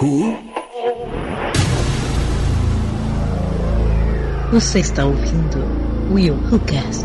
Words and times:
Who? 0.00 0.38
Você 4.52 4.78
está 4.78 5.04
ouvindo 5.04 5.58
Will 6.12 6.36
Who 6.36 6.60
Cast. 6.60 7.04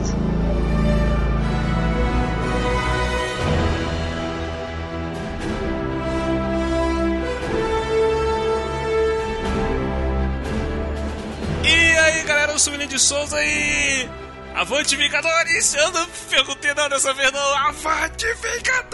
E 11.64 11.98
aí 11.98 12.24
galera, 12.26 12.52
eu 12.52 12.60
sou 12.60 12.74
o 12.74 12.76
William 12.76 12.88
de 12.88 13.00
Souza 13.00 13.44
e. 13.44 14.08
Avante 14.54 14.96
Vingadores! 14.96 15.74
Eu 15.74 15.92
não 15.92 16.08
perguntei 16.30 16.76
não 16.76 16.88
dessa 16.88 17.12
vez 17.16 17.32
não! 17.32 17.58
Avante 17.58 18.28
Vingadores! 18.36 18.94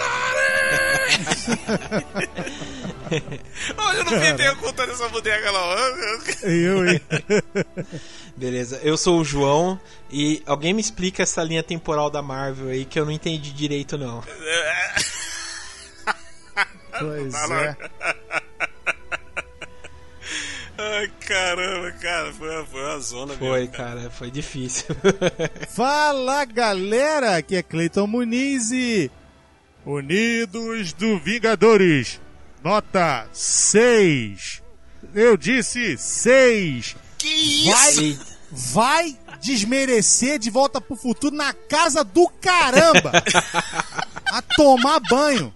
Olha, 3.77 3.97
eu 3.97 4.05
não 4.05 4.19
fiz 4.21 4.33
pergunta 4.33 4.85
dessa 4.87 5.09
bodega 5.09 5.51
não. 5.51 5.69
Eu, 6.49 6.87
hein? 6.89 7.01
Beleza, 8.37 8.79
eu 8.83 8.97
sou 8.97 9.19
o 9.19 9.25
João 9.25 9.79
e 10.09 10.41
alguém 10.45 10.73
me 10.73 10.81
explica 10.81 11.23
essa 11.23 11.43
linha 11.43 11.63
temporal 11.63 12.09
da 12.09 12.21
Marvel 12.21 12.69
aí 12.69 12.85
que 12.85 12.99
eu 12.99 13.05
não 13.05 13.11
entendi 13.11 13.51
direito 13.51 13.97
não. 13.97 14.23
Pois 16.99 17.33
Tá 17.33 17.55
é. 17.55 17.77
Ai, 20.81 21.11
caramba, 21.27 21.91
cara, 21.99 22.31
foi, 22.33 22.65
foi 22.67 22.81
uma 22.81 22.99
zona 22.99 23.33
Foi, 23.33 23.59
mesmo. 23.61 23.73
cara, 23.75 24.09
foi 24.09 24.31
difícil. 24.31 24.85
Fala 25.75 26.45
galera, 26.45 27.35
aqui 27.35 27.57
é 27.57 27.61
Cleiton 27.63 28.07
Muniz 28.07 28.71
e 28.71 29.11
Unidos 29.85 30.93
do 30.93 31.19
Vingadores, 31.19 32.21
nota 32.63 33.27
6. 33.33 34.61
Eu 35.13 35.37
disse 35.37 35.97
6. 35.97 36.95
Que 37.17 37.27
isso? 37.27 37.69
Vai, 37.71 38.19
vai 38.51 39.17
desmerecer 39.41 40.39
de 40.39 40.49
volta 40.49 40.79
pro 40.79 40.95
futuro 40.95 41.35
na 41.35 41.53
casa 41.53 42.03
do 42.03 42.27
caramba. 42.41 43.11
A 44.31 44.41
tomar 44.41 44.99
banho. 45.09 45.53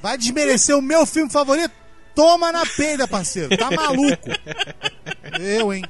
Vai 0.00 0.16
desmerecer 0.16 0.76
o 0.76 0.82
meu 0.82 1.04
filme 1.04 1.30
favorito? 1.30 1.74
Toma 2.14 2.52
na 2.52 2.64
peida, 2.64 3.06
parceiro. 3.06 3.56
Tá 3.56 3.70
maluco. 3.70 4.28
Eu, 5.40 5.72
hein? 5.72 5.84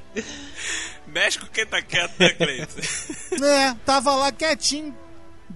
Mexe 1.07 1.39
com 1.39 1.47
quem 1.47 1.65
tá 1.65 1.81
quieto, 1.81 2.13
né, 2.19 2.29
Cleiton? 2.29 2.81
É, 3.43 3.75
tava 3.85 4.15
lá 4.15 4.31
quietinho. 4.31 4.95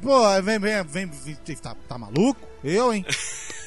Pô, 0.01 0.41
vem, 0.41 0.59
vem, 0.59 0.83
vem, 0.83 1.05
vem 1.07 1.55
tá, 1.55 1.75
tá 1.87 1.97
maluco? 1.97 2.47
Eu, 2.63 2.93
hein? 2.93 3.05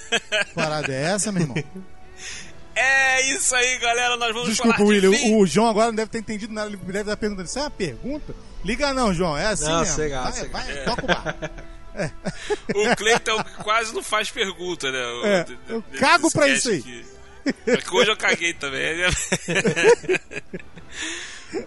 Parada 0.54 0.92
é 0.92 1.02
essa, 1.12 1.30
meu 1.32 1.42
irmão? 1.42 1.56
É 2.78 3.22
isso 3.32 3.54
aí, 3.54 3.78
galera, 3.78 4.18
nós 4.18 4.34
vamos 4.34 4.50
Desculpa, 4.50 4.76
falar 4.76 4.88
William, 4.90 5.10
de 5.10 5.32
o 5.34 5.46
João 5.46 5.66
agora 5.66 5.86
não 5.86 5.94
deve 5.94 6.10
ter 6.10 6.18
entendido 6.18 6.52
nada, 6.52 6.68
ele 6.68 6.76
deve 6.76 6.98
estar 7.00 7.16
perguntando, 7.16 7.48
isso 7.48 7.58
é 7.58 7.62
uma 7.62 7.70
pergunta? 7.70 8.34
Liga 8.62 8.92
não, 8.92 9.14
João, 9.14 9.34
é 9.34 9.46
assim 9.46 9.64
Não, 9.64 9.80
mesmo. 9.80 9.94
sei 9.96 10.08
lá, 10.10 10.30
vai, 10.30 10.48
vai, 10.48 10.84
toca 10.84 11.04
o 11.04 11.06
barco. 11.06 11.50
O 12.74 12.96
Cleiton 12.96 13.42
quase 13.64 13.94
não 13.94 14.02
faz 14.02 14.30
pergunta, 14.30 14.92
né? 14.92 14.98
O- 15.06 15.26
É, 15.26 15.46
eu 15.70 15.82
cago 15.98 16.30
pra 16.30 16.46
isso 16.48 16.68
aí. 16.68 17.06
É 17.66 17.78
que 17.78 17.94
hoje 17.94 18.10
eu 18.10 18.16
caguei 18.18 18.52
também. 18.52 18.94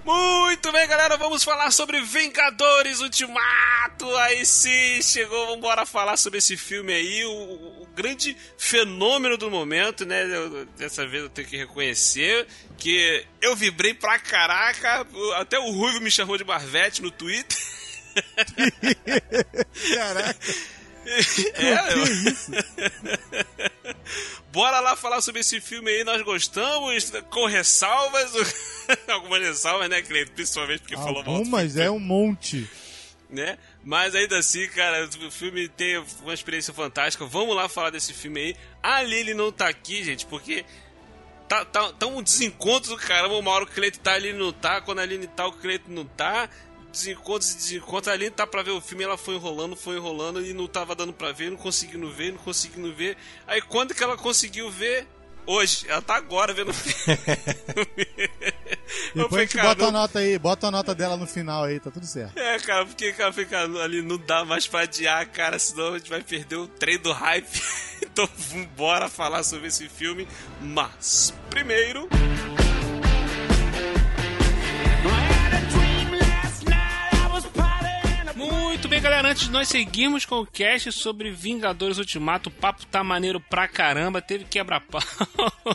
Muito 0.06 0.72
bem, 0.72 0.88
galera, 0.88 1.18
vamos 1.18 1.44
falar 1.44 1.72
sobre 1.72 2.02
Vingadores 2.02 3.00
Ultimato. 3.00 4.16
Aí 4.18 4.46
sim, 4.46 5.02
chegou, 5.02 5.40
vamos 5.46 5.58
embora 5.58 5.86
falar 5.86 6.18
sobre 6.18 6.40
esse 6.40 6.56
filme 6.58 6.94
aí, 6.94 7.26
o, 7.26 7.30
o- 7.32 7.84
o 7.84 7.86
grande 7.96 8.36
fenômeno 8.58 9.38
do 9.38 9.50
momento, 9.50 10.06
né? 10.06 10.24
Eu- 10.24 10.66
dessa 10.78 11.08
vez 11.08 11.24
eu 11.24 11.30
tenho 11.30 11.48
que 11.48 11.58
reconhecer 11.58 12.48
que 12.78 13.26
eu 13.42 13.56
vibrei 13.56 13.94
pra 13.94 14.20
caraca, 14.20 15.06
até 15.36 15.58
o 15.60 15.72
Ruivo 15.72 16.00
me 16.02 16.12
chamou 16.12 16.38
de 16.38 16.44
Marvete 16.44 17.02
no 17.02 17.12
Twitter. 17.12 17.58
Caraca, 19.96 20.40
É, 21.56 21.94
eu... 21.94 22.06
Bora 24.52 24.80
lá 24.80 24.96
falar 24.96 25.22
sobre 25.22 25.42
esse 25.42 25.62
filme 25.62 25.92
aí, 25.92 26.04
nós 26.04 26.24
gostamos, 26.24 27.12
com 27.30 27.46
ressalvas, 27.46 28.32
algumas 29.08 29.42
ressalvas, 29.42 29.88
né, 29.90 30.02
Cleiton? 30.02 30.34
Principalmente 30.34 30.80
porque 30.80 30.96
falou 30.96 31.24
mal 31.24 31.36
algumas 31.36 31.78
é 31.78 31.92
um 31.92 32.00
monte. 32.00 32.68
né? 33.30 33.60
Mas 33.84 34.16
ainda 34.16 34.40
assim, 34.40 34.68
cara, 34.70 35.08
o 35.28 35.32
filme 35.32 35.70
tem 35.70 36.04
uma 36.24 36.34
experiência 36.34 36.74
fantástica. 36.74 37.26
Vamos 37.26 37.56
lá 37.56 37.70
falar 37.70 37.92
desse 37.92 38.12
filme 38.12 38.40
aí. 38.40 38.56
A 38.82 39.04
Lily 39.04 39.36
não 39.36 39.52
tá 39.52 39.68
aqui, 39.68 40.04
gente, 40.04 40.26
porque 40.26 40.66
tá, 41.50 41.66
tá, 41.66 41.92
tá 41.92 42.06
um 42.06 42.22
desencontro 42.22 42.92
do 42.92 42.98
caramba. 42.98 43.36
Uma 43.36 43.52
hora 43.52 43.64
o 43.66 43.68
Cleiton 43.68 44.00
tá 44.02 44.14
ali 44.14 44.32
não 44.32 44.54
tá, 44.54 44.80
quando 44.80 45.00
a 45.00 45.02
Aline 45.02 45.28
tá, 45.28 45.48
o 45.48 45.54
Cleiton 45.54 45.92
não 45.92 46.06
tá. 46.06 46.48
Desencontros 46.92 47.52
e 47.54 47.58
desencontros. 47.58 48.08
A 48.08 48.14
Aline 48.14 48.32
tá 48.32 48.48
pra 48.48 48.64
ver 48.64 48.72
o 48.72 48.82
filme, 48.82 49.04
ela 49.04 49.18
foi 49.18 49.36
enrolando, 49.36 49.76
foi 49.76 49.96
enrolando 49.98 50.44
e 50.44 50.54
não 50.54 50.68
tava 50.68 50.96
dando 50.96 51.14
pra 51.14 51.32
ver, 51.32 51.52
não 51.52 51.58
conseguindo 51.58 52.10
ver, 52.12 52.32
não 52.34 52.40
conseguindo 52.40 52.94
ver. 52.94 53.16
Aí 53.48 53.62
quando 53.62 53.94
que 53.94 54.04
ela 54.04 54.18
conseguiu 54.18 54.70
ver? 54.72 55.08
Hoje, 55.46 55.86
ela 55.90 56.02
tá 56.02 56.16
agora 56.16 56.54
vendo 56.54 56.70
o 56.70 56.74
filme. 56.74 57.18
Depois 59.16 59.26
a 59.26 59.30
falei, 59.30 59.48
gente 59.48 59.56
bota 59.56 59.72
a 59.72 59.76
"Caramba, 59.76 59.92
nota 59.92 60.20
aí, 60.20 60.38
bota 60.40 60.68
a 60.68 60.72
nota 60.72 60.94
dela 60.96 61.18
no 61.18 61.26
final 61.26 61.64
aí, 61.64 61.80
tá 61.80 61.90
tudo 61.90 62.06
certo. 62.06 62.38
é, 62.38 62.60
cara, 62.60 62.86
porque 62.86 63.12
cara, 63.14 63.34
fica 63.34 63.64
ali, 63.82 64.02
não 64.04 64.18
dá 64.18 64.46
mais 64.46 64.68
pra 64.68 64.82
adiar, 64.82 65.26
cara, 65.28 65.58
senão 65.58 65.94
a 65.94 65.98
gente 65.98 66.10
vai 66.10 66.22
perder 66.22 66.56
o 66.58 66.68
trem 66.68 67.00
do 67.00 67.12
hype. 67.12 67.62
então 68.04 68.30
vambora 68.36 69.10
falar 69.10 69.42
sobre 69.44 69.68
esse 69.70 69.90
filme. 69.90 70.28
Mas, 70.62 71.34
primeiro. 71.50 72.08
Muito 78.40 78.88
bem, 78.88 79.02
galera. 79.02 79.32
Antes 79.32 79.48
de 79.48 79.52
nós 79.52 79.68
seguirmos 79.68 80.26
com 80.26 80.40
o 80.40 80.46
cast 80.46 80.94
sobre 80.94 81.30
Vingadores 81.30 81.98
Ultimato, 81.98 82.48
o 82.48 82.52
papo 82.52 82.86
tá 82.86 83.04
maneiro 83.04 83.38
pra 83.38 83.68
caramba. 83.68 84.22
Teve 84.22 84.46
quebra-pau, 84.46 85.02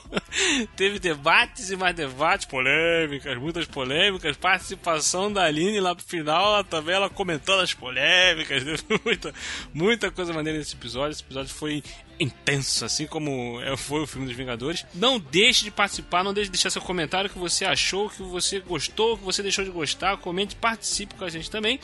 teve 0.75 0.99
debates 0.99 1.69
e 1.69 1.77
mais 1.77 1.95
debates, 1.95 2.47
polêmicas, 2.47 3.37
muitas 3.37 3.67
polêmicas. 3.67 4.35
Participação 4.39 5.31
da 5.31 5.45
Aline 5.45 5.79
lá 5.79 5.95
pro 5.95 6.03
final, 6.03 6.65
também 6.65 6.95
ela 6.95 7.11
comentando 7.11 7.61
as 7.61 7.75
polêmicas. 7.75 8.65
Teve 8.65 9.01
muita, 9.05 9.35
muita 9.75 10.11
coisa 10.11 10.33
maneira 10.33 10.59
nesse 10.59 10.75
episódio. 10.75 11.13
Esse 11.13 11.23
episódio 11.23 11.53
foi 11.53 11.83
intenso, 12.19 12.83
assim 12.83 13.07
como 13.07 13.61
é, 13.61 13.77
foi 13.77 14.01
o 14.01 14.07
filme 14.07 14.27
dos 14.27 14.37
Vingadores. 14.37 14.87
Não 14.95 15.21
deixe 15.21 15.65
de 15.65 15.71
participar, 15.71 16.25
não 16.25 16.33
deixe 16.33 16.49
de 16.49 16.53
deixar 16.53 16.71
seu 16.71 16.81
comentário 16.81 17.29
que 17.29 17.39
você 17.39 17.67
achou, 17.67 18.09
que 18.09 18.23
você 18.23 18.59
gostou, 18.61 19.19
que 19.19 19.25
você 19.25 19.43
deixou 19.43 19.67
de 19.67 19.71
gostar. 19.71 20.17
Comente, 20.17 20.57
participe 20.57 21.15
com 21.15 21.27
a 21.27 21.29
gente 21.29 21.51
também. 21.51 21.79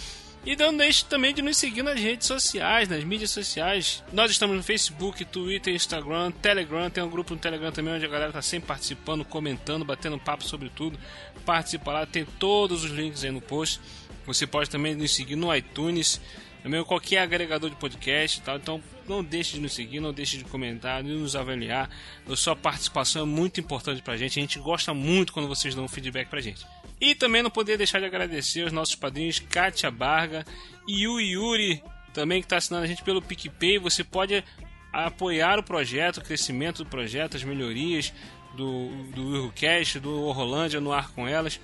E 0.44 0.56
não 0.56 0.74
deixe 0.74 1.04
também 1.04 1.34
de 1.34 1.42
nos 1.42 1.58
seguir 1.58 1.82
nas 1.82 2.00
redes 2.00 2.26
sociais, 2.26 2.88
nas 2.88 3.04
mídias 3.04 3.30
sociais. 3.30 4.02
Nós 4.10 4.30
estamos 4.30 4.56
no 4.56 4.62
Facebook, 4.62 5.22
Twitter, 5.26 5.74
Instagram, 5.74 6.30
Telegram. 6.30 6.88
Tem 6.88 7.04
um 7.04 7.10
grupo 7.10 7.34
no 7.34 7.40
Telegram 7.40 7.70
também 7.70 7.92
onde 7.92 8.06
a 8.06 8.08
galera 8.08 8.32
tá 8.32 8.40
sempre 8.40 8.68
participando, 8.68 9.22
comentando, 9.22 9.84
batendo 9.84 10.18
papo 10.18 10.42
sobre 10.42 10.70
tudo. 10.70 10.98
Participa 11.44 11.92
lá, 11.92 12.06
tem 12.06 12.24
todos 12.24 12.84
os 12.84 12.90
links 12.90 13.22
aí 13.22 13.30
no 13.30 13.42
post. 13.42 13.80
Você 14.24 14.46
pode 14.46 14.70
também 14.70 14.94
nos 14.94 15.14
seguir 15.14 15.36
no 15.36 15.54
iTunes, 15.54 16.18
também 16.62 16.82
qualquer 16.84 17.18
agregador 17.18 17.68
de 17.68 17.76
podcast 17.76 18.40
tal. 18.40 18.56
Então 18.56 18.82
não 19.06 19.22
deixe 19.22 19.56
de 19.56 19.60
nos 19.60 19.74
seguir, 19.74 20.00
não 20.00 20.12
deixe 20.12 20.38
de 20.38 20.44
comentar, 20.44 21.02
de 21.02 21.10
nos 21.10 21.36
avaliar. 21.36 21.90
A 22.26 22.34
sua 22.34 22.56
participação 22.56 23.22
é 23.22 23.26
muito 23.26 23.60
importante 23.60 24.00
pra 24.00 24.16
gente. 24.16 24.38
A 24.38 24.42
gente 24.42 24.58
gosta 24.58 24.94
muito 24.94 25.34
quando 25.34 25.48
vocês 25.48 25.74
dão 25.74 25.86
feedback 25.86 26.28
pra 26.30 26.40
gente. 26.40 26.64
E 27.00 27.14
também 27.14 27.42
não 27.42 27.50
poderia 27.50 27.78
deixar 27.78 27.98
de 27.98 28.04
agradecer 28.06 28.62
aos 28.62 28.72
nossos 28.72 28.94
padrinhos 28.94 29.38
Kátia 29.38 29.90
Barga 29.90 30.44
e 30.86 31.08
o 31.08 31.18
Yuri, 31.18 31.82
também 32.12 32.40
que 32.40 32.46
está 32.46 32.56
assinando 32.58 32.84
a 32.84 32.88
gente 32.88 33.02
pelo 33.02 33.22
PicPay. 33.22 33.78
Você 33.78 34.04
pode 34.04 34.44
apoiar 34.92 35.58
o 35.58 35.62
projeto, 35.62 36.18
o 36.18 36.22
crescimento 36.24 36.84
do 36.84 36.90
projeto, 36.90 37.36
as 37.36 37.44
melhorias 37.44 38.12
do, 38.54 38.88
do 39.14 39.28
Willcast, 39.30 39.98
do 40.00 40.22
Horrolândia 40.24 40.80
no 40.80 40.92
ar 40.92 41.10
com 41.12 41.26
elas. 41.26 41.58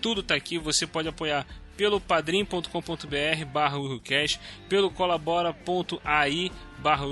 Tudo 0.00 0.20
está 0.20 0.34
aqui, 0.34 0.58
você 0.58 0.86
pode 0.86 1.08
apoiar 1.08 1.46
pelo 1.76 2.00
padrim.com.br 2.00 3.44
barra 3.52 3.76
pelo 4.68 4.90
colabora.ai 4.90 6.50
barra 6.78 7.04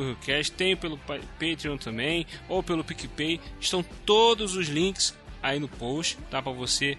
tem 0.56 0.76
pelo 0.76 0.98
Pa- 0.98 1.18
Patreon 1.38 1.76
também, 1.78 2.26
ou 2.48 2.62
pelo 2.62 2.84
PicPay. 2.84 3.40
Estão 3.58 3.82
todos 4.04 4.54
os 4.56 4.68
links 4.68 5.16
aí 5.42 5.58
no 5.58 5.68
post, 5.68 6.16
tá? 6.30 6.40
Para 6.42 6.52
você 6.52 6.96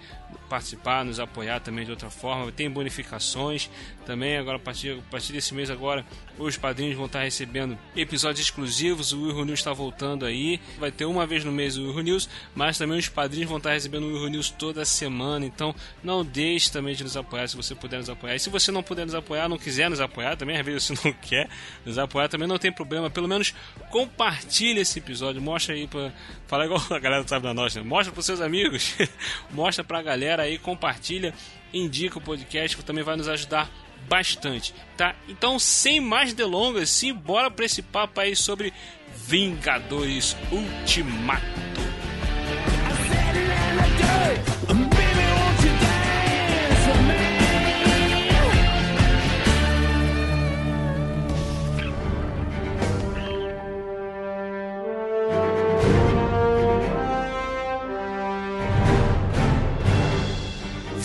participar, 0.50 1.04
nos 1.04 1.20
apoiar 1.20 1.60
também 1.60 1.86
de 1.86 1.92
outra 1.92 2.10
forma. 2.10 2.52
Tem 2.52 2.70
bonificações 2.70 3.70
também. 4.06 4.38
Agora, 4.38 4.58
a 4.58 4.60
partir, 4.60 4.98
a 4.98 5.12
partir 5.12 5.34
desse 5.34 5.54
mês, 5.54 5.70
agora, 5.70 6.06
os 6.38 6.58
padrinhos 6.58 6.96
vão 6.96 7.06
estar 7.06 7.22
recebendo 7.22 7.78
episódios 7.96 8.46
exclusivos. 8.46 9.14
O 9.14 9.24
Will 9.24 9.46
News 9.46 9.60
está 9.60 9.74
voltando 9.74 10.26
aí. 10.26 10.60
Vai 10.78 10.92
ter 10.92 11.06
uma 11.06 11.26
vez 11.26 11.44
no 11.44 11.52
mês 11.52 11.78
o 11.78 11.84
Will 11.84 12.04
News, 12.04 12.30
mas 12.56 12.78
também 12.78 12.98
os 12.98 13.08
padrinhos 13.08 13.48
vão 13.48 13.58
estar 13.58 13.72
recebendo 13.72 14.06
o 14.06 14.14
Will 14.14 14.30
News 14.30 14.50
toda 14.50 14.84
semana. 14.86 15.46
Então, 15.46 15.76
não 16.04 16.24
deixe 16.24 16.72
também 16.72 16.96
de 16.96 17.04
nos 17.04 17.16
apoiar 17.16 17.48
se 17.48 17.56
você 17.56 17.76
puder 17.76 17.98
nos 17.98 18.10
apoiar. 18.10 18.36
E 18.36 18.40
se 18.40 18.50
você 18.50 18.72
não 18.72 18.84
puder 18.84 19.06
nos 19.06 19.16
apoiar, 19.16 19.48
não 19.48 19.58
quiser 19.58 19.90
nos 19.90 20.02
apoiar 20.02 20.36
também, 20.36 20.58
às 20.60 20.66
vezes 20.66 20.84
você 20.84 21.08
não 21.08 21.14
quer 21.14 21.50
nos 21.86 21.98
apoiar 21.98 22.28
também, 22.28 22.48
não 22.48 22.58
tem 22.58 22.72
problema. 22.72 23.10
Pelo 23.10 23.28
menos 23.28 23.54
compartilhe 23.90 24.82
esse 24.82 25.00
episódio. 25.00 25.42
Mostra 25.42 25.76
aí 25.76 25.88
para 25.88 26.12
falar 26.48 26.66
igual 26.66 26.82
a 26.90 27.00
galera 27.00 27.28
sabe 27.28 27.44
da 27.44 27.54
nossa. 27.54 27.84
Mostra 27.84 28.14
para 28.14 28.24
seus 28.24 28.42
amigos. 28.42 28.96
Mostra 29.52 29.84
para 29.84 30.00
a 30.00 30.04
galera 30.04 30.23
aí, 30.30 30.58
compartilha, 30.58 31.34
indica 31.74 32.18
o 32.18 32.22
podcast, 32.22 32.78
que 32.78 32.84
também 32.84 33.04
vai 33.04 33.16
nos 33.16 33.28
ajudar 33.28 33.70
bastante, 34.08 34.74
tá? 34.98 35.16
Então, 35.28 35.58
sem 35.58 36.00
mais 36.00 36.34
delongas, 36.34 36.90
sim, 36.90 37.14
bora 37.14 37.50
para 37.50 37.66
esse 37.66 37.82
papo 37.82 38.20
aí 38.20 38.36
sobre 38.36 38.74
Vingadores 39.16 40.36
Ultimato. 40.52 41.74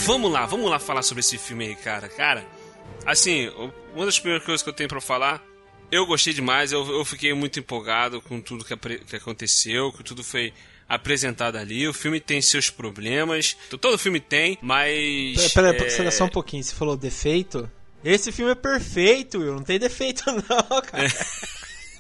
Vamos 0.09 0.33
lá, 0.33 0.47
vamos 0.47 0.71
lá 0.71 0.79
falar 0.79 1.03
sobre 1.03 1.21
esse 1.21 1.37
filme 1.37 1.67
aí, 1.67 1.77
cara. 1.77 2.09
Cara, 2.09 2.43
assim, 3.05 3.53
uma 3.95 4.07
das 4.07 4.19
primeiras 4.19 4.43
coisas 4.43 4.63
que 4.63 4.69
eu 4.71 4.73
tenho 4.73 4.89
para 4.89 5.03
falar, 5.03 5.45
eu 5.93 6.07
gostei 6.07 6.33
demais, 6.33 6.73
eu, 6.73 6.83
eu 6.91 7.05
fiquei 7.05 7.35
muito 7.35 7.59
empolgado 7.59 8.23
com 8.23 8.41
tudo 8.41 8.65
que, 8.65 8.75
que 9.01 9.17
aconteceu, 9.17 9.93
que 9.93 10.03
tudo 10.03 10.25
foi 10.25 10.55
apresentado 10.89 11.59
ali. 11.59 11.87
O 11.87 11.93
filme 11.93 12.21
tem 12.21 12.41
seus 12.41 12.71
problemas, 12.71 13.55
todo 13.83 13.99
filme 13.99 14.19
tem, 14.19 14.57
mas. 14.63 15.53
Pera, 15.53 15.75
pera, 15.75 16.05
é... 16.05 16.11
só 16.11 16.25
um 16.25 16.31
pouquinho, 16.31 16.65
você 16.65 16.75
falou 16.75 16.97
defeito? 16.97 17.71
Esse 18.03 18.33
filme 18.33 18.53
é 18.53 18.55
perfeito, 18.55 19.41
Will, 19.41 19.57
não 19.57 19.63
tem 19.63 19.79
defeito 19.79 20.25
não, 20.33 20.81
cara. 20.81 21.11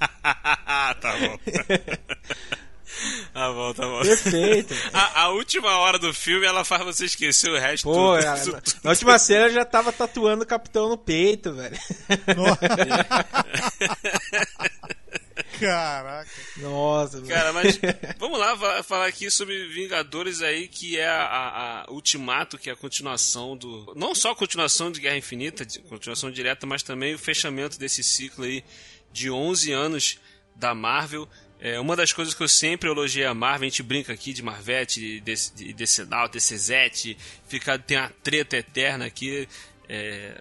tá 0.98 1.14
bom. 1.18 1.38
Tá 3.32 3.52
bom, 3.52 3.72
tá 3.74 3.86
bom. 3.86 4.02
Perfeito. 4.02 4.74
A, 4.92 5.22
a, 5.22 5.28
última 5.30 5.78
hora 5.78 5.98
do 5.98 6.12
filme 6.12 6.46
ela 6.46 6.64
faz 6.64 6.84
você 6.84 7.04
esquecer 7.04 7.50
o 7.50 7.58
resto. 7.58 7.84
Pô, 7.84 8.16
tudo, 8.16 8.26
é, 8.26 8.40
tudo, 8.40 8.62
na, 8.82 8.90
última 8.90 9.18
cena 9.18 9.46
eu 9.46 9.52
já 9.52 9.64
tava 9.64 9.92
tatuando 9.92 10.44
o 10.44 10.46
capitão 10.46 10.88
no 10.88 10.98
peito, 10.98 11.52
velho. 11.54 11.76
Caraca. 15.60 16.30
Nossa, 16.56 17.20
Cara, 17.22 17.52
mas 17.52 17.78
vamos 18.18 18.38
lá 18.38 18.82
falar 18.82 19.06
aqui 19.06 19.30
sobre 19.30 19.66
Vingadores 19.68 20.40
aí, 20.40 20.68
que 20.68 20.98
é 20.98 21.08
a, 21.08 21.22
a, 21.22 21.82
a, 21.82 21.90
Ultimato, 21.90 22.58
que 22.58 22.70
é 22.70 22.72
a 22.72 22.76
continuação 22.76 23.56
do. 23.56 23.92
Não 23.96 24.14
só 24.14 24.30
a 24.30 24.36
continuação 24.36 24.90
de 24.90 25.00
Guerra 25.00 25.16
Infinita, 25.16 25.66
continuação 25.88 26.30
direta, 26.30 26.66
mas 26.66 26.82
também 26.82 27.14
o 27.14 27.18
fechamento 27.18 27.78
desse 27.78 28.02
ciclo 28.02 28.44
aí 28.44 28.64
de 29.12 29.30
11 29.30 29.72
anos 29.72 30.18
da 30.54 30.74
Marvel 30.74 31.28
é, 31.60 31.80
uma 31.80 31.96
das 31.96 32.12
coisas 32.12 32.34
que 32.34 32.42
eu 32.42 32.48
sempre 32.48 32.88
elogiei 32.88 33.26
a 33.26 33.34
Marvel, 33.34 33.66
a 33.66 33.70
gente 33.70 33.82
brinca 33.82 34.12
aqui 34.12 34.32
de 34.32 34.42
Marvete, 34.42 35.20
de, 35.20 35.20
de 35.20 35.72
Decenal, 35.72 36.28
DCZ, 36.28 37.16
fica, 37.48 37.78
tem 37.78 37.98
uma 37.98 38.10
treta 38.22 38.56
eterna 38.56 39.06
aqui 39.06 39.48
é, 39.88 40.40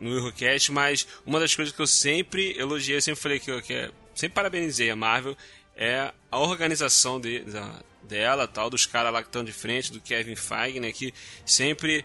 no 0.00 0.10
Eurocast, 0.10 0.72
mas 0.72 1.06
uma 1.24 1.38
das 1.38 1.54
coisas 1.54 1.72
que 1.72 1.80
eu 1.80 1.86
sempre 1.86 2.58
elogiei, 2.58 3.00
sempre 3.00 3.20
falei 3.20 3.38
que, 3.38 3.50
eu, 3.50 3.62
que 3.62 3.72
é, 3.72 3.90
sempre 4.14 4.34
parabenizei 4.34 4.90
a 4.90 4.96
Marvel, 4.96 5.36
é 5.76 6.12
a 6.30 6.38
organização 6.38 7.20
de, 7.20 7.40
da, 7.40 7.80
dela, 8.02 8.48
tal, 8.48 8.68
dos 8.68 8.86
caras 8.86 9.12
lá 9.12 9.22
que 9.22 9.28
estão 9.28 9.44
de 9.44 9.52
frente, 9.52 9.92
do 9.92 10.00
Kevin 10.00 10.34
Feige, 10.34 10.80
né, 10.80 10.90
que 10.90 11.14
sempre 11.44 12.04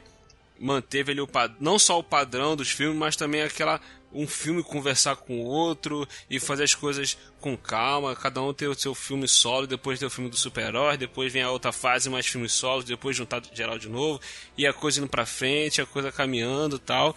manteve 0.60 1.14
ali 1.14 1.22
o, 1.22 1.30
não 1.60 1.80
só 1.80 1.98
o 1.98 2.04
padrão 2.04 2.56
dos 2.56 2.70
filmes, 2.70 2.98
mas 2.98 3.16
também 3.16 3.42
aquela 3.42 3.82
um 4.14 4.28
filme 4.28 4.64
conversar 4.64 5.16
com 5.16 5.40
o 5.40 5.46
outro 5.46 6.08
e 6.30 6.40
fazer 6.40 6.64
as 6.64 6.76
coisas 6.76 7.18
com 7.40 7.58
calma. 7.58 8.16
Cada 8.16 8.42
um 8.42 8.54
ter 8.54 8.68
o 8.68 8.76
seu 8.76 8.94
filme 8.94 9.28
solo, 9.28 9.68
depois 9.68 10.00
ter 10.00 10.06
o 10.06 10.10
filme 10.10 10.30
do 10.30 10.38
super-herói, 10.38 10.98
depois 10.98 11.32
vem 11.32 11.42
a 11.42 11.50
outra 11.50 11.72
fase, 11.72 12.10
mais 12.10 12.26
filmes 12.26 12.52
solos, 12.52 12.86
depois 12.86 13.16
juntar 13.16 13.42
geral 13.54 13.78
de 13.78 13.90
novo, 13.90 14.20
e 14.58 14.68
a 14.68 14.74
coisa 14.74 15.00
indo 15.00 15.08
pra 15.08 15.26
frente, 15.26 15.82
a 15.82 15.86
coisa 15.86 16.12
caminhando 16.12 16.78
tal. 16.78 17.16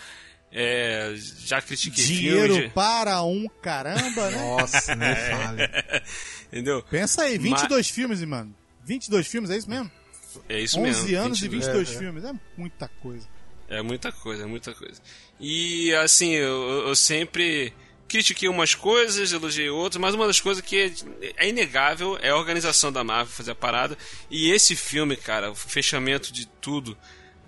É, 0.56 1.14
já 1.16 1.60
critiquei 1.60 2.04
Dinheiro 2.04 2.54
filme, 2.54 2.70
para 2.70 3.20
um 3.24 3.48
caramba, 3.60 4.30
né? 4.30 4.38
Nossa, 4.38 4.94
nem 4.94 5.16
fale. 5.16 5.62
Entendeu? 6.46 6.80
Pensa 6.88 7.22
aí, 7.22 7.36
22 7.36 7.70
Mas... 7.70 7.88
filmes, 7.88 8.22
mano. 8.22 8.54
22 8.84 9.26
filmes, 9.26 9.50
é 9.50 9.56
isso 9.56 9.68
mesmo? 9.68 9.90
É 10.48 10.60
isso 10.60 10.78
11 10.78 10.86
mesmo. 10.86 11.02
11 11.02 11.14
anos 11.16 11.40
22. 11.40 11.42
e 11.42 11.66
22 11.66 11.88
é, 11.90 11.98
filmes, 11.98 12.24
é 12.24 12.32
muita 12.56 12.88
coisa. 13.02 13.26
É 13.68 13.82
muita 13.82 14.12
coisa, 14.12 14.44
é 14.44 14.46
muita 14.46 14.74
coisa. 14.74 15.00
E 15.40 15.92
assim, 15.94 16.32
eu, 16.32 16.86
eu 16.88 16.94
sempre 16.94 17.72
critiquei 18.06 18.48
umas 18.48 18.74
coisas, 18.74 19.32
elogiei 19.32 19.70
outras, 19.70 20.00
mas 20.00 20.14
uma 20.14 20.26
das 20.26 20.40
coisas 20.40 20.62
que 20.62 20.76
é, 20.76 20.92
é 21.36 21.48
inegável 21.48 22.18
é 22.20 22.30
a 22.30 22.36
organização 22.36 22.92
da 22.92 23.02
Marvel 23.02 23.34
fazer 23.34 23.52
a 23.52 23.56
parada. 23.56 23.96
E 24.30 24.50
esse 24.50 24.76
filme, 24.76 25.16
cara, 25.16 25.50
o 25.50 25.54
fechamento 25.54 26.32
de 26.32 26.46
tudo, 26.46 26.96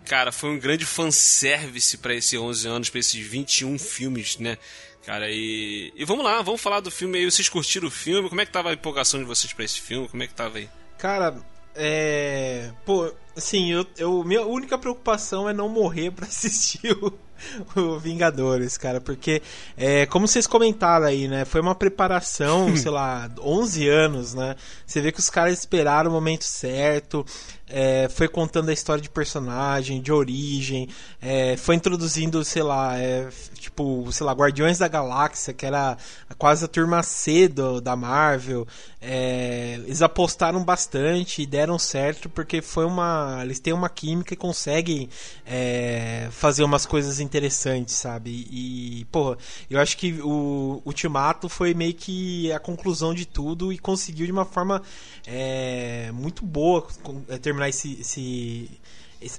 cara, 0.04 0.32
foi 0.32 0.50
um 0.50 0.58
grande 0.58 0.84
fanservice 0.84 1.98
para 1.98 2.14
esses 2.14 2.38
11 2.38 2.68
anos, 2.68 2.90
para 2.90 3.00
esses 3.00 3.24
21 3.24 3.78
filmes, 3.78 4.38
né? 4.38 4.58
Cara, 5.04 5.30
e, 5.30 5.92
e 5.94 6.04
vamos 6.04 6.24
lá, 6.24 6.42
vamos 6.42 6.60
falar 6.60 6.80
do 6.80 6.90
filme 6.90 7.18
aí. 7.18 7.24
Vocês 7.24 7.48
curtiram 7.48 7.86
o 7.86 7.90
filme? 7.90 8.28
Como 8.28 8.40
é 8.40 8.44
que 8.44 8.50
tava 8.50 8.70
a 8.70 8.72
empolgação 8.72 9.20
de 9.20 9.26
vocês 9.26 9.52
para 9.52 9.64
esse 9.64 9.80
filme? 9.80 10.08
Como 10.08 10.20
é 10.20 10.26
que 10.26 10.34
tava 10.34 10.58
aí? 10.58 10.68
Cara, 10.98 11.36
é. 11.76 12.72
Pô, 12.84 13.12
assim, 13.36 13.70
eu, 13.72 13.86
eu, 13.98 14.24
minha 14.24 14.44
única 14.46 14.78
preocupação 14.78 15.48
é 15.48 15.52
não 15.52 15.68
morrer 15.68 16.10
para 16.10 16.26
assistir 16.26 16.92
o, 16.92 17.12
o 17.76 17.98
Vingadores, 17.98 18.76
cara, 18.76 19.00
porque, 19.00 19.42
é, 19.76 20.06
como 20.06 20.26
vocês 20.26 20.46
comentaram 20.46 21.06
aí, 21.06 21.28
né, 21.28 21.44
foi 21.44 21.60
uma 21.60 21.74
preparação, 21.74 22.74
sei 22.76 22.90
lá, 22.90 23.30
11 23.38 23.88
anos, 23.88 24.34
né, 24.34 24.56
você 24.86 25.00
vê 25.00 25.12
que 25.12 25.20
os 25.20 25.30
caras 25.30 25.58
esperaram 25.58 26.10
o 26.10 26.14
momento 26.14 26.44
certo, 26.44 27.24
é, 27.68 28.08
foi 28.08 28.28
contando 28.28 28.68
a 28.68 28.72
história 28.72 29.02
de 29.02 29.10
personagem, 29.10 30.00
de 30.00 30.12
origem, 30.12 30.88
é, 31.20 31.56
foi 31.56 31.74
introduzindo, 31.74 32.44
sei 32.44 32.62
lá, 32.62 32.96
é, 32.98 33.28
tipo, 33.54 34.06
sei 34.12 34.24
lá, 34.24 34.32
Guardiões 34.32 34.78
da 34.78 34.86
Galáxia, 34.86 35.52
que 35.52 35.66
era 35.66 35.96
quase 36.38 36.64
a 36.64 36.68
turma 36.68 37.02
C 37.02 37.48
do, 37.48 37.80
da 37.80 37.96
Marvel, 37.96 38.66
é, 39.00 39.74
eles 39.84 40.00
apostaram 40.00 40.62
bastante 40.64 41.42
e 41.42 41.46
deram 41.46 41.78
certo 41.78 42.28
porque 42.28 42.62
foi 42.62 42.84
uma, 42.84 43.40
eles 43.42 43.58
têm 43.58 43.72
uma 43.72 43.88
química 43.88 44.34
e 44.34 44.36
conseguem 44.36 45.08
é, 45.44 46.28
fazer 46.30 46.64
umas 46.64 46.86
coisas 46.86 47.20
interessantes, 47.26 47.94
sabe? 47.94 48.46
E, 48.50 49.04
porra, 49.12 49.36
eu 49.68 49.80
acho 49.80 49.96
que 49.98 50.20
o 50.22 50.80
Ultimato 50.84 51.48
foi 51.48 51.74
meio 51.74 51.94
que 51.94 52.50
a 52.52 52.58
conclusão 52.58 53.12
de 53.12 53.26
tudo 53.26 53.72
e 53.72 53.78
conseguiu 53.78 54.26
de 54.26 54.32
uma 54.32 54.44
forma 54.44 54.82
é, 55.26 56.10
muito 56.12 56.44
boa 56.44 56.86
é, 57.28 57.38
terminar 57.38 57.68
esse, 57.68 58.00
esse 58.00 58.70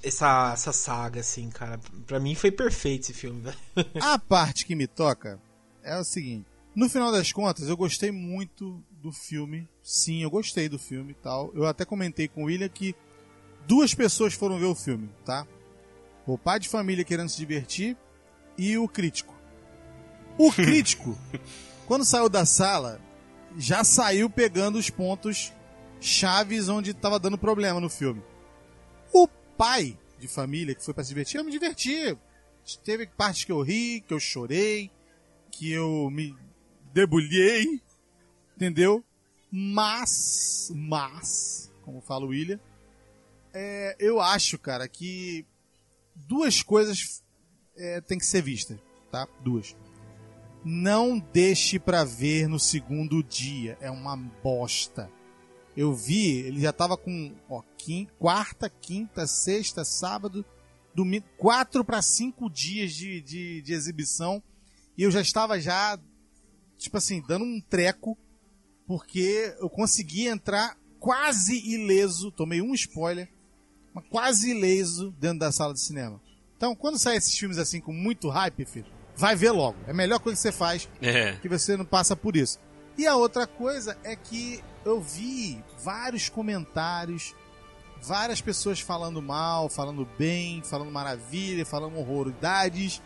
essa, 0.04 0.52
essa 0.54 0.74
saga, 0.74 1.22
assim, 1.22 1.50
cara. 1.50 1.80
Pra 2.06 2.20
mim 2.20 2.36
foi 2.36 2.52
perfeito 2.52 3.04
esse 3.04 3.14
filme. 3.14 3.42
A 4.02 4.18
parte 4.20 4.66
que 4.66 4.76
me 4.76 4.88
toca 4.88 5.40
é 5.84 5.98
o 5.98 6.04
seguinte. 6.04 6.46
No 6.76 6.90
final 6.90 7.12
das 7.12 7.32
contas, 7.32 7.68
eu 7.70 7.78
gostei 7.78 8.12
muito 8.12 8.84
do 9.02 9.12
filme. 9.12 9.68
Sim, 9.82 10.22
eu 10.22 10.30
gostei 10.30 10.70
do 10.70 10.78
filme 10.78 11.12
e 11.12 11.16
tal. 11.16 11.52
Eu 11.56 11.66
até 11.66 11.86
comentei 11.86 12.28
com 12.28 12.44
o 12.44 12.46
William 12.46 12.70
que 12.70 12.96
duas 13.68 13.94
pessoas 13.94 14.34
foram 14.34 14.60
ver 14.60 14.66
o 14.66 14.76
filme, 14.76 15.10
tá? 15.26 15.48
O 16.28 16.38
pai 16.38 16.60
de 16.60 16.68
família 16.68 17.06
querendo 17.06 17.30
se 17.30 17.38
divertir 17.38 17.96
e 18.58 18.78
o 18.78 18.88
crítico. 18.88 19.34
O 20.38 20.52
crítico, 20.54 21.18
quando 21.88 22.04
saiu 22.04 22.28
da 22.28 22.46
sala, 22.46 23.00
já 23.58 23.84
saiu 23.84 24.30
pegando 24.30 24.78
os 24.78 24.90
pontos 24.90 25.54
chaves 26.02 26.68
onde 26.68 26.92
estava 26.92 27.18
dando 27.18 27.38
problema 27.38 27.80
no 27.80 27.90
filme. 27.90 28.22
O 29.14 29.26
pai 29.58 29.98
de 30.20 30.28
família 30.28 30.76
que 30.76 30.84
foi 30.84 30.94
para 30.94 31.04
se 31.04 31.10
divertir, 31.10 31.38
eu 31.38 31.46
me 31.46 31.52
diverti. 31.52 32.18
Teve 32.84 33.08
partes 33.08 33.46
que 33.46 33.52
eu 33.52 33.62
ri, 33.62 34.04
que 34.06 34.14
eu 34.14 34.20
chorei, 34.20 34.92
que 35.50 35.72
eu 35.72 36.10
me 36.12 36.36
debulhei, 36.94 37.82
entendeu? 38.56 39.02
Mas, 39.50 40.72
mas, 40.76 41.72
como 41.84 42.02
fala 42.02 42.26
o 42.26 42.30
William, 42.30 42.60
é, 43.54 43.96
eu 43.98 44.20
acho, 44.20 44.60
cara, 44.60 44.88
que 44.90 45.46
duas 46.28 46.62
coisas 46.62 47.24
é, 47.76 48.02
tem 48.02 48.18
que 48.18 48.26
ser 48.26 48.42
vistas, 48.42 48.78
tá? 49.12 49.28
Duas. 49.44 49.76
Não 50.64 51.18
deixe 51.20 51.80
para 51.80 52.04
ver 52.04 52.48
no 52.48 52.60
segundo 52.60 53.24
dia, 53.24 53.78
é 53.80 53.90
uma 53.90 54.18
bosta. 54.18 55.10
Eu 55.76 55.94
vi, 55.94 56.40
ele 56.40 56.60
já 56.62 56.74
tava 56.74 56.98
com 56.98 57.34
ó, 57.48 57.62
quin- 57.78 58.08
quarta, 58.20 58.70
quinta, 58.70 59.28
sexta, 59.28 59.86
sábado, 59.86 60.44
domingo, 60.94 61.26
quatro 61.38 61.86
para 61.86 62.02
cinco 62.02 62.50
dias 62.50 62.92
de, 62.94 63.22
de, 63.22 63.62
de 63.62 63.74
exibição. 63.74 64.42
E 64.98 65.04
eu 65.04 65.12
já 65.12 65.22
estava 65.22 65.60
já, 65.62 65.98
tipo 66.78 66.98
assim, 66.98 67.22
dando 67.28 67.46
um 67.46 67.62
treco, 67.62 68.18
porque 68.88 69.56
eu 69.60 69.70
consegui 69.70 70.26
entrar 70.26 70.76
quase 71.00 71.56
ileso, 71.72 72.32
tomei 72.32 72.60
um 72.62 72.74
spoiler, 72.74 73.30
quase 74.02 74.52
ileso 74.52 75.12
dentro 75.20 75.40
da 75.40 75.52
sala 75.52 75.74
de 75.74 75.80
cinema. 75.82 76.20
Então, 76.56 76.76
quando 76.76 76.98
saem 76.98 77.18
esses 77.18 77.38
filmes 77.38 77.58
assim 77.58 77.80
com 77.80 77.94
muito 77.94 78.30
hype, 78.30 78.66
filho, 78.66 78.88
vai 79.16 79.36
ver 79.36 79.52
logo. 79.52 79.78
É 79.88 79.92
a 79.92 79.94
melhor 79.94 80.20
coisa 80.20 80.36
que 80.36 80.42
você 80.42 80.52
faz 80.52 80.90
É. 81.02 81.34
que 81.34 81.48
você 81.50 81.78
não 81.78 81.86
passa 81.86 82.16
por 82.16 82.36
isso. 82.36 82.60
E 82.98 83.06
a 83.06 83.16
outra 83.16 83.46
coisa 83.46 83.98
é 84.04 84.16
que 84.16 84.64
eu 84.84 85.00
vi 85.00 85.64
vários 85.84 86.30
comentários, 86.30 87.36
várias 88.02 88.42
pessoas 88.42 88.80
falando 88.80 89.22
mal, 89.22 89.70
falando 89.70 90.08
bem, 90.18 90.64
falando 90.64 90.92
maravilha, 90.92 91.64
falando 91.66 91.98
horroridades. 91.98 93.02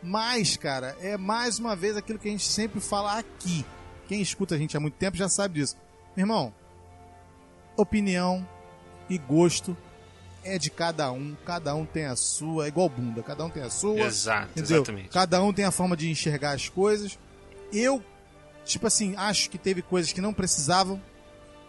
Mas, 0.00 0.56
cara, 0.56 0.96
é 1.00 1.16
mais 1.16 1.58
uma 1.58 1.74
vez 1.74 1.96
aquilo 1.96 2.18
que 2.20 2.28
a 2.28 2.30
gente 2.30 2.46
sempre 2.46 2.80
fala 2.80 3.18
aqui. 3.18 3.64
Quem 4.06 4.20
escuta 4.22 4.54
a 4.54 4.58
gente 4.58 4.76
há 4.76 4.80
muito 4.80 4.94
tempo 4.94 5.16
já 5.16 5.28
sabe 5.28 5.58
disso. 5.60 5.76
Meu 6.16 6.22
irmão, 6.24 6.54
opinião 7.76 8.46
e 9.08 9.18
gosto 9.18 9.76
é 10.44 10.58
de 10.58 10.70
cada 10.70 11.10
um, 11.12 11.36
cada 11.44 11.74
um 11.74 11.84
tem 11.84 12.06
a 12.06 12.16
sua, 12.16 12.64
é 12.64 12.68
igual 12.68 12.88
bunda, 12.88 13.22
cada 13.22 13.44
um 13.44 13.50
tem 13.50 13.62
a 13.62 13.70
sua. 13.70 14.00
Exato, 14.00 14.50
Entendeu? 14.52 14.76
exatamente. 14.78 15.08
Cada 15.10 15.42
um 15.42 15.52
tem 15.52 15.64
a 15.64 15.70
forma 15.70 15.96
de 15.96 16.10
enxergar 16.10 16.52
as 16.52 16.68
coisas. 16.68 17.18
Eu, 17.72 18.02
tipo 18.64 18.86
assim, 18.86 19.14
acho 19.16 19.50
que 19.50 19.58
teve 19.58 19.82
coisas 19.82 20.12
que 20.12 20.20
não 20.20 20.32
precisavam. 20.32 21.00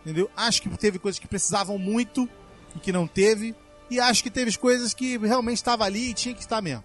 Entendeu? 0.01 0.29
Acho 0.35 0.61
que 0.61 0.69
teve 0.77 0.97
coisas 0.97 1.19
que 1.19 1.27
precisavam 1.27 1.77
muito 1.77 2.27
e 2.75 2.79
que 2.79 2.91
não 2.91 3.05
teve. 3.05 3.53
E 3.89 3.99
acho 3.99 4.23
que 4.23 4.29
teve 4.29 4.55
coisas 4.57 4.93
que 4.93 5.17
realmente 5.17 5.57
estava 5.57 5.83
ali 5.83 6.11
e 6.11 6.13
tinha 6.13 6.33
que 6.33 6.41
estar 6.41 6.61
mesmo. 6.61 6.83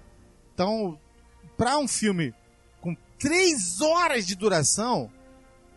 Então, 0.53 0.99
pra 1.57 1.79
um 1.79 1.87
filme 1.87 2.35
com 2.81 2.97
três 3.19 3.81
horas 3.81 4.27
de 4.27 4.35
duração, 4.35 5.11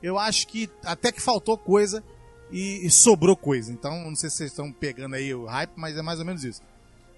eu 0.01 0.17
acho 0.17 0.47
que 0.47 0.69
até 0.83 1.11
que 1.11 1.21
faltou 1.21 1.57
coisa 1.57 2.03
e, 2.51 2.85
e 2.85 2.89
sobrou 2.89 3.35
coisa. 3.35 3.71
Então, 3.71 4.03
não 4.03 4.15
sei 4.15 4.29
se 4.29 4.37
vocês 4.37 4.51
estão 4.51 4.71
pegando 4.71 5.15
aí 5.15 5.33
o 5.33 5.45
hype, 5.45 5.71
mas 5.75 5.97
é 5.97 6.01
mais 6.01 6.19
ou 6.19 6.25
menos 6.25 6.43
isso. 6.43 6.61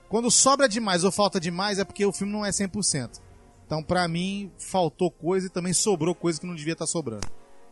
Quando 0.07 0.31
sobra 0.31 0.67
demais 0.67 1.03
ou 1.03 1.12
falta 1.12 1.39
demais 1.39 1.77
é 1.77 1.86
porque 1.86 2.05
o 2.05 2.12
filme 2.12 2.33
não 2.33 2.45
é 2.45 2.50
100%. 2.50 3.21
Então, 3.65 3.83
pra 3.83 4.07
mim, 4.07 4.51
faltou 4.57 5.12
coisa 5.12 5.45
e 5.45 5.50
também 5.50 5.74
sobrou 5.74 6.15
coisa 6.15 6.39
que 6.39 6.48
não 6.48 6.55
devia 6.55 6.74
estar 6.74 6.88
sobrando. 6.88 7.27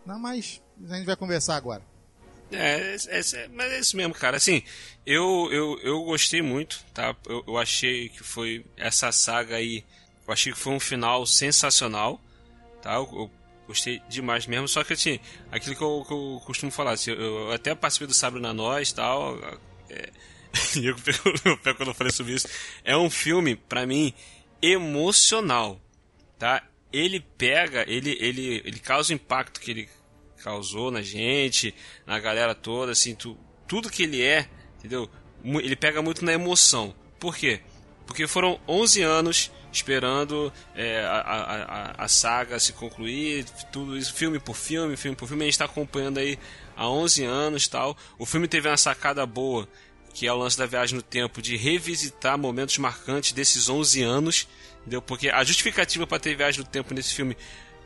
Não, 0.05 0.19
mas 0.19 0.61
a 0.87 0.95
gente 0.95 1.05
vai 1.05 1.15
conversar 1.15 1.55
agora. 1.55 1.81
É, 2.51 2.95
é, 3.07 3.19
é, 3.19 3.47
mas 3.49 3.71
é 3.71 3.79
isso 3.79 3.97
mesmo, 3.97 4.13
cara. 4.13 4.37
Assim, 4.37 4.61
eu, 5.05 5.49
eu, 5.51 5.79
eu 5.79 6.03
gostei 6.03 6.41
muito, 6.41 6.83
tá? 6.93 7.15
Eu, 7.27 7.43
eu 7.47 7.57
achei 7.57 8.09
que 8.09 8.23
foi 8.23 8.63
essa 8.77 9.11
saga 9.11 9.55
aí. 9.55 9.83
Eu 10.25 10.33
achei 10.33 10.53
que 10.53 10.59
foi 10.59 10.73
um 10.73 10.79
final 10.79 11.25
sensacional, 11.25 12.21
tá? 12.81 12.93
Eu, 12.93 13.09
eu 13.13 13.31
gostei 13.67 14.01
demais 14.09 14.47
mesmo. 14.47 14.67
Só 14.67 14.83
que, 14.83 14.93
assim, 14.93 15.19
aquilo 15.51 15.75
que 15.75 15.83
eu, 15.83 16.03
que 16.07 16.13
eu 16.13 16.41
costumo 16.45 16.71
falar, 16.71 16.91
assim, 16.91 17.11
eu, 17.11 17.17
eu 17.17 17.51
até 17.51 17.75
participei 17.75 18.07
do 18.07 18.13
Sabre 18.13 18.41
na 18.41 18.53
Nós 18.53 18.89
e 18.89 18.95
tal. 18.95 19.37
É, 19.89 20.09
eu 20.81 20.95
pego 20.95 21.75
quando 21.75 21.89
eu 21.89 21.93
falei 21.93 22.11
sobre 22.11 22.33
isso. 22.33 22.47
É 22.83 22.95
um 22.97 23.09
filme, 23.09 23.55
pra 23.55 23.85
mim, 23.85 24.13
emocional, 24.61 25.79
tá? 26.39 26.63
Ele 26.91 27.19
pega, 27.19 27.83
ele, 27.87 28.17
ele, 28.19 28.61
ele 28.65 28.79
causa 28.79 29.11
o 29.11 29.15
impacto 29.15 29.59
que 29.59 29.71
ele 29.71 29.89
causou 30.41 30.89
na 30.89 31.01
gente, 31.01 31.75
na 32.05 32.17
galera 32.19 32.55
toda, 32.55 32.93
assim, 32.93 33.13
tu, 33.13 33.37
tudo 33.67 33.89
que 33.89 34.03
ele 34.03 34.21
é, 34.21 34.47
entendeu? 34.77 35.09
Ele 35.43 35.75
pega 35.75 36.01
muito 36.01 36.23
na 36.23 36.33
emoção. 36.33 36.95
Por 37.19 37.35
quê? 37.35 37.61
Porque 38.05 38.25
foram 38.25 38.59
11 38.67 39.01
anos 39.01 39.51
esperando 39.71 40.51
é, 40.75 41.01
a, 41.01 41.95
a, 41.97 42.05
a, 42.05 42.07
saga 42.07 42.59
se 42.59 42.73
concluir, 42.73 43.45
tudo 43.71 43.97
isso, 43.97 44.13
filme 44.13 44.39
por 44.39 44.55
filme, 44.55 44.95
filme 44.95 45.15
por 45.15 45.27
filme, 45.27 45.43
a 45.43 45.45
gente 45.45 45.53
está 45.53 45.65
acompanhando 45.65 46.19
aí 46.19 46.39
há 46.75 46.87
11 46.89 47.23
anos 47.23 47.67
tal. 47.67 47.97
O 48.17 48.25
filme 48.25 48.47
teve 48.47 48.67
uma 48.67 48.77
sacada 48.77 49.25
boa, 49.25 49.67
que 50.13 50.25
é 50.25 50.33
o 50.33 50.37
lance 50.37 50.57
da 50.57 50.65
viagem 50.65 50.95
no 50.95 51.01
tempo, 51.01 51.41
de 51.41 51.55
revisitar 51.55 52.37
momentos 52.37 52.77
marcantes 52.77 53.31
desses 53.33 53.69
11 53.69 54.01
anos, 54.03 54.47
entendeu? 54.81 55.01
Porque 55.01 55.29
a 55.29 55.43
justificativa 55.43 56.07
para 56.07 56.19
ter 56.19 56.35
viagem 56.35 56.61
no 56.61 56.67
tempo 56.67 56.93
nesse 56.93 57.13
filme 57.13 57.37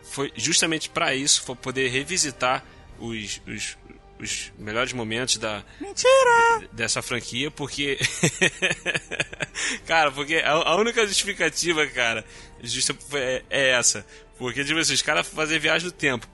foi 0.03 0.31
justamente 0.35 0.89
para 0.89 1.13
isso, 1.15 1.41
foi 1.41 1.55
poder 1.55 1.89
revisitar 1.89 2.63
os, 2.99 3.41
os, 3.47 3.77
os 4.21 4.51
melhores 4.57 4.93
momentos 4.93 5.37
da 5.37 5.63
Mentira! 5.79 6.67
dessa 6.71 7.01
franquia, 7.01 7.49
porque 7.51 7.97
cara, 9.85 10.11
porque 10.11 10.35
a, 10.35 10.51
a 10.51 10.75
única 10.75 11.05
justificativa, 11.07 11.85
cara, 11.87 12.23
justa 12.61 12.95
é, 13.13 13.43
é 13.49 13.69
essa, 13.71 14.05
porque 14.37 14.63
tipo 14.63 14.79
assim, 14.79 14.93
os 14.93 15.01
caras 15.01 15.27
fazer 15.27 15.59
viagem 15.59 15.85
no 15.87 15.91
tempo. 15.91 16.27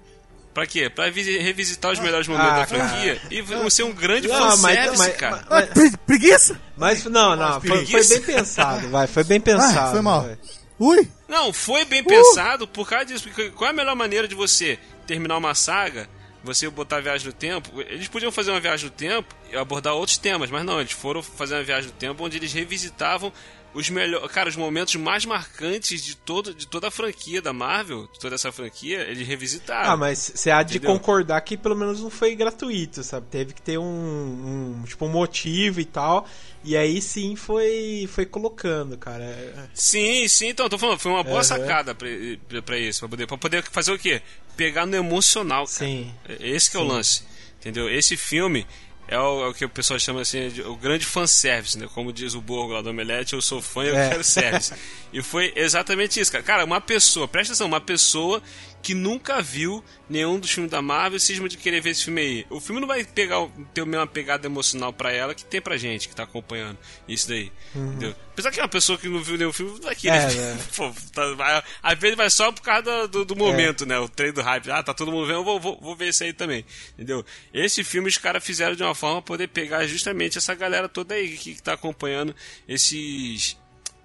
Pra 0.53 0.65
quê? 0.65 0.89
Pra 0.89 1.11
visi- 1.11 1.37
revisitar 1.37 1.91
os 1.91 1.99
melhores 1.99 2.27
momentos 2.27 2.51
Ah, 2.51 2.59
da 2.61 2.65
franquia 2.65 3.21
e 3.29 3.41
vão 3.43 3.69
ser 3.69 3.83
um 3.83 3.93
grande 3.93 4.27
Não, 4.27 4.39
mas- 4.57 4.59
fanservice, 4.61 4.97
mas- 4.97 5.15
cara. 5.17 5.45
Ah, 5.51 5.61
pre- 5.67 5.91
preguiça? 6.05 6.59
Mas 6.75 7.03
não, 7.05 7.35
não, 7.35 7.61
foi, 7.61 7.85
foi 7.85 8.07
bem 8.07 8.21
pensado, 8.23 8.89
vai, 8.89 9.05
foi 9.05 9.23
bem 9.23 9.39
pensado. 9.39 9.79
Ah, 9.79 9.91
foi 9.91 10.01
mal. 10.01 10.23
vai. 10.23 10.37
Ui! 10.79 11.07
Não, 11.27 11.53
foi 11.53 11.85
bem 11.85 12.03
pensado 12.03 12.67
por 12.67 12.89
causa 12.89 13.05
disso. 13.05 13.29
Qual 13.55 13.67
é 13.67 13.71
a 13.71 13.75
melhor 13.75 13.95
maneira 13.95 14.27
de 14.27 14.33
você 14.33 14.79
terminar 15.05 15.37
uma 15.37 15.53
saga? 15.53 16.09
Você 16.47 16.69
botar 16.69 16.97
a 16.97 17.01
viagem 17.01 17.27
no 17.27 17.33
tempo? 17.33 17.81
Eles 17.81 18.07
podiam 18.07 18.31
fazer 18.31 18.51
uma 18.51 18.59
viagem 18.61 18.85
no 18.85 18.91
tempo 18.91 19.35
e 19.51 19.57
abordar 19.57 19.93
outros 19.93 20.17
temas, 20.17 20.49
mas 20.49 20.63
não, 20.63 20.79
eles 20.79 20.93
foram 20.93 21.21
fazer 21.21 21.55
uma 21.55 21.63
viagem 21.63 21.89
no 21.89 21.95
tempo 21.97 22.23
onde 22.23 22.37
eles 22.37 22.53
revisitavam 22.53 23.33
os 23.73 23.89
melhores, 23.89 24.31
cara, 24.31 24.49
os 24.49 24.55
momentos 24.55 24.95
mais 24.95 25.23
marcantes 25.25 26.01
de 26.03 26.15
todo 26.15 26.53
de 26.53 26.65
toda 26.67 26.87
a 26.87 26.91
franquia 26.91 27.41
da 27.41 27.53
Marvel, 27.53 28.07
de 28.11 28.19
toda 28.19 28.35
essa 28.35 28.51
franquia, 28.51 29.01
eles 29.01 29.27
revisitaram. 29.27 29.91
Ah, 29.91 29.97
mas 29.97 30.31
você 30.33 30.49
há 30.49 30.63
de 30.63 30.77
Entendeu? 30.77 30.93
concordar 30.95 31.41
que 31.41 31.55
pelo 31.57 31.75
menos 31.75 32.01
não 32.01 32.09
foi 32.09 32.35
gratuito, 32.35 33.03
sabe? 33.03 33.27
Teve 33.29 33.53
que 33.53 33.61
ter 33.61 33.77
um, 33.77 33.83
um, 33.83 34.83
tipo 34.85 35.05
um 35.05 35.09
motivo 35.09 35.79
e 35.79 35.85
tal. 35.85 36.27
E 36.63 36.75
aí 36.75 37.01
sim 37.01 37.35
foi 37.35 38.09
foi 38.11 38.25
colocando, 38.25 38.97
cara. 38.97 39.69
Sim, 39.73 40.27
sim, 40.27 40.47
então, 40.47 40.67
tô 40.67 40.77
falando, 40.77 40.99
foi 40.99 41.11
uma 41.11 41.23
boa 41.23 41.35
Aham. 41.37 41.43
sacada 41.43 41.93
pra, 41.93 42.07
pra- 42.49 42.61
pra 42.61 42.77
isso, 42.79 42.99
pra 43.01 43.09
poder, 43.09 43.27
pra 43.27 43.37
poder 43.37 43.63
fazer 43.71 43.91
o 43.91 43.99
quê? 43.99 44.21
Pegar 44.55 44.85
no 44.85 44.95
emocional, 44.95 45.65
cara. 45.65 45.77
Sim. 45.77 46.11
É- 46.27 46.37
Esse 46.49 46.71
que 46.71 46.77
é 46.77 46.79
o 46.79 46.83
Sim. 46.83 46.89
lance, 46.89 47.23
entendeu? 47.59 47.87
Esse 47.89 48.17
filme 48.17 48.65
é 49.07 49.17
o, 49.17 49.45
é 49.45 49.47
o 49.49 49.53
que 49.53 49.63
o 49.65 49.69
pessoal 49.69 49.99
chama 49.99 50.21
assim, 50.21 50.49
de, 50.49 50.61
o 50.61 50.75
grande 50.75 51.05
fanservice, 51.05 51.77
né? 51.77 51.87
Como 51.93 52.11
diz 52.11 52.33
o 52.33 52.41
Borgo 52.41 52.73
lá 52.73 52.81
do 52.81 52.89
Omelete, 52.89 53.33
eu 53.33 53.41
sou 53.41 53.61
fã 53.61 53.83
e 53.83 53.87
eu 53.89 53.97
É. 53.97 54.09
quero 54.09 54.23
service. 54.23 54.73
e 55.13 55.21
foi 55.21 55.53
exatamente 55.55 56.19
isso, 56.19 56.31
cara. 56.31 56.43
Cara, 56.43 56.65
uma 56.65 56.81
pessoa, 56.81 57.27
presta 57.27 57.53
atenção, 57.53 57.67
uma 57.67 57.79
pessoa 57.81 58.41
que 58.87 58.93
nunca 58.93 59.41
viu 59.41 59.83
nenhum 60.09 60.39
dos 60.39 60.49
filmes 60.49 60.71
da 60.71 60.81
Marvel 60.81 61.19
cisma 61.19 61.49
de 61.49 61.57
querer 61.57 61.81
ver 61.81 61.89
esse 61.89 62.05
filme 62.05 62.21
aí. 62.21 62.45
O 62.49 62.61
filme 62.61 62.79
não 62.79 62.87
vai 62.87 63.03
pegar, 63.03 63.45
ter 63.73 63.81
a 63.81 63.85
mesma 63.85 64.07
pegada 64.07 64.47
emocional 64.47 64.93
pra 64.93 65.11
ela 65.11 65.35
que 65.35 65.43
tem 65.43 65.59
pra 65.59 65.75
gente 65.75 66.07
que 66.07 66.15
tá 66.15 66.23
acompanhando 66.23 66.77
isso 67.05 67.27
daí. 67.27 67.51
Entendeu? 67.75 68.15
Apesar 68.31 68.49
que 68.49 68.61
uma 68.61 68.69
pessoa 68.69 68.97
que 68.97 69.09
não 69.09 69.21
viu 69.21 69.37
nenhum 69.37 69.51
filme 69.51 69.77
vai 69.81 69.93
querer. 69.93 70.21
Uhum. 70.21 70.31
É, 70.31 70.53
né? 70.53 70.59
Pô, 70.73 70.93
tá, 71.11 71.33
vai, 71.33 71.63
às 71.83 71.99
vezes 71.99 72.15
vai 72.15 72.29
só 72.29 72.49
por 72.49 72.61
causa 72.61 73.09
do, 73.09 73.25
do 73.25 73.35
momento, 73.35 73.85
né? 73.85 73.99
O 73.99 74.07
trem 74.07 74.31
do 74.31 74.41
hype. 74.41 74.71
Ah, 74.71 74.81
tá 74.81 74.93
todo 74.93 75.11
mundo 75.11 75.27
vendo, 75.27 75.39
eu 75.39 75.43
vou, 75.43 75.59
vou, 75.59 75.77
vou 75.81 75.93
ver 75.93 76.07
esse 76.07 76.23
aí 76.23 76.31
também. 76.31 76.63
Entendeu? 76.93 77.25
Esse 77.53 77.83
filme 77.83 78.07
os 78.07 78.17
caras 78.17 78.41
fizeram 78.41 78.73
de 78.73 78.83
uma 78.83 78.95
forma 78.95 79.21
pra 79.21 79.33
poder 79.33 79.49
pegar 79.49 79.85
justamente 79.85 80.37
essa 80.37 80.55
galera 80.55 80.87
toda 80.87 81.13
aí 81.13 81.37
que, 81.37 81.55
que 81.55 81.61
tá 81.61 81.73
acompanhando 81.73 82.33
esses, 82.65 83.57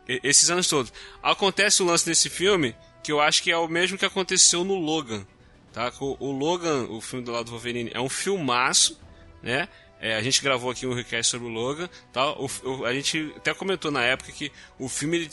esses 0.08 0.50
anos 0.50 0.66
todos. 0.66 0.92
Acontece 1.22 1.84
o 1.84 1.86
lance 1.86 2.04
desse 2.04 2.28
filme 2.28 2.74
que 3.02 3.10
eu 3.12 3.20
acho 3.20 3.42
que 3.42 3.50
é 3.50 3.56
o 3.56 3.68
mesmo 3.68 3.98
que 3.98 4.04
aconteceu 4.04 4.64
no 4.64 4.74
Logan. 4.76 5.26
Tá? 5.72 5.92
O, 6.00 6.16
o 6.28 6.30
Logan, 6.32 6.84
o 6.90 7.00
filme 7.00 7.24
do 7.24 7.32
lado 7.32 7.46
do 7.46 7.50
Wolverine, 7.52 7.90
é 7.94 8.00
um 8.00 8.08
filmaço, 8.08 9.00
né? 9.42 9.68
É, 10.00 10.16
a 10.16 10.22
gente 10.22 10.42
gravou 10.42 10.70
aqui 10.70 10.86
um 10.86 10.92
request 10.94 11.30
sobre 11.30 11.46
o 11.46 11.50
Logan, 11.50 11.88
tá? 12.12 12.32
O, 12.32 12.50
o- 12.64 12.84
a 12.84 12.92
gente 12.92 13.32
até 13.36 13.54
comentou 13.54 13.90
na 13.90 14.02
época 14.02 14.32
que 14.32 14.50
o 14.78 14.88
filme 14.88 15.30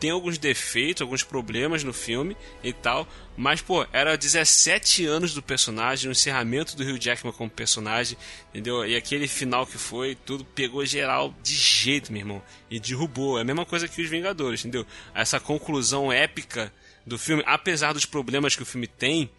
tem 0.00 0.10
alguns 0.10 0.38
defeitos, 0.38 1.02
alguns 1.02 1.22
problemas 1.24 1.82
no 1.84 1.92
filme 1.92 2.36
e 2.62 2.72
tal, 2.72 3.06
mas 3.36 3.60
pô, 3.60 3.84
era 3.92 4.16
17 4.16 5.04
anos 5.06 5.34
do 5.34 5.42
personagem, 5.42 6.08
o 6.08 6.12
encerramento 6.12 6.76
do 6.76 6.84
Hugh 6.84 6.98
Jackman 7.00 7.32
como 7.32 7.50
personagem, 7.50 8.16
entendeu? 8.50 8.86
E 8.86 8.96
aquele 8.96 9.26
final 9.28 9.66
que 9.66 9.76
foi, 9.76 10.14
tudo 10.14 10.44
pegou 10.44 10.86
geral 10.86 11.34
de 11.42 11.52
jeito, 11.54 12.10
meu 12.12 12.20
irmão, 12.20 12.42
e 12.70 12.78
derrubou. 12.80 13.38
É 13.38 13.42
a 13.42 13.44
mesma 13.44 13.66
coisa 13.66 13.86
que 13.88 14.00
os 14.00 14.08
Vingadores, 14.08 14.60
entendeu? 14.60 14.86
Essa 15.14 15.38
conclusão 15.40 16.10
épica 16.12 16.72
do 17.08 17.18
filme, 17.18 17.42
apesar 17.46 17.92
dos 17.92 18.04
problemas 18.04 18.54
que 18.54 18.62
o 18.62 18.66
filme 18.66 18.86
tem, 18.86 19.30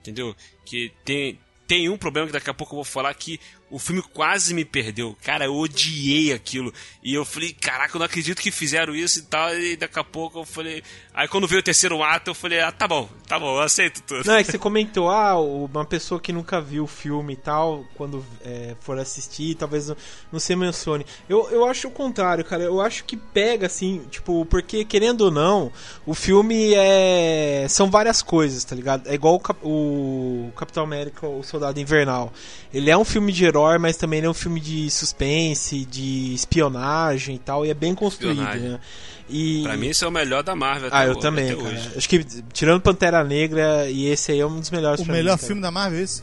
entendeu? 0.00 0.36
Que 0.64 0.92
tem, 1.04 1.38
tem 1.66 1.88
um 1.88 1.96
problema 1.96 2.26
que 2.26 2.32
daqui 2.32 2.50
a 2.50 2.54
pouco 2.54 2.74
eu 2.74 2.76
vou 2.76 2.84
falar 2.84 3.12
que 3.14 3.40
o 3.74 3.78
filme 3.80 4.00
quase 4.00 4.54
me 4.54 4.64
perdeu. 4.64 5.16
Cara, 5.20 5.46
eu 5.46 5.56
odiei 5.56 6.32
aquilo. 6.32 6.72
E 7.02 7.12
eu 7.12 7.24
falei, 7.24 7.52
caraca, 7.52 7.96
eu 7.96 7.98
não 7.98 8.06
acredito 8.06 8.40
que 8.40 8.52
fizeram 8.52 8.94
isso 8.94 9.18
e 9.18 9.22
tal. 9.22 9.52
E 9.52 9.74
daqui 9.74 9.98
a 9.98 10.04
pouco 10.04 10.38
eu 10.38 10.44
falei. 10.44 10.80
Aí 11.12 11.26
quando 11.26 11.48
veio 11.48 11.58
o 11.58 11.62
terceiro 11.62 12.00
ato, 12.00 12.30
eu 12.30 12.34
falei, 12.34 12.60
ah, 12.60 12.70
tá 12.70 12.86
bom, 12.86 13.08
tá 13.26 13.36
bom, 13.36 13.56
eu 13.56 13.62
aceito 13.62 14.00
tudo. 14.02 14.24
Não, 14.26 14.34
é 14.34 14.44
que 14.44 14.52
você 14.52 14.58
comentou, 14.58 15.10
ah, 15.10 15.40
uma 15.40 15.84
pessoa 15.84 16.20
que 16.20 16.32
nunca 16.32 16.60
viu 16.60 16.84
o 16.84 16.86
filme 16.86 17.32
e 17.32 17.36
tal, 17.36 17.84
quando 17.94 18.24
é, 18.44 18.76
for 18.80 18.96
assistir, 18.96 19.56
talvez 19.56 19.88
não, 19.88 19.96
não 20.32 20.38
se 20.38 20.54
mencione. 20.54 21.04
Eu, 21.28 21.50
eu 21.50 21.64
acho 21.64 21.88
o 21.88 21.90
contrário, 21.90 22.44
cara. 22.44 22.62
Eu 22.62 22.80
acho 22.80 23.02
que 23.04 23.16
pega, 23.16 23.66
assim, 23.66 24.02
tipo, 24.08 24.46
porque 24.46 24.84
querendo 24.84 25.22
ou 25.22 25.30
não, 25.32 25.72
o 26.06 26.14
filme 26.14 26.74
é. 26.74 27.66
São 27.68 27.90
várias 27.90 28.22
coisas, 28.22 28.62
tá 28.62 28.76
ligado? 28.76 29.08
É 29.08 29.14
igual 29.14 29.34
o, 29.34 29.40
Cap... 29.40 29.58
o 29.64 30.52
Capitão 30.54 30.84
América, 30.84 31.26
o 31.26 31.42
Soldado 31.42 31.80
Invernal. 31.80 32.32
Ele 32.72 32.90
é 32.90 32.96
um 32.96 33.04
filme 33.04 33.32
de 33.32 33.44
herói, 33.44 33.63
mas 33.78 33.96
também 33.96 34.22
é 34.22 34.28
um 34.28 34.34
filme 34.34 34.60
de 34.60 34.90
suspense, 34.90 35.84
de 35.84 36.34
espionagem 36.34 37.36
e 37.36 37.38
tal, 37.38 37.64
e 37.64 37.70
é 37.70 37.74
bem 37.74 37.94
construído, 37.94 38.40
espionagem. 38.40 38.68
né? 38.70 38.80
E... 39.28 39.62
Pra 39.62 39.76
mim, 39.76 39.88
esse 39.88 40.04
é 40.04 40.06
o 40.06 40.10
melhor 40.10 40.42
da 40.42 40.54
Marvel 40.54 40.90
Ah, 40.92 41.06
eu 41.06 41.16
também, 41.16 41.56
cara. 41.56 41.68
Hoje. 41.68 41.90
Acho 41.96 42.08
que, 42.08 42.24
tirando 42.52 42.80
Pantera 42.80 43.24
Negra, 43.24 43.88
e 43.88 44.06
esse 44.06 44.32
aí 44.32 44.40
é 44.40 44.46
um 44.46 44.60
dos 44.60 44.70
melhores 44.70 45.00
O 45.00 45.10
melhor 45.10 45.38
mim, 45.38 45.46
filme 45.46 45.62
da 45.62 45.70
Marvel, 45.70 46.00
esse? 46.00 46.22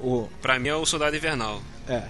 O... 0.00 0.28
Pra 0.40 0.58
mim 0.58 0.68
é 0.68 0.74
o 0.74 0.86
Soldado 0.86 1.14
Invernal. 1.14 1.60
É. 1.86 2.02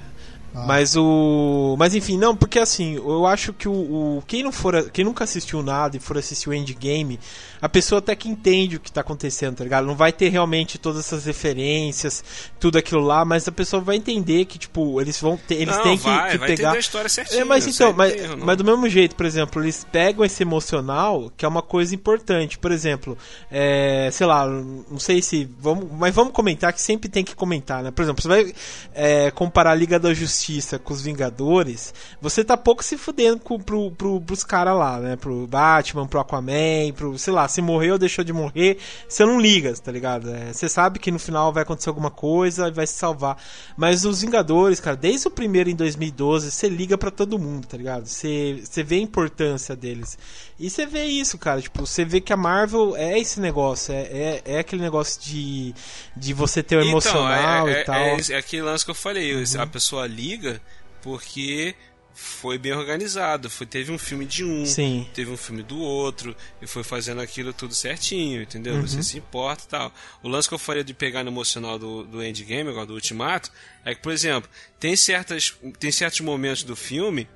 Ah. 0.54 0.64
Mas 0.66 0.96
o. 0.96 1.76
Mas 1.78 1.94
enfim, 1.94 2.18
não, 2.18 2.34
porque 2.34 2.58
assim, 2.58 2.96
eu 2.96 3.24
acho 3.26 3.52
que 3.52 3.68
o. 3.68 3.72
o, 3.72 4.22
quem, 4.26 4.42
não 4.42 4.50
for, 4.50 4.90
quem 4.90 5.04
nunca 5.04 5.24
assistiu 5.24 5.62
nada 5.62 5.96
e 5.96 6.00
for 6.00 6.18
assistir 6.18 6.48
o 6.48 6.54
Endgame, 6.54 7.20
a 7.62 7.68
pessoa 7.68 8.00
até 8.00 8.16
que 8.16 8.28
entende 8.28 8.76
o 8.76 8.80
que 8.80 8.90
tá 8.90 9.00
acontecendo, 9.00 9.56
tá 9.56 9.64
ligado? 9.64 9.86
Não 9.86 9.94
vai 9.94 10.12
ter 10.12 10.28
realmente 10.28 10.76
todas 10.76 11.00
essas 11.00 11.24
referências, 11.24 12.24
tudo 12.58 12.78
aquilo 12.78 13.00
lá, 13.00 13.24
mas 13.24 13.46
a 13.46 13.52
pessoa 13.52 13.80
vai 13.80 13.96
entender 13.96 14.44
que, 14.44 14.58
tipo, 14.58 15.00
eles 15.00 15.20
vão 15.20 15.36
ter, 15.36 15.54
eles 15.56 15.76
não, 15.76 15.82
têm 15.84 15.96
vai, 15.96 16.26
que, 16.26 16.32
que 16.32 16.38
vai 16.38 16.48
pegar. 16.48 16.72
a 16.72 16.78
história 16.78 17.08
certinha, 17.08 17.42
é, 17.42 17.44
mas 17.44 17.66
então, 17.66 17.92
mas, 17.92 18.14
mas 18.36 18.56
do 18.56 18.64
mesmo 18.64 18.88
jeito, 18.88 19.14
por 19.14 19.26
exemplo, 19.26 19.62
eles 19.62 19.86
pegam 19.90 20.24
esse 20.24 20.42
emocional, 20.42 21.30
que 21.36 21.44
é 21.44 21.48
uma 21.48 21.62
coisa 21.62 21.94
importante. 21.94 22.58
Por 22.58 22.72
exemplo, 22.72 23.16
é, 23.50 24.08
sei 24.10 24.26
lá, 24.26 24.46
não 24.48 24.98
sei 24.98 25.22
se. 25.22 25.48
Vamos, 25.60 25.86
mas 25.92 26.14
vamos 26.14 26.32
comentar 26.32 26.72
que 26.72 26.82
sempre 26.82 27.08
tem 27.08 27.24
que 27.24 27.36
comentar, 27.36 27.84
né? 27.84 27.90
Por 27.90 28.02
exemplo, 28.02 28.20
você 28.20 28.28
vai 28.28 28.52
é, 28.92 29.30
comparar 29.30 29.72
a 29.72 29.74
Liga 29.74 29.98
da 29.98 30.12
Justiça 30.12 30.39
com 30.84 30.92
os 30.92 31.02
Vingadores, 31.02 31.92
você 32.20 32.44
tá 32.44 32.56
pouco 32.56 32.84
se 32.84 32.96
fudendo 32.96 33.40
com, 33.40 33.58
pro, 33.58 33.90
pro, 33.90 34.20
pros 34.20 34.44
caras 34.44 34.76
lá, 34.76 34.98
né? 34.98 35.16
Pro 35.16 35.46
Batman, 35.46 36.06
pro 36.06 36.20
Aquaman, 36.20 36.92
pro, 36.94 37.18
sei 37.18 37.32
lá, 37.32 37.46
se 37.48 37.60
morreu 37.60 37.94
ou 37.94 37.98
deixou 37.98 38.24
de 38.24 38.32
morrer, 38.32 38.78
você 39.08 39.24
não 39.24 39.40
liga, 39.40 39.74
tá 39.74 39.90
ligado? 39.92 40.30
É, 40.30 40.52
você 40.52 40.68
sabe 40.68 40.98
que 40.98 41.10
no 41.10 41.18
final 41.18 41.52
vai 41.52 41.62
acontecer 41.62 41.88
alguma 41.88 42.10
coisa 42.10 42.68
e 42.68 42.72
vai 42.72 42.86
se 42.86 42.94
salvar. 42.94 43.36
Mas 43.76 44.04
os 44.04 44.20
Vingadores, 44.20 44.80
cara, 44.80 44.96
desde 44.96 45.28
o 45.28 45.30
primeiro 45.30 45.70
em 45.70 45.74
2012, 45.74 46.50
você 46.50 46.68
liga 46.68 46.96
para 46.96 47.10
todo 47.10 47.38
mundo, 47.38 47.66
tá 47.66 47.76
ligado? 47.76 48.06
Você, 48.06 48.60
você 48.62 48.82
vê 48.82 48.96
a 48.96 49.00
importância 49.00 49.76
deles. 49.76 50.18
E 50.60 50.68
você 50.68 50.84
vê 50.84 51.04
isso, 51.04 51.38
cara, 51.38 51.62
tipo, 51.62 51.86
você 51.86 52.04
vê 52.04 52.20
que 52.20 52.34
a 52.34 52.36
Marvel 52.36 52.94
é 52.94 53.18
esse 53.18 53.40
negócio, 53.40 53.94
é, 53.94 54.02
é, 54.02 54.42
é 54.44 54.58
aquele 54.58 54.82
negócio 54.82 55.18
de, 55.22 55.74
de 56.14 56.34
você 56.34 56.62
ter 56.62 56.76
o 56.76 56.80
então, 56.80 56.90
emocional 56.90 57.66
é, 57.66 57.80
e 57.80 57.84
tal. 57.84 57.96
É, 57.96 58.16
é, 58.28 58.36
aquele 58.36 58.62
lance 58.62 58.84
que 58.84 58.90
eu 58.90 58.94
falei, 58.94 59.34
uhum. 59.34 59.42
a 59.58 59.66
pessoa 59.66 60.06
liga 60.06 60.60
porque 61.00 61.74
foi 62.12 62.58
bem 62.58 62.72
organizado. 62.74 63.48
Foi, 63.48 63.66
teve 63.66 63.90
um 63.90 63.96
filme 63.96 64.26
de 64.26 64.44
um, 64.44 64.66
Sim. 64.66 65.08
teve 65.14 65.30
um 65.30 65.36
filme 65.36 65.62
do 65.62 65.78
outro, 65.78 66.36
e 66.60 66.66
foi 66.66 66.84
fazendo 66.84 67.22
aquilo 67.22 67.54
tudo 67.54 67.74
certinho, 67.74 68.42
entendeu? 68.42 68.74
Uhum. 68.74 68.82
Você 68.82 69.02
se 69.02 69.16
importa 69.16 69.64
e 69.64 69.68
tal. 69.68 69.92
O 70.22 70.28
lance 70.28 70.46
que 70.46 70.54
eu 70.54 70.58
faria 70.58 70.84
de 70.84 70.92
pegar 70.92 71.24
no 71.24 71.30
emocional 71.30 71.78
do, 71.78 72.04
do 72.04 72.22
Endgame, 72.22 72.68
agora 72.68 72.84
do 72.84 72.92
Ultimato, 72.92 73.50
é 73.82 73.94
que, 73.94 74.02
por 74.02 74.12
exemplo, 74.12 74.50
tem, 74.78 74.94
certas, 74.94 75.56
tem 75.78 75.90
certos 75.90 76.20
momentos 76.20 76.62
do 76.62 76.76
filme 76.76 77.26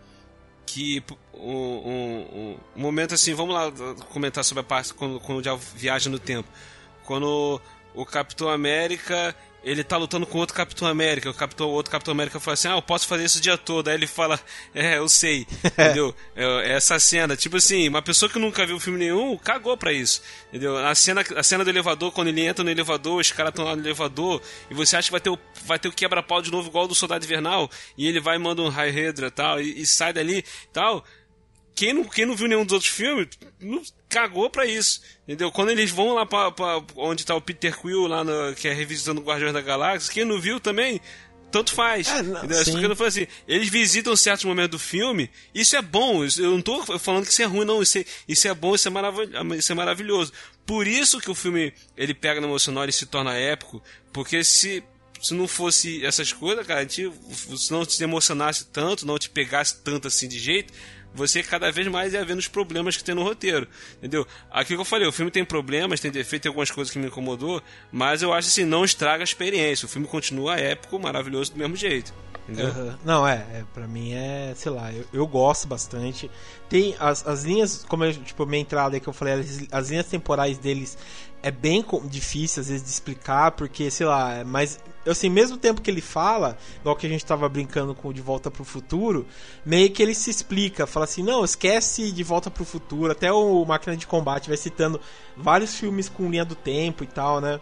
que 0.66 1.02
um, 1.32 1.50
um, 1.50 2.56
um, 2.76 2.80
momento 2.80 3.14
assim, 3.14 3.34
vamos 3.34 3.54
lá 3.54 3.70
comentar 4.12 4.44
sobre 4.44 4.60
a 4.60 4.64
parte 4.64 4.94
quando, 4.94 5.20
quando 5.20 5.42
já 5.42 5.54
viaja 5.54 6.08
no 6.08 6.18
tempo. 6.18 6.48
Quando 7.04 7.60
o 7.94 8.04
Capitão 8.04 8.48
América 8.48 9.34
ele 9.64 9.82
tá 9.82 9.96
lutando 9.96 10.26
com 10.26 10.38
outro 10.38 10.54
Capitão 10.54 10.86
América. 10.86 11.30
O 11.30 11.34
Capitão, 11.34 11.68
outro 11.68 11.90
Capitão 11.90 12.12
América 12.12 12.38
fala 12.38 12.54
assim: 12.54 12.68
Ah, 12.68 12.72
eu 12.76 12.82
posso 12.82 13.06
fazer 13.06 13.24
isso 13.24 13.38
o 13.38 13.40
dia 13.40 13.56
todo. 13.56 13.88
Aí 13.88 13.94
ele 13.94 14.06
fala: 14.06 14.38
É, 14.74 14.98
eu 14.98 15.08
sei. 15.08 15.46
entendeu? 15.64 16.14
É, 16.36 16.44
é, 16.44 16.72
essa 16.72 16.98
cena. 16.98 17.36
Tipo 17.36 17.56
assim, 17.56 17.88
uma 17.88 18.02
pessoa 18.02 18.30
que 18.30 18.38
nunca 18.38 18.66
viu 18.66 18.78
filme 18.78 18.98
nenhum 18.98 19.36
cagou 19.38 19.76
pra 19.76 19.92
isso. 19.92 20.22
Entendeu? 20.48 20.76
A 20.76 20.94
cena, 20.94 21.24
a 21.36 21.42
cena 21.42 21.64
do 21.64 21.70
elevador, 21.70 22.12
quando 22.12 22.28
ele 22.28 22.42
entra 22.42 22.62
no 22.62 22.70
elevador, 22.70 23.20
os 23.20 23.32
caras 23.32 23.50
estão 23.50 23.64
lá 23.64 23.74
no 23.74 23.82
elevador, 23.82 24.42
e 24.70 24.74
você 24.74 24.96
acha 24.96 25.08
que 25.08 25.12
vai 25.12 25.20
ter 25.20 25.30
o, 25.30 25.38
vai 25.64 25.78
ter 25.78 25.88
o 25.88 25.92
quebra-pau 25.92 26.42
de 26.42 26.50
novo, 26.50 26.68
igual 26.68 26.86
do 26.86 26.94
Soldado 26.94 27.24
Invernal, 27.24 27.70
e 27.96 28.06
ele 28.06 28.20
vai 28.20 28.36
e 28.36 28.38
manda 28.38 28.62
um 28.62 28.68
High 28.68 29.12
tal, 29.34 29.60
e, 29.60 29.80
e 29.80 29.86
sai 29.86 30.12
dali 30.12 30.44
tal 30.72 31.04
quem 31.74 31.92
não, 31.92 32.04
quem 32.04 32.24
não 32.24 32.36
viu 32.36 32.46
nenhum 32.46 32.64
dos 32.64 32.72
outros 32.72 32.90
filmes, 32.90 33.28
não 33.60 33.82
cagou 34.08 34.48
pra 34.48 34.64
isso. 34.64 35.00
Entendeu? 35.24 35.50
Quando 35.50 35.70
eles 35.70 35.90
vão 35.90 36.14
lá 36.14 36.24
pra, 36.24 36.50
pra 36.50 36.82
onde 36.96 37.24
tá 37.24 37.34
o 37.34 37.40
Peter 37.40 37.76
Quill, 37.76 38.06
lá 38.06 38.22
no, 38.22 38.54
que 38.54 38.68
é 38.68 38.72
revisitando 38.72 39.20
o 39.20 39.24
Guardiões 39.24 39.52
da 39.52 39.60
Galáxia, 39.60 40.12
quem 40.12 40.24
não 40.24 40.40
viu 40.40 40.60
também, 40.60 41.00
tanto 41.50 41.72
faz. 41.72 42.08
É, 42.08 42.22
não? 42.22 42.40
Porque 42.40 42.86
eu 42.86 43.06
assim, 43.06 43.26
eles 43.46 43.68
visitam 43.68 44.14
certos 44.16 44.44
momentos 44.44 44.72
do 44.72 44.78
filme, 44.78 45.30
isso 45.54 45.76
é 45.76 45.82
bom. 45.82 46.24
eu 46.24 46.50
não 46.50 46.62
tô 46.62 46.82
falando 46.98 47.24
que 47.24 47.32
isso 47.32 47.42
é 47.42 47.46
ruim, 47.46 47.64
não. 47.64 47.82
Isso 47.82 47.98
é, 47.98 48.04
isso 48.28 48.48
é 48.48 48.54
bom, 48.54 48.74
isso 48.74 48.88
é, 48.88 48.90
maravil, 48.90 49.28
isso 49.56 49.72
é 49.72 49.74
maravilhoso. 49.74 50.32
Por 50.66 50.86
isso 50.86 51.20
que 51.20 51.30
o 51.30 51.34
filme 51.34 51.72
ele 51.96 52.14
pega 52.14 52.40
no 52.40 52.46
emocional 52.46 52.84
e 52.88 52.92
se 52.92 53.06
torna 53.06 53.34
épico, 53.34 53.82
porque 54.12 54.42
se 54.42 54.82
se 55.22 55.32
não 55.32 55.48
fosse 55.48 56.04
essas 56.04 56.34
coisas, 56.34 56.66
cara, 56.66 56.80
a 56.80 56.82
gente, 56.82 57.10
se 57.56 57.70
não 57.70 57.86
te 57.86 58.02
emocionasse 58.02 58.66
tanto, 58.66 59.06
não 59.06 59.18
te 59.18 59.30
pegasse 59.30 59.82
tanto 59.82 60.06
assim 60.06 60.28
de 60.28 60.38
jeito, 60.38 60.70
você 61.14 61.42
cada 61.42 61.70
vez 61.70 61.86
mais 61.86 62.12
ia 62.12 62.24
vendo 62.24 62.38
os 62.40 62.48
problemas 62.48 62.96
que 62.96 63.04
tem 63.04 63.14
no 63.14 63.22
roteiro, 63.22 63.68
entendeu? 63.98 64.26
Aqui 64.50 64.74
que 64.74 64.80
eu 64.80 64.84
falei, 64.84 65.06
o 65.06 65.12
filme 65.12 65.30
tem 65.30 65.44
problemas, 65.44 66.00
tem 66.00 66.10
defeito, 66.10 66.42
tem 66.42 66.50
algumas 66.50 66.70
coisas 66.70 66.92
que 66.92 66.98
me 66.98 67.06
incomodou, 67.06 67.62
mas 67.92 68.22
eu 68.22 68.32
acho 68.32 68.48
assim, 68.48 68.64
não 68.64 68.84
estraga 68.84 69.22
a 69.22 69.24
experiência. 69.24 69.86
O 69.86 69.88
filme 69.88 70.06
continua 70.06 70.56
épico, 70.56 70.98
maravilhoso 70.98 71.52
do 71.52 71.58
mesmo 71.58 71.76
jeito. 71.76 72.12
Entendeu? 72.48 72.66
Uhum. 72.66 72.94
Não, 73.04 73.26
é, 73.26 73.36
é, 73.36 73.64
pra 73.72 73.86
mim 73.86 74.12
é, 74.12 74.52
sei 74.54 74.70
lá, 74.70 74.92
eu, 74.92 75.04
eu 75.12 75.26
gosto 75.26 75.66
bastante. 75.66 76.30
Tem 76.74 76.96
as, 76.98 77.24
as 77.24 77.44
linhas, 77.44 77.86
como 77.88 78.02
eu, 78.02 78.12
tipo, 78.12 78.44
minha 78.44 78.60
entrada 78.60 78.98
que 78.98 79.06
eu 79.06 79.12
falei, 79.12 79.34
as, 79.34 79.64
as 79.70 79.90
linhas 79.90 80.06
temporais 80.06 80.58
deles 80.58 80.98
é 81.40 81.48
bem 81.48 81.84
difícil 82.06 82.62
às 82.62 82.68
vezes 82.68 82.82
de 82.82 82.90
explicar, 82.90 83.52
porque, 83.52 83.88
sei 83.92 84.06
lá, 84.06 84.34
é 84.34 84.42
mas 84.42 84.80
assim, 85.06 85.28
mesmo 85.28 85.56
tempo 85.56 85.80
que 85.80 85.88
ele 85.88 86.00
fala, 86.00 86.58
igual 86.80 86.96
que 86.96 87.06
a 87.06 87.08
gente 87.08 87.24
tava 87.24 87.48
brincando 87.48 87.94
com 87.94 88.12
De 88.12 88.20
Volta 88.20 88.50
pro 88.50 88.64
Futuro, 88.64 89.24
meio 89.64 89.88
que 89.92 90.02
ele 90.02 90.16
se 90.16 90.30
explica, 90.30 90.84
fala 90.84 91.04
assim, 91.04 91.22
não, 91.22 91.44
esquece 91.44 92.10
De 92.10 92.24
Volta 92.24 92.50
pro 92.50 92.64
Futuro, 92.64 93.12
até 93.12 93.30
o 93.30 93.64
Máquina 93.64 93.96
de 93.96 94.08
Combate 94.08 94.48
vai 94.48 94.56
citando 94.56 95.00
vários 95.36 95.76
filmes 95.76 96.08
com 96.08 96.28
linha 96.28 96.44
do 96.44 96.56
tempo 96.56 97.04
e 97.04 97.06
tal, 97.06 97.40
né? 97.40 97.60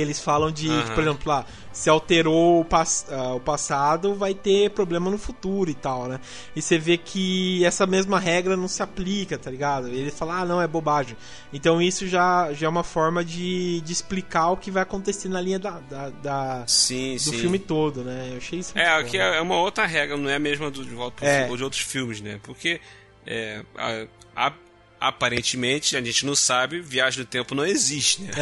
Que 0.00 0.02
eles 0.02 0.18
falam 0.18 0.50
de, 0.50 0.68
uhum. 0.68 0.94
por 0.94 1.02
exemplo, 1.02 1.22
lá, 1.26 1.44
se 1.72 1.90
alterou 1.90 2.60
o, 2.60 2.64
pass 2.64 3.06
uh, 3.10 3.36
o, 3.36 3.40
passado, 3.40 4.14
vai 4.14 4.32
ter 4.32 4.70
problema 4.70 5.10
no 5.10 5.18
futuro 5.18 5.70
e 5.70 5.74
tal, 5.74 6.08
né? 6.08 6.18
E 6.56 6.62
você 6.62 6.78
vê 6.78 6.96
que 6.96 7.64
essa 7.64 7.86
mesma 7.86 8.18
regra 8.18 8.56
não 8.56 8.66
se 8.66 8.82
aplica, 8.82 9.36
tá 9.38 9.50
ligado? 9.50 9.88
Ele 9.88 10.10
fala, 10.10 10.40
ah, 10.40 10.44
não, 10.44 10.60
é 10.60 10.66
bobagem. 10.66 11.16
Então 11.52 11.80
isso 11.80 12.08
já, 12.08 12.52
já 12.52 12.66
é 12.66 12.70
uma 12.70 12.82
forma 12.82 13.24
de, 13.24 13.80
de 13.82 13.92
explicar 13.92 14.50
o 14.50 14.56
que 14.56 14.70
vai 14.70 14.82
acontecer 14.82 15.28
na 15.28 15.40
linha 15.40 15.58
da, 15.58 15.78
da, 15.80 16.08
da 16.08 16.64
sim, 16.66 17.14
do 17.14 17.20
sim. 17.20 17.38
filme 17.38 17.58
todo, 17.58 18.02
né? 18.02 18.30
Eu 18.32 18.38
achei 18.38 18.58
isso 18.58 18.76
É, 18.78 18.88
aqui 18.88 19.18
bom, 19.18 19.24
é 19.24 19.40
uma 19.40 19.56
outra 19.56 19.86
regra, 19.86 20.16
não 20.16 20.30
é 20.30 20.36
a 20.36 20.40
mesma 20.40 20.70
do, 20.70 20.84
de 20.84 20.94
volta 20.94 21.24
é. 21.24 21.46
de 21.46 21.62
outros 21.62 21.82
filmes, 21.82 22.20
né? 22.20 22.40
Porque 22.42 22.80
é, 23.26 23.62
a, 23.76 24.06
a 24.48 24.52
aparentemente, 25.00 25.96
a 25.96 26.02
gente 26.02 26.26
não 26.26 26.36
sabe, 26.36 26.80
viagem 26.80 27.20
no 27.20 27.26
tempo 27.26 27.54
não 27.54 27.64
existe, 27.64 28.22
né? 28.22 28.32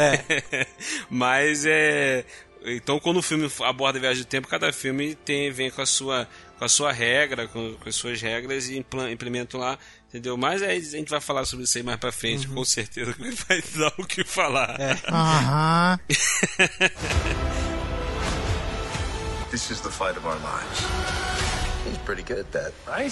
É. 0.51 0.67
Mas 1.09 1.65
é. 1.65 2.25
Então, 2.61 2.99
quando 2.99 3.17
o 3.17 3.21
filme 3.21 3.49
aborda 3.61 3.99
viagem 3.99 4.23
do 4.23 4.27
tempo, 4.27 4.47
cada 4.47 4.73
filme 4.73 5.15
tem, 5.15 5.49
vem 5.49 5.71
com 5.71 5.81
a 5.81 5.85
sua, 5.85 6.27
com 6.57 6.65
a 6.65 6.69
sua 6.69 6.91
regra, 6.91 7.47
com, 7.47 7.73
com 7.75 7.87
as 7.87 7.95
suas 7.95 8.21
regras 8.21 8.67
e 8.67 8.77
implementa 8.77 9.57
lá, 9.57 9.79
entendeu? 10.09 10.35
Mas 10.35 10.61
aí 10.61 10.77
a 10.77 10.81
gente 10.81 11.09
vai 11.09 11.21
falar 11.21 11.45
sobre 11.45 11.63
isso 11.63 11.77
aí 11.77 11.83
mais 11.83 11.97
pra 11.97 12.11
frente, 12.11 12.49
uhum. 12.49 12.55
com 12.55 12.65
certeza 12.65 13.13
que 13.13 13.31
vai 13.31 13.61
dar 13.77 13.93
o 13.97 14.05
que 14.05 14.25
falar. 14.25 14.75
É. 14.77 14.97
Aham. 15.07 15.99
This 19.51 19.71
is 19.71 19.81
the 19.81 19.89
fight 19.89 20.15
of 20.15 20.27
our 20.27 20.37
lives. 20.37 20.85
He's 21.87 21.97
pretty 21.99 22.21
good 22.21 22.39
at 22.39 22.51
that, 22.51 22.71
right? 22.85 23.11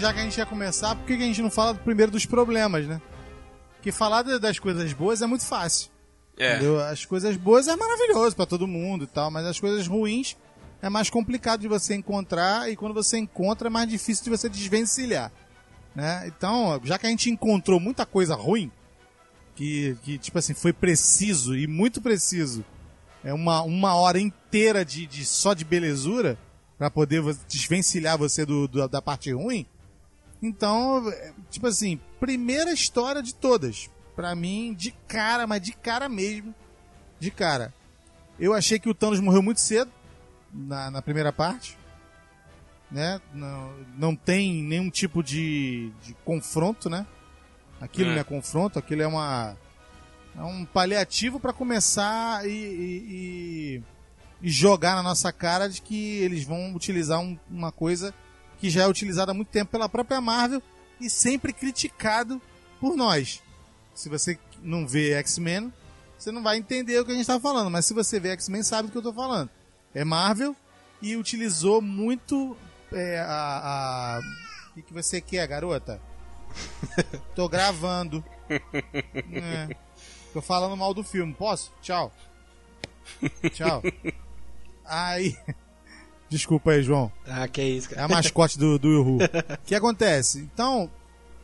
Já 0.00 0.12
que 0.12 0.18
a 0.20 0.22
gente 0.22 0.36
ia 0.38 0.46
começar, 0.46 0.94
por 0.96 1.04
que 1.06 1.12
a 1.12 1.18
gente 1.18 1.42
não 1.42 1.50
fala 1.50 1.74
primeiro 1.74 2.10
dos 2.10 2.26
problemas, 2.26 2.86
né? 2.86 3.00
Porque 3.76 3.92
falar 3.92 4.22
das 4.22 4.58
coisas 4.58 4.92
boas 4.92 5.22
é 5.22 5.26
muito 5.26 5.44
fácil. 5.44 5.90
É. 6.36 6.52
Entendeu? 6.56 6.80
As 6.80 7.04
coisas 7.04 7.36
boas 7.36 7.68
é 7.68 7.76
maravilhoso 7.76 8.34
para 8.36 8.46
todo 8.46 8.66
mundo 8.66 9.04
e 9.04 9.06
tal, 9.06 9.30
mas 9.30 9.46
as 9.46 9.60
coisas 9.60 9.86
ruins 9.86 10.36
é 10.82 10.88
mais 10.88 11.10
complicado 11.10 11.60
de 11.60 11.68
você 11.68 11.94
encontrar 11.94 12.70
e 12.70 12.76
quando 12.76 12.94
você 12.94 13.18
encontra 13.18 13.68
é 13.68 13.70
mais 13.70 13.88
difícil 13.88 14.24
de 14.24 14.30
você 14.30 14.48
desvencilhar. 14.48 15.30
Né? 15.94 16.24
Então, 16.26 16.80
já 16.84 16.98
que 16.98 17.06
a 17.06 17.10
gente 17.10 17.28
encontrou 17.30 17.78
muita 17.80 18.06
coisa 18.06 18.34
ruim, 18.34 18.70
que, 19.54 19.96
que 20.02 20.16
tipo 20.18 20.38
assim, 20.38 20.54
foi 20.54 20.72
preciso 20.72 21.54
e 21.56 21.66
muito 21.66 22.00
preciso, 22.00 22.64
é 23.22 23.34
uma, 23.34 23.60
uma 23.62 23.94
hora 23.94 24.18
inteira 24.18 24.84
de, 24.84 25.06
de 25.06 25.24
só 25.26 25.52
de 25.52 25.64
belezura 25.64 26.38
para 26.78 26.90
poder 26.90 27.22
desvencilhar 27.46 28.16
você 28.16 28.46
do, 28.46 28.66
do- 28.66 28.88
da 28.88 29.02
parte 29.02 29.30
ruim. 29.32 29.66
Então, 30.42 31.08
é, 31.10 31.32
tipo 31.50 31.66
assim, 31.66 32.00
primeira 32.18 32.72
história 32.72 33.22
de 33.22 33.34
todas. 33.34 33.90
Pra 34.16 34.34
mim, 34.34 34.74
de 34.74 34.90
cara, 35.08 35.46
mas 35.46 35.60
de 35.62 35.72
cara 35.72 36.08
mesmo. 36.08 36.54
De 37.18 37.30
cara. 37.30 37.72
Eu 38.38 38.54
achei 38.54 38.78
que 38.78 38.88
o 38.88 38.94
Thanos 38.94 39.20
morreu 39.20 39.42
muito 39.42 39.60
cedo 39.60 39.90
na, 40.52 40.90
na 40.90 41.02
primeira 41.02 41.32
parte. 41.32 41.76
Né? 42.90 43.20
Não, 43.32 43.72
não 43.96 44.16
tem 44.16 44.62
nenhum 44.64 44.90
tipo 44.90 45.22
de, 45.22 45.92
de 46.02 46.14
confronto, 46.24 46.90
né? 46.90 47.06
Aquilo 47.80 48.10
É. 48.10 48.14
não 48.14 48.20
é 48.20 48.24
confronto, 48.24 48.78
aquilo 48.78 49.02
é 49.02 49.06
uma. 49.06 49.56
É 50.36 50.42
um 50.42 50.64
paliativo 50.64 51.38
pra 51.38 51.52
começar 51.52 52.46
e, 52.46 52.50
e- 52.50 53.04
e- 53.76 53.82
e 54.42 54.50
jogar 54.50 54.94
na 54.96 55.02
nossa 55.02 55.32
cara 55.32 55.68
de 55.68 55.80
que 55.82 56.18
eles 56.18 56.44
vão 56.44 56.74
utilizar 56.74 57.20
um- 57.20 57.38
uma 57.50 57.70
coisa 57.72 58.12
que 58.60 58.70
já 58.70 58.82
é 58.82 58.86
utilizada 58.88 59.32
há 59.32 59.34
muito 59.34 59.48
tempo 59.48 59.70
pela 59.72 59.88
própria 59.88 60.20
Marvel 60.20 60.62
e 61.00 61.08
sempre 61.10 61.52
criticado 61.52 62.40
por 62.78 62.94
nós. 62.96 63.42
Se 63.94 64.08
você 64.08 64.38
não 64.62 64.86
vê 64.86 65.12
X-Men, 65.14 65.72
você 66.18 66.30
não 66.30 66.42
vai 66.42 66.58
entender 66.58 66.98
o 67.00 67.04
que 67.04 67.10
a 67.10 67.14
gente 67.14 67.22
está 67.22 67.40
falando, 67.40 67.70
mas 67.70 67.86
se 67.86 67.94
você 67.94 68.20
vê 68.20 68.30
X-Men, 68.30 68.62
sabe 68.62 68.88
do 68.88 68.92
que 68.92 68.98
eu 68.98 69.02
tô 69.02 69.12
falando. 69.12 69.48
É 69.94 70.04
Marvel 70.04 70.54
e 71.02 71.16
utilizou 71.16 71.80
muito 71.80 72.56
é, 72.92 73.18
a. 73.20 74.18
a- 74.18 74.20
O 74.70 74.74
que, 74.74 74.82
que 74.82 74.92
você 74.92 75.20
quer, 75.20 75.46
garota? 75.48 76.00
Tô 77.34 77.48
gravando. 77.48 78.24
É. 79.32 79.74
Tô 80.32 80.40
falando 80.40 80.76
mal 80.76 80.92
do 80.94 81.02
filme, 81.02 81.32
posso? 81.34 81.72
Tchau. 81.82 82.12
Tchau. 83.52 83.82
Aí. 84.84 85.36
Desculpa 86.30 86.70
aí, 86.70 86.82
João. 86.82 87.12
Ah, 87.26 87.46
que 87.48 87.60
é 87.60 87.68
isso, 87.68 87.88
É 87.92 87.96
cara. 87.96 88.06
a 88.06 88.08
mascote 88.08 88.56
do, 88.58 88.78
do 88.78 88.88
Yahoo. 88.92 89.18
O 89.62 89.66
que 89.66 89.74
acontece? 89.74 90.38
Então, 90.38 90.90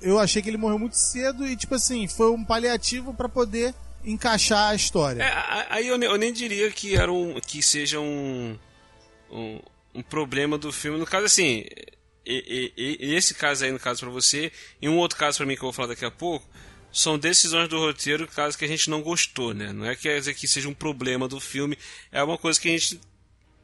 eu 0.00 0.18
achei 0.18 0.40
que 0.40 0.48
ele 0.48 0.56
morreu 0.56 0.78
muito 0.78 0.96
cedo 0.96 1.46
e, 1.46 1.56
tipo 1.56 1.74
assim, 1.74 2.06
foi 2.06 2.30
um 2.30 2.44
paliativo 2.44 3.12
pra 3.12 3.28
poder 3.28 3.74
encaixar 4.04 4.70
a 4.70 4.74
história. 4.74 5.22
É, 5.24 5.66
aí 5.68 5.88
eu, 5.88 6.00
eu 6.00 6.16
nem 6.16 6.32
diria 6.32 6.70
que 6.70 6.94
era 6.96 7.10
um, 7.12 7.40
que 7.40 7.60
seja 7.62 7.98
um, 7.98 8.56
um, 9.30 9.60
um 9.96 10.02
problema 10.02 10.56
do 10.56 10.70
filme. 10.72 10.98
No 10.98 11.04
caso, 11.06 11.24
assim, 11.26 11.64
e, 12.24 12.72
e- 12.76 12.96
e- 13.06 13.14
esse 13.16 13.34
caso 13.34 13.64
aí, 13.64 13.72
no 13.72 13.80
caso 13.80 14.00
pra 14.00 14.10
você, 14.10 14.52
e 14.80 14.88
um 14.88 14.96
outro 14.98 15.18
caso 15.18 15.38
pra 15.38 15.46
mim 15.46 15.54
que 15.54 15.60
eu 15.60 15.66
vou 15.66 15.72
falar 15.72 15.88
daqui 15.88 16.04
a 16.04 16.10
pouco, 16.10 16.46
são 16.92 17.18
decisões 17.18 17.68
do 17.68 17.78
roteiro, 17.78 18.26
caso 18.28 18.56
que 18.56 18.64
a 18.64 18.68
gente 18.68 18.88
não 18.88 19.02
gostou, 19.02 19.52
né? 19.52 19.72
Não 19.72 19.84
é 19.84 19.96
que 19.96 20.02
quer 20.02 20.18
dizer 20.18 20.34
que 20.34 20.46
seja 20.46 20.68
um 20.68 20.74
problema 20.74 21.26
do 21.26 21.40
filme, 21.40 21.76
é 22.12 22.22
uma 22.22 22.38
coisa 22.38 22.60
que 22.60 22.68
a 22.68 22.70
gente 22.70 23.00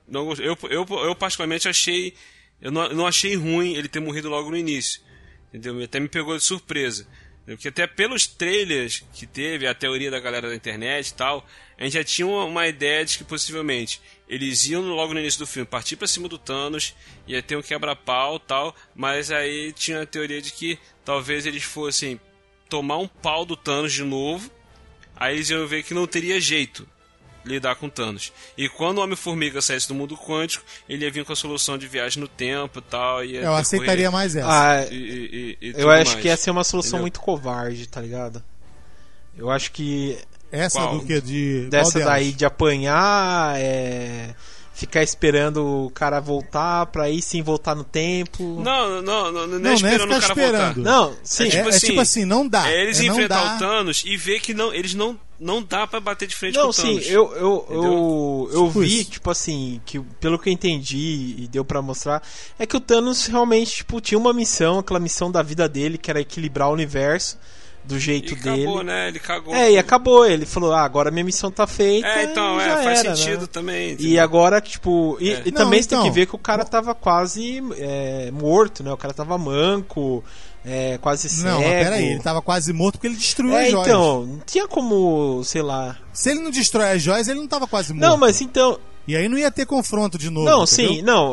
não. 0.06 0.32
Eu, 0.34 0.56
eu, 0.70 0.86
eu 0.88 1.14
particularmente 1.14 1.68
achei, 1.68 2.14
eu 2.60 2.70
não, 2.70 2.88
não 2.90 3.06
achei 3.06 3.34
ruim 3.34 3.74
ele 3.74 3.88
ter 3.88 4.00
morrido 4.00 4.28
logo 4.28 4.50
no 4.50 4.56
início, 4.56 5.00
entendeu? 5.48 5.82
Até 5.82 6.00
me 6.00 6.08
pegou 6.08 6.36
de 6.36 6.44
surpresa. 6.44 7.06
Porque 7.44 7.68
até 7.68 7.88
pelos 7.88 8.26
trailers 8.26 9.04
que 9.12 9.26
teve, 9.26 9.66
a 9.66 9.74
teoria 9.74 10.10
da 10.10 10.20
galera 10.20 10.48
da 10.48 10.54
internet 10.54 11.08
e 11.08 11.14
tal, 11.14 11.44
a 11.76 11.82
gente 11.82 11.94
já 11.94 12.04
tinha 12.04 12.26
uma, 12.26 12.68
ideia 12.68 13.04
de 13.04 13.18
que 13.18 13.24
possivelmente 13.24 14.00
eles 14.28 14.66
iam 14.68 14.82
logo 14.82 15.12
no 15.12 15.18
início 15.18 15.40
do 15.40 15.46
filme 15.46 15.66
partir 15.66 15.96
pra 15.96 16.06
cima 16.06 16.28
do 16.28 16.38
Thanos, 16.38 16.94
ia 17.26 17.42
ter 17.42 17.56
um 17.56 17.62
quebra-pau 17.62 18.38
tal, 18.38 18.74
mas 18.94 19.32
aí 19.32 19.72
tinha 19.72 20.02
a 20.02 20.06
teoria 20.06 20.40
de 20.40 20.52
que 20.52 20.78
talvez 21.04 21.44
eles 21.44 21.64
fossem 21.64 22.20
tomar 22.68 22.98
um 22.98 23.08
pau 23.08 23.44
do 23.44 23.56
Thanos 23.56 23.92
de 23.92 24.04
novo, 24.04 24.48
aí 25.16 25.34
eles 25.34 25.50
iam 25.50 25.66
ver 25.66 25.82
que 25.82 25.92
não 25.92 26.06
teria 26.06 26.40
jeito 26.40 26.88
lidar 27.44 27.74
com 27.76 27.88
Thanos. 27.88 28.32
E 28.56 28.68
quando 28.68 28.98
o 28.98 29.02
Homem-Formiga 29.02 29.60
saísse 29.60 29.88
do 29.88 29.94
mundo 29.94 30.16
quântico, 30.16 30.64
ele 30.88 31.04
ia 31.04 31.10
vir 31.10 31.24
com 31.24 31.32
a 31.32 31.36
solução 31.36 31.76
de 31.76 31.86
viagem 31.86 32.20
no 32.20 32.28
tempo 32.28 32.78
e 32.78 32.82
tal. 32.82 33.24
Ia 33.24 33.40
eu 33.40 33.54
aceitaria 33.54 34.10
mais 34.10 34.36
essa. 34.36 34.48
Ah, 34.48 34.84
e, 34.90 35.56
e- 35.60 35.68
e 35.68 35.74
eu 35.76 35.90
acho 35.90 36.12
mais. 36.12 36.20
que 36.22 36.28
ia 36.28 36.36
ser 36.36 36.50
uma 36.50 36.64
solução 36.64 36.90
Entendeu? 36.98 37.02
muito 37.02 37.20
covarde, 37.20 37.86
tá 37.88 38.00
ligado? 38.00 38.42
Eu 39.36 39.50
acho 39.50 39.72
que 39.72 40.18
essa 40.50 40.78
qual? 40.78 40.98
do 40.98 41.06
que? 41.06 41.20
De. 41.20 41.66
dessa 41.70 41.98
daí 42.00 42.32
de 42.32 42.44
apanhar, 42.44 43.58
é, 43.58 44.34
ficar 44.74 45.02
esperando 45.02 45.86
o 45.86 45.90
cara 45.90 46.20
voltar 46.20 46.86
pra 46.86 47.04
aí 47.04 47.22
sim 47.22 47.42
voltar 47.42 47.74
no 47.74 47.82
tempo. 47.84 48.60
Não, 48.62 49.00
não, 49.02 49.32
não, 49.32 49.32
não, 49.32 49.46
Não, 49.46 49.56
é 49.56 49.58
não 49.58 49.70
é 49.70 49.74
esperando 49.74 50.14
ficar 50.14 50.16
o 50.16 50.20
cara 50.20 50.32
esperando. 50.32 50.74
voltar. 50.74 50.90
Não, 50.90 51.16
sim. 51.24 51.44
É, 51.46 51.48
tipo 51.50 51.64
é 51.64 51.68
assim, 51.70 51.86
tipo 51.86 52.00
assim, 52.00 52.24
não 52.24 52.46
dá. 52.46 52.70
É 52.70 52.82
eles 52.82 53.00
é 53.00 53.04
não 53.04 53.14
enfrentar 53.14 53.44
dá. 53.44 53.54
o 53.56 53.58
Thanos 53.58 54.02
e 54.06 54.16
ver 54.16 54.40
que 54.40 54.52
não, 54.52 54.72
eles 54.74 54.92
não, 54.94 55.18
não 55.42 55.62
dá 55.62 55.86
pra 55.86 55.98
bater 56.00 56.28
de 56.28 56.34
frente 56.36 56.54
com 56.54 56.60
Não, 56.60 56.68
o 56.68 56.72
sim, 56.72 56.94
Thanos. 56.94 57.10
eu, 57.10 57.32
eu, 57.34 57.66
eu, 57.70 58.50
eu 58.52 58.66
Tipo 58.68 58.80
vi, 58.80 59.00
isso. 59.00 59.10
tipo 59.10 59.30
assim, 59.30 59.80
que 59.84 59.98
pelo 60.20 60.38
que 60.38 60.48
eu 60.48 60.52
entendi 60.52 61.34
e 61.38 61.48
deu 61.48 61.64
pra 61.64 61.82
mostrar, 61.82 62.22
é 62.58 62.64
que 62.66 62.76
o 62.76 62.80
Thanos 62.80 63.26
realmente, 63.26 63.72
tipo, 63.76 64.00
tinha 64.00 64.18
uma 64.18 64.32
missão, 64.32 64.78
aquela 64.78 65.00
missão 65.00 65.30
da 65.30 65.42
vida 65.42 65.68
dele, 65.68 65.98
que 65.98 66.10
era 66.10 66.20
equilibrar 66.20 66.68
o 66.68 66.72
universo 66.72 67.38
do 67.84 67.98
jeito 67.98 68.34
E 68.34 68.36
acabou, 68.36 68.74
dele. 68.76 68.84
né? 68.84 69.08
Ele 69.08 69.18
cagou. 69.18 69.52
É, 69.52 69.72
e 69.72 69.76
acabou, 69.78 70.24
ele 70.24 70.46
falou, 70.46 70.72
ah, 70.72 70.82
agora 70.84 71.10
minha 71.10 71.24
missão 71.24 71.50
tá 71.50 71.66
feita. 71.66 72.06
É, 72.06 72.24
então, 72.24 72.60
e 72.60 72.62
é, 72.62 72.76
faz 72.84 73.00
era, 73.04 73.16
sentido 73.16 73.40
né? 73.40 73.48
também. 73.50 73.88
E 73.90 73.92
entendeu? 73.94 74.22
agora, 74.22 74.60
tipo, 74.60 75.16
e, 75.20 75.32
É. 75.32 75.42
e 75.44 75.50
Não, 75.50 75.62
também 75.64 75.82
você 75.82 75.88
tem 75.88 75.98
então. 75.98 76.08
que 76.08 76.14
ver 76.14 76.26
que 76.26 76.36
o 76.36 76.38
cara 76.38 76.64
tava 76.64 76.94
quase 76.94 77.60
é, 77.78 78.30
morto, 78.30 78.84
né? 78.84 78.92
O 78.92 78.96
cara 78.96 79.12
tava 79.12 79.36
manco, 79.36 80.22
é, 80.64 80.98
quase 80.98 81.28
cego. 81.28 81.48
Não, 81.48 81.60
mas 81.60 81.70
peraí, 81.70 82.04
ele 82.12 82.20
tava 82.20 82.40
quase 82.42 82.72
morto 82.72 82.94
porque 82.94 83.06
ele 83.08 83.16
destruiu 83.16 83.56
É, 83.56 83.64
as 83.64 83.70
joias. 83.70 83.86
então, 83.88 84.26
não 84.26 84.38
tinha 84.46 84.68
como, 84.68 85.42
sei 85.44 85.62
lá. 85.62 85.96
Se 86.12 86.30
ele 86.30 86.40
não 86.40 86.50
destrói 86.50 86.92
as 86.92 87.02
joias, 87.02 87.26
ele 87.28 87.40
não 87.40 87.48
tava 87.48 87.66
quase 87.66 87.92
morto. 87.92 88.02
Não, 88.08 88.16
mas 88.16 88.40
então, 88.40 88.78
E 89.06 89.16
aí 89.16 89.28
não 89.28 89.36
ia 89.36 89.50
ter 89.50 89.66
confronto 89.66 90.16
de 90.16 90.30
novo. 90.30 90.46
Não, 90.46 90.62
entendeu? 90.62 90.92
sim, 90.94 91.02
não, 91.02 91.32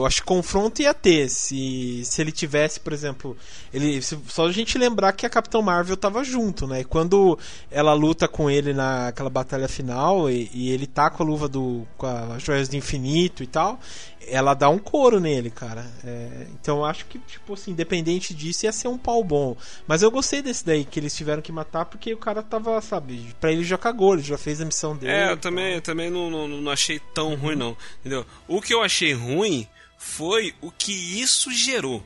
o, 0.00 0.06
acho 0.06 0.22
que 0.22 0.26
confronto 0.26 0.80
ia 0.80 0.94
ter. 0.94 1.28
Se, 1.28 2.02
se 2.04 2.20
ele 2.22 2.32
tivesse, 2.32 2.80
por 2.80 2.92
exemplo, 2.92 3.36
ele 3.74 4.00
se- 4.00 4.18
só 4.28 4.46
a 4.46 4.52
gente 4.52 4.78
lembrar 4.78 5.12
que 5.12 5.26
a 5.26 5.30
Capitão 5.30 5.60
Marvel 5.60 5.96
tava 5.96 6.24
junto, 6.24 6.66
né? 6.66 6.80
E 6.80 6.84
quando 6.84 7.38
ela 7.70 7.92
luta 7.92 8.26
com 8.26 8.50
ele 8.50 8.72
naquela 8.72 9.28
batalha 9.30 9.68
final 9.68 10.30
e, 10.30 10.50
e 10.54 10.70
ele 10.70 10.86
tá 10.86 11.10
com 11.10 11.22
a 11.22 11.26
luva 11.26 11.48
do. 11.48 11.86
com 11.98 12.06
as 12.06 12.42
joias 12.42 12.68
do 12.68 12.76
infinito 12.76 13.42
e 13.42 13.46
tal, 13.46 13.78
ela 14.26 14.54
dá 14.54 14.68
um 14.68 14.78
couro 14.78 15.18
nele, 15.20 15.50
cara. 15.50 15.86
É, 16.04 16.46
então 16.54 16.78
eu 16.78 16.84
acho 16.84 17.04
que, 17.06 17.18
tipo 17.18 17.54
assim, 17.54 17.72
independente 17.72 18.32
disso, 18.32 18.64
ia 18.66 18.72
ser 18.72 18.88
um 18.88 18.96
pau 18.98 19.22
bom. 19.24 19.56
Mas 19.86 20.02
eu 20.02 20.10
gostei 20.10 20.40
desse 20.40 20.64
daí, 20.64 20.84
que 20.84 20.98
eles 21.00 21.14
tiveram 21.14 21.42
que 21.42 21.50
matar 21.52 21.84
porque 21.84 22.12
o 22.14 22.18
cara 22.18 22.42
tava, 22.42 22.80
sabe, 22.80 23.34
pra 23.40 23.50
ele 23.52 23.64
já 23.64 23.76
cagou, 23.76 24.14
ele 24.14 24.22
já 24.22 24.38
fez 24.38 24.60
a 24.60 24.64
missão 24.64 24.96
dele. 24.96 25.12
É, 25.12 25.32
eu 25.32 25.36
também, 25.36 25.74
eu 25.74 25.82
também 25.82 26.10
não, 26.10 26.30
não, 26.30 26.46
não 26.48 26.70
achei 26.70 27.00
tão 27.14 27.34
ruim, 27.34 27.56
não. 27.56 27.76
Entendeu? 28.00 28.26
O 28.48 28.60
que 28.60 28.74
eu 28.74 28.82
achei 28.82 29.12
ruim 29.12 29.66
foi 29.98 30.54
o 30.60 30.70
que 30.70 30.92
isso 30.92 31.52
gerou. 31.52 32.02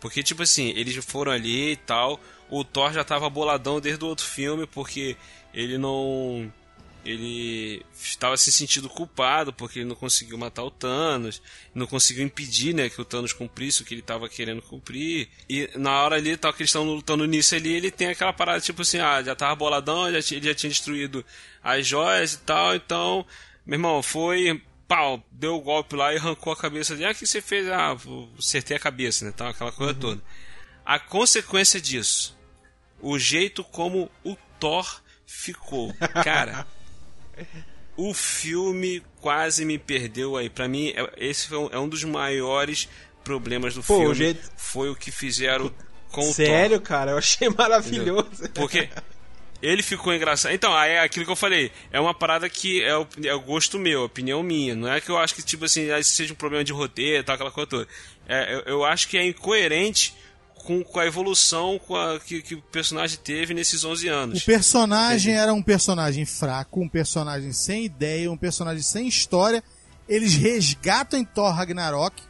Porque, 0.00 0.22
tipo 0.22 0.42
assim, 0.42 0.70
eles 0.70 0.96
foram 1.04 1.30
ali 1.30 1.72
e 1.72 1.76
tal. 1.76 2.18
O 2.48 2.64
Thor 2.64 2.92
já 2.92 3.04
tava 3.04 3.28
boladão 3.28 3.80
desde 3.80 4.02
o 4.02 4.08
outro 4.08 4.24
filme, 4.24 4.66
porque 4.66 5.16
ele 5.52 5.76
não. 5.76 6.50
Ele 7.02 7.82
estava 7.94 8.36
se 8.36 8.52
sentindo 8.52 8.86
culpado 8.86 9.54
porque 9.54 9.78
ele 9.78 9.88
não 9.88 9.96
conseguiu 9.96 10.36
matar 10.36 10.64
o 10.64 10.70
Thanos, 10.70 11.40
não 11.74 11.86
conseguiu 11.86 12.22
impedir 12.22 12.74
né, 12.74 12.90
que 12.90 13.00
o 13.00 13.06
Thanos 13.06 13.32
cumprisse 13.32 13.80
o 13.80 13.86
que 13.86 13.94
ele 13.94 14.02
estava 14.02 14.28
querendo 14.28 14.60
cumprir. 14.60 15.28
E 15.48 15.70
na 15.76 16.02
hora 16.02 16.16
ali, 16.16 16.36
tal 16.36 16.52
que 16.52 16.60
eles 16.60 16.68
estão 16.68 16.84
lutando 16.84 17.24
nisso 17.24 17.54
ali, 17.54 17.72
ele 17.72 17.90
tem 17.90 18.08
aquela 18.08 18.34
parada 18.34 18.60
tipo 18.60 18.82
assim: 18.82 18.98
ah, 18.98 19.22
já 19.22 19.34
tava 19.34 19.54
boladão, 19.54 20.12
já 20.12 20.18
ele 20.36 20.46
já 20.46 20.54
tinha 20.54 20.68
destruído 20.68 21.24
as 21.62 21.86
joias 21.86 22.34
e 22.34 22.38
tal, 22.38 22.74
então, 22.74 23.26
meu 23.66 23.76
irmão, 23.76 24.02
foi. 24.02 24.62
Pau, 24.88 25.22
deu 25.30 25.54
o 25.54 25.60
golpe 25.60 25.94
lá 25.94 26.12
e 26.12 26.16
arrancou 26.16 26.52
a 26.52 26.56
cabeça 26.56 26.94
dele. 26.94 27.06
Ah, 27.08 27.12
o 27.12 27.14
que 27.14 27.24
você 27.26 27.40
fez? 27.40 27.68
Ah, 27.68 27.96
acertei 28.38 28.76
a 28.76 28.80
cabeça, 28.80 29.24
né? 29.24 29.32
Tal, 29.36 29.48
aquela 29.48 29.70
coisa 29.70 29.94
toda. 29.94 30.20
A 30.84 30.98
consequência 30.98 31.80
disso, 31.80 32.36
o 33.00 33.16
jeito 33.18 33.62
como 33.62 34.10
o 34.24 34.36
Thor 34.58 35.00
ficou. 35.24 35.94
Cara, 36.24 36.66
o 37.96 38.12
filme 38.12 39.00
quase 39.20 39.64
me 39.64 39.78
perdeu 39.78 40.36
aí. 40.36 40.48
Pra 40.50 40.66
mim, 40.66 40.88
é- 40.96 41.12
esse 41.18 41.46
foi 41.46 41.58
um, 41.58 41.68
é 41.70 41.78
um 41.78 41.88
dos 41.88 42.02
maiores 42.02 42.88
problemas 43.22 43.74
do 43.74 43.82
Pô, 43.84 43.94
o 43.94 44.00
filme. 44.00 44.14
jeito- 44.16 44.50
Foi 44.56 44.90
o 44.90 44.96
que 44.96 45.12
fizeram 45.12 45.72
com 46.10 46.22
o 46.22 46.24
Thor. 46.24 46.34
Sério, 46.34 46.80
cara, 46.80 47.12
eu 47.12 47.18
achei 47.18 47.48
maravilhoso. 47.48 48.48
Porque 48.54 48.88
ele 49.62 49.82
ficou 49.82 50.14
engraçado. 50.14 50.52
Então, 50.52 50.76
é 50.78 51.00
aquilo 51.00 51.24
que 51.24 51.30
eu 51.30 51.36
falei. 51.36 51.70
É 51.92 52.00
uma 52.00 52.14
parada 52.14 52.48
que 52.48 52.82
é 52.82 52.96
o, 52.96 53.06
é 53.24 53.34
o 53.34 53.40
gosto 53.40 53.78
meu, 53.78 54.04
opinião 54.04 54.42
minha. 54.42 54.74
Não 54.74 54.90
é 54.90 55.00
que 55.00 55.10
eu 55.10 55.18
acho 55.18 55.34
que, 55.34 55.42
tipo 55.42 55.64
assim, 55.64 55.86
seja 56.02 56.32
um 56.32 56.36
problema 56.36 56.64
de 56.64 56.72
roteiro, 56.72 57.24
tal, 57.24 57.34
aquela 57.34 57.50
coisa 57.50 57.68
toda. 57.68 57.88
É, 58.28 58.54
eu, 58.54 58.60
eu 58.60 58.84
acho 58.84 59.08
que 59.08 59.18
é 59.18 59.26
incoerente 59.26 60.14
com, 60.54 60.84
com 60.84 60.98
a 61.00 61.06
evolução 61.06 61.78
com 61.78 61.96
a- 61.96 62.20
que, 62.20 62.42
que 62.42 62.54
o 62.54 62.62
personagem 62.62 63.18
teve 63.22 63.54
nesses 63.54 63.82
11 63.84 64.08
anos. 64.08 64.42
O 64.42 64.44
personagem 64.46 65.34
era 65.34 65.52
um 65.54 65.62
personagem 65.62 66.24
fraco, 66.26 66.80
um 66.80 66.88
personagem 66.88 67.52
sem 67.52 67.84
ideia, 67.84 68.30
um 68.30 68.36
personagem 68.36 68.82
sem 68.82 69.08
história. 69.08 69.62
Eles 70.08 70.34
resgatam 70.34 71.18
em 71.18 71.24
Thor 71.24 71.52
Ragnarok, 71.54 72.22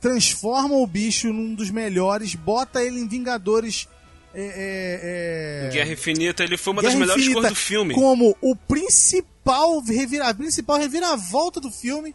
transforma 0.00 0.74
o 0.76 0.86
bicho 0.86 1.32
num 1.32 1.54
dos 1.54 1.70
melhores, 1.70 2.34
bota 2.34 2.82
ele 2.82 3.00
em 3.00 3.08
Vingadores. 3.08 3.88
É, 4.34 4.40
é, 4.42 5.66
é... 5.66 5.70
Guerra 5.70 5.92
Infinita, 5.92 6.42
ele 6.42 6.56
foi 6.56 6.72
uma 6.72 6.80
Guerra 6.82 6.92
das 6.92 7.00
melhores 7.00 7.22
Infinita 7.22 7.40
coisas 7.40 7.58
do 7.58 7.64
filme. 7.64 7.94
Como 7.94 8.36
o 8.40 8.56
principal, 8.56 9.80
revira, 9.80 10.28
a 10.28 10.34
principal 10.34 10.78
reviravolta 10.78 11.60
do 11.60 11.70
filme. 11.70 12.14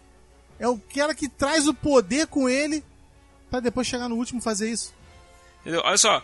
É 0.59 0.67
o 0.67 0.77
cara 0.95 1.13
que 1.13 1.29
traz 1.29 1.67
o 1.67 1.73
poder 1.73 2.25
com 2.27 2.49
ele 2.49 2.83
pra 3.49 3.59
depois 3.59 3.85
chegar 3.85 4.09
no 4.09 4.15
último 4.15 4.41
fazer 4.41 4.69
isso. 4.71 4.93
Entendeu? 5.61 5.81
Olha 5.85 5.97
só. 5.97 6.23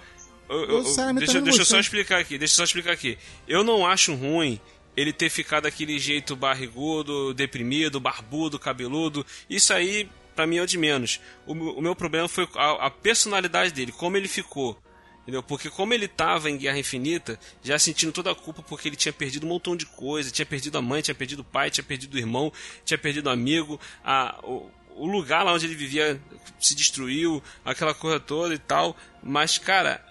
eu- 0.49 0.55
eu- 0.59 0.69
eu- 0.83 1.13
deixa 1.15 1.41
deixa 1.41 1.61
eu 1.61 1.65
só 1.65 1.79
explicar 1.79 2.19
aqui. 2.19 2.37
Deixa 2.37 2.53
eu 2.53 2.57
só 2.57 2.63
explicar 2.63 2.91
aqui. 2.91 3.17
Eu 3.47 3.63
não 3.63 3.85
acho 3.85 4.13
ruim 4.15 4.59
ele 4.97 5.13
ter 5.13 5.29
ficado 5.29 5.63
daquele 5.63 5.97
jeito 5.99 6.35
barrigudo, 6.35 7.33
deprimido, 7.33 7.99
barbudo, 7.99 8.57
cabeludo. 8.59 9.25
Isso 9.49 9.73
aí, 9.73 10.09
pra 10.35 10.45
mim, 10.47 10.57
é 10.57 10.61
o 10.61 10.67
de 10.67 10.77
menos. 10.77 11.19
O, 11.45 11.53
meu- 11.55 11.77
o 11.77 11.81
meu 11.81 11.95
problema 11.95 12.27
foi 12.27 12.47
a, 12.55 12.87
a 12.87 12.89
personalidade 12.89 13.71
dele, 13.71 13.91
como 13.91 14.17
ele 14.17 14.27
ficou. 14.27 14.77
Entendeu? 15.23 15.41
Porque 15.41 15.69
como 15.69 15.93
ele 15.93 16.07
tava 16.07 16.49
em 16.49 16.57
Guerra 16.57 16.77
Infinita, 16.77 17.39
já 17.63 17.79
sentindo 17.79 18.11
toda 18.11 18.31
a 18.31 18.35
culpa 18.35 18.61
porque 18.61 18.89
ele 18.89 18.97
tinha 18.97 19.13
perdido 19.13 19.45
um 19.45 19.49
montão 19.49 19.73
de 19.73 19.85
coisa, 19.85 20.29
tinha 20.29 20.45
perdido 20.45 20.77
a 20.77 20.81
mãe, 20.81 21.01
tinha 21.01 21.15
perdido 21.15 21.39
o 21.39 21.45
pai, 21.45 21.71
tinha 21.71 21.83
perdido 21.83 22.15
o 22.15 22.17
irmão, 22.17 22.51
tinha 22.83 22.97
perdido 22.97 23.27
o 23.27 23.29
amigo, 23.29 23.79
a, 24.03 24.37
o, 24.43 24.69
o 24.95 25.07
lugar 25.07 25.43
lá 25.43 25.53
onde 25.53 25.65
ele 25.65 25.75
vivia 25.75 26.21
se 26.59 26.75
destruiu, 26.75 27.41
aquela 27.63 27.93
coisa 27.93 28.19
toda 28.19 28.53
e 28.53 28.59
tal. 28.59 28.97
Mas, 29.23 29.57
cara, 29.57 30.03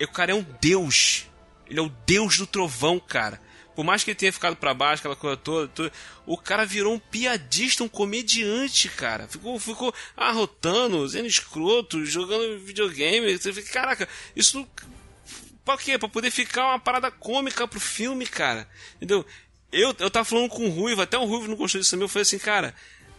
o 0.00 0.06
cara 0.06 0.30
é 0.30 0.34
um 0.34 0.46
deus. 0.60 1.26
Ele 1.68 1.80
é 1.80 1.82
o 1.82 1.92
deus 2.06 2.38
do 2.38 2.46
trovão, 2.46 3.00
cara. 3.00 3.40
Por 3.74 3.84
mais 3.84 4.04
que 4.04 4.10
ele 4.10 4.18
tenha 4.18 4.32
ficado 4.32 4.54
pra 4.56 4.74
baixo, 4.74 5.00
aquela 5.00 5.16
coisa 5.16 5.36
toda, 5.36 5.90
o 6.26 6.36
cara 6.36 6.66
virou 6.66 6.92
um 6.92 6.98
piadista, 6.98 7.82
um 7.82 7.88
comediante, 7.88 8.88
cara. 8.88 9.26
Ficou, 9.28 9.58
ficou 9.58 9.94
arrotando, 10.16 11.08
sendo 11.08 11.26
escroto, 11.26 12.04
jogando 12.04 12.58
videogame. 12.58 13.36
Você 13.36 13.52
fica, 13.52 13.72
caraca, 13.72 14.08
isso 14.36 14.58
não. 14.58 14.68
Pra 15.64 15.78
quê? 15.78 15.96
Pra 15.96 16.08
poder 16.08 16.30
ficar 16.30 16.66
uma 16.66 16.78
parada 16.78 17.10
cômica 17.10 17.66
pro 17.66 17.80
filme, 17.80 18.26
cara. 18.26 18.68
Entendeu? 18.96 19.24
Eu, 19.70 19.94
eu 19.98 20.10
tava 20.10 20.24
falando 20.24 20.50
com 20.50 20.66
o 20.66 20.70
Ruivo, 20.70 21.00
até 21.00 21.16
o 21.16 21.24
Ruivo 21.24 21.48
não 21.48 21.56
gostou 21.56 21.80
disso 21.80 21.92
também. 21.92 22.04
Eu 22.04 22.08
falei 22.08 22.22
assim, 22.22 22.38
cara, 22.38 22.74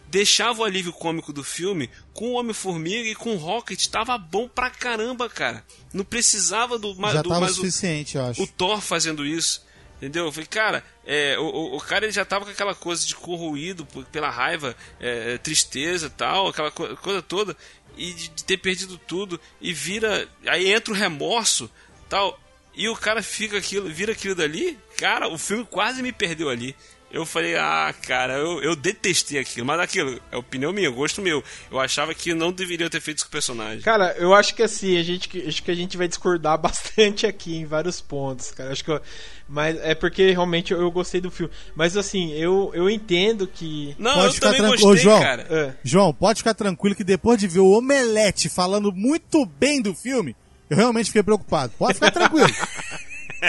deixava 0.06 0.60
o 0.60 0.64
alívio 0.64 0.92
cômico 0.92 1.32
do 1.32 1.42
filme 1.42 1.90
com 2.12 2.28
o 2.28 2.32
Homem-Formiga 2.34 3.08
e 3.08 3.14
com 3.14 3.34
o 3.34 3.36
Rocket. 3.38 3.84
Tava 3.88 4.16
bom 4.16 4.46
pra 4.46 4.70
caramba, 4.70 5.28
cara. 5.28 5.64
Não 5.92 6.04
precisava 6.04 6.78
do, 6.78 6.94
Já 6.94 7.22
do 7.22 7.28
tava 7.28 7.40
mais 7.40 7.52
o, 7.52 7.56
suficiente, 7.56 8.16
eu 8.16 8.24
acho. 8.24 8.40
o 8.40 8.46
Thor 8.46 8.80
fazendo 8.80 9.26
isso. 9.26 9.64
Entendeu? 9.96 10.26
Eu 10.26 10.32
falei, 10.32 10.46
cara, 10.46 10.84
é, 11.06 11.38
o, 11.38 11.76
o, 11.76 11.80
cara 11.80 12.04
ele 12.04 12.12
já 12.12 12.24
tava 12.24 12.44
com 12.44 12.50
aquela 12.50 12.74
coisa 12.74 13.06
de 13.06 13.14
corroído 13.14 13.86
pela 14.10 14.28
raiva, 14.28 14.76
é, 15.00 15.34
é, 15.34 15.38
tristeza 15.38 16.10
tal, 16.10 16.48
aquela 16.48 16.70
co- 16.70 16.96
coisa 16.96 17.22
toda, 17.22 17.56
e 17.96 18.12
de, 18.12 18.28
de 18.28 18.44
ter 18.44 18.56
perdido 18.58 18.98
tudo, 18.98 19.40
e 19.60 19.72
vira. 19.72 20.28
Aí 20.46 20.72
entra 20.72 20.92
o 20.92 20.96
remorso 20.96 21.70
tal, 22.08 22.38
e 22.74 22.88
o 22.88 22.96
cara 22.96 23.22
fica 23.22 23.56
aquilo, 23.56 23.88
vira 23.88 24.12
aquilo 24.12 24.34
dali, 24.34 24.76
cara, 24.98 25.28
o 25.28 25.38
filme 25.38 25.64
quase 25.64 26.02
me 26.02 26.12
perdeu 26.12 26.48
ali. 26.50 26.74
Eu 27.14 27.24
falei, 27.24 27.54
ah, 27.56 27.94
cara, 28.02 28.34
eu, 28.34 28.60
eu 28.60 28.74
detestei 28.74 29.38
aquilo, 29.38 29.64
mas 29.64 29.78
aquilo, 29.78 30.20
é 30.32 30.36
opinião 30.36 30.72
minha, 30.72 30.90
gosto 30.90 31.22
meu. 31.22 31.44
Eu 31.70 31.78
achava 31.78 32.12
que 32.12 32.34
não 32.34 32.50
deveriam 32.52 32.90
ter 32.90 33.00
feito 33.00 33.18
isso 33.18 33.26
com 33.26 33.28
o 33.28 33.32
personagem. 33.32 33.80
Cara, 33.82 34.16
eu 34.18 34.34
acho 34.34 34.52
que 34.54 34.62
assim, 34.64 34.98
a 34.98 35.02
gente, 35.04 35.44
acho 35.46 35.62
que 35.62 35.70
a 35.70 35.74
gente 35.76 35.96
vai 35.96 36.08
discordar 36.08 36.58
bastante 36.60 37.24
aqui 37.24 37.56
em 37.56 37.64
vários 37.64 38.00
pontos, 38.00 38.50
cara. 38.50 38.72
Acho 38.72 38.82
que 38.84 38.90
eu- 38.90 39.00
mas 39.48 39.76
é 39.84 39.94
porque 39.94 40.30
realmente 40.32 40.72
eu, 40.72 40.80
eu 40.80 40.90
gostei 40.90 41.20
do 41.20 41.30
filme. 41.30 41.52
Mas 41.76 41.96
assim, 41.96 42.32
eu, 42.32 42.72
eu 42.74 42.90
entendo 42.90 43.46
que. 43.46 43.94
Não, 43.98 44.14
Pode 44.14 44.26
eu 44.26 44.32
ficar 44.32 44.46
também 44.54 44.62
tranquilo. 44.62 44.88
gostei, 44.90 45.06
Ô, 45.08 45.12
João. 45.12 45.22
cara. 45.22 45.46
É. 45.50 45.72
João, 45.84 46.14
pode 46.14 46.38
ficar 46.38 46.54
tranquilo 46.54 46.96
que 46.96 47.04
depois 47.04 47.38
de 47.38 47.46
ver 47.46 47.60
o 47.60 47.70
Omelete 47.78 48.48
falando 48.48 48.90
muito 48.90 49.44
bem 49.46 49.80
do 49.82 49.94
filme, 49.94 50.34
eu 50.68 50.76
realmente 50.76 51.06
fiquei 51.06 51.22
preocupado. 51.22 51.72
Pode 51.78 51.94
ficar 51.94 52.10
tranquilo. 52.10 52.48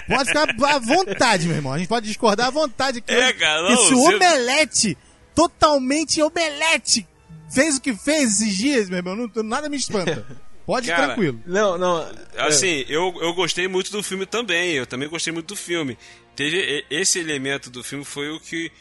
Pode 0.07 0.27
ficar 0.29 0.75
à 0.75 0.79
vontade, 0.79 1.47
meu 1.47 1.55
irmão. 1.57 1.73
A 1.73 1.77
gente 1.77 1.87
pode 1.87 2.07
discordar 2.07 2.47
à 2.47 2.51
vontade 2.51 2.99
aqui. 2.99 3.13
É, 3.13 3.33
cara, 3.33 3.61
porque 3.67 3.73
não, 3.75 3.87
se 3.87 3.93
o 3.93 3.97
você- 4.03 4.15
Omelete, 4.15 4.97
totalmente 5.33 6.21
Omelete, 6.21 7.07
fez 7.51 7.77
o 7.77 7.81
que 7.81 7.93
fez 7.93 8.41
esses 8.41 8.55
dias, 8.55 8.89
meu 8.89 8.97
irmão, 8.97 9.15
não- 9.15 9.43
nada 9.43 9.69
me 9.69 9.77
espanta. 9.77 10.25
Pode 10.65 10.87
ir 10.87 10.95
Cara, 10.95 11.07
tranquilo. 11.07 11.39
Não, 11.45 11.77
não. 11.77 12.01
é. 12.01 12.41
Assim, 12.47 12.83
eu, 12.89 13.13
eu 13.21 13.33
gostei 13.35 13.67
muito 13.67 13.91
do 13.91 14.01
filme 14.01 14.25
também. 14.25 14.71
Eu 14.73 14.87
também 14.87 15.07
gostei 15.07 15.31
muito 15.31 15.49
do 15.49 15.55
filme. 15.55 15.95
Teve 16.35 16.83
esse 16.89 17.19
elemento 17.19 17.69
do 17.69 17.83
filme 17.83 18.03
foi 18.03 18.31
o 18.31 18.39
que 18.39 18.71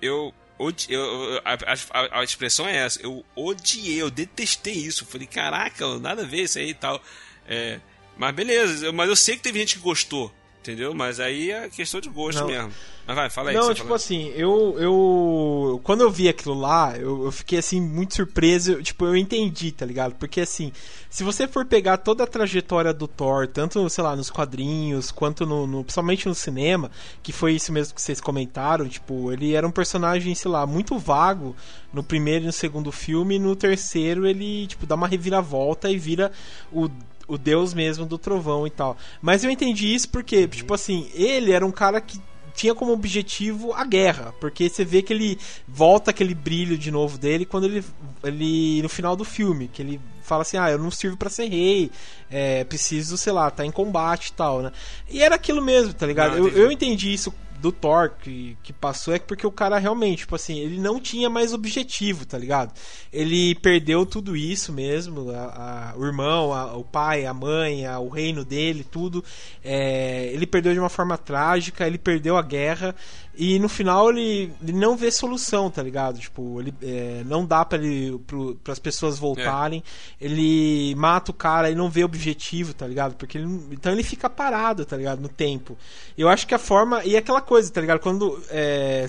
eu. 0.00 0.32
eu- 0.58 0.74
eu- 0.88 1.40
a, 1.44 1.58
a- 1.92 2.20
a 2.20 2.24
expressão 2.24 2.66
é 2.66 2.74
essa. 2.76 3.02
Eu 3.02 3.22
odiei, 3.36 4.00
eu 4.00 4.10
detestei 4.10 4.72
isso. 4.72 5.04
Falei, 5.04 5.26
caraca, 5.26 5.98
nada 5.98 6.22
a 6.22 6.26
ver 6.26 6.44
isso 6.44 6.58
aí 6.58 6.70
e 6.70 6.74
tal. 6.74 7.02
É, 7.46 7.78
mas 8.20 8.34
beleza, 8.34 8.92
mas 8.92 9.08
eu 9.08 9.16
sei 9.16 9.36
que 9.36 9.42
teve 9.42 9.58
gente 9.58 9.76
que 9.76 9.80
gostou, 9.82 10.30
entendeu? 10.60 10.94
Mas 10.94 11.18
aí 11.18 11.50
é 11.50 11.68
questão 11.70 12.00
de 12.00 12.08
gosto 12.10 12.40
Não. 12.40 12.46
mesmo. 12.48 12.70
Mas 13.06 13.16
vai, 13.16 13.30
fala 13.30 13.50
aí. 13.50 13.56
Não, 13.56 13.74
tipo 13.74 13.92
assim, 13.92 14.28
eu, 14.36 14.76
eu. 14.78 15.80
Quando 15.82 16.02
eu 16.02 16.10
vi 16.12 16.28
aquilo 16.28 16.54
lá, 16.54 16.96
eu, 16.96 17.24
eu 17.24 17.32
fiquei 17.32 17.58
assim, 17.58 17.80
muito 17.80 18.14
surpreso. 18.14 18.72
eu- 18.72 18.82
Tipo, 18.84 19.04
eu 19.06 19.16
entendi, 19.16 19.72
tá 19.72 19.84
ligado? 19.84 20.14
Porque 20.14 20.40
assim, 20.40 20.70
se 21.08 21.24
você 21.24 21.48
for 21.48 21.64
pegar 21.64 21.96
toda 21.96 22.22
a 22.22 22.26
trajetória 22.26 22.92
do 22.94 23.08
Thor, 23.08 23.48
tanto, 23.48 23.88
sei 23.90 24.04
lá, 24.04 24.14
nos 24.14 24.30
quadrinhos, 24.30 25.10
quanto 25.10 25.44
no. 25.44 25.66
no- 25.66 25.82
principalmente 25.82 26.28
no 26.28 26.34
cinema, 26.36 26.88
que 27.20 27.32
foi 27.32 27.54
isso 27.54 27.72
mesmo 27.72 27.94
que 27.94 28.02
vocês 28.02 28.20
comentaram, 28.20 28.86
tipo, 28.88 29.32
ele 29.32 29.54
era 29.54 29.66
um 29.66 29.72
personagem, 29.72 30.32
sei 30.36 30.50
lá, 30.50 30.64
muito 30.64 30.96
vago 30.96 31.56
no 31.92 32.04
primeiro 32.04 32.44
e 32.44 32.46
no 32.46 32.52
segundo 32.52 32.92
filme, 32.92 33.36
e 33.36 33.38
no 33.40 33.56
terceiro 33.56 34.24
ele, 34.24 34.68
tipo, 34.68 34.86
dá 34.86 34.94
uma 34.94 35.08
reviravolta 35.08 35.90
e 35.90 35.98
vira 35.98 36.30
o 36.70 36.88
o 37.30 37.38
deus 37.38 37.72
mesmo 37.72 38.04
do 38.04 38.18
trovão 38.18 38.66
e 38.66 38.70
tal. 38.70 38.96
Mas 39.22 39.44
eu 39.44 39.50
entendi 39.50 39.94
isso 39.94 40.08
porque, 40.08 40.48
tipo 40.48 40.74
assim, 40.74 41.08
ele 41.14 41.52
era 41.52 41.64
um 41.64 41.70
cara 41.70 42.00
que 42.00 42.20
tinha 42.54 42.74
como 42.74 42.92
objetivo 42.92 43.72
a 43.72 43.84
guerra, 43.84 44.34
porque 44.40 44.68
você 44.68 44.84
vê 44.84 45.00
que 45.00 45.12
ele 45.12 45.38
volta 45.66 46.10
aquele 46.10 46.34
brilho 46.34 46.76
de 46.76 46.90
novo 46.90 47.16
dele 47.16 47.46
quando 47.46 47.64
ele, 47.64 47.84
ele 48.24 48.82
no 48.82 48.88
final 48.88 49.14
do 49.14 49.24
filme, 49.24 49.68
que 49.68 49.80
ele 49.80 50.00
fala 50.22 50.42
assim, 50.42 50.58
ah, 50.58 50.70
eu 50.70 50.78
não 50.78 50.90
sirvo 50.90 51.16
pra 51.16 51.30
ser 51.30 51.46
rei, 51.48 51.90
é, 52.30 52.64
preciso, 52.64 53.16
sei 53.16 53.32
lá, 53.32 53.50
tá 53.50 53.64
em 53.64 53.70
combate 53.70 54.28
e 54.28 54.32
tal, 54.32 54.62
né? 54.62 54.72
E 55.08 55.22
era 55.22 55.36
aquilo 55.36 55.62
mesmo, 55.62 55.94
tá 55.94 56.06
ligado? 56.06 56.32
Não, 56.32 56.38
eu, 56.38 56.46
entendi. 56.48 56.60
eu 56.60 56.72
entendi 56.72 57.14
isso 57.14 57.32
do 57.60 57.70
Thor 57.70 58.10
que, 58.20 58.56
que 58.62 58.72
passou 58.72 59.14
é 59.14 59.18
porque 59.18 59.46
o 59.46 59.52
cara 59.52 59.78
realmente, 59.78 60.20
tipo 60.20 60.34
assim, 60.34 60.58
ele 60.58 60.78
não 60.80 60.98
tinha 61.00 61.28
mais 61.28 61.52
objetivo, 61.52 62.24
tá 62.26 62.38
ligado? 62.38 62.72
Ele 63.12 63.54
perdeu 63.56 64.04
tudo 64.06 64.36
isso 64.36 64.72
mesmo, 64.72 65.30
a- 65.30 65.92
a- 65.92 65.98
o 65.98 66.04
irmão, 66.04 66.52
a- 66.52 66.76
o 66.76 66.82
pai, 66.84 67.26
a 67.26 67.34
mãe, 67.34 67.86
o 67.98 68.08
reino 68.08 68.44
dele, 68.44 68.84
tudo. 68.84 69.24
É, 69.62 70.30
ele 70.32 70.46
perdeu 70.46 70.72
de 70.72 70.78
uma 70.80 70.88
forma 70.88 71.16
trágica, 71.18 71.86
ele 71.86 71.98
perdeu 71.98 72.36
a 72.36 72.42
guerra 72.42 72.94
e 73.34 73.58
no 73.58 73.68
final 73.68 74.10
ele, 74.10 74.52
ele 74.60 74.72
não 74.72 74.96
vê 74.96 75.10
solução, 75.10 75.70
tá 75.70 75.82
ligado? 75.82 76.18
Tipo, 76.18 76.60
ele 76.60 76.74
é, 76.82 77.22
não 77.24 77.46
dá 77.46 77.64
para 77.64 77.78
ele 77.78 78.20
para 78.62 78.72
as 78.72 78.78
pessoas 78.78 79.18
voltarem. 79.18 79.82
Ele 80.20 80.94
mata 80.96 81.30
o 81.30 81.34
cara 81.34 81.70
e 81.70 81.74
não 81.74 81.88
vê 81.88 82.04
objetivo, 82.04 82.74
tá 82.74 82.86
ligado? 82.86 83.14
Porque 83.14 83.38
ele, 83.38 83.46
então 83.70 83.92
ele 83.92 84.02
fica 84.02 84.28
parado, 84.28 84.84
tá 84.84 84.96
ligado? 84.96 85.20
No 85.20 85.28
tempo. 85.28 85.78
Eu 86.18 86.28
acho 86.28 86.46
que 86.46 86.54
a 86.54 86.58
forma 86.58 87.04
e 87.04 87.16
aquela 87.16 87.40
coisa, 87.40 87.72
tá 87.72 87.80
ligado? 87.80 88.00
Quando 88.00 88.42
é, 88.50 89.06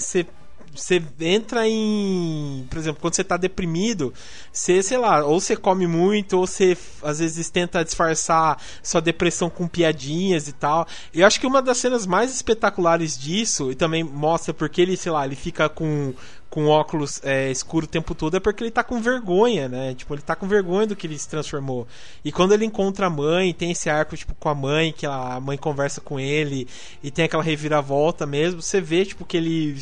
você 0.74 1.02
entra 1.20 1.68
em. 1.68 2.66
Por 2.70 2.78
exemplo, 2.78 3.02
quando 3.02 3.14
você 3.14 3.24
tá 3.24 3.36
deprimido, 3.36 4.14
você, 4.52 4.82
sei 4.82 4.98
lá, 4.98 5.24
ou 5.26 5.40
você 5.40 5.56
come 5.56 5.86
muito, 5.86 6.38
ou 6.38 6.48
você 6.48 6.78
às 7.04 7.20
vezes 7.20 7.50
tenta 7.50 7.84
disfarçar 7.84 8.62
sua 8.82 9.02
depressão 9.02 9.50
com 9.50 9.68
piadinhas 9.68 10.48
e 10.48 10.54
tal. 10.54 10.88
Eu 11.14 11.28
acho 11.28 11.40
que 11.40 11.48
uma 11.48 11.62
das 11.62 11.78
cenas 11.78 12.06
mais 12.06 12.34
espetaculares 12.34 13.18
disso, 13.18 13.72
e 13.72 13.76
também 13.76 14.04
mostra 14.04 14.54
porque 14.54 14.82
ele, 14.82 14.96
sei 14.96 15.12
lá, 15.12 15.26
ele 15.26 15.36
fica 15.36 15.68
com. 15.70 16.14
Com 16.50 16.68
óculos 16.68 17.22
é, 17.24 17.50
escuro 17.50 17.86
o 17.86 17.88
tempo 17.88 18.14
todo 18.14 18.36
é 18.36 18.40
porque 18.42 18.62
ele 18.62 18.72
tá 18.72 18.84
com 18.84 19.00
vergonha, 19.02 19.70
né? 19.70 19.96
Tipo, 19.96 20.14
ele 20.14 20.22
tá 20.22 20.36
com 20.36 20.46
vergonha 20.50 20.86
do 20.86 20.98
que 20.98 21.08
ele 21.08 21.18
se 21.18 21.30
transformou. 21.30 21.88
E 22.26 22.30
quando 22.30 22.54
ele 22.54 22.66
encontra 22.66 23.08
a 23.08 23.10
mãe, 23.10 23.54
tem 23.54 23.72
esse 23.72 23.90
arco, 23.90 24.18
tipo, 24.18 24.36
com 24.36 24.50
a 24.50 24.54
mãe, 24.54 24.92
que 24.92 25.06
a 25.06 25.40
mãe 25.40 25.58
conversa 25.58 26.02
com 26.02 26.20
ele, 26.20 26.68
e 27.02 27.10
tem 27.10 27.24
aquela 27.24 27.42
reviravolta 27.42 28.26
mesmo, 28.26 28.62
você 28.62 28.82
vê, 28.82 29.06
tipo, 29.06 29.24
que 29.24 29.38
ele 29.38 29.82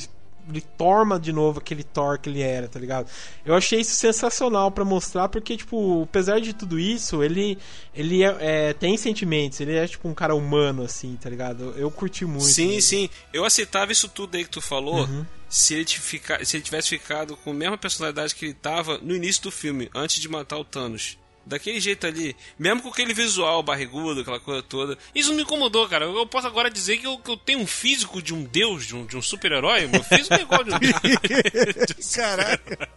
ele 0.49 0.61
torna 0.61 1.19
de 1.19 1.31
novo 1.31 1.59
aquele 1.59 1.83
Thor 1.83 2.17
que 2.19 2.29
ele 2.29 2.41
era, 2.41 2.67
tá 2.67 2.79
ligado? 2.79 3.09
Eu 3.45 3.53
achei 3.55 3.79
isso 3.81 3.95
sensacional 3.95 4.71
pra 4.71 4.83
mostrar, 4.83 5.29
porque, 5.29 5.55
tipo, 5.55 6.03
apesar 6.03 6.39
de 6.41 6.53
tudo 6.53 6.79
isso, 6.79 7.21
ele, 7.23 7.57
ele 7.93 8.23
é, 8.23 8.37
é, 8.39 8.73
tem 8.73 8.97
sentimentos, 8.97 9.59
ele 9.59 9.75
é, 9.75 9.87
tipo, 9.87 10.07
um 10.07 10.13
cara 10.13 10.33
humano, 10.33 10.83
assim, 10.83 11.15
tá 11.21 11.29
ligado? 11.29 11.63
Eu, 11.65 11.77
eu 11.77 11.91
curti 11.91 12.25
muito. 12.25 12.45
Sim, 12.45 12.75
né? 12.75 12.81
sim. 12.81 13.09
Eu 13.31 13.45
aceitava 13.45 13.91
isso 13.91 14.09
tudo 14.09 14.35
aí 14.35 14.43
que 14.43 14.49
tu 14.49 14.61
falou 14.61 15.01
Uhum. 15.01 15.25
se, 15.47 15.75
ele 15.75 15.85
fica- 15.85 16.43
se 16.43 16.57
ele 16.57 16.63
tivesse 16.63 16.89
ficado 16.89 17.37
com 17.37 17.51
a 17.51 17.53
mesma 17.53 17.77
personalidade 17.77 18.33
que 18.33 18.45
ele 18.45 18.53
tava 18.55 18.97
no 18.97 19.15
início 19.15 19.43
do 19.43 19.51
filme, 19.51 19.89
antes 19.93 20.19
de 20.19 20.27
matar 20.27 20.57
o 20.57 20.63
Thanos. 20.65 21.18
Daquele 21.45 21.79
jeito 21.79 22.05
ali, 22.05 22.35
mesmo 22.59 22.81
com 22.83 22.89
aquele 22.89 23.13
visual 23.13 23.63
barrigudo, 23.63 24.21
aquela 24.21 24.39
coisa 24.39 24.61
toda. 24.61 24.97
Isso 25.15 25.29
não 25.29 25.37
me 25.37 25.41
incomodou, 25.43 25.87
cara. 25.89 26.05
Eu 26.05 26.27
posso 26.27 26.45
agora 26.45 26.69
dizer 26.69 26.97
que 26.97 27.07
eu, 27.07 27.17
que 27.17 27.31
eu 27.31 27.37
tenho 27.37 27.59
um 27.59 27.65
físico 27.65 28.21
de 28.21 28.33
um 28.35 28.43
deus, 28.43 28.85
de 28.85 28.95
um, 28.95 29.05
de 29.05 29.17
um 29.17 29.21
super-herói. 29.21 29.87
Meu 29.87 30.03
físico 30.03 30.33
é 30.35 30.41
igual 30.41 30.63
de 30.63 30.71
um 30.71 30.77
Caraca. 32.13 32.89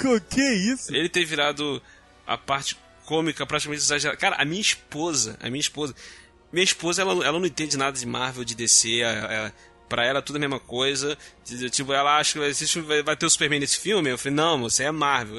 Co- 0.00 0.20
que 0.30 0.40
isso? 0.40 0.94
Ele 0.94 1.08
ter 1.08 1.24
virado 1.24 1.82
a 2.26 2.38
parte 2.38 2.76
cômica 3.04 3.46
praticamente 3.46 3.82
exagerada. 3.82 4.18
Cara, 4.18 4.36
a 4.36 4.44
minha 4.44 4.60
esposa, 4.60 5.36
a 5.40 5.50
minha 5.50 5.60
esposa, 5.60 5.94
minha 6.52 6.64
esposa, 6.64 7.02
ela, 7.02 7.12
ela 7.24 7.38
não 7.38 7.46
entende 7.46 7.76
nada 7.76 7.98
de 7.98 8.06
Marvel, 8.06 8.44
de 8.44 8.54
DC, 8.54 9.00
ela, 9.00 9.52
pra 9.88 10.04
ela 10.04 10.20
tudo 10.22 10.36
a 10.36 10.38
mesma 10.38 10.60
coisa. 10.60 11.16
Tipo, 11.70 11.92
ela 11.92 12.18
acha 12.18 12.32
que 12.32 12.80
vai, 13.02 13.16
ter 13.16 13.26
o 13.26 13.30
Superman 13.30 13.60
nesse 13.60 13.78
filme. 13.78 14.10
Eu 14.10 14.18
falei, 14.18 14.34
não, 14.34 14.60
você 14.60 14.84
é 14.84 14.90
Marvel. 14.90 15.36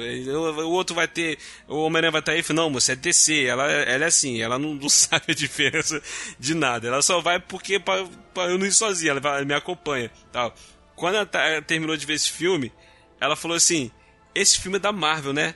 O 0.66 0.70
outro 0.70 0.94
vai 0.94 1.06
ter. 1.06 1.38
O 1.68 1.84
Homem-Aranha 1.84 2.10
vai 2.10 2.20
estar 2.20 2.32
aí. 2.32 2.38
Eu 2.38 2.44
falei, 2.44 2.62
não, 2.62 2.72
você 2.72 2.92
é 2.92 2.96
DC. 2.96 3.44
Ela, 3.44 3.70
ela 3.70 4.04
é 4.04 4.08
assim, 4.08 4.40
ela 4.40 4.58
não, 4.58 4.74
não 4.74 4.88
sabe 4.90 5.26
a 5.28 5.34
diferença 5.34 6.02
de 6.38 6.54
nada. 6.54 6.88
Ela 6.88 7.02
só 7.02 7.20
vai 7.20 7.38
porque 7.38 7.78
pra, 7.78 8.04
pra 8.34 8.44
eu 8.44 8.58
não 8.58 8.66
ir 8.66 8.72
sozinha, 8.72 9.12
ela, 9.12 9.20
ela 9.36 9.44
me 9.44 9.54
acompanha. 9.54 10.10
Tal. 10.32 10.54
Quando 10.96 11.14
ela, 11.14 11.26
tá, 11.26 11.42
ela 11.44 11.62
terminou 11.62 11.96
de 11.96 12.04
ver 12.04 12.14
esse 12.14 12.30
filme, 12.30 12.72
ela 13.20 13.36
falou 13.36 13.56
assim: 13.56 13.90
Esse 14.34 14.60
filme 14.60 14.76
é 14.76 14.80
da 14.80 14.92
Marvel, 14.92 15.32
né? 15.32 15.54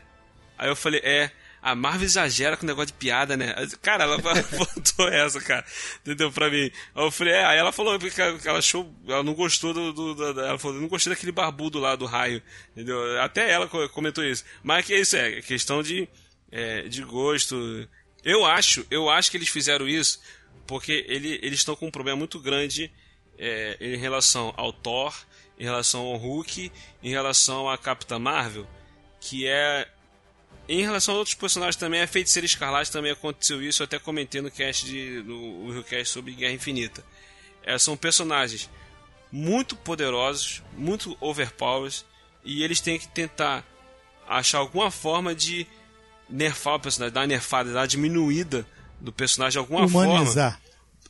Aí 0.56 0.68
eu 0.68 0.76
falei, 0.76 1.00
é 1.02 1.30
a 1.64 1.74
Marvel 1.74 2.04
exagera 2.04 2.58
com 2.58 2.64
o 2.64 2.66
negócio 2.66 2.88
de 2.88 2.92
piada, 2.92 3.38
né? 3.38 3.54
Cara, 3.80 4.04
ela 4.04 4.18
botou 4.20 5.08
essa, 5.08 5.40
cara. 5.40 5.64
Entendeu? 6.02 6.30
Pra 6.30 6.50
mim. 6.50 6.70
Eu 6.94 7.10
falei, 7.10 7.32
é, 7.32 7.44
aí 7.46 7.58
ela 7.58 7.72
falou 7.72 7.98
que 7.98 8.20
ela 8.20 8.58
achou. 8.58 8.94
Ela 9.08 9.22
não 9.22 9.32
gostou 9.32 9.72
do. 9.72 9.90
do, 9.90 10.14
do 10.14 10.40
ela 10.40 10.58
falou, 10.58 10.78
não 10.78 10.88
gostei 10.88 11.10
daquele 11.10 11.32
barbudo 11.32 11.80
lá 11.80 11.96
do 11.96 12.04
raio. 12.04 12.42
Entendeu? 12.72 13.18
Até 13.22 13.50
ela 13.50 13.66
comentou 13.88 14.22
isso. 14.22 14.44
Mas 14.62 14.84
que 14.84 14.92
é 14.92 15.00
isso, 15.00 15.16
é 15.16 15.40
questão 15.40 15.82
de, 15.82 16.06
é, 16.52 16.82
de 16.82 17.02
gosto. 17.02 17.88
Eu 18.22 18.44
acho, 18.44 18.86
eu 18.90 19.08
acho 19.08 19.30
que 19.30 19.38
eles 19.38 19.48
fizeram 19.48 19.88
isso 19.88 20.20
porque 20.66 21.04
ele, 21.08 21.38
eles 21.42 21.60
estão 21.60 21.76
com 21.76 21.86
um 21.86 21.90
problema 21.90 22.18
muito 22.18 22.38
grande 22.38 22.90
é, 23.38 23.76
em 23.80 23.96
relação 23.96 24.52
ao 24.56 24.72
Thor, 24.72 25.14
em 25.58 25.64
relação 25.64 26.02
ao 26.02 26.16
Hulk, 26.16 26.70
em 27.02 27.10
relação 27.10 27.68
à 27.68 27.78
Capitã 27.78 28.18
Marvel, 28.18 28.66
que 29.20 29.46
é 29.46 29.88
em 30.68 30.82
relação 30.82 31.14
a 31.14 31.18
outros 31.18 31.34
personagens 31.34 31.76
também, 31.76 32.00
a 32.00 32.06
Feiticeira 32.06 32.46
Escarlate 32.46 32.90
também 32.90 33.12
aconteceu 33.12 33.62
isso, 33.62 33.82
eu 33.82 33.84
até 33.84 33.98
comentei 33.98 34.40
no 34.40 34.50
cast 34.50 34.86
de, 34.86 35.22
no, 35.24 35.74
no 35.74 35.84
cast 35.84 36.08
sobre 36.08 36.32
Guerra 36.32 36.54
Infinita. 36.54 37.04
É, 37.62 37.78
são 37.78 37.96
personagens 37.96 38.70
muito 39.30 39.76
poderosos, 39.76 40.62
muito 40.76 41.16
overpowers, 41.20 42.04
e 42.44 42.62
eles 42.62 42.80
têm 42.80 42.98
que 42.98 43.08
tentar 43.08 43.64
achar 44.28 44.58
alguma 44.58 44.90
forma 44.90 45.34
de 45.34 45.66
nerfar 46.28 46.74
o 46.74 46.80
personagem, 46.80 47.12
dar 47.12 47.20
uma 47.20 47.26
nerfada, 47.26 47.72
dar 47.72 47.80
uma 47.80 47.88
diminuída 47.88 48.66
do 49.00 49.12
personagem 49.12 49.52
de 49.52 49.58
alguma 49.58 49.84
Humanizar. 49.86 50.52
forma. 50.52 50.64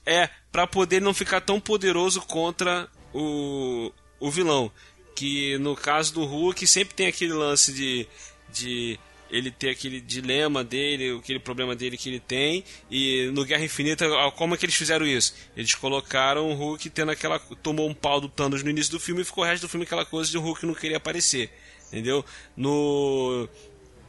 É, 0.06 0.28
para 0.50 0.66
poder 0.66 1.00
não 1.00 1.14
ficar 1.14 1.40
tão 1.40 1.60
poderoso 1.60 2.20
contra 2.22 2.88
o, 3.12 3.92
o 4.20 4.30
vilão. 4.30 4.70
Que 5.14 5.56
no 5.58 5.76
caso 5.76 6.12
do 6.12 6.24
Hulk 6.24 6.66
sempre 6.66 6.94
tem 6.94 7.06
aquele 7.06 7.32
lance 7.32 7.72
de, 7.72 8.06
de 8.52 8.98
ele 9.34 9.50
ter 9.50 9.70
aquele 9.70 10.00
dilema 10.00 10.62
dele, 10.62 11.18
aquele 11.18 11.40
problema 11.40 11.74
dele 11.74 11.96
que 11.96 12.08
ele 12.08 12.20
tem. 12.20 12.64
E 12.88 13.30
no 13.32 13.44
Guerra 13.44 13.64
Infinita, 13.64 14.06
como 14.36 14.54
é 14.54 14.56
que 14.56 14.64
eles 14.64 14.76
fizeram 14.76 15.04
isso? 15.04 15.34
Eles 15.56 15.74
colocaram 15.74 16.50
o 16.50 16.54
Hulk 16.54 16.88
tendo 16.90 17.10
aquela. 17.10 17.40
tomou 17.60 17.88
um 17.88 17.94
pau 17.94 18.20
do 18.20 18.28
Thanos 18.28 18.62
no 18.62 18.70
início 18.70 18.92
do 18.92 19.00
filme 19.00 19.22
e 19.22 19.24
ficou 19.24 19.42
o 19.42 19.46
resto 19.46 19.62
do 19.62 19.68
filme 19.68 19.84
aquela 19.84 20.06
coisa 20.06 20.30
de 20.30 20.38
o 20.38 20.40
Hulk 20.40 20.64
não 20.64 20.74
queria 20.74 20.98
aparecer. 20.98 21.50
Entendeu? 21.88 22.24
No, 22.56 23.48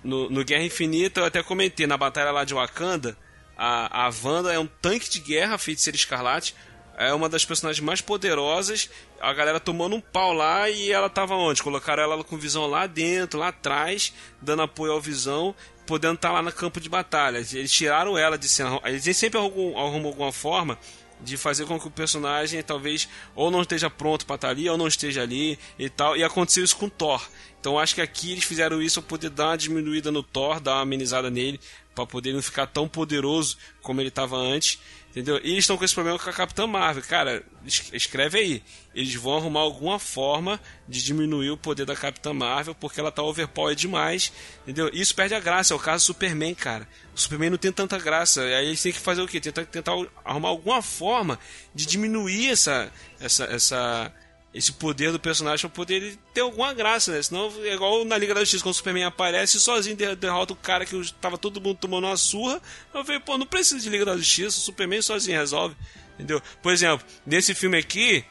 no, 0.03 0.29
no 0.29 0.45
Guerra 0.45 0.63
Infinita, 0.63 1.21
eu 1.21 1.25
até 1.25 1.41
comentei, 1.41 1.87
na 1.87 1.97
batalha 1.97 2.29
lá 2.29 2.43
de 2.43 2.53
Wakanda, 2.53 3.17
a, 3.57 4.05
a 4.05 4.11
Wanda 4.23 4.53
é 4.53 4.59
um 4.59 4.67
tanque 4.67 5.09
de 5.09 5.19
guerra, 5.19 5.57
feiticeira 5.57 5.97
escarlate 5.97 6.53
é 6.97 7.13
uma 7.13 7.27
das 7.27 7.45
personagens 7.45 7.83
mais 7.83 8.01
poderosas. 8.01 8.89
A 9.19 9.33
galera 9.33 9.59
tomando 9.59 9.95
um 9.95 10.01
pau 10.01 10.33
lá 10.33 10.69
e 10.69 10.91
ela 10.91 11.09
tava 11.09 11.35
onde? 11.35 11.61
Colocaram 11.61 12.03
ela 12.03 12.23
com 12.23 12.37
visão 12.37 12.65
lá 12.67 12.87
dentro, 12.87 13.39
lá 13.39 13.49
atrás, 13.49 14.13
dando 14.41 14.61
apoio 14.61 14.93
ao 14.93 15.01
visão, 15.01 15.53
podendo 15.85 16.15
estar 16.15 16.29
tá 16.29 16.33
lá 16.35 16.41
no 16.41 16.51
campo 16.51 16.79
de 16.79 16.89
batalha. 16.89 17.37
Eles 17.37 17.71
tiraram 17.71 18.17
ela 18.17 18.37
de 18.37 18.47
cena. 18.47 18.79
Eles 18.85 19.17
sempre 19.17 19.39
arrumam, 19.39 19.77
arrumam 19.77 20.07
alguma 20.07 20.31
forma 20.31 20.77
de 21.21 21.37
fazer 21.37 21.65
com 21.65 21.79
que 21.79 21.87
o 21.87 21.91
personagem 21.91 22.61
talvez 22.61 23.07
ou 23.35 23.49
não 23.49 23.61
esteja 23.61 23.89
pronto 23.89 24.25
para 24.25 24.35
estar 24.35 24.47
tá 24.47 24.51
ali 24.51 24.69
ou 24.69 24.77
não 24.77 24.87
esteja 24.87 25.21
ali 25.21 25.57
e 25.77 25.89
tal. 25.89 26.15
E 26.15 26.23
aconteceu 26.23 26.63
isso 26.63 26.77
com 26.77 26.89
Thor. 26.89 27.25
Então 27.59 27.79
acho 27.79 27.95
que 27.95 28.01
aqui 28.01 28.31
eles 28.31 28.43
fizeram 28.43 28.81
isso 28.81 29.01
para 29.01 29.09
poder 29.09 29.29
dar 29.29 29.47
uma 29.47 29.57
diminuída 29.57 30.11
no 30.11 30.21
Thor, 30.21 30.59
dar 30.59 30.75
uma 30.75 30.81
amenizada 30.81 31.29
nele, 31.29 31.59
para 31.95 32.05
poder 32.05 32.33
não 32.33 32.41
ficar 32.41 32.67
tão 32.67 32.87
poderoso 32.87 33.57
como 33.81 34.01
ele 34.01 34.09
estava 34.09 34.37
antes. 34.37 34.79
Entendeu? 35.15 35.39
E 35.41 35.51
eles 35.51 35.59
estão 35.59 35.77
com 35.77 35.85
esse 35.85 35.93
problema 35.93 36.19
com 36.19 36.29
a 36.29 36.33
Capitã 36.33 36.67
Marvel. 36.67 37.01
Cara, 37.01 37.41
escreve 37.65 38.37
aí. 38.37 38.63
Eles 38.93 39.15
vão 39.15 39.37
arrumar 39.37 39.61
alguma 39.61 39.97
forma 39.97 40.59
de 40.89 41.01
diminuir 41.01 41.51
o 41.51 41.57
poder 41.57 41.85
da 41.85 41.95
Capitã 41.95 42.33
Marvel 42.33 42.75
porque 42.75 42.99
ela 42.99 43.09
tá 43.13 43.23
overpowered 43.23 43.79
demais. 43.79 44.33
Entendeu? 44.63 44.89
Isso 44.91 45.15
perde 45.15 45.33
a 45.33 45.39
graça. 45.39 45.73
É 45.73 45.77
o 45.77 45.79
caso 45.79 46.03
do 46.03 46.07
Superman, 46.07 46.53
cara. 46.53 46.85
O 47.15 47.19
Superman 47.19 47.51
não 47.51 47.57
tem 47.57 47.71
tanta 47.71 47.97
graça. 47.97 48.41
Aí 48.41 48.67
eles 48.67 48.81
têm 48.81 48.91
que 48.91 48.99
fazer 48.99 49.21
o 49.21 49.27
quê? 49.27 49.39
Tentar, 49.39 49.63
tentar 49.63 49.93
arrumar 50.25 50.49
alguma 50.49 50.81
forma 50.81 51.39
de 51.73 51.85
diminuir 51.85 52.49
essa, 52.49 52.91
essa, 53.17 53.45
essa, 53.45 54.13
esse 54.55 54.71
poder 54.71 55.11
do 55.11 55.19
personagem 55.19 55.69
pra 55.69 55.75
poder 55.75 56.17
ter 56.33 56.39
alguma 56.39 56.73
graça, 56.73 57.11
né? 57.11 57.21
Senão 57.21 57.51
é 57.61 57.73
igual 57.73 58.05
na 58.05 58.17
Liga 58.17 58.33
da 58.33 58.39
Justiça, 58.39 58.63
quando 58.63 58.71
o 58.71 58.77
Superman 58.77 59.03
aparece 59.03 59.59
sozinho, 59.59 59.97
derrota 60.15 60.53
o 60.53 60.55
cara 60.55 60.85
que 60.85 61.13
tava 61.19 61.37
todo 61.37 61.59
mundo 61.59 61.77
tomando 61.77 62.07
uma 62.07 62.15
surra. 62.15 62.61
Eu 62.93 63.03
falei, 63.03 63.19
pô, 63.19 63.37
não 63.37 63.45
precisa 63.45 63.81
de 63.81 63.89
Liga 63.89 64.05
da 64.05 64.15
Justiça, 64.15 64.57
o 64.57 64.61
Superman 64.61 65.01
sozinho 65.01 65.37
resolve. 65.37 65.75
Entendeu? 66.13 66.41
Por 66.63 66.71
exemplo, 66.71 67.05
nesse 67.25 67.53
filme 67.53 67.77
aqui, 67.77 68.23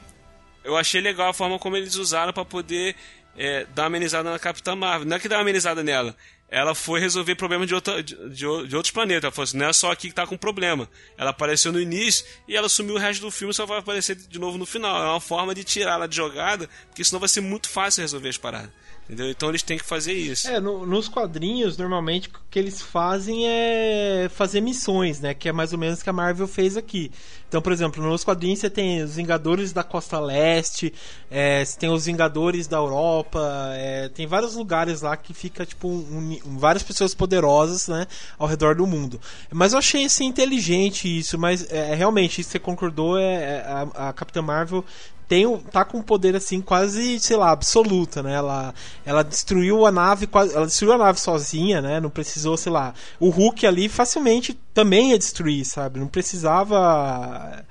eu 0.63 0.75
achei 0.75 0.99
legal 0.99 1.29
a 1.29 1.33
forma 1.33 1.59
como 1.59 1.77
eles 1.77 1.93
usaram 1.93 2.33
para 2.33 2.43
poder 2.43 2.95
é, 3.37 3.67
dar 3.75 3.83
uma 3.83 3.87
amenizada 3.89 4.31
na 4.31 4.39
Capitã 4.39 4.75
Marvel. 4.75 5.07
Não 5.07 5.17
é 5.17 5.19
que 5.19 5.29
dá 5.29 5.35
uma 5.35 5.43
amenizada 5.43 5.83
nela, 5.83 6.17
ela 6.55 6.73
foi 6.73 7.01
resolver 7.01 7.35
problemas 7.35 7.67
de, 7.67 7.75
outra, 7.75 8.01
de, 8.01 8.15
de, 8.29 8.45
outros 8.47 8.89
planetas. 8.89 9.25
Ela 9.25 9.31
falou 9.33 9.43
assim, 9.43 9.57
não 9.57 9.65
é 9.65 9.73
só 9.73 9.91
aqui 9.91 10.07
que 10.07 10.15
tá 10.15 10.25
com 10.25 10.37
problema. 10.37 10.89
Ela 11.17 11.31
apareceu 11.31 11.69
no 11.69 11.81
início 11.81 12.25
e 12.47 12.55
ela 12.55 12.69
sumiu 12.69 12.95
o 12.95 12.97
resto 12.97 13.19
do 13.19 13.29
filme 13.29 13.53
só 13.53 13.65
vai 13.65 13.79
aparecer 13.79 14.15
de 14.15 14.39
novo 14.39 14.57
no 14.57 14.65
final. 14.65 14.95
É 15.03 15.09
uma 15.09 15.19
forma 15.19 15.53
de 15.53 15.65
tirar 15.65 15.95
ela 15.95 16.07
de 16.07 16.15
jogada, 16.15 16.69
porque 16.87 17.03
senão 17.03 17.19
vai 17.19 17.27
ser 17.27 17.41
muito 17.41 17.67
fácil 17.67 18.03
resolver 18.03 18.29
as 18.29 18.37
paradas. 18.37 18.71
Entendeu? 19.05 19.29
Então 19.29 19.49
eles 19.49 19.61
têm 19.61 19.77
que 19.77 19.85
fazer 19.85 20.13
isso. 20.13 20.47
É, 20.47 20.59
no, 20.59 20.83
nos 20.85 21.07
quadrinhos, 21.07 21.77
normalmente, 21.77 22.27
o 22.27 22.31
que 22.49 22.57
eles 22.57 22.81
fazem 22.81 23.47
é 23.47 24.27
fazer 24.33 24.61
missões, 24.61 25.19
né? 25.19 25.33
Que 25.33 25.47
é 25.47 25.51
mais 25.51 25.73
ou 25.73 25.79
menos 25.79 25.99
o 25.99 26.03
que 26.03 26.09
a 26.09 26.13
Marvel 26.13 26.47
fez 26.47 26.75
aqui. 26.75 27.11
Então, 27.47 27.61
por 27.61 27.71
exemplo, 27.71 28.03
nos 28.03 28.23
quadrinhos 28.23 28.59
você 28.59 28.69
tem 28.69 29.03
os 29.03 29.15
Vingadores 29.15 29.71
da 29.71 29.83
Costa 29.83 30.19
Leste, 30.19 30.91
é, 31.29 31.63
você 31.63 31.77
tem 31.77 31.89
os 31.89 32.05
Vingadores 32.05 32.65
da 32.65 32.77
Europa, 32.77 33.39
é, 33.75 34.09
tem 34.09 34.25
vários 34.25 34.55
lugares 34.55 35.01
lá 35.01 35.15
que 35.15 35.33
fica, 35.35 35.65
tipo, 35.65 35.87
um, 35.87 36.39
um, 36.43 36.57
várias 36.57 36.81
pessoas 36.81 37.13
poderosas, 37.13 37.87
né? 37.87 38.07
Ao 38.39 38.47
redor 38.47 38.75
do 38.75 38.87
mundo. 38.87 39.21
Mas 39.51 39.73
eu 39.73 39.79
achei, 39.79 40.05
assim, 40.05 40.25
inteligente 40.25 41.07
isso, 41.07 41.37
mas 41.37 41.71
é, 41.71 41.93
realmente, 41.93 42.41
isso 42.41 42.49
você 42.49 42.59
concordou, 42.59 43.19
é, 43.19 43.33
é 43.33 43.65
a, 43.67 44.09
a 44.09 44.13
Capitã 44.13 44.41
Marvel 44.41 44.83
tem 45.27 45.57
tá 45.71 45.83
com 45.83 45.97
um 45.97 46.03
poder 46.03 46.35
assim 46.35 46.61
quase, 46.61 47.19
sei 47.19 47.35
lá, 47.35 47.51
absoluta, 47.51 48.21
né? 48.21 48.33
Ela, 48.33 48.73
ela 49.05 49.23
destruiu 49.23 49.85
a 49.85 49.91
nave, 49.91 50.29
ela 50.33 50.65
destruiu 50.65 50.93
a 50.93 50.97
nave 50.97 51.19
sozinha, 51.19 51.81
né? 51.81 51.99
Não 51.99 52.09
precisou, 52.09 52.55
sei 52.57 52.71
lá, 52.71 52.93
o 53.19 53.29
Hulk 53.29 53.65
ali 53.65 53.89
facilmente 53.89 54.53
também 54.73 55.11
ia 55.11 55.17
destruir, 55.17 55.65
sabe? 55.65 55.99
Não 55.99 56.07
precisava 56.07 57.65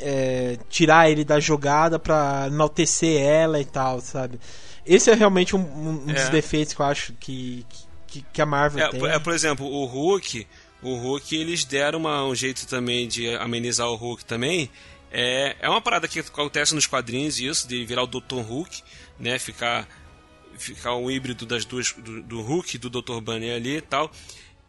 é, 0.00 0.58
tirar 0.68 1.10
ele 1.10 1.24
da 1.24 1.38
jogada 1.38 1.98
para 1.98 2.46
enaltecer 2.48 3.20
ela 3.20 3.60
e 3.60 3.64
tal, 3.64 4.00
sabe? 4.00 4.38
Esse 4.84 5.10
é 5.10 5.14
realmente 5.14 5.54
um, 5.54 5.60
um 5.60 6.10
é. 6.10 6.14
dos 6.14 6.28
defeitos 6.28 6.74
que 6.74 6.80
eu 6.80 6.86
acho 6.86 7.12
que, 7.14 7.64
que, 8.06 8.24
que 8.32 8.42
a 8.42 8.46
Marvel 8.46 8.84
é, 8.84 8.88
tem. 8.88 9.06
É, 9.06 9.18
por 9.18 9.32
exemplo, 9.32 9.66
o 9.66 9.84
Hulk, 9.84 10.46
o 10.82 10.96
Hulk 10.96 11.36
eles 11.36 11.64
deram 11.64 12.00
uma, 12.00 12.24
um 12.24 12.34
jeito 12.34 12.66
também 12.66 13.06
de 13.06 13.34
amenizar 13.36 13.88
o 13.88 13.94
Hulk 13.94 14.24
também 14.24 14.68
é, 15.12 15.56
é 15.60 15.68
uma 15.68 15.80
parada 15.80 16.08
que 16.08 16.20
acontece 16.20 16.74
nos 16.74 16.86
quadrinhos, 16.86 17.38
isso, 17.38 17.68
de 17.68 17.84
virar 17.84 18.02
o 18.02 18.06
Dr. 18.06 18.40
Hulk, 18.40 18.82
né? 19.20 19.38
Ficar, 19.38 19.86
ficar 20.58 20.96
um 20.96 21.10
híbrido 21.10 21.44
das 21.44 21.66
duas, 21.66 21.92
do, 21.92 22.22
do 22.22 22.40
Hulk 22.40 22.78
do 22.78 22.88
Dr. 22.88 23.20
Banner 23.20 23.54
ali 23.54 23.76
e 23.76 23.80
tal. 23.82 24.10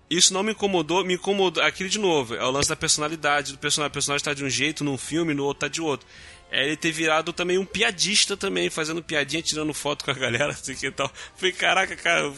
Isso 0.10 0.34
não 0.34 0.44
me 0.44 0.52
incomodou, 0.52 1.04
me 1.06 1.14
incomodou. 1.14 1.64
Aquilo 1.64 1.90
de 1.90 1.98
novo, 1.98 2.36
é 2.36 2.44
o 2.44 2.52
lance 2.52 2.68
da 2.68 2.76
personalidade 2.76 3.54
do 3.54 3.58
personagem. 3.58 3.90
O 3.90 3.94
personagem 3.94 4.22
está 4.22 4.34
de 4.34 4.44
um 4.44 4.50
jeito 4.50 4.84
num 4.84 4.98
filme, 4.98 5.34
no 5.34 5.46
outro 5.46 5.62
tá 5.62 5.68
de 5.70 5.82
outro. 5.82 6.06
É 6.52 6.68
ele 6.68 6.76
ter 6.76 6.92
virado 6.92 7.32
também 7.32 7.58
um 7.58 7.66
piadista 7.66 8.36
também, 8.36 8.70
fazendo 8.70 9.02
piadinha, 9.02 9.42
tirando 9.42 9.74
foto 9.74 10.04
com 10.04 10.12
a 10.12 10.14
galera, 10.14 10.52
assim 10.54 10.76
que 10.76 10.92
tal. 10.92 11.10
Falei, 11.36 11.54
caraca, 11.54 11.96
cara, 11.96 12.32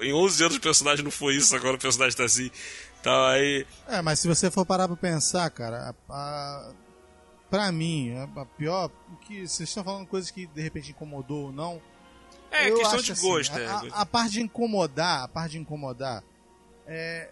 em 0.00 0.12
11 0.12 0.42
anos 0.42 0.56
o 0.56 0.60
personagem 0.60 1.04
não 1.04 1.10
foi 1.10 1.36
isso, 1.36 1.54
agora 1.54 1.76
o 1.76 1.78
personagem 1.78 2.16
tá 2.16 2.24
assim. 2.24 2.50
Então 2.98 3.24
aí. 3.26 3.66
É, 3.86 4.00
mas 4.00 4.18
se 4.20 4.26
você 4.26 4.50
for 4.50 4.64
parar 4.64 4.88
pra 4.88 4.96
pensar, 4.96 5.48
cara, 5.50 5.94
a, 6.08 6.12
a 6.12 6.72
pra 7.54 7.70
mim, 7.70 8.12
a 8.36 8.44
pior, 8.44 8.90
o 9.12 9.16
que 9.18 9.46
vocês 9.46 9.68
estão 9.68 9.84
falando 9.84 10.08
coisas 10.08 10.28
que 10.28 10.44
de 10.44 10.60
repente 10.60 10.90
incomodou 10.90 11.44
ou 11.44 11.52
não. 11.52 11.80
É, 12.50 12.68
eu 12.68 12.78
questão 12.78 13.00
de 13.00 13.12
assim, 13.12 13.28
gosto. 13.28 13.56
A, 13.56 13.60
é. 13.60 13.66
a, 13.66 13.80
a, 14.00 14.06
parte 14.06 14.32
de 14.32 14.42
incomodar, 14.42 15.22
a 15.22 15.28
parte 15.28 15.52
de 15.52 15.58
incomodar, 15.58 16.24
é, 16.84 17.30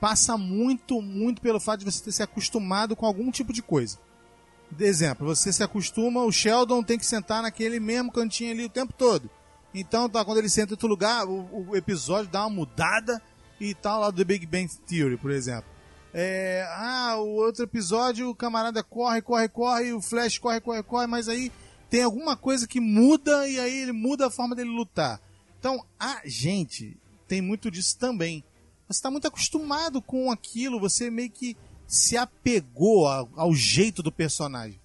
passa 0.00 0.36
muito, 0.36 1.00
muito 1.00 1.40
pelo 1.40 1.60
fato 1.60 1.78
de 1.78 1.84
você 1.84 2.02
ter 2.02 2.10
se 2.10 2.24
acostumado 2.24 2.96
com 2.96 3.06
algum 3.06 3.30
tipo 3.30 3.52
de 3.52 3.62
coisa. 3.62 4.00
De 4.68 4.84
exemplo, 4.84 5.24
você 5.24 5.52
se 5.52 5.62
acostuma, 5.62 6.24
o 6.24 6.32
Sheldon 6.32 6.82
tem 6.82 6.98
que 6.98 7.06
sentar 7.06 7.40
naquele 7.40 7.78
mesmo 7.78 8.10
cantinho 8.10 8.50
ali 8.50 8.64
o 8.64 8.68
tempo 8.68 8.92
todo. 8.92 9.30
Então, 9.72 10.08
tá, 10.08 10.24
quando 10.24 10.38
ele 10.38 10.48
senta 10.48 10.72
em 10.72 10.74
outro 10.74 10.88
lugar, 10.88 11.24
o, 11.24 11.68
o 11.68 11.76
episódio 11.76 12.28
dá 12.32 12.40
uma 12.40 12.50
mudada 12.50 13.22
e 13.60 13.76
tal, 13.76 14.00
lá 14.00 14.10
do 14.10 14.16
The 14.16 14.24
Big 14.24 14.44
Bang 14.44 14.68
Theory, 14.88 15.16
por 15.16 15.30
exemplo. 15.30 15.75
É, 16.14 16.66
ah, 16.70 17.16
o 17.18 17.34
outro 17.34 17.64
episódio, 17.64 18.30
o 18.30 18.34
camarada 18.34 18.82
corre, 18.82 19.20
corre, 19.20 19.48
corre, 19.48 19.92
o 19.92 20.00
Flash 20.00 20.38
corre, 20.38 20.60
corre, 20.60 20.82
corre, 20.82 21.06
mas 21.06 21.28
aí 21.28 21.52
tem 21.90 22.02
alguma 22.02 22.36
coisa 22.36 22.66
que 22.66 22.80
muda 22.80 23.46
e 23.48 23.60
aí 23.60 23.82
ele 23.82 23.92
muda 23.92 24.26
a 24.26 24.30
forma 24.30 24.54
dele 24.54 24.70
lutar. 24.70 25.20
Então, 25.58 25.84
a 25.98 26.20
gente 26.24 26.96
tem 27.28 27.40
muito 27.40 27.70
disso 27.70 27.98
também. 27.98 28.44
Você 28.88 28.98
está 28.98 29.10
muito 29.10 29.26
acostumado 29.26 30.00
com 30.00 30.30
aquilo, 30.30 30.80
você 30.80 31.10
meio 31.10 31.30
que 31.30 31.56
se 31.86 32.16
apegou 32.16 33.06
ao, 33.06 33.28
ao 33.36 33.54
jeito 33.54 34.02
do 34.02 34.12
personagem. 34.12 34.80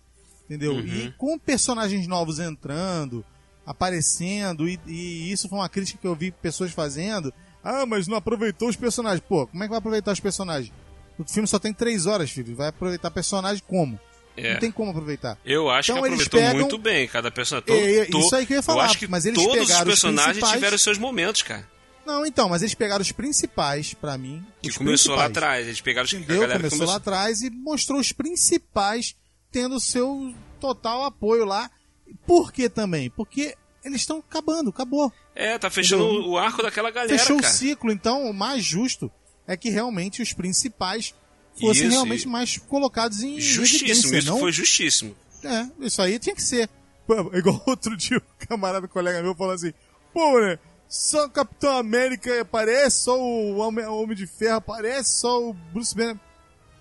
Entendeu? 0.46 0.74
Uhum. 0.74 0.86
E 0.86 1.12
com 1.14 1.40
personagens 1.40 2.08
novos 2.08 2.40
entrando, 2.40 3.24
aparecendo, 3.66 4.68
e, 4.68 4.80
e 4.86 5.32
isso 5.32 5.48
foi 5.48 5.60
uma 5.60 5.70
crítica 5.70 6.00
que 6.00 6.08
eu 6.08 6.16
vi 6.16 6.32
pessoas 6.32 6.72
fazendo. 6.72 7.34
Ah, 7.64 7.86
mas 7.86 8.08
não 8.08 8.18
aproveitou 8.18 8.68
os 8.68 8.76
personagens. 8.76 9.24
Pô, 9.28 9.48
como 9.48 9.64
é 9.64 9.68
que 9.68 9.70
vai 9.70 9.80
aproveitar 9.80 10.12
os 10.12 10.20
personagens? 10.20 10.74
O 11.22 11.32
filme 11.32 11.48
só 11.48 11.60
tem 11.60 11.74
três 11.74 12.06
horas, 12.06 12.30
filho. 12.32 12.56
Vai 12.56 12.68
aproveitar 12.70 13.10
personagem 13.12 13.64
como? 13.68 14.00
É. 14.38 14.54
Não 14.54 14.60
tem 14.60 14.72
como 14.72 14.92
aproveitar. 14.92 15.38
Eu 15.46 15.70
acho 15.70 15.92
Então, 15.92 16.02
que 16.02 16.08
aproveitou 16.08 16.40
pegam- 16.40 16.56
muito 16.62 16.78
bem 16.78 17.08
cada 17.08 17.30
personagem. 17.30 17.68
Todo, 17.68 17.78
É, 17.80 17.96
é, 17.98 18.06
to- 18.06 18.20
isso 18.20 18.36
aí 18.36 18.46
que 18.46 18.54
eu 18.54 18.58
ia 18.58 18.64
falar, 18.64 18.86
acho 18.86 18.98
que 18.98 19.08
mas 19.08 19.26
eles 19.26 19.38
todos 19.38 19.62
os 19.62 19.68
pegaram 19.68 19.82
os 19.82 19.88
personagens 19.88 20.28
principais- 20.32 20.54
tiveram 20.54 20.78
seus 20.78 20.98
momentos, 20.98 21.42
cara. 21.44 21.70
Não, 22.06 22.26
então, 22.26 22.50
mas 22.50 22.62
eles 22.62 22.74
pegaram 22.74 23.02
os 23.02 23.12
principais, 23.12 23.94
pra 23.94 24.18
mim. 24.18 24.44
Que 24.62 24.70
os 24.70 24.78
começou 24.78 25.16
lá 25.16 25.26
atrás. 25.26 25.68
Eles 25.68 25.82
pegaram 25.82 26.06
os 26.06 26.14
a 26.14 26.18
Entendeu? 26.18 26.42
galera 26.42 26.60
que 26.64 26.70
Começou 26.70 26.88
lá 26.88 26.96
atrás 26.96 27.42
e 27.42 27.50
mostrou 27.50 28.00
os 28.00 28.12
principais 28.12 29.16
tendo 29.52 29.80
seu 29.80 30.34
total 30.60 31.04
apoio 31.04 31.46
lá. 31.46 31.70
Por 32.26 32.52
que 32.52 32.70
também? 32.70 33.10
Porque 33.10 33.56
eles 33.84 34.02
estão 34.02 34.18
acabando, 34.20 34.70
acabou. 34.72 35.12
É, 35.36 35.58
tá 35.58 35.70
fechando 35.70 36.04
Entendeu? 36.06 36.30
o 36.32 36.38
arco 36.38 36.62
daquela 36.64 36.90
galera, 36.90 37.18
Fechou 37.20 37.38
cara. 37.40 37.54
o 37.54 37.56
ciclo, 37.56 37.92
então 37.92 38.30
o 38.30 38.34
mais 38.34 38.64
justo 38.64 39.12
é 39.52 39.58
que 39.58 39.70
realmente 39.70 40.22
os 40.22 40.34
principais 40.34 41.14
fossem 41.60 41.88
Isso, 41.88 41.96
realmente 41.96 42.28
mais 42.28 42.58
colocados 42.58 43.22
em 43.22 43.40
Justíssimo, 43.40 44.16
isso 44.16 44.28
não? 44.28 44.40
foi 44.40 44.52
justíssimo. 44.52 45.16
É, 45.44 45.86
isso 45.86 46.02
aí 46.02 46.18
tinha 46.20 46.36
que 46.36 46.42
ser. 46.42 46.70
Pô, 47.06 47.36
igual 47.36 47.62
outro 47.68 47.96
dia, 47.98 48.18
um 48.18 48.46
camarada, 48.48 48.88
colega 48.88 49.22
meu, 49.22 49.36
falou 49.36 49.54
assim: 49.54 49.74
pô, 50.14 50.40
né? 50.40 50.58
Só 50.88 51.26
o 51.26 51.30
Capitão 51.30 51.78
América 51.78 52.42
aparece, 52.42 53.04
só 53.04 53.18
o 53.18 53.58
Homem, 53.58 53.86
o 53.86 54.02
Homem 54.02 54.16
de 54.16 54.28
Ferro 54.28 54.58
aparece, 54.58 55.20
só 55.20 55.42
o 55.42 55.54
Bruce 55.54 55.96
Banner. 55.96 56.18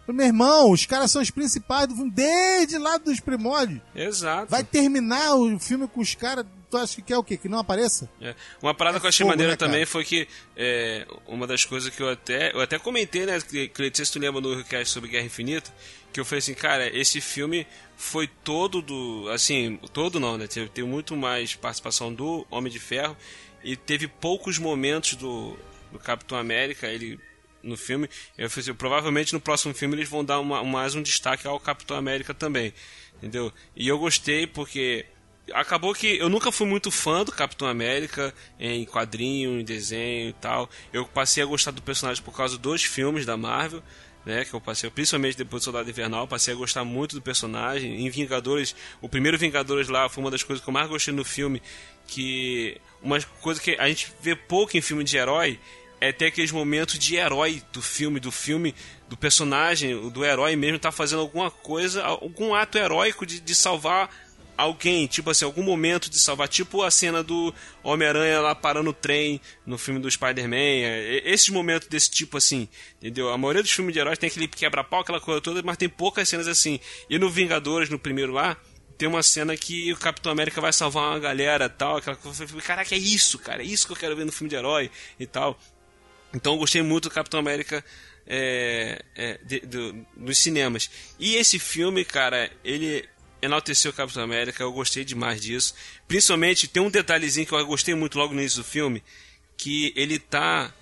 Meu 0.08 0.26
irmão, 0.26 0.72
os 0.72 0.84
caras 0.86 1.12
são 1.12 1.22
os 1.22 1.30
principais 1.30 1.86
do 1.86 1.94
filme 1.94 2.10
desde 2.10 2.76
lá 2.76 2.98
dos 2.98 3.20
primórdios. 3.20 3.80
Exato. 3.94 4.50
Vai 4.50 4.64
terminar 4.64 5.36
o 5.36 5.56
filme 5.60 5.86
com 5.86 6.00
os 6.00 6.16
caras. 6.16 6.44
Tu 6.70 6.76
acha 6.76 6.94
que 6.94 7.02
quer 7.02 7.18
o 7.18 7.24
quê? 7.24 7.36
Que 7.36 7.48
não 7.48 7.58
apareça? 7.58 8.08
É. 8.20 8.34
Uma 8.62 8.72
parada 8.72 8.98
É 8.98 9.00
que 9.00 9.06
eu 9.06 9.08
achei 9.08 9.24
fogo, 9.24 9.32
maneira 9.32 9.52
né, 9.52 9.56
também 9.56 9.84
foi 9.84 10.04
que 10.04 10.28
é, 10.56 11.04
uma 11.26 11.44
das 11.46 11.64
coisas 11.64 11.92
que 11.92 12.00
eu 12.00 12.08
até 12.08 12.52
eu 12.54 12.60
até 12.60 12.78
comentei, 12.78 13.26
né, 13.26 13.40
sei 13.40 14.04
se 14.04 14.12
tu 14.12 14.20
lembra 14.20 14.40
no 14.40 14.54
request 14.54 14.92
sobre 14.92 15.10
Guerra 15.10 15.26
Infinita, 15.26 15.74
que 16.12 16.20
eu 16.20 16.24
falei 16.24 16.38
assim, 16.38 16.54
cara, 16.54 16.86
esse 16.96 17.20
filme 17.20 17.66
foi 17.96 18.28
todo 18.44 18.80
do, 18.80 19.28
assim, 19.30 19.80
todo 19.92 20.20
não, 20.20 20.38
né, 20.38 20.46
teve, 20.46 20.68
teve 20.68 20.86
muito 20.86 21.16
mais 21.16 21.56
participação 21.56 22.14
do 22.14 22.46
Homem 22.48 22.72
de 22.72 22.78
Ferro 22.78 23.16
e 23.64 23.76
teve 23.76 24.06
poucos 24.06 24.56
momentos 24.56 25.14
do, 25.16 25.58
do 25.90 25.98
Capitão 25.98 26.38
América, 26.38 26.86
ele 26.86 27.18
no 27.62 27.76
filme, 27.76 28.08
eu 28.38 28.48
falei 28.48 28.62
assim, 28.62 28.74
provavelmente 28.74 29.32
no 29.32 29.40
próximo 29.40 29.74
filme 29.74 29.96
eles 29.96 30.08
vão 30.08 30.24
dar 30.24 30.38
uma, 30.38 30.62
mais 30.64 30.94
um 30.94 31.02
destaque 31.02 31.46
ao 31.46 31.58
Capitão 31.58 31.96
América 31.96 32.32
também, 32.32 32.72
entendeu? 33.16 33.52
E 33.76 33.88
eu 33.88 33.98
gostei 33.98 34.46
porque 34.46 35.04
acabou 35.52 35.94
que 35.94 36.18
eu 36.18 36.28
nunca 36.28 36.52
fui 36.52 36.66
muito 36.66 36.90
fã 36.90 37.24
do 37.24 37.32
Capitão 37.32 37.68
América 37.68 38.34
em 38.58 38.84
quadrinho, 38.84 39.60
em 39.60 39.64
desenho 39.64 40.30
e 40.30 40.32
tal. 40.34 40.68
Eu 40.92 41.06
passei 41.06 41.42
a 41.42 41.46
gostar 41.46 41.70
do 41.70 41.82
personagem 41.82 42.22
por 42.22 42.34
causa 42.34 42.58
dos 42.58 42.82
filmes 42.84 43.26
da 43.26 43.36
Marvel, 43.36 43.82
né? 44.24 44.44
Que 44.44 44.54
eu 44.54 44.60
passei, 44.60 44.90
principalmente 44.90 45.36
depois 45.36 45.62
do 45.62 45.64
Soldado 45.64 45.88
Invernal, 45.88 46.28
passei 46.28 46.54
a 46.54 46.56
gostar 46.56 46.84
muito 46.84 47.14
do 47.14 47.22
personagem. 47.22 48.06
Em 48.06 48.10
Vingadores, 48.10 48.74
o 49.00 49.08
primeiro 49.08 49.38
Vingadores 49.38 49.88
lá 49.88 50.08
foi 50.08 50.22
uma 50.22 50.30
das 50.30 50.42
coisas 50.42 50.62
que 50.62 50.68
eu 50.68 50.74
mais 50.74 50.88
gostei 50.88 51.14
no 51.14 51.24
filme, 51.24 51.62
que 52.06 52.80
uma 53.02 53.20
coisa 53.40 53.60
que 53.60 53.76
a 53.78 53.88
gente 53.88 54.12
vê 54.20 54.34
pouco 54.34 54.76
em 54.76 54.80
filme 54.80 55.04
de 55.04 55.16
herói 55.16 55.58
é 56.00 56.12
ter 56.12 56.26
aqueles 56.26 56.50
momentos 56.50 56.98
de 56.98 57.16
herói 57.16 57.62
do 57.72 57.82
filme, 57.82 58.18
do 58.18 58.32
filme, 58.32 58.74
do 59.08 59.16
personagem, 59.16 60.10
do 60.10 60.24
herói 60.24 60.56
mesmo 60.56 60.78
tá 60.78 60.90
fazendo 60.90 61.20
alguma 61.20 61.50
coisa, 61.50 62.02
algum 62.02 62.54
ato 62.54 62.78
heróico 62.78 63.26
de, 63.26 63.38
de 63.38 63.54
salvar 63.54 64.10
alguém, 64.60 65.06
tipo 65.06 65.30
assim, 65.30 65.44
algum 65.44 65.62
momento 65.62 66.10
de 66.10 66.18
salvar, 66.20 66.48
tipo 66.48 66.82
a 66.82 66.90
cena 66.90 67.22
do 67.22 67.54
Homem-Aranha 67.82 68.40
lá 68.40 68.54
parando 68.54 68.90
o 68.90 68.92
trem 68.92 69.40
no 69.66 69.76
filme 69.78 70.00
do 70.00 70.10
Spider-Man, 70.10 70.56
é, 70.56 71.22
esses 71.24 71.48
momentos 71.48 71.88
desse 71.88 72.10
tipo 72.10 72.36
assim, 72.36 72.68
entendeu? 72.98 73.30
A 73.30 73.38
maioria 73.38 73.62
dos 73.62 73.70
filmes 73.72 73.92
de 73.92 73.98
heróis 74.00 74.18
tem 74.18 74.28
aquele 74.28 74.46
quebra-pau, 74.48 75.00
aquela 75.00 75.20
coisa 75.20 75.40
toda, 75.40 75.62
mas 75.62 75.76
tem 75.76 75.88
poucas 75.88 76.28
cenas 76.28 76.46
assim. 76.48 76.78
E 77.08 77.18
no 77.18 77.30
Vingadores, 77.30 77.88
no 77.88 77.98
primeiro 77.98 78.32
lá, 78.32 78.56
tem 78.98 79.08
uma 79.08 79.22
cena 79.22 79.56
que 79.56 79.92
o 79.92 79.96
Capitão 79.96 80.30
América 80.30 80.60
vai 80.60 80.72
salvar 80.72 81.10
uma 81.10 81.18
galera 81.18 81.68
tal, 81.68 81.96
aquela 81.96 82.16
coisa, 82.16 82.46
caraca, 82.62 82.94
é 82.94 82.98
isso, 82.98 83.38
cara, 83.38 83.62
é 83.62 83.66
isso 83.66 83.86
que 83.86 83.92
eu 83.92 83.96
quero 83.96 84.14
ver 84.14 84.26
no 84.26 84.32
filme 84.32 84.50
de 84.50 84.56
herói 84.56 84.90
e 85.18 85.26
tal. 85.26 85.58
Então 86.34 86.52
eu 86.52 86.58
gostei 86.58 86.82
muito 86.82 87.08
do 87.08 87.14
Capitão 87.14 87.40
América 87.40 87.84
é, 88.26 89.02
é, 89.16 89.38
de- 89.44 89.60
do- 89.60 90.06
dos 90.16 90.38
cinemas. 90.38 90.90
E 91.18 91.34
esse 91.36 91.58
filme, 91.58 92.04
cara, 92.04 92.50
ele 92.62 93.08
enalteceu 93.42 93.90
o 93.90 93.94
Capitão 93.94 94.22
América, 94.22 94.62
eu 94.62 94.72
gostei 94.72 95.04
demais 95.04 95.40
disso. 95.40 95.74
Principalmente, 96.06 96.68
tem 96.68 96.82
um 96.82 96.90
detalhezinho 96.90 97.46
que 97.46 97.52
eu 97.54 97.66
gostei 97.66 97.94
muito 97.94 98.18
logo 98.18 98.34
no 98.34 98.40
início 98.40 98.58
do 98.62 98.64
filme, 98.64 99.02
que 99.56 99.92
ele 99.96 100.18
tá... 100.18 100.72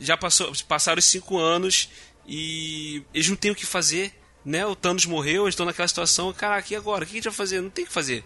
Já 0.00 0.16
passou, 0.16 0.52
passaram 0.66 0.98
os 0.98 1.04
cinco 1.04 1.38
anos 1.38 1.88
e 2.26 3.02
eles 3.14 3.28
não 3.28 3.36
têm 3.36 3.52
o 3.52 3.54
que 3.54 3.64
fazer, 3.66 4.12
né? 4.44 4.66
O 4.66 4.74
Thanos 4.74 5.06
morreu, 5.06 5.44
eles 5.44 5.52
estão 5.52 5.64
naquela 5.66 5.86
situação, 5.86 6.32
caraca, 6.32 6.72
e 6.72 6.76
agora? 6.76 7.04
O 7.04 7.06
que 7.06 7.12
a 7.12 7.16
gente 7.16 7.24
vai 7.24 7.32
fazer? 7.32 7.60
Não 7.60 7.70
tem 7.70 7.84
o 7.84 7.86
que 7.86 7.92
fazer. 7.92 8.24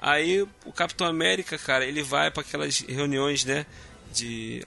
Aí 0.00 0.42
o 0.64 0.72
Capitão 0.72 1.06
América, 1.08 1.58
cara, 1.58 1.84
ele 1.84 2.04
vai 2.04 2.30
para 2.30 2.42
aquelas 2.42 2.78
reuniões, 2.80 3.44
né? 3.44 3.66
De 4.12 4.64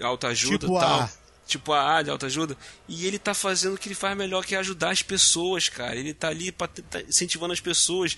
alta 0.00 0.26
ajuda 0.28 0.66
Tipo 0.66 0.76
e 0.76 0.80
tal. 0.80 1.00
a- 1.02 1.10
Tipo 1.52 1.72
a 1.72 1.96
A 1.98 2.02
de 2.02 2.10
alta 2.10 2.26
ajuda. 2.26 2.56
E 2.88 3.06
ele 3.06 3.18
tá 3.18 3.34
fazendo 3.34 3.74
o 3.74 3.78
que 3.78 3.88
ele 3.88 3.94
faz 3.94 4.16
melhor, 4.16 4.44
que 4.44 4.54
é 4.54 4.58
ajudar 4.58 4.90
as 4.90 5.02
pessoas, 5.02 5.68
cara. 5.68 5.94
Ele 5.96 6.14
tá 6.14 6.28
ali 6.28 6.50
pra, 6.50 6.66
tá 6.66 7.00
incentivando 7.02 7.52
as 7.52 7.60
pessoas. 7.60 8.16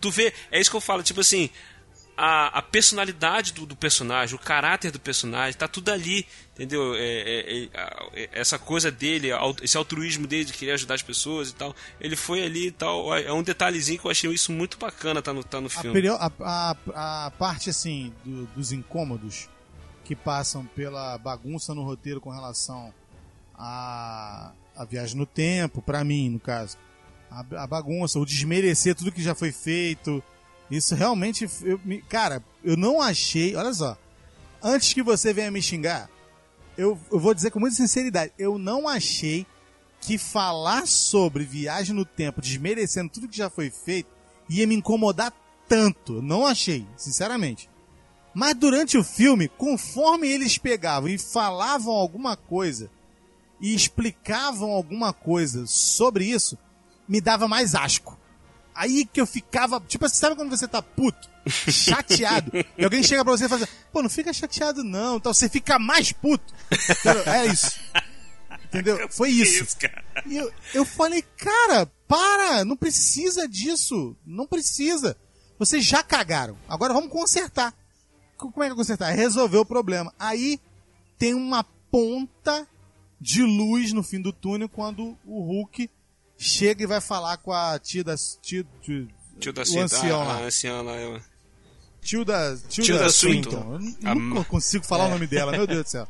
Tu 0.00 0.10
vê, 0.10 0.32
é 0.50 0.60
isso 0.60 0.70
que 0.70 0.76
eu 0.76 0.80
falo, 0.80 1.02
tipo 1.02 1.20
assim. 1.20 1.50
A, 2.14 2.58
a 2.58 2.62
personalidade 2.62 3.54
do, 3.54 3.64
do 3.64 3.74
personagem, 3.74 4.36
o 4.36 4.38
caráter 4.38 4.90
do 4.90 5.00
personagem, 5.00 5.58
tá 5.58 5.66
tudo 5.66 5.88
ali, 5.90 6.26
entendeu? 6.52 6.94
É, 6.94 6.98
é- 7.00 7.64
é- 7.64 7.68
é- 8.24 8.28
essa 8.32 8.58
coisa 8.58 8.90
dele, 8.90 9.28
esse 9.62 9.78
altruísmo 9.78 10.26
dele 10.26 10.44
de 10.44 10.52
querer 10.52 10.72
ajudar 10.72 10.94
as 10.94 11.02
pessoas 11.02 11.48
e 11.48 11.54
tal. 11.54 11.74
Ele 11.98 12.14
foi 12.14 12.42
ali 12.44 12.66
e 12.66 12.70
tal. 12.70 13.16
É 13.16 13.32
um 13.32 13.42
detalhezinho 13.42 13.98
que 13.98 14.06
eu 14.06 14.10
achei 14.10 14.30
isso 14.30 14.52
muito 14.52 14.76
bacana, 14.76 15.22
tá 15.22 15.32
no, 15.32 15.42
tá 15.42 15.58
no 15.58 15.68
A, 15.68 15.70
filme. 15.70 16.06
a- 16.08 16.30
a- 16.40 17.26
a 17.26 17.30
parte, 17.32 17.70
assim, 17.70 18.12
do- 18.22 18.44
dos 18.54 18.72
incômodos 18.72 19.48
que 20.04 20.16
passam 20.16 20.64
pela 20.66 21.16
bagunça 21.18 21.74
no 21.74 21.82
roteiro 21.82 22.20
com 22.20 22.30
relação 22.30 22.92
à, 23.54 24.52
viagem 24.88 25.16
no 25.16 25.26
tempo, 25.26 25.80
pra 25.80 26.04
mim, 26.04 26.30
no 26.30 26.40
caso. 26.40 26.76
A, 27.30 27.40
a 27.62 27.66
bagunça, 27.66 28.18
o 28.18 28.26
desmerecer 28.26 28.94
tudo 28.94 29.12
que 29.12 29.22
já 29.22 29.34
foi 29.34 29.52
feito. 29.52 30.22
Isso 30.70 30.94
realmente. 30.94 31.48
eu 31.62 31.80
cara, 32.08 32.42
eu 32.64 32.76
não 32.76 33.00
achei. 33.00 33.54
Olha 33.56 33.72
só. 33.72 33.96
Antes 34.62 34.92
que 34.92 35.02
você 35.02 35.32
venha 35.32 35.50
me 35.50 35.60
xingar, 35.60 36.08
eu, 36.76 36.98
eu 37.10 37.18
vou 37.18 37.34
dizer 37.34 37.50
com 37.50 37.60
muita 37.60 37.76
sinceridade. 37.76 38.32
Eu 38.38 38.58
não 38.58 38.88
achei 38.88 39.46
que 40.00 40.18
falar 40.18 40.86
sobre 40.86 41.44
viagem 41.44 41.94
no 41.94 42.04
tempo, 42.04 42.40
desmerecendo 42.40 43.08
tudo 43.08 43.28
que 43.28 43.36
já 43.36 43.48
foi 43.48 43.70
feito, 43.70 44.08
ia 44.48 44.66
me 44.66 44.74
incomodar 44.74 45.32
tanto. 45.68 46.20
Não 46.20 46.44
achei, 46.44 46.86
sinceramente. 46.96 47.70
Mas 48.34 48.54
durante 48.54 48.96
o 48.96 49.04
filme, 49.04 49.48
conforme 49.48 50.28
eles 50.28 50.56
pegavam 50.56 51.08
e 51.08 51.18
falavam 51.18 51.92
alguma 51.92 52.36
coisa 52.36 52.90
e 53.60 53.74
explicavam 53.74 54.70
alguma 54.70 55.12
coisa 55.12 55.66
sobre 55.66 56.24
isso, 56.24 56.56
me 57.06 57.20
dava 57.20 57.46
mais 57.46 57.74
asco. 57.74 58.18
Aí 58.74 59.04
que 59.04 59.20
eu 59.20 59.26
ficava, 59.26 59.80
tipo, 59.86 60.04
assim, 60.06 60.16
sabe 60.16 60.34
quando 60.34 60.50
você 60.50 60.66
tá 60.66 60.80
puto, 60.80 61.28
chateado, 61.46 62.50
e 62.76 62.84
alguém 62.84 63.02
chega 63.02 63.22
pra 63.22 63.32
você 63.36 63.44
e 63.44 63.48
fala 63.48 63.64
assim, 63.64 63.72
pô, 63.92 64.02
não 64.02 64.08
fica 64.08 64.32
chateado 64.32 64.82
não, 64.82 65.16
então 65.16 65.32
você 65.32 65.48
fica 65.48 65.78
mais 65.78 66.10
puto. 66.10 66.54
É 67.26 67.46
isso. 67.46 67.78
Entendeu? 68.64 69.06
Foi 69.10 69.28
isso. 69.28 69.76
E 70.26 70.36
eu, 70.36 70.50
eu 70.72 70.84
falei, 70.86 71.22
cara, 71.36 71.84
para, 72.08 72.64
não 72.64 72.74
precisa 72.74 73.46
disso. 73.46 74.16
Não 74.24 74.46
precisa. 74.46 75.14
Vocês 75.58 75.84
já 75.84 76.02
cagaram. 76.02 76.56
Agora 76.66 76.94
vamos 76.94 77.10
consertar. 77.10 77.74
Co- 78.42 78.50
Como 78.52 78.64
é 78.64 78.66
que 78.68 78.72
é 78.72 78.76
consertar? 78.76 79.10
É 79.12 79.14
resolver 79.14 79.58
o 79.58 79.64
problema. 79.64 80.12
Aí 80.18 80.58
tem 81.18 81.34
uma 81.34 81.64
ponta 81.90 82.66
de 83.20 83.42
luz 83.42 83.92
no 83.92 84.02
fim 84.02 84.20
do 84.20 84.32
túnel 84.32 84.68
quando 84.68 85.16
o 85.24 85.42
Hulk 85.44 85.88
chega 86.36 86.82
e 86.82 86.86
vai 86.86 87.00
falar 87.00 87.36
com 87.38 87.52
a 87.52 87.78
tia 87.78 88.02
da. 88.02 88.14
Tia, 88.16 88.66
tia, 88.82 89.06
Tio 89.38 89.52
da 89.52 89.62
o 89.62 89.80
ancião 89.80 90.20
a, 90.22 90.24
lá. 90.24 90.34
a 90.38 90.42
anciã 90.44 90.82
lá, 90.82 90.92
eu- 90.96 91.20
Tilda, 92.00 92.56
Tilda, 92.68 92.84
Tilda 92.84 93.10
Swinton. 93.10 93.50
Swinton. 93.78 93.96
Eu 94.02 94.10
A 94.10 94.14
nunca 94.14 94.38
ma- 94.40 94.44
consigo 94.44 94.84
falar 94.84 95.06
o 95.06 95.10
nome 95.10 95.26
dela, 95.26 95.52
meu 95.52 95.66
Deus 95.66 95.84
do 95.84 95.88
céu. 95.88 96.08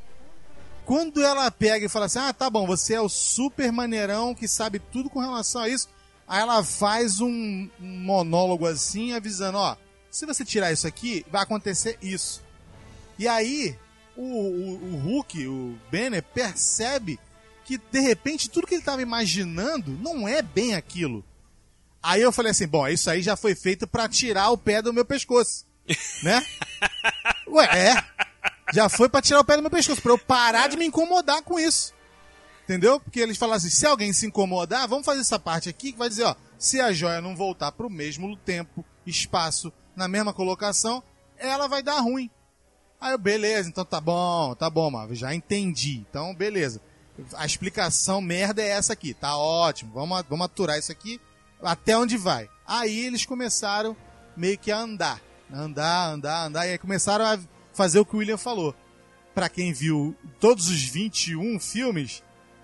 Quando 0.86 1.22
ela 1.22 1.50
pega 1.50 1.84
e 1.84 1.88
fala 1.88 2.06
assim: 2.06 2.18
Ah, 2.18 2.32
tá 2.32 2.48
bom, 2.48 2.66
você 2.66 2.94
é 2.94 3.00
o 3.00 3.08
super 3.10 3.70
maneirão 3.70 4.34
que 4.34 4.48
sabe 4.48 4.78
tudo 4.78 5.10
com 5.10 5.20
relação 5.20 5.60
a 5.62 5.68
isso. 5.68 5.88
Aí 6.26 6.40
ela 6.40 6.64
faz 6.64 7.20
um, 7.20 7.28
um 7.78 8.00
monólogo 8.00 8.66
assim, 8.66 9.12
avisando: 9.12 9.58
Ó, 9.58 9.76
se 10.12 10.26
você 10.26 10.44
tirar 10.44 10.70
isso 10.70 10.86
aqui, 10.86 11.24
vai 11.30 11.42
acontecer 11.42 11.98
isso. 12.02 12.42
E 13.18 13.26
aí, 13.26 13.76
o, 14.14 14.22
o, 14.22 14.94
o 14.94 14.96
Hulk, 14.98 15.46
o 15.46 15.78
Banner, 15.90 16.22
percebe 16.22 17.18
que 17.64 17.78
de 17.78 18.00
repente 18.00 18.50
tudo 18.50 18.66
que 18.66 18.74
ele 18.74 18.82
estava 18.82 19.00
imaginando 19.00 19.92
não 19.92 20.28
é 20.28 20.42
bem 20.42 20.74
aquilo. 20.74 21.24
Aí 22.02 22.20
eu 22.20 22.30
falei 22.30 22.50
assim: 22.50 22.66
Bom, 22.66 22.86
isso 22.86 23.08
aí 23.08 23.22
já 23.22 23.36
foi 23.36 23.54
feito 23.54 23.86
pra 23.86 24.06
tirar 24.06 24.50
o 24.50 24.58
pé 24.58 24.82
do 24.82 24.92
meu 24.92 25.04
pescoço. 25.04 25.64
né? 26.22 26.44
Ué, 27.48 27.64
é. 27.64 28.04
Já 28.74 28.90
foi 28.90 29.08
pra 29.08 29.22
tirar 29.22 29.40
o 29.40 29.44
pé 29.44 29.56
do 29.56 29.62
meu 29.62 29.70
pescoço, 29.70 30.02
pra 30.02 30.12
eu 30.12 30.18
parar 30.18 30.68
de 30.68 30.76
me 30.76 30.84
incomodar 30.84 31.42
com 31.42 31.58
isso. 31.58 31.94
Entendeu? 32.64 33.00
Porque 33.00 33.20
eles 33.20 33.38
falam 33.38 33.56
assim: 33.56 33.70
se 33.70 33.86
alguém 33.86 34.12
se 34.12 34.26
incomodar, 34.26 34.86
vamos 34.86 35.06
fazer 35.06 35.22
essa 35.22 35.38
parte 35.38 35.70
aqui 35.70 35.92
que 35.92 35.98
vai 35.98 36.10
dizer, 36.10 36.24
ó, 36.24 36.36
se 36.58 36.80
a 36.80 36.92
joia 36.92 37.22
não 37.22 37.34
voltar 37.34 37.72
pro 37.72 37.88
mesmo 37.88 38.36
tempo, 38.36 38.84
espaço, 39.06 39.72
na 39.96 40.08
mesma 40.08 40.32
colocação, 40.32 41.02
ela 41.36 41.66
vai 41.66 41.82
dar 41.82 42.00
ruim. 42.00 42.30
Aí 43.00 43.12
eu, 43.12 43.18
beleza, 43.18 43.68
então 43.68 43.84
tá 43.84 44.00
bom, 44.00 44.54
tá 44.54 44.70
bom, 44.70 44.90
já 45.12 45.34
entendi. 45.34 46.04
Então, 46.08 46.34
beleza. 46.34 46.80
A 47.34 47.44
explicação 47.44 48.20
merda 48.20 48.62
é 48.62 48.68
essa 48.68 48.92
aqui, 48.92 49.12
tá 49.12 49.36
ótimo, 49.36 49.92
vamos, 49.92 50.22
vamos 50.28 50.46
aturar 50.46 50.78
isso 50.78 50.92
aqui 50.92 51.20
até 51.62 51.96
onde 51.96 52.16
vai. 52.16 52.48
Aí 52.66 53.06
eles 53.06 53.24
começaram 53.24 53.96
meio 54.36 54.58
que 54.58 54.70
a 54.70 54.78
andar, 54.78 55.20
andar, 55.52 56.12
andar, 56.12 56.46
andar, 56.46 56.66
e 56.66 56.72
aí 56.72 56.78
começaram 56.78 57.24
a 57.24 57.38
fazer 57.72 58.00
o 58.00 58.04
que 58.04 58.16
o 58.16 58.18
William 58.18 58.38
falou. 58.38 58.74
Pra 59.34 59.48
quem 59.48 59.72
viu 59.72 60.14
todos 60.40 60.68
os 60.68 60.82
21 60.82 61.58
filmes, 61.58 62.22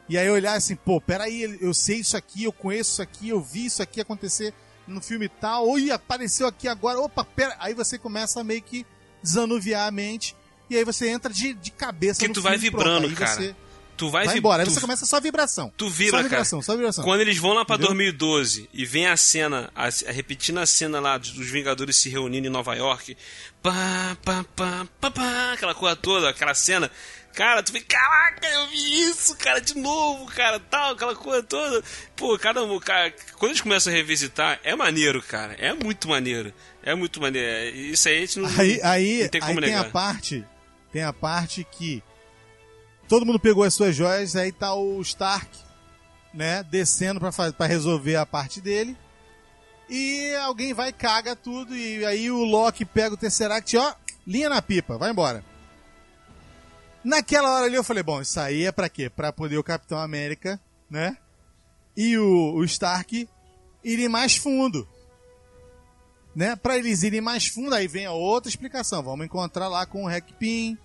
e 0.09 0.19
aí 0.19 0.29
olhar 0.31 0.55
assim, 0.55 0.77
pô, 0.77 1.01
peraí, 1.01 1.59
eu 1.61 1.73
sei 1.73 1.99
isso 1.99 2.17
aqui, 2.17 2.45
eu 2.45 2.53
conheço 2.53 2.93
isso 2.93 3.03
aqui, 3.03 3.29
eu 3.29 3.41
vi 3.41 3.67
isso 3.67 3.83
aqui 3.83 4.01
acontecer 4.01 4.53
no 4.89 5.01
filme 5.01 5.29
tal, 5.29 5.69
oi, 5.69 5.91
apareceu 5.91 6.47
aqui 6.49 6.67
agora, 6.67 6.99
opa, 7.01 7.25
pera. 7.25 7.55
Aí 7.61 7.75
você 7.75 7.99
começa 7.99 8.41
a 8.41 8.45
meio 8.45 8.63
que 8.63 8.85
desanuviar 9.23 9.87
a 9.87 9.91
mente, 9.91 10.35
e 10.71 10.77
aí 10.77 10.85
você 10.85 11.09
entra 11.09 11.33
de, 11.33 11.55
de 11.55 11.71
cabeça 11.71 12.21
Que 12.21 12.29
no 12.29 12.35
tu 12.35 12.43
vai 12.43 12.59
filme, 12.59 12.71
vibrando, 12.71 13.07
pronto, 13.09 13.11
aí 13.11 13.15
cara. 13.17 13.41
Você 13.41 13.57
Tu 13.97 14.09
vai, 14.09 14.27
vai 14.27 14.39
embora, 14.39 14.63
aí 14.63 14.69
tu- 14.69 14.73
você 14.73 14.81
começa 14.81 15.05
só 15.05 15.17
a 15.17 15.21
vibração. 15.21 15.73
Tu 15.77 15.91
vibra, 15.91 16.19
só 16.19 16.23
vibração, 16.23 16.59
cara. 16.61 16.67
só 16.67 16.77
vibração. 16.77 17.03
Quando 17.03 17.21
eles 17.21 17.37
vão 17.37 17.53
lá 17.53 17.65
pra 17.65 17.75
Entendeu? 17.75 17.95
2012 17.97 18.71
e 18.73 18.87
vem 18.87 19.09
a 19.09 19.17
cena, 19.17 19.73
a, 19.75 19.89
a- 19.89 20.13
repetindo 20.13 20.59
a 20.59 20.67
cena 20.67 21.01
lá 21.01 21.19
dos 21.19 21.33
Vingadores 21.51 21.97
se 21.97 22.09
reunindo 22.09 22.47
em 22.47 22.51
Nova 22.51 22.77
York, 22.77 23.17
pá, 23.61 24.17
pá, 24.25 24.45
pá, 24.55 24.87
pá, 25.01 25.11
pá, 25.11 25.53
aquela 25.55 25.75
coisa 25.75 25.97
toda, 25.97 26.29
aquela 26.31 26.55
cena. 26.55 26.89
Cara, 27.39 27.63
tu 27.63 27.73
vê, 27.73 27.81
caraca, 27.81 28.49
eu 28.49 28.67
vi 28.67 29.03
isso, 29.03 29.37
cara, 29.37 29.61
de 29.61 29.79
novo, 29.79 30.27
cara, 30.27 30.59
tal, 30.59 30.95
aquela 30.95 31.15
coisa 31.15 31.41
toda. 31.41 31.85
Pô, 32.17 32.37
cada 32.37 32.65
um, 32.65 32.81
cara, 32.81 33.15
quando 33.35 33.53
eles 33.53 33.61
começam 33.61 33.93
a 33.93 33.97
revisitar, 33.97 34.59
é 34.65 34.75
maneiro, 34.75 35.23
cara, 35.23 35.55
é 35.55 35.73
muito 35.73 36.09
maneiro. 36.09 36.53
É 36.83 36.97
muito 36.97 37.21
maneiro. 37.21 37.47
É, 37.49 37.71
Isso 37.71 38.09
aí 38.09 38.17
a 38.17 38.21
gente 38.23 38.41
não, 38.41 38.49
Aí, 38.59 38.81
aí, 38.83 39.23
não 39.23 39.29
tem 39.29 39.41
aí 39.41 39.47
como 39.47 39.61
tem 39.61 39.71
negar. 39.71 39.87
a 39.87 39.89
parte. 39.89 40.45
Tem 40.93 41.05
a 41.05 41.13
parte 41.13 41.63
que 41.63 42.03
todo 43.07 43.25
mundo 43.25 43.39
pegou 43.39 43.63
as 43.63 43.73
suas 43.73 43.95
joias, 43.95 44.35
aí 44.35 44.51
tá 44.51 44.75
o 44.75 45.01
Stark, 45.03 45.49
né, 46.35 46.65
descendo 46.65 47.21
pra 47.21 47.67
resolver 47.67 48.17
a 48.17 48.27
parte 48.27 48.61
dele. 48.61 48.97
E 49.89 50.35
alguém 50.43 50.75
vai 50.75 50.93
caga 50.93 51.37
tudo, 51.37 51.77
e 51.77 52.05
aí 52.05 52.33
o 52.33 52.43
Loki 52.43 52.85
pega 52.85 53.15
o 53.15 53.17
Tesseract, 53.17 53.77
ó, 53.77 53.95
linha 54.27 54.49
na 54.49 54.61
pipa, 54.61 54.99
vai 54.99 55.13
embora. 55.13 55.45
Naquela 57.09 57.55
hora 57.55 57.67
ali 57.67 57.75
eu 57.75 57.85
falei, 57.85 58.03
bom, 58.03 58.21
isso 58.21 58.39
aí 58.39 58.65
é 58.65 58.73
pra 58.73 58.89
quê? 58.89 59.09
Pra 59.09 59.33
poder 59.33 59.57
o 59.57 59.65
Capitão 59.65 59.99
América, 59.99 60.61
né? 60.91 61.17
E 61.97 62.17
o, 62.19 62.55
o 62.55 62.65
Stark 62.65 63.29
irem 63.83 64.09
mais 64.09 64.37
fundo 64.37 64.87
né? 66.39 66.55
Para 66.55 66.79
eles 66.79 67.03
irem 67.03 67.21
mais 67.21 67.49
fundo, 67.49 67.75
aí 67.75 67.89
vem 67.89 68.07
a 68.07 68.13
outra 68.13 68.49
explicação. 68.49 69.03
Vamos 69.03 69.27
encontrar 69.27 69.67
lá 69.67 69.85
com 69.85 70.05
o 70.05 70.07
Hackpin, 70.07 70.79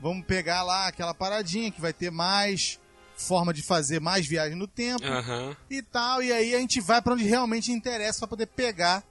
vamos 0.00 0.24
pegar 0.24 0.62
lá 0.62 0.86
aquela 0.86 1.12
paradinha 1.12 1.72
que 1.72 1.80
vai 1.80 1.92
ter 1.92 2.12
mais 2.12 2.78
forma 3.16 3.52
de 3.52 3.62
fazer 3.62 4.00
mais 4.00 4.24
viagem 4.24 4.56
no 4.56 4.68
tempo 4.68 5.04
Aham. 5.04 5.56
e 5.68 5.82
tal. 5.82 6.22
E 6.22 6.32
aí 6.32 6.54
a 6.54 6.58
gente 6.58 6.80
vai 6.80 7.02
para 7.02 7.14
onde 7.14 7.24
realmente 7.24 7.72
interessa 7.72 8.20
para 8.20 8.28
poder 8.28 8.46
pegar 8.46 9.02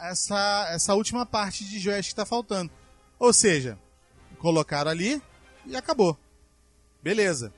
essa, 0.00 0.66
essa 0.70 0.94
última 0.94 1.26
parte 1.26 1.62
de 1.62 1.78
joias 1.78 2.08
que 2.08 2.14
tá 2.14 2.24
faltando. 2.24 2.70
Ou 3.18 3.30
seja, 3.30 3.78
colocaram 4.38 4.90
ali 4.90 5.20
e 5.68 5.76
acabou. 5.76 6.18
Beleza. 7.02 7.52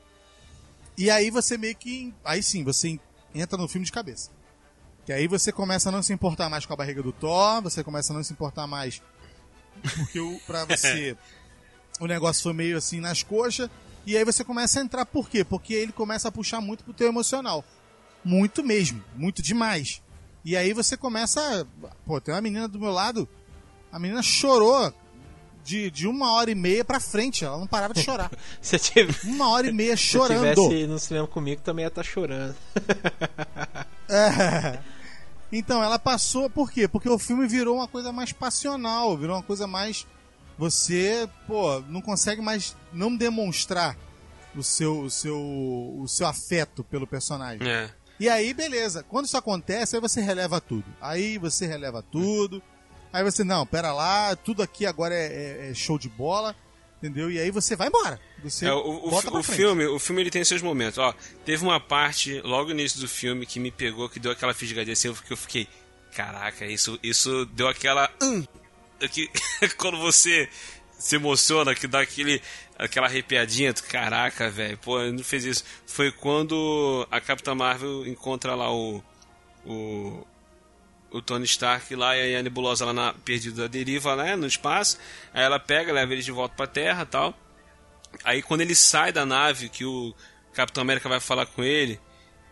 E 0.99 1.11
aí 1.11 1.31
você 1.31 1.57
meio 1.57 1.75
que. 1.77 2.13
Aí 2.25 2.43
sim, 2.43 2.63
você 2.63 2.99
entra 3.35 3.57
no 3.57 3.69
filme 3.69 3.87
de 3.87 3.93
cabeça. 3.93 4.31
Que 5.07 5.13
aí 5.13 5.27
você 5.27 5.51
começa 5.51 5.89
a 5.89 5.93
não 5.93 6.03
se 6.03 6.13
importar 6.13 6.49
mais 6.49 6.67
com 6.67 6.73
a 6.73 6.77
barriga 6.77 7.03
do 7.03 7.13
Thor, 7.13 7.63
você 7.63 7.83
começa 7.83 8.13
a 8.13 8.17
não 8.17 8.23
se 8.23 8.33
importar 8.33 8.67
mais. 8.67 9.01
Porque 9.97 10.21
o, 10.21 10.39
pra 10.47 10.65
você. 10.67 11.17
o 11.99 12.07
negócio 12.07 12.43
foi 12.43 12.53
meio 12.53 12.77
assim 12.77 13.01
nas 13.01 13.23
coxas. 13.23 13.71
E 14.07 14.17
aí 14.17 14.25
você 14.25 14.45
começa 14.45 14.81
a 14.81 14.83
entrar 14.83 15.07
por 15.07 15.29
quê? 15.29 15.45
Porque 15.45 15.75
ele 15.75 15.93
começa 15.93 16.29
a 16.29 16.33
puxar 16.33 16.61
muito 16.61 16.85
pro 16.85 16.93
teu 16.93 17.09
emocional. 17.09 17.65
Muito 18.25 18.63
mesmo, 18.63 19.03
muito 19.15 19.41
demais. 19.43 20.03
E 20.45 20.57
aí 20.57 20.73
você 20.73 20.97
começa. 20.97 21.67
Pô, 22.05 22.21
tem 22.21 22.35
uma 22.35 22.41
menina 22.41 22.69
do 22.69 22.79
meu 22.79 22.91
lado. 22.91 23.29
A 23.93 23.99
menina 23.99 24.23
chorou 24.23 24.93
de, 25.65 25.91
de 25.91 26.07
uma 26.07 26.33
hora 26.33 26.51
e 26.51 26.55
meia 26.55 26.85
pra 26.85 26.99
frente. 27.01 27.45
Ela 27.45 27.59
não 27.59 27.67
parava 27.67 27.95
de 27.95 28.03
chorar. 28.03 28.31
Se 28.61 28.77
eu 28.77 28.81
tive- 28.81 29.15
Uma 29.29 29.49
hora 29.51 29.67
e 29.69 29.73
meia 29.73 29.97
se 29.99 30.17
eu 30.17 30.23
chorando. 30.23 30.55
tivesse 30.69 30.87
no 30.87 30.99
cinema 30.99 31.27
comigo, 31.27 31.61
também 31.63 31.85
ia 31.85 31.89
estar 31.89 32.03
chorando. 32.03 32.55
É. 34.09 34.79
Então, 35.53 35.83
ela 35.83 35.99
passou. 35.99 36.49
Por 36.51 36.71
quê? 36.71 36.89
Porque 36.89 37.09
o 37.09 37.19
filme 37.19 37.47
virou 37.47 37.77
uma 37.77 37.89
coisa 37.89 38.13
mais 38.13 38.33
passional, 38.33 39.17
virou 39.17 39.37
uma 39.37 39.43
coisa 39.43 39.67
mais. 39.67 40.07
Você, 40.59 41.29
pô, 41.47 41.81
não 41.89 42.01
consegue 42.03 42.43
mais 42.43 42.77
não 42.93 43.15
demonstrar 43.17 43.97
o 44.55 44.63
seu, 44.63 45.01
o 45.03 45.11
seu, 45.11 45.37
o 45.39 46.05
seu 46.09 46.27
afeto 46.27 46.85
pelo 46.85 47.07
personagem. 47.07 47.67
É. 47.67 47.89
E 48.19 48.29
aí, 48.29 48.53
beleza. 48.53 49.03
Quando 49.09 49.27
isso 49.27 49.37
acontece, 49.37 49.97
aí 49.97 50.03
você 50.03 50.21
releva 50.21 50.61
tudo. 50.61 50.85
Aí 51.01 51.39
você 51.39 51.67
releva 51.67 52.03
tudo. 52.03 52.63
Aí 53.13 53.25
você, 53.25 53.43
não, 53.45 53.67
pera 53.67 53.93
lá, 53.93 54.37
tudo 54.37 54.63
aqui 54.63 54.87
agora 54.87 55.15
é, 55.15 55.27
é- 55.67 55.71
é 55.71 55.75
show 55.75 55.99
de 55.99 56.09
bola. 56.09 56.55
Entendeu? 57.03 57.31
E 57.31 57.39
aí 57.39 57.51
você 57.51 57.75
vai 57.75 57.89
embora. 57.89 58.21
Você 58.43 58.67
É, 58.67 58.73
o, 58.75 58.77
o, 58.79 59.39
o 59.39 59.43
filme, 59.43 59.87
o 59.87 59.99
filme 59.99 60.21
ele 60.21 60.31
tem 60.31 60.45
seus 60.45 60.61
momentos. 60.61 60.99
Ó, 60.99 61.15
teve 61.47 61.63
uma 61.65 61.81
parte 61.81 62.43
logo 62.43 62.67
no 62.67 62.81
início 62.81 63.01
do 63.01 63.09
filme 63.09 63.47
que 63.47 63.59
me 63.59 63.71
pegou, 63.71 64.07
que 64.07 64.21
deu 64.21 64.31
aquela 64.31 64.53
fisgadinha 64.53 64.93
assim, 64.93 65.11
que 65.15 65.33
eu 65.33 65.37
fiquei, 65.37 65.67
caraca, 66.15 66.67
isso, 66.67 66.99
isso 67.03 67.47
deu 67.47 67.69
aquela, 67.69 68.11
hum, 68.23 68.45
que 69.11 69.31
quando 69.79 69.97
você 69.97 70.47
se 70.99 71.17
emociona, 71.17 71.75
que 71.75 71.87
dá 71.87 72.03
aquele, 72.03 72.43
aquela 72.79 73.07
arrepiadinha, 73.07 73.73
tu, 73.73 73.83
caraca, 73.85 74.51
velho, 74.51 74.77
pô, 74.77 75.01
eu 75.01 75.11
não 75.11 75.25
fez 75.25 75.47
isso. 75.47 75.65
Foi 75.87 76.13
quando 76.13 77.09
a 77.11 77.19
Capitã 77.19 77.55
Marvel 77.55 78.07
encontra 78.07 78.55
lá 78.55 78.71
o, 78.71 79.03
o 79.65 80.27
o 81.11 81.21
Tony 81.21 81.45
Stark 81.45 81.95
lá 81.95 82.17
e 82.17 82.37
a 82.37 82.43
Nebulosa 82.43 82.85
lá 82.85 82.93
na, 82.93 83.13
perdida 83.13 83.63
da 83.63 83.69
deriva, 83.69 84.17
né, 84.17 84.37
no 84.37 84.47
espaço. 84.47 84.99
Aí 85.35 85.43
ela 85.43 85.59
pega, 85.59 85.93
leva 85.93 86.13
eles 86.13 86.25
de 86.25 86.33
volta 86.33 86.55
pra 86.55 86.67
Terra 86.67 87.05
tal. 87.05 87.35
Aí 88.25 88.43
quando 88.43 88.61
ele 88.61 88.75
sai 88.75 89.13
da 89.13 89.25
nave, 89.27 89.69
que 89.69 89.85
o 89.85 90.15
Capitão 90.53 90.83
América 90.83 91.09
vai 91.09 91.21
falar 91.21 91.47
com 91.47 91.63
ele, 91.63 92.01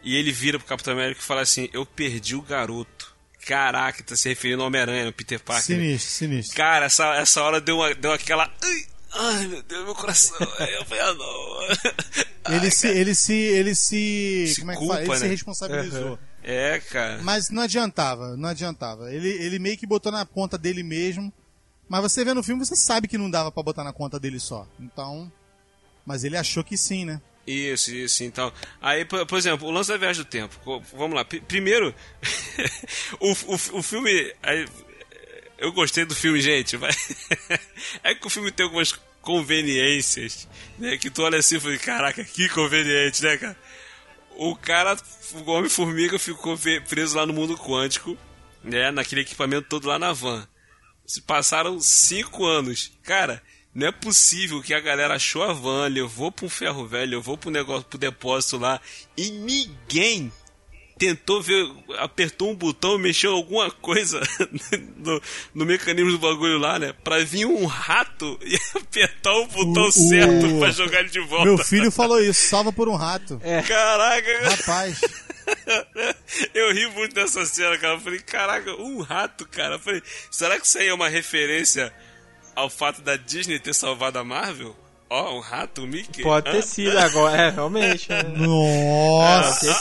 e 0.03 0.17
ele 0.17 0.33
vira 0.33 0.59
pro 0.59 0.69
Capitão 0.69 0.93
América 0.93 1.21
e 1.21 1.25
fala 1.25 1.41
assim: 1.41 1.69
Eu 1.73 1.85
perdi 1.85 2.35
o 2.35 2.43
garoto. 2.43 3.17
Caraca, 3.47 4.03
tá 4.03 4.15
se 4.15 4.29
referindo 4.29 4.63
ao 4.63 4.69
Homem-Aranha, 4.69 5.07
no 5.07 5.13
Peter 5.13 5.41
Parker. 5.41 5.65
Sinistro, 5.65 6.11
sinistro. 6.11 6.57
Cara, 6.57 6.87
essa, 6.87 7.15
essa 7.15 7.43
hora 7.43 7.61
deu, 7.61 7.77
uma, 7.77 7.95
deu 7.95 8.13
aquela. 8.13 8.53
Ai, 8.63 8.87
ai, 9.15 9.47
meu 9.47 9.63
Deus, 9.63 9.85
meu 9.85 9.95
coração. 9.95 10.37
Eu 10.61 10.85
falei, 10.85 11.03
ah, 11.03 11.15
não. 11.15 12.55
Ele 12.55 12.71
se, 12.71 12.89
ele 12.89 13.15
se, 13.15 13.33
ele 13.35 13.75
se, 13.75 14.53
Se 14.55 14.61
como 14.61 14.73
é 14.73 14.75
que 14.75 14.81
culpa, 14.81 14.95
fala? 14.95 15.07
Ele 15.09 15.17
se 15.17 15.25
né? 15.25 15.31
responsabilizou. 15.31 16.19
É, 16.51 16.81
cara. 16.81 17.21
Mas 17.23 17.51
não 17.51 17.63
adiantava, 17.63 18.35
não 18.35 18.49
adiantava. 18.49 19.13
Ele, 19.13 19.29
ele 19.29 19.59
meio 19.59 19.77
que 19.77 19.87
botou 19.87 20.11
na 20.11 20.25
conta 20.25 20.57
dele 20.57 20.83
mesmo. 20.83 21.31
Mas 21.87 22.01
você 22.01 22.25
vê 22.25 22.33
no 22.33 22.43
filme, 22.43 22.65
você 22.65 22.75
sabe 22.75 23.07
que 23.07 23.19
não 23.19 23.31
dava 23.31 23.53
pra 23.53 23.63
botar 23.63 23.85
na 23.85 23.93
conta 23.93 24.19
dele 24.19 24.41
só. 24.41 24.67
Então, 24.81 25.31
mas 26.07 26.25
ele 26.25 26.39
achou 26.39 26.65
que 26.65 26.75
sim, 26.75 27.05
né? 27.05 27.21
Isso, 27.47 27.95
isso, 27.95 28.25
então. 28.25 28.51
Aí, 28.81 29.05
por, 29.05 29.37
exemplo, 29.37 29.69
o 29.69 29.71
lance 29.71 29.91
da 29.91 29.99
viagem 29.99 30.23
do 30.23 30.29
tempo. 30.29 30.83
Vamos 30.97 31.15
lá. 31.15 31.25
Primeiro, 31.25 31.95
o, 33.21 33.31
o, 33.31 33.79
o 33.79 33.83
filme. 33.83 34.11
eu 35.59 35.71
gostei 35.73 36.07
do 36.07 36.15
filme, 36.15 36.41
gente. 36.41 36.79
Mas 36.79 36.97
é 38.03 38.15
que 38.15 38.27
o 38.27 38.31
filme 38.31 38.51
tem 38.51 38.65
algumas 38.65 38.99
conveniências, 39.21 40.49
né? 40.79 40.97
Que 40.97 41.11
tu 41.11 41.23
olha 41.23 41.39
assim 41.39 41.57
e 41.57 41.61
fala, 41.61 41.77
caraca, 41.77 42.25
que 42.25 42.49
conveniente, 42.49 43.23
né, 43.23 43.37
cara? 43.37 43.57
O 44.39 44.55
cara, 44.55 44.97
o 45.35 45.51
Homem-Formiga 45.51 46.17
ficou 46.17 46.57
preso 46.89 47.17
lá 47.17 47.27
no 47.27 47.33
mundo 47.33 47.59
quântico, 47.59 48.17
né? 48.63 48.93
Naquele 48.93 49.23
equipamento 49.23 49.69
todo 49.69 49.89
lá 49.89 49.99
na 49.99 50.13
van. 50.13 50.47
Se 51.05 51.21
passaram 51.21 51.81
cinco 51.81 52.47
anos. 52.47 52.93
Cara, 53.03 53.43
não 53.75 53.89
é 53.89 53.91
possível 53.91 54.63
que 54.63 54.73
a 54.73 54.79
galera 54.79 55.17
achou 55.17 55.43
a 55.43 55.53
van, 55.53 55.89
levou 55.89 56.31
pro 56.31 56.49
ferro 56.49 56.87
velho, 56.87 57.17
levou 57.17 57.37
pro 57.37 57.51
negócio, 57.51 57.89
pro 57.89 57.99
depósito 57.99 58.59
lá, 58.59 58.81
e 59.17 59.29
ninguém 59.29 60.33
tentou 60.99 61.41
ver, 61.41 61.71
apertou 61.99 62.51
um 62.51 62.55
botão, 62.55 62.99
mexeu 62.99 63.33
alguma 63.33 63.71
coisa 63.71 64.21
no, 64.97 65.23
no, 65.55 65.65
mecanismo 65.65 66.11
do 66.11 66.19
bagulho 66.19 66.59
lá, 66.59 66.79
né? 66.79 66.93
Pra 67.05 67.19
vir 67.21 67.47
um 67.47 67.65
rato 67.67 68.39
e 68.43 68.59
apertar 68.77 69.33
o 69.35 69.47
botão 69.47 69.85
o, 69.85 69.93
certo 69.93 70.47
o... 70.47 70.59
pra 70.59 70.71
jogar 70.71 71.01
ele 71.01 71.11
de 71.11 71.21
volta. 71.21 71.45
Meu 71.45 71.59
filho 71.59 71.91
falou 71.91 72.21
isso, 72.21 72.49
salva 72.49 72.73
por 72.73 72.89
um 72.89 72.97
rato. 72.97 73.41
É. 73.43 73.63
Caraca! 73.63 74.51
Rapaz. 74.51 75.01
Eu 76.53 76.75
ri 76.75 76.87
muito 76.89 77.15
dessa 77.15 77.47
cena, 77.47 77.79
cara. 77.79 77.95
Eu 77.95 78.01
falei, 78.01 78.21
caraca, 78.21 78.75
um 78.75 79.01
rato, 79.01 79.47
cara. 79.47 79.77
Eu 79.77 79.79
falei, 79.79 80.03
será 80.31 80.59
que 80.59 80.67
isso 80.67 80.79
aí 80.79 80.89
é 80.89 80.95
uma 80.95 81.09
referência 81.09 81.93
ao 82.55 82.69
fato 82.69 83.01
da 83.01 83.17
Disney 83.17 83.59
ter 83.59 83.75
salvado 83.75 84.19
a 84.19 84.25
Marvel? 84.25 84.77
Ó, 85.11 85.31
oh, 85.31 85.39
um 85.39 85.41
rato, 85.41 85.85
o 85.85 85.87
Mickey? 85.87 86.23
Pode 86.23 86.51
ter 86.51 86.63
sido 86.63 86.99
agora, 86.99 87.45
é, 87.45 87.51
realmente. 87.51 88.13
É. 88.13 88.23
Nossa! 88.25 89.81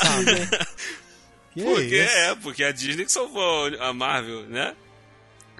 Que 1.58 1.64
porque 1.64 1.95
é, 1.95 2.28
é, 2.28 2.36
porque 2.36 2.64
a 2.64 2.72
Disney 2.72 3.03
que 3.03 3.12
salvou 3.12 3.68
a 3.80 3.91
Marvel, 3.91 4.41
né? 4.43 4.76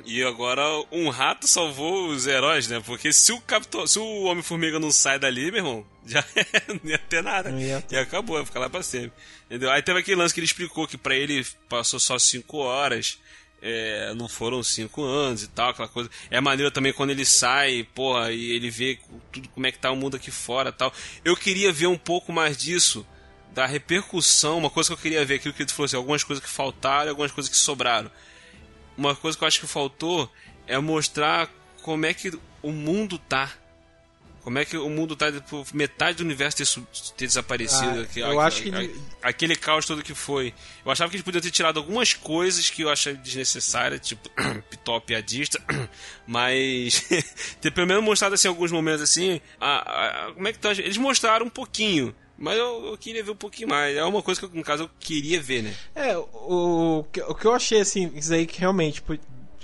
E 0.06 0.24
agora 0.24 0.64
um 0.92 1.10
rato 1.10 1.48
salvou 1.48 2.10
os 2.10 2.28
heróis, 2.28 2.68
né? 2.68 2.80
Porque 2.86 3.12
se 3.12 3.32
o 3.32 3.42
Capitão, 3.42 3.88
se 3.88 3.98
o 3.98 4.24
Homem-Formiga 4.26 4.80
não 4.80 4.92
sai 4.92 5.18
dali, 5.18 5.50
meu 5.50 5.58
irmão, 5.58 5.86
já 6.06 6.24
não 6.68 6.92
ia 6.92 7.00
ter 7.00 7.24
nada. 7.24 7.50
Ia 7.50 7.82
ter. 7.82 7.96
E 7.96 8.00
acabou, 8.00 8.38
ia 8.38 8.46
ficar 8.46 8.60
lá 8.60 8.70
pra 8.70 8.84
sempre. 8.84 9.12
Entendeu? 9.48 9.72
Aí 9.72 9.82
teve 9.82 10.00
aquele 10.00 10.22
lance 10.22 10.36
que 10.36 10.40
ele 10.40 10.46
explicou 10.46 10.88
que 10.88 10.98
para 10.98 11.16
ele 11.16 11.44
passou 11.68 12.00
só 12.00 12.20
5 12.20 12.58
horas. 12.58 13.20
É, 13.60 14.14
não 14.14 14.28
foram 14.28 14.62
cinco 14.62 15.04
anos 15.04 15.42
e 15.42 15.48
tal, 15.48 15.72
aquela 15.72 15.88
coisa. 15.88 16.12
É 16.30 16.40
maneiro 16.40 16.70
também 16.70 16.94
quando 16.94 17.10
ele 17.10 17.26
sai, 17.26 17.88
porra, 17.96 18.32
e 18.32 18.52
ele 18.52 18.70
vê 18.70 19.00
tudo 19.32 19.50
como 19.50 19.66
é 19.66 19.72
que 19.72 19.80
tá 19.80 19.90
o 19.90 19.96
mundo 19.96 20.16
aqui 20.16 20.30
fora 20.30 20.72
tal. 20.72 20.94
Eu 21.26 21.36
queria 21.36 21.72
ver 21.74 21.88
um 21.88 21.98
pouco 21.98 22.32
mais 22.32 22.56
disso 22.56 23.04
da 23.58 23.66
repercussão, 23.66 24.60
uma 24.60 24.70
coisa 24.70 24.90
que 24.90 24.94
eu 24.94 24.98
queria 25.00 25.26
ver, 25.26 25.36
aquilo 25.36 25.52
que 25.52 25.66
tu 25.66 25.74
falou 25.74 25.88
assim, 25.88 25.96
algumas 25.96 26.24
coisas 26.24 26.46
que 26.46 26.50
faltaram, 26.50 27.10
algumas 27.10 27.32
coisas 27.32 27.50
que 27.50 27.58
sobraram. 27.58 28.12
Uma 28.96 29.16
coisa 29.16 29.36
que 29.36 29.44
eu 29.44 29.48
acho 29.48 29.60
que 29.60 29.66
faltou 29.66 30.32
é 30.68 30.78
mostrar 30.78 31.50
como 31.82 32.06
é 32.06 32.14
que 32.14 32.32
o 32.62 32.72
mundo 32.72 33.18
tá. 33.18 33.52
Como 34.42 34.60
é 34.60 34.64
que 34.64 34.78
o 34.78 34.88
mundo 34.88 35.16
tá, 35.16 35.32
tipo, 35.32 35.66
metade 35.74 36.18
do 36.20 36.24
universo 36.24 36.56
ter, 36.56 37.12
ter 37.18 37.26
desaparecido. 37.26 38.08
Ah, 38.16 38.20
eu 38.20 38.40
acho 38.40 38.62
que... 38.62 38.72
Aquele 39.24 39.56
caos 39.56 39.88
todo 39.88 40.04
que 40.04 40.14
foi. 40.14 40.54
Eu 40.86 40.92
achava 40.92 41.10
que 41.10 41.16
eles 41.16 41.26
podiam 41.26 41.42
ter 41.42 41.50
tirado 41.50 41.80
algumas 41.80 42.14
coisas 42.14 42.70
que 42.70 42.84
eu 42.84 42.92
achei 42.92 43.16
desnecessárias, 43.16 44.08
tipo, 44.08 44.30
pitó 44.70 45.00
piadista, 45.00 45.60
mas 46.28 47.04
ter 47.60 47.72
pelo 47.72 47.88
menos 47.88 48.04
mostrado, 48.04 48.36
assim, 48.36 48.48
alguns 48.48 48.72
momentos, 48.72 49.02
assim, 49.02 49.42
a, 49.60 50.32
como 50.36 50.48
é 50.48 50.54
que 50.54 50.60
tá... 50.60 50.72
Eles 50.74 50.98
mostraram 50.98 51.48
um 51.48 51.50
pouquinho, 51.50 52.16
mas 52.38 52.58
eu, 52.58 52.86
eu, 52.86 52.98
queria 52.98 53.24
ver 53.24 53.32
um 53.32 53.36
pouquinho 53.36 53.70
mais. 53.70 53.96
É 53.98 54.04
uma 54.04 54.22
coisa 54.22 54.40
que, 54.40 54.56
no 54.56 54.64
caso, 54.64 54.84
eu 54.84 54.90
queria 55.00 55.42
ver, 55.42 55.64
né? 55.64 55.74
É, 55.96 56.16
o, 56.18 57.00
o 57.00 57.36
que 57.36 57.46
eu 57.46 57.54
achei, 57.54 57.80
assim, 57.82 58.12
isso 58.16 58.32
aí 58.32 58.46
que 58.46 58.60
realmente, 58.60 59.04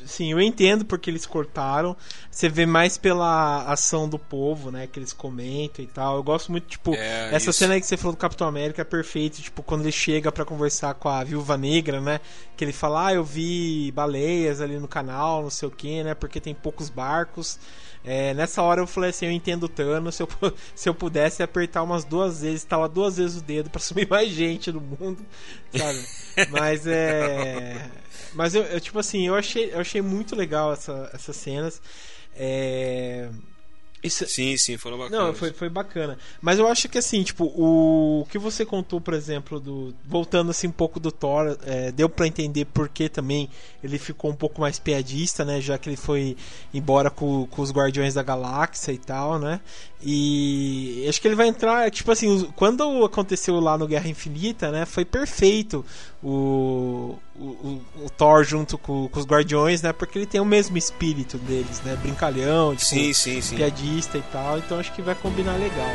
sim, 0.05 0.31
eu 0.31 0.41
entendo 0.41 0.83
porque 0.83 1.09
eles 1.09 1.25
cortaram. 1.25 1.95
Você 2.31 2.49
vê 2.49 2.65
mais 2.65 2.97
pela 2.97 3.63
ação 3.65 4.09
do 4.09 4.17
povo, 4.17 4.71
né? 4.71 4.87
Que 4.87 4.99
eles 4.99 5.13
comentam 5.13 5.85
e 5.85 5.87
tal. 5.87 6.17
Eu 6.17 6.23
gosto 6.23 6.51
muito, 6.51 6.67
tipo, 6.67 6.95
é, 6.95 7.27
essa 7.27 7.51
isso. 7.51 7.53
cena 7.53 7.75
aí 7.75 7.81
que 7.81 7.85
você 7.85 7.95
falou 7.95 8.13
do 8.13 8.19
Capitão 8.19 8.47
América 8.47 8.81
é 8.81 8.85
perfeito. 8.85 9.39
Tipo, 9.39 9.61
quando 9.61 9.81
ele 9.81 9.91
chega 9.91 10.31
para 10.31 10.43
conversar 10.43 10.95
com 10.95 11.09
a 11.09 11.23
Viúva 11.23 11.55
Negra, 11.55 12.01
né? 12.01 12.19
Que 12.57 12.65
ele 12.65 12.73
fala, 12.73 13.07
ah, 13.07 13.13
eu 13.13 13.23
vi 13.23 13.91
baleias 13.91 14.61
ali 14.61 14.77
no 14.79 14.87
canal, 14.87 15.43
não 15.43 15.51
sei 15.51 15.67
o 15.67 15.71
que, 15.71 16.03
né? 16.03 16.15
Porque 16.15 16.41
tem 16.41 16.55
poucos 16.55 16.89
barcos. 16.89 17.59
É, 18.05 18.33
nessa 18.33 18.61
hora 18.61 18.81
eu 18.81 18.87
falei 18.87 19.11
assim, 19.11 19.25
eu 19.25 19.31
entendo 19.31 19.63
o 19.63 19.69
Thanos, 19.69 20.15
se 20.15 20.23
eu, 20.23 20.27
se 20.75 20.89
eu 20.89 20.93
pudesse 20.93 21.41
apertar 21.41 21.83
umas 21.83 22.03
duas 22.03 22.41
vezes, 22.41 22.63
tava 22.63 22.89
duas 22.89 23.17
vezes 23.17 23.37
o 23.37 23.43
dedo 23.43 23.69
para 23.69 23.79
sumir 23.81 24.07
mais 24.09 24.29
gente 24.29 24.71
no 24.71 24.81
mundo, 24.81 25.25
sabe? 25.75 26.49
Mas 26.51 26.85
é... 26.85 27.89
Mas 28.33 28.55
eu, 28.55 28.63
eu, 28.63 28.81
tipo 28.81 28.97
assim, 28.99 29.27
eu 29.27 29.35
achei, 29.35 29.71
eu 29.71 29.79
achei 29.79 30.01
muito 30.01 30.35
legal 30.35 30.73
essa, 30.73 31.09
essas 31.13 31.35
cenas. 31.35 31.81
É... 32.35 33.29
Isso... 34.03 34.27
Sim, 34.27 34.57
sim, 34.57 34.77
foram 34.77 34.97
bacanas. 34.97 35.27
Não, 35.27 35.33
foi, 35.33 35.53
foi 35.53 35.69
bacana. 35.69 36.17
Mas 36.41 36.59
eu 36.59 36.67
acho 36.67 36.89
que 36.89 36.97
assim, 36.97 37.23
tipo, 37.23 37.45
o 37.45 38.27
que 38.29 38.37
você 38.37 38.65
contou, 38.65 38.99
por 38.99 39.13
exemplo, 39.13 39.59
do. 39.59 39.93
Voltando 40.05 40.51
assim 40.51 40.67
um 40.67 40.71
pouco 40.71 40.99
do 40.99 41.11
Thor, 41.11 41.57
é, 41.65 41.91
deu 41.91 42.09
para 42.09 42.27
entender 42.27 42.65
por 42.65 42.89
que 42.89 43.07
também 43.07 43.49
ele 43.81 43.97
ficou 43.97 44.29
um 44.29 44.35
pouco 44.35 44.59
mais 44.59 44.77
piadista, 44.77 45.45
né? 45.45 45.61
Já 45.61 45.77
que 45.77 45.89
ele 45.89 45.95
foi 45.95 46.35
embora 46.73 47.09
com, 47.09 47.47
com 47.47 47.61
os 47.61 47.71
Guardiões 47.71 48.13
da 48.13 48.23
Galáxia 48.23 48.91
e 48.91 48.97
tal, 48.97 49.39
né? 49.39 49.61
E 50.01 51.05
acho 51.07 51.21
que 51.21 51.27
ele 51.27 51.35
vai 51.35 51.47
entrar, 51.47 51.89
tipo 51.89 52.11
assim, 52.11 52.51
quando 52.57 53.05
aconteceu 53.05 53.57
lá 53.61 53.77
no 53.77 53.87
Guerra 53.87 54.09
Infinita, 54.09 54.69
né? 54.69 54.85
Foi 54.85 55.05
perfeito 55.05 55.85
o, 56.23 57.19
o, 57.35 57.81
o 58.05 58.09
Thor 58.09 58.45
junto 58.45 58.77
com, 58.77 59.09
com, 59.09 59.19
os 59.19 59.25
Guardiões, 59.25 59.81
né? 59.81 59.91
Porque 59.91 60.17
ele 60.17 60.25
tem 60.25 60.39
o 60.39 60.45
mesmo 60.45 60.77
espírito 60.77 61.37
deles, 61.37 61.81
né? 61.81 61.97
Brincalhão, 62.01 62.75
tipo, 62.75 62.85
sim, 62.85 63.13
sim, 63.13 63.41
sim. 63.41 63.57
piadista 63.57 64.17
e 64.17 64.21
tal. 64.31 64.57
Então 64.57 64.79
acho 64.79 64.93
que 64.93 65.01
vai 65.01 65.15
combinar 65.15 65.57
legal. 65.57 65.85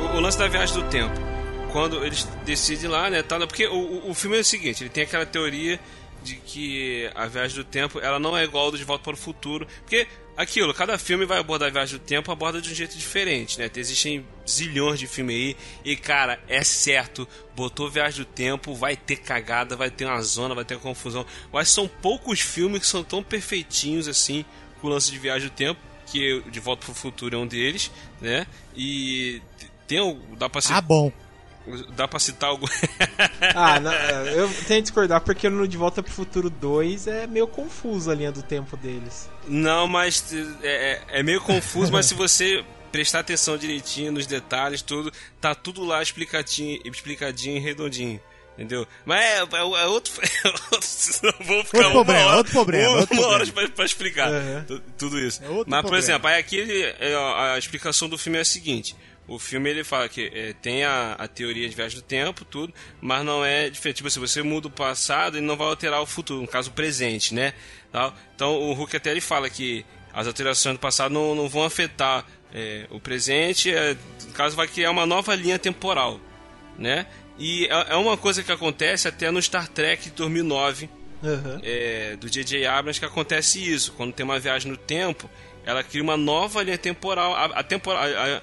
O, 0.00 0.16
o 0.16 0.20
lance 0.20 0.38
da 0.38 0.46
viagem 0.46 0.76
do 0.76 0.84
tempo 0.84 1.27
quando 1.72 2.04
eles 2.04 2.24
decidem 2.44 2.88
lá, 2.88 3.10
né, 3.10 3.22
tal, 3.22 3.38
porque 3.46 3.66
o, 3.66 4.10
o 4.10 4.14
filme 4.14 4.36
é 4.36 4.40
o 4.40 4.44
seguinte, 4.44 4.82
ele 4.82 4.90
tem 4.90 5.04
aquela 5.04 5.26
teoria 5.26 5.78
de 6.22 6.36
que 6.36 7.10
a 7.14 7.26
viagem 7.26 7.56
do 7.56 7.64
tempo 7.64 8.00
ela 8.00 8.18
não 8.18 8.36
é 8.36 8.44
igual 8.44 8.64
ao 8.66 8.70
do 8.70 8.78
De 8.78 8.84
Volta 8.84 9.04
para 9.04 9.14
o 9.14 9.16
Futuro, 9.16 9.66
porque 9.80 10.06
aquilo, 10.36 10.74
cada 10.74 10.98
filme 10.98 11.24
vai 11.24 11.38
abordar 11.38 11.68
a 11.68 11.72
viagem 11.72 11.98
do 11.98 12.04
tempo, 12.04 12.30
aborda 12.30 12.60
de 12.60 12.70
um 12.70 12.74
jeito 12.74 12.96
diferente, 12.96 13.58
né? 13.58 13.70
Existem 13.74 14.26
zilhões 14.48 14.98
de 14.98 15.06
filmes 15.06 15.36
aí 15.36 15.56
e 15.84 15.96
cara, 15.96 16.40
é 16.48 16.62
certo, 16.64 17.26
botou 17.54 17.88
viagem 17.88 18.24
do 18.24 18.24
tempo, 18.24 18.74
vai 18.74 18.96
ter 18.96 19.16
cagada, 19.16 19.76
vai 19.76 19.90
ter 19.90 20.04
uma 20.04 20.20
zona, 20.22 20.54
vai 20.54 20.64
ter 20.64 20.78
confusão. 20.78 21.24
Mas 21.52 21.68
são 21.70 21.88
poucos 21.88 22.40
filmes 22.40 22.80
que 22.80 22.86
são 22.86 23.04
tão 23.04 23.22
perfeitinhos 23.22 24.08
assim 24.08 24.44
com 24.80 24.88
o 24.88 24.90
lance 24.90 25.10
de 25.10 25.18
viagem 25.18 25.48
do 25.48 25.54
tempo, 25.54 25.80
que 26.06 26.42
De 26.50 26.60
Volta 26.60 26.84
para 26.84 26.92
o 26.92 26.94
Futuro 26.94 27.36
é 27.36 27.38
um 27.38 27.46
deles, 27.46 27.90
né? 28.20 28.46
E 28.76 29.40
tem 29.86 30.20
dá 30.36 30.48
para 30.48 30.60
ser 30.60 30.72
Ah, 30.72 30.80
bom. 30.80 31.12
Dá 31.96 32.06
pra 32.06 32.18
citar 32.18 32.50
algo. 32.50 32.68
ah, 33.54 33.80
não, 33.80 33.92
eu 33.92 34.48
tenho 34.66 34.80
que 34.80 34.82
discordar 34.82 35.20
porque 35.20 35.48
no 35.48 35.66
De 35.66 35.76
Volta 35.76 36.02
pro 36.02 36.12
Futuro 36.12 36.50
2 36.50 37.06
é 37.06 37.26
meio 37.26 37.46
confuso 37.46 38.10
a 38.10 38.14
linha 38.14 38.32
do 38.32 38.42
tempo 38.42 38.76
deles. 38.76 39.28
Não, 39.46 39.86
mas 39.86 40.32
é, 40.62 41.02
é, 41.12 41.20
é 41.20 41.22
meio 41.22 41.40
confuso, 41.40 41.92
mas 41.92 42.06
se 42.06 42.14
você 42.14 42.64
prestar 42.90 43.20
atenção 43.20 43.56
direitinho 43.56 44.12
nos 44.12 44.26
detalhes, 44.26 44.82
tudo, 44.82 45.12
tá 45.40 45.54
tudo 45.54 45.84
lá 45.84 46.02
explicadinho, 46.02 46.80
explicadinho 46.84 47.56
e 47.56 47.60
redondinho. 47.60 48.20
Entendeu? 48.58 48.88
Mas 49.04 49.20
é, 49.20 49.38
é, 49.38 49.58
é 49.60 49.86
outro. 49.86 50.12
vou 51.40 51.64
ficar 51.64 51.78
outro 51.78 51.92
problema, 51.92 52.26
hora, 52.26 52.36
outro 52.38 52.52
problema. 52.52 52.88
Uma 52.88 52.98
outro 52.98 53.22
hora 53.22 53.46
pra, 53.46 53.68
pra, 53.68 53.84
explicar 53.84 54.32
uhum. 54.32 54.80
tudo 54.98 55.16
isso. 55.20 55.40
É 55.44 55.46
Mas, 55.46 55.64
por 55.64 55.66
problema. 55.66 55.98
exemplo, 55.98 56.28
aí 56.28 56.40
aqui 56.40 56.84
é, 56.98 57.14
a 57.14 57.56
explicação 57.56 58.08
do 58.08 58.18
filme 58.18 58.36
é 58.36 58.40
a 58.40 58.44
seguinte: 58.44 58.96
o 59.28 59.38
filme 59.38 59.68
ele 59.68 59.84
fala 59.84 60.08
que 60.08 60.32
é, 60.34 60.54
tem 60.54 60.84
a, 60.84 61.12
a, 61.12 61.28
teoria 61.28 61.68
de 61.68 61.76
viagem 61.76 61.98
do 61.98 62.02
tempo, 62.02 62.46
tudo, 62.46 62.72
mas 63.00 63.22
não 63.24 63.44
é 63.44 63.68
diferente. 63.68 63.98
Tipo, 63.98 64.10
se 64.10 64.18
você 64.18 64.42
muda 64.42 64.68
o 64.68 64.70
passado, 64.70 65.36
ele 65.36 65.46
não 65.46 65.56
vai 65.56 65.68
alterar 65.68 66.00
o 66.00 66.06
futuro, 66.06 66.40
no 66.40 66.48
caso 66.48 66.70
o 66.70 66.72
presente, 66.72 67.34
né? 67.34 67.52
Então 68.34 68.58
o 68.58 68.72
Hulk 68.72 68.96
até 68.96 69.10
ele 69.10 69.20
fala 69.20 69.50
que 69.50 69.84
as 70.14 70.26
alterações 70.26 70.76
do 70.76 70.80
passado 70.80 71.12
não, 71.12 71.34
não 71.34 71.48
vão 71.48 71.62
afetar 71.62 72.24
é, 72.52 72.86
o 72.90 72.98
presente, 72.98 73.70
é, 73.70 73.94
no 74.26 74.32
caso 74.32 74.56
vai 74.56 74.66
criar 74.66 74.90
uma 74.90 75.04
nova 75.04 75.34
linha 75.34 75.58
temporal, 75.58 76.18
né? 76.78 77.06
E 77.38 77.66
é, 77.66 77.92
é 77.92 77.96
uma 77.96 78.16
coisa 78.16 78.42
que 78.42 78.50
acontece 78.50 79.06
até 79.06 79.30
no 79.30 79.40
Star 79.42 79.68
Trek 79.68 80.10
2009, 80.10 80.88
uhum. 81.22 81.60
é, 81.62 82.16
do 82.16 82.28
J.J. 82.30 82.66
Abrams, 82.66 82.98
que 82.98 83.06
acontece 83.06 83.62
isso. 83.62 83.92
Quando 83.92 84.12
tem 84.12 84.24
uma 84.24 84.38
viagem 84.38 84.70
no 84.70 84.76
tempo, 84.76 85.28
ela 85.64 85.82
cria 85.82 86.02
uma 86.02 86.16
nova 86.16 86.62
linha 86.62 86.78
temporal. 86.78 87.34
A, 87.34 87.44
a 87.44 87.62
temporal 87.62 88.02
a, 88.02 88.36
a 88.38 88.42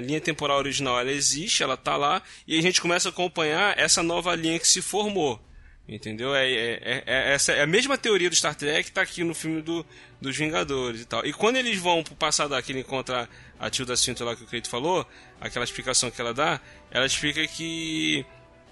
linha 0.00 0.20
temporal 0.20 0.58
original 0.58 1.00
ela 1.00 1.10
existe, 1.10 1.62
ela 1.62 1.76
tá 1.76 1.96
lá, 1.96 2.22
e 2.46 2.58
a 2.58 2.62
gente 2.62 2.80
começa 2.80 3.08
a 3.08 3.10
acompanhar 3.10 3.78
essa 3.78 4.02
nova 4.02 4.34
linha 4.34 4.58
que 4.58 4.68
se 4.68 4.82
formou. 4.82 5.40
Entendeu? 5.88 6.32
É, 6.36 6.48
é, 6.48 6.78
é, 6.82 7.02
é 7.04 7.32
essa 7.32 7.52
é 7.52 7.62
a 7.62 7.66
mesma 7.66 7.98
teoria 7.98 8.30
do 8.30 8.36
Star 8.36 8.54
Trek 8.54 8.84
que 8.84 8.92
tá 8.92 9.02
aqui 9.02 9.24
no 9.24 9.34
filme 9.34 9.60
do, 9.60 9.84
dos 10.20 10.36
Vingadores 10.36 11.00
e 11.00 11.04
tal. 11.04 11.26
E 11.26 11.32
quando 11.32 11.56
eles 11.56 11.78
vão 11.78 12.04
pro 12.04 12.14
passado 12.14 12.54
aqui 12.54 12.72
encontrar 12.78 13.28
a 13.58 13.68
Tilda 13.68 13.96
Swinton 13.96 14.24
lá 14.24 14.36
que 14.36 14.44
o 14.44 14.46
Cleito 14.46 14.70
falou, 14.70 15.04
aquela 15.40 15.64
explicação 15.64 16.08
que 16.08 16.20
ela 16.20 16.32
dá, 16.32 16.60
ela 16.92 17.06
explica 17.06 17.44
que. 17.48 18.24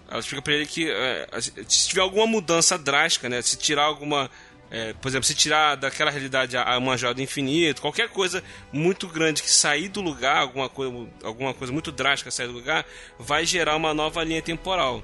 Ela 0.08 0.20
explica 0.20 0.40
pra 0.40 0.54
ele 0.54 0.64
que 0.64 0.88
é, 0.88 1.28
se 1.40 1.88
tiver 1.88 2.00
alguma 2.00 2.26
mudança 2.26 2.78
drástica, 2.78 3.28
né? 3.28 3.42
Se 3.42 3.58
tirar 3.58 3.82
alguma 3.82 4.30
é, 4.70 4.92
por 4.92 5.08
exemplo, 5.08 5.26
se 5.26 5.34
tirar 5.34 5.76
daquela 5.76 6.10
realidade 6.10 6.56
a, 6.56 6.74
a 6.74 6.78
uma 6.78 6.96
joia 6.96 7.14
do 7.14 7.22
infinito, 7.22 7.80
qualquer 7.80 8.08
coisa 8.08 8.42
muito 8.72 9.08
grande 9.08 9.42
que 9.42 9.50
sair 9.50 9.88
do 9.88 10.00
lugar, 10.00 10.38
alguma 10.38 10.68
coisa, 10.68 11.08
alguma 11.22 11.54
coisa 11.54 11.72
muito 11.72 11.90
drástica 11.90 12.30
sair 12.30 12.48
do 12.48 12.52
lugar, 12.52 12.84
vai 13.18 13.46
gerar 13.46 13.76
uma 13.76 13.94
nova 13.94 14.22
linha 14.22 14.42
temporal. 14.42 15.02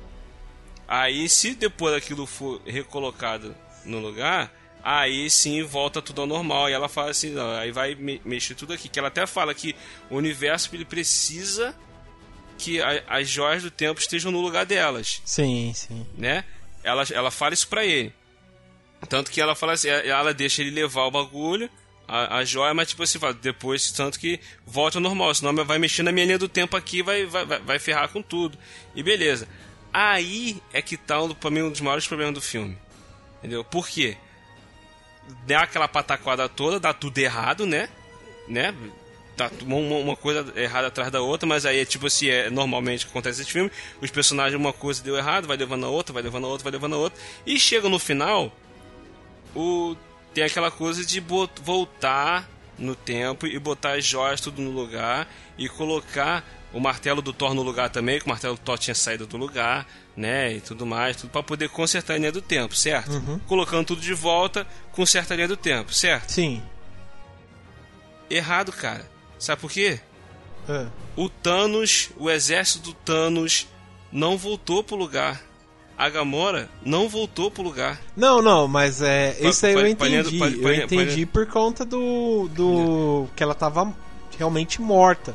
Aí, 0.86 1.28
se 1.28 1.54
depois 1.54 1.94
aquilo 1.94 2.26
for 2.26 2.60
recolocado 2.66 3.54
no 3.86 3.98
lugar, 3.98 4.52
aí 4.82 5.30
sim 5.30 5.62
volta 5.62 6.02
tudo 6.02 6.20
ao 6.20 6.26
normal. 6.26 6.68
E 6.68 6.74
ela 6.74 6.88
fala 6.88 7.10
assim, 7.10 7.34
aí 7.58 7.72
vai 7.72 7.94
me 7.94 8.20
mexer 8.22 8.54
tudo 8.54 8.74
aqui. 8.74 8.88
Que 8.88 8.98
ela 8.98 9.08
até 9.08 9.26
fala 9.26 9.54
que 9.54 9.74
o 10.10 10.16
universo 10.16 10.68
ele 10.74 10.84
precisa 10.84 11.74
que 12.58 12.82
a, 12.82 13.02
as 13.08 13.28
joias 13.28 13.62
do 13.62 13.70
tempo 13.70 13.98
estejam 13.98 14.30
no 14.30 14.42
lugar 14.42 14.66
delas. 14.66 15.22
Sim, 15.24 15.72
sim. 15.74 16.06
Né? 16.18 16.44
Ela, 16.82 17.04
ela 17.10 17.30
fala 17.30 17.54
isso 17.54 17.66
pra 17.66 17.84
ele. 17.84 18.12
Tanto 19.08 19.30
que 19.30 19.40
ela 19.40 19.54
fala 19.54 19.72
assim, 19.72 19.88
ela 19.88 20.32
deixa 20.32 20.62
ele 20.62 20.70
levar 20.70 21.04
o 21.04 21.10
bagulho, 21.10 21.70
a, 22.06 22.38
a 22.38 22.44
joia, 22.44 22.74
mas 22.74 22.88
tipo 22.88 23.02
assim, 23.02 23.18
depois, 23.40 23.90
tanto 23.92 24.18
que 24.18 24.40
volta 24.66 24.98
ao 24.98 25.02
normal, 25.02 25.34
senão 25.34 25.54
vai 25.64 25.78
mexer 25.78 26.02
na 26.02 26.12
minha 26.12 26.26
linha 26.26 26.38
do 26.38 26.48
tempo 26.48 26.76
aqui 26.76 27.02
vai, 27.02 27.24
vai, 27.26 27.44
vai 27.44 27.78
ferrar 27.78 28.08
com 28.08 28.22
tudo. 28.22 28.58
E 28.94 29.02
beleza. 29.02 29.48
Aí 29.92 30.60
é 30.72 30.82
que 30.82 30.96
tá, 30.96 31.16
pra 31.40 31.50
mim, 31.50 31.62
um 31.62 31.70
dos 31.70 31.80
maiores 31.80 32.06
problemas 32.06 32.34
do 32.34 32.40
filme. 32.40 32.76
Entendeu? 33.38 33.62
Por 33.64 33.88
quê? 33.88 34.16
Dá 35.46 35.60
aquela 35.60 35.88
pataquada 35.88 36.48
toda, 36.48 36.80
dá 36.80 36.92
tudo 36.92 37.18
errado, 37.18 37.64
né? 37.64 37.88
Né? 38.48 38.74
Tá 39.36 39.50
uma, 39.62 39.76
uma 39.96 40.16
coisa 40.16 40.52
errada 40.56 40.88
atrás 40.88 41.10
da 41.10 41.20
outra, 41.20 41.46
mas 41.46 41.66
aí 41.66 41.80
é 41.80 41.84
tipo 41.84 42.06
assim, 42.06 42.28
é 42.28 42.50
normalmente 42.50 43.06
acontece 43.06 43.40
nesse 43.40 43.50
filme, 43.50 43.70
os 44.00 44.10
personagens 44.10 44.58
uma 44.58 44.72
coisa 44.72 45.02
deu 45.02 45.16
errado, 45.16 45.46
vai 45.46 45.56
levando 45.56 45.86
a 45.86 45.88
outra, 45.88 46.12
vai 46.12 46.22
levando 46.22 46.44
a 46.44 46.48
outra, 46.48 46.64
vai 46.64 46.72
levando 46.72 46.94
a 46.94 46.98
outra, 46.98 47.18
e 47.44 47.58
chega 47.58 47.88
no 47.88 47.98
final, 47.98 48.52
o 49.54 49.96
tem 50.32 50.44
aquela 50.44 50.70
coisa 50.70 51.04
de 51.04 51.22
voltar 51.62 52.48
no 52.76 52.96
tempo 52.96 53.46
e 53.46 53.58
botar 53.58 53.92
as 53.92 54.04
joias 54.04 54.40
tudo 54.40 54.60
no 54.60 54.70
lugar 54.70 55.28
e 55.56 55.68
colocar 55.68 56.44
o 56.72 56.80
martelo 56.80 57.22
do 57.22 57.32
Thor 57.32 57.54
no 57.54 57.62
lugar 57.62 57.88
também, 57.88 58.18
que 58.18 58.26
o 58.26 58.28
martelo 58.28 58.56
do 58.56 58.60
Thor 58.60 58.76
tinha 58.76 58.96
saído 58.96 59.28
do 59.28 59.36
lugar, 59.36 59.86
né, 60.16 60.54
e 60.54 60.60
tudo 60.60 60.84
mais, 60.84 61.16
tudo 61.16 61.30
para 61.30 61.42
poder 61.42 61.68
consertar 61.68 62.14
a 62.14 62.18
linha 62.18 62.32
do 62.32 62.42
tempo, 62.42 62.74
certo? 62.74 63.12
Uhum. 63.12 63.38
Colocando 63.46 63.86
tudo 63.86 64.00
de 64.00 64.12
volta, 64.12 64.66
conserta 64.90 65.34
a 65.34 65.36
linha 65.36 65.48
do 65.48 65.56
tempo, 65.56 65.94
certo? 65.94 66.32
Sim. 66.32 66.60
Errado, 68.28 68.72
cara. 68.72 69.08
Sabe 69.38 69.60
por 69.60 69.70
quê? 69.70 70.00
É. 70.68 70.86
O 71.14 71.28
Thanos, 71.28 72.10
o 72.16 72.28
exército 72.28 72.90
do 72.90 72.94
Thanos 72.94 73.68
não 74.10 74.36
voltou 74.36 74.82
pro 74.82 74.96
lugar 74.96 75.40
a 75.96 76.08
Gamora 76.08 76.68
não 76.84 77.08
voltou 77.08 77.50
pro 77.50 77.62
lugar. 77.62 78.00
Não, 78.16 78.42
não, 78.42 78.66
mas 78.66 79.00
é. 79.00 79.36
Isso 79.40 79.64
aí 79.66 79.74
eu 79.74 79.86
entendi. 79.86 80.38
eu 80.38 80.74
entendi 80.74 81.26
por 81.26 81.46
conta 81.46 81.84
do. 81.84 82.48
do. 82.48 83.28
que 83.36 83.42
ela 83.42 83.54
tava 83.54 83.94
realmente 84.36 84.80
morta. 84.80 85.34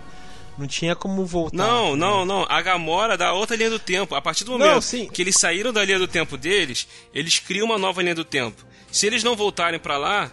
Não 0.57 0.67
tinha 0.67 0.93
como 0.93 1.25
voltar. 1.25 1.55
Não, 1.55 1.95
não, 1.95 2.25
não. 2.25 2.45
A 2.49 2.61
Gamora 2.61 3.17
da 3.17 3.31
outra 3.31 3.55
linha 3.55 3.69
do 3.69 3.79
tempo. 3.79 4.13
A 4.13 4.21
partir 4.21 4.43
do 4.43 4.51
momento 4.51 4.85
não, 4.93 5.07
que 5.07 5.21
eles 5.21 5.35
saíram 5.39 5.71
da 5.71 5.85
linha 5.85 5.97
do 5.97 6.07
tempo 6.07 6.37
deles, 6.37 6.85
eles 7.13 7.39
criam 7.39 7.65
uma 7.65 7.77
nova 7.77 8.01
linha 8.01 8.15
do 8.15 8.25
tempo. 8.25 8.65
Se 8.91 9.07
eles 9.07 9.23
não 9.23 9.37
voltarem 9.37 9.79
para 9.79 9.97
lá, 9.97 10.29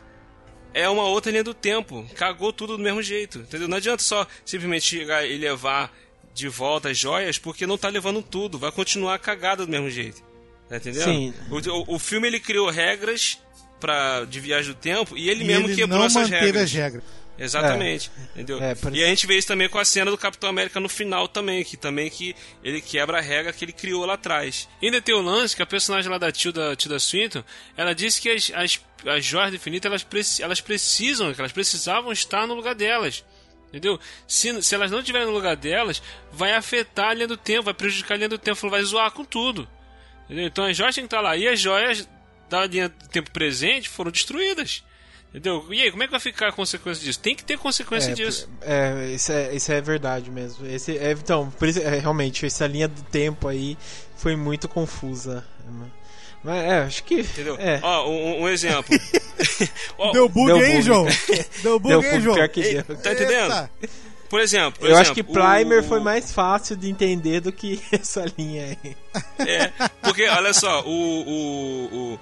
é 0.74 0.88
uma 0.88 1.04
outra 1.04 1.30
linha 1.30 1.44
do 1.44 1.54
tempo. 1.54 2.04
Cagou 2.16 2.52
tudo 2.52 2.76
do 2.76 2.82
mesmo 2.82 3.00
jeito. 3.00 3.38
Entendeu? 3.38 3.68
Não 3.68 3.76
adianta 3.76 4.02
só 4.02 4.26
simplesmente 4.44 4.84
chegar 4.84 5.24
e 5.24 5.38
levar 5.38 5.92
de 6.36 6.48
volta 6.48 6.90
as 6.90 6.98
joias 6.98 7.38
porque 7.38 7.66
não 7.66 7.78
tá 7.78 7.88
levando 7.88 8.22
tudo. 8.22 8.58
Vai 8.58 8.70
continuar 8.70 9.18
cagada 9.18 9.64
do 9.64 9.70
mesmo 9.70 9.90
jeito. 9.90 10.22
Tá 10.68 10.76
entendendo? 10.76 11.04
Sim. 11.04 11.34
O, 11.50 11.56
o, 11.56 11.94
o 11.96 11.98
filme 11.98 12.28
ele 12.28 12.38
criou 12.38 12.68
regras 12.68 13.40
para 13.80 14.24
de 14.24 14.38
viagem 14.38 14.72
do 14.72 14.78
tempo 14.78 15.16
e 15.16 15.30
ele 15.30 15.44
e 15.44 15.46
mesmo 15.46 15.66
ele 15.66 15.74
quebrou 15.74 16.00
não 16.00 16.06
essas 16.06 16.28
regras. 16.28 16.64
As 16.64 16.72
regras. 16.72 17.02
Exatamente, 17.38 18.10
é. 18.16 18.22
entendeu? 18.40 18.62
É, 18.62 18.74
E 18.94 19.04
a 19.04 19.08
gente 19.08 19.26
vê 19.26 19.36
isso 19.36 19.46
também 19.46 19.68
com 19.68 19.78
a 19.78 19.84
cena 19.84 20.10
do 20.10 20.16
Capitão 20.16 20.48
América 20.48 20.80
no 20.80 20.88
final 20.88 21.28
também, 21.28 21.62
que 21.62 21.76
também 21.76 22.08
que 22.08 22.34
ele 22.64 22.80
quebra 22.80 23.18
a 23.18 23.20
regra 23.20 23.52
que 23.52 23.62
ele 23.62 23.72
criou 23.72 24.06
lá 24.06 24.14
atrás. 24.14 24.66
E 24.80 24.86
ainda 24.86 25.02
tem 25.02 25.14
o 25.14 25.20
lance 25.20 25.54
que 25.54 25.62
a 25.62 25.66
personagem 25.66 26.10
lá 26.10 26.16
da 26.16 26.32
Tilda, 26.32 26.74
Tilda 26.74 26.98
Swinton, 26.98 27.44
ela 27.76 27.94
disse 27.94 28.22
que 28.22 28.30
as, 28.30 28.50
as, 28.54 28.80
as 29.06 29.22
joias 29.22 29.50
do 29.50 29.56
infinito, 29.56 29.86
elas, 29.86 30.06
elas 30.40 30.62
precisam, 30.62 31.34
elas 31.36 31.52
precisavam 31.52 32.10
estar 32.10 32.46
no 32.46 32.54
lugar 32.54 32.74
delas. 32.74 33.22
Entendeu? 33.68 33.98
Se, 34.26 34.62
se 34.62 34.74
elas 34.74 34.90
não 34.90 35.00
estiverem 35.00 35.26
no 35.26 35.34
lugar 35.34 35.56
delas, 35.56 36.02
vai 36.32 36.54
afetar 36.54 37.10
a 37.10 37.14
linha 37.14 37.28
do 37.28 37.36
tempo, 37.36 37.64
vai 37.64 37.74
prejudicar 37.74 38.14
a 38.14 38.16
linha 38.16 38.28
do 38.28 38.38
tempo, 38.38 38.70
vai 38.70 38.82
zoar 38.82 39.10
com 39.10 39.24
tudo. 39.24 39.68
Entendeu? 40.24 40.46
Então 40.46 40.64
as 40.64 40.76
joias 40.76 40.94
têm 40.94 41.04
que 41.04 41.08
estar 41.08 41.20
lá. 41.20 41.36
E 41.36 41.46
as 41.48 41.60
joias 41.60 42.08
da 42.48 42.64
linha 42.66 42.88
do 42.88 43.08
tempo 43.08 43.30
presente 43.30 43.88
foram 43.88 44.10
destruídas. 44.10 44.84
Entendeu? 45.30 45.66
E 45.70 45.82
aí, 45.82 45.90
como 45.90 46.02
é 46.02 46.06
que 46.06 46.12
vai 46.12 46.20
ficar 46.20 46.48
a 46.48 46.52
consequência 46.52 47.04
disso? 47.04 47.20
Tem 47.20 47.34
que 47.34 47.44
ter 47.44 47.58
consequência 47.58 48.12
é, 48.12 48.14
disso. 48.14 48.48
É, 48.62 49.10
isso 49.12 49.32
é, 49.32 49.54
isso 49.54 49.72
é 49.72 49.80
verdade 49.80 50.30
mesmo. 50.30 50.66
Esse, 50.66 50.96
é, 50.96 51.12
então, 51.12 51.52
isso, 51.62 51.80
é, 51.80 51.98
realmente, 51.98 52.46
essa 52.46 52.66
linha 52.66 52.88
do 52.88 53.02
tempo 53.02 53.48
aí 53.48 53.76
foi 54.16 54.34
muito 54.34 54.68
confusa. 54.68 55.46
Mas 56.46 56.64
é, 56.64 56.78
acho 56.78 57.02
que. 57.02 57.20
Entendeu? 57.22 57.56
É. 57.58 57.80
Ó, 57.82 58.08
um, 58.08 58.42
um 58.42 58.48
exemplo. 58.48 58.96
deu 60.12 60.28
bug 60.28 60.46
deu 60.46 60.56
aí, 60.58 60.72
bug. 60.74 60.82
João? 60.82 61.06
Deu 61.60 61.80
bug 61.80 61.88
deu 61.88 62.12
aí, 62.12 62.20
João? 62.20 62.38
Ei, 62.38 62.82
tá 62.82 63.12
entendendo? 63.12 63.52
Eita. 63.52 63.70
Por 64.28 64.40
exemplo, 64.40 64.80
por 64.80 64.86
eu 64.86 64.92
exemplo, 64.92 65.00
acho 65.00 65.14
que 65.14 65.22
Primer 65.24 65.80
o... 65.80 65.82
foi 65.82 65.98
mais 65.98 66.32
fácil 66.32 66.76
de 66.76 66.88
entender 66.88 67.40
do 67.40 67.50
que 67.50 67.80
essa 67.90 68.24
linha 68.38 68.78
aí. 68.84 68.96
É, 69.38 69.72
porque 70.02 70.28
olha 70.28 70.52
só, 70.52 70.82
o, 70.82 70.88
o, 70.88 72.18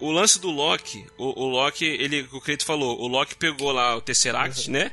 o, 0.00 0.06
o 0.06 0.12
lance 0.12 0.40
do 0.40 0.50
Loki, 0.50 1.04
o, 1.18 1.44
o 1.44 1.46
Loki, 1.48 1.84
ele, 1.84 2.28
o 2.32 2.40
Creito 2.40 2.64
falou, 2.64 3.00
o 3.00 3.08
Loki 3.08 3.34
pegou 3.34 3.72
lá 3.72 3.96
o 3.96 4.00
Tesseract, 4.00 4.68
uhum. 4.68 4.74
né? 4.74 4.92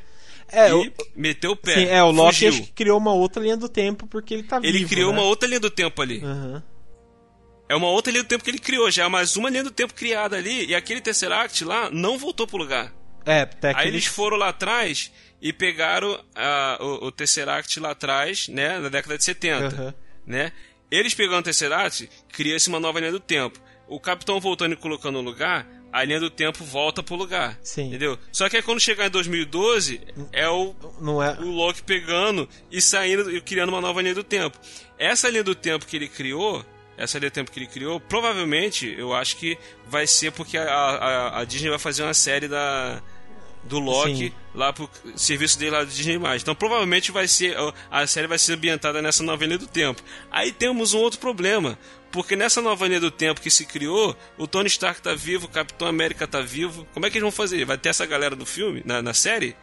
É, 0.51 0.69
e 0.69 0.73
o... 0.73 0.93
meteu 1.15 1.51
o 1.51 1.55
pé. 1.55 1.75
Sim, 1.75 1.85
é, 1.85 2.03
o 2.03 2.09
Loki 2.09 2.47
acho 2.47 2.63
que 2.63 2.71
criou 2.71 2.97
uma 2.97 3.13
outra 3.13 3.41
linha 3.41 3.57
do 3.57 3.69
tempo 3.69 4.07
porque 4.07 4.33
ele 4.33 4.43
tá 4.43 4.57
ele 4.57 4.71
vivo. 4.71 4.77
Ele 4.77 4.89
criou 4.89 5.11
né? 5.11 5.19
uma 5.19 5.27
outra 5.27 5.47
linha 5.47 5.59
do 5.59 5.69
tempo 5.69 6.01
ali. 6.01 6.23
Uhum. 6.23 6.61
É 7.69 7.75
uma 7.75 7.87
outra 7.87 8.11
linha 8.11 8.23
do 8.23 8.27
tempo 8.27 8.43
que 8.43 8.49
ele 8.49 8.59
criou, 8.59 8.89
já 8.89 9.05
é 9.05 9.09
mais 9.09 9.35
uma 9.35 9.49
linha 9.49 9.63
do 9.63 9.71
tempo 9.71 9.93
criada 9.93 10.37
ali, 10.37 10.65
e 10.65 10.75
aquele 10.75 11.01
Tesseract 11.01 11.65
lá 11.65 11.89
não 11.91 12.17
voltou 12.17 12.47
pro 12.47 12.57
lugar. 12.57 12.93
É, 13.25 13.41
até 13.41 13.73
Aí 13.75 13.89
eles 13.89 14.05
foram 14.05 14.37
lá 14.37 14.49
atrás 14.49 15.11
e 15.41 15.51
pegaram 15.51 16.13
uh, 16.13 16.83
o, 16.83 17.07
o, 17.07 17.11
Tesseract 17.11 17.79
lá 17.79 17.91
atrás, 17.91 18.47
né, 18.47 18.79
na 18.79 18.87
década 18.87 19.17
de 19.17 19.23
70, 19.23 19.75
uhum. 19.75 19.93
né? 20.25 20.53
Eles 20.89 21.13
pegando 21.13 21.41
o 21.41 21.43
Tesseract, 21.43 22.09
cria-se 22.29 22.69
uma 22.69 22.79
nova 22.79 22.99
linha 22.99 23.11
do 23.11 23.19
tempo. 23.19 23.59
O 23.89 23.99
Capitão 23.99 24.39
voltando 24.39 24.71
e 24.73 24.77
colocando 24.77 25.21
no 25.21 25.29
lugar, 25.29 25.67
a 25.91 26.03
linha 26.03 26.21
do 26.21 26.29
tempo 26.29 26.63
volta 26.63 27.03
pro 27.03 27.15
lugar. 27.15 27.59
Sim. 27.61 27.87
Entendeu? 27.87 28.17
Só 28.31 28.47
que 28.47 28.55
aí 28.55 28.63
quando 28.63 28.79
chegar 28.79 29.07
em 29.07 29.09
2012, 29.09 30.01
é 30.31 30.47
o, 30.47 30.73
Não 31.01 31.21
é... 31.21 31.37
o 31.39 31.51
Loki 31.51 31.83
pegando 31.83 32.47
e 32.71 32.81
saindo 32.81 33.29
e 33.35 33.41
criando 33.41 33.69
uma 33.69 33.81
nova 33.81 34.01
linha 34.01 34.15
do 34.15 34.23
tempo. 34.23 34.57
Essa 34.97 35.29
linha 35.29 35.43
do 35.43 35.55
tempo 35.55 35.85
que 35.85 35.97
ele 35.97 36.07
criou 36.07 36.65
essa 36.97 37.19
linha 37.19 37.29
do 37.29 37.33
tempo 37.33 37.51
que 37.51 37.59
ele 37.59 37.67
criou, 37.67 37.99
provavelmente 37.99 38.93
eu 38.97 39.13
acho 39.13 39.37
que 39.37 39.57
vai 39.87 40.07
ser 40.07 40.31
porque 40.31 40.57
a, 40.57 40.63
a, 40.63 41.39
a 41.41 41.45
Disney 41.45 41.69
vai 41.69 41.79
fazer 41.79 42.03
uma 42.03 42.13
série 42.13 42.47
da 42.47 43.01
do 43.63 43.79
Loki 43.79 44.29
Sim. 44.29 44.33
lá 44.55 44.71
pro 44.71 44.89
serviço 45.15 45.59
dele 45.59 45.71
lá 45.71 45.83
do 45.83 45.91
Disney+. 45.91 46.17
Então 46.39 46.55
provavelmente 46.55 47.11
vai 47.11 47.27
ser 47.27 47.55
a 47.91 48.07
série 48.07 48.27
vai 48.27 48.39
ser 48.39 48.53
ambientada 48.53 49.01
nessa 49.01 49.23
nova 49.23 49.45
linha 49.45 49.57
do 49.57 49.67
tempo. 49.67 50.01
Aí 50.31 50.51
temos 50.51 50.93
um 50.93 50.99
outro 50.99 51.19
problema, 51.19 51.77
porque 52.11 52.35
nessa 52.35 52.61
nova 52.61 52.87
linha 52.87 52.99
do 52.99 53.11
tempo 53.11 53.41
que 53.41 53.51
se 53.51 53.65
criou, 53.65 54.15
o 54.37 54.47
Tony 54.47 54.67
Stark 54.67 55.01
tá 55.01 55.13
vivo, 55.13 55.45
o 55.45 55.49
Capitão 55.49 55.87
América 55.87 56.25
tá 56.25 56.41
vivo. 56.41 56.87
Como 56.93 57.05
é 57.05 57.09
que 57.09 57.17
eles 57.17 57.23
vão 57.23 57.31
fazer? 57.31 57.65
Vai 57.65 57.77
ter 57.77 57.89
essa 57.89 58.05
galera 58.05 58.35
do 58.35 58.45
filme 58.45 58.81
na, 58.85 59.01
na 59.01 59.13
série? 59.13 59.55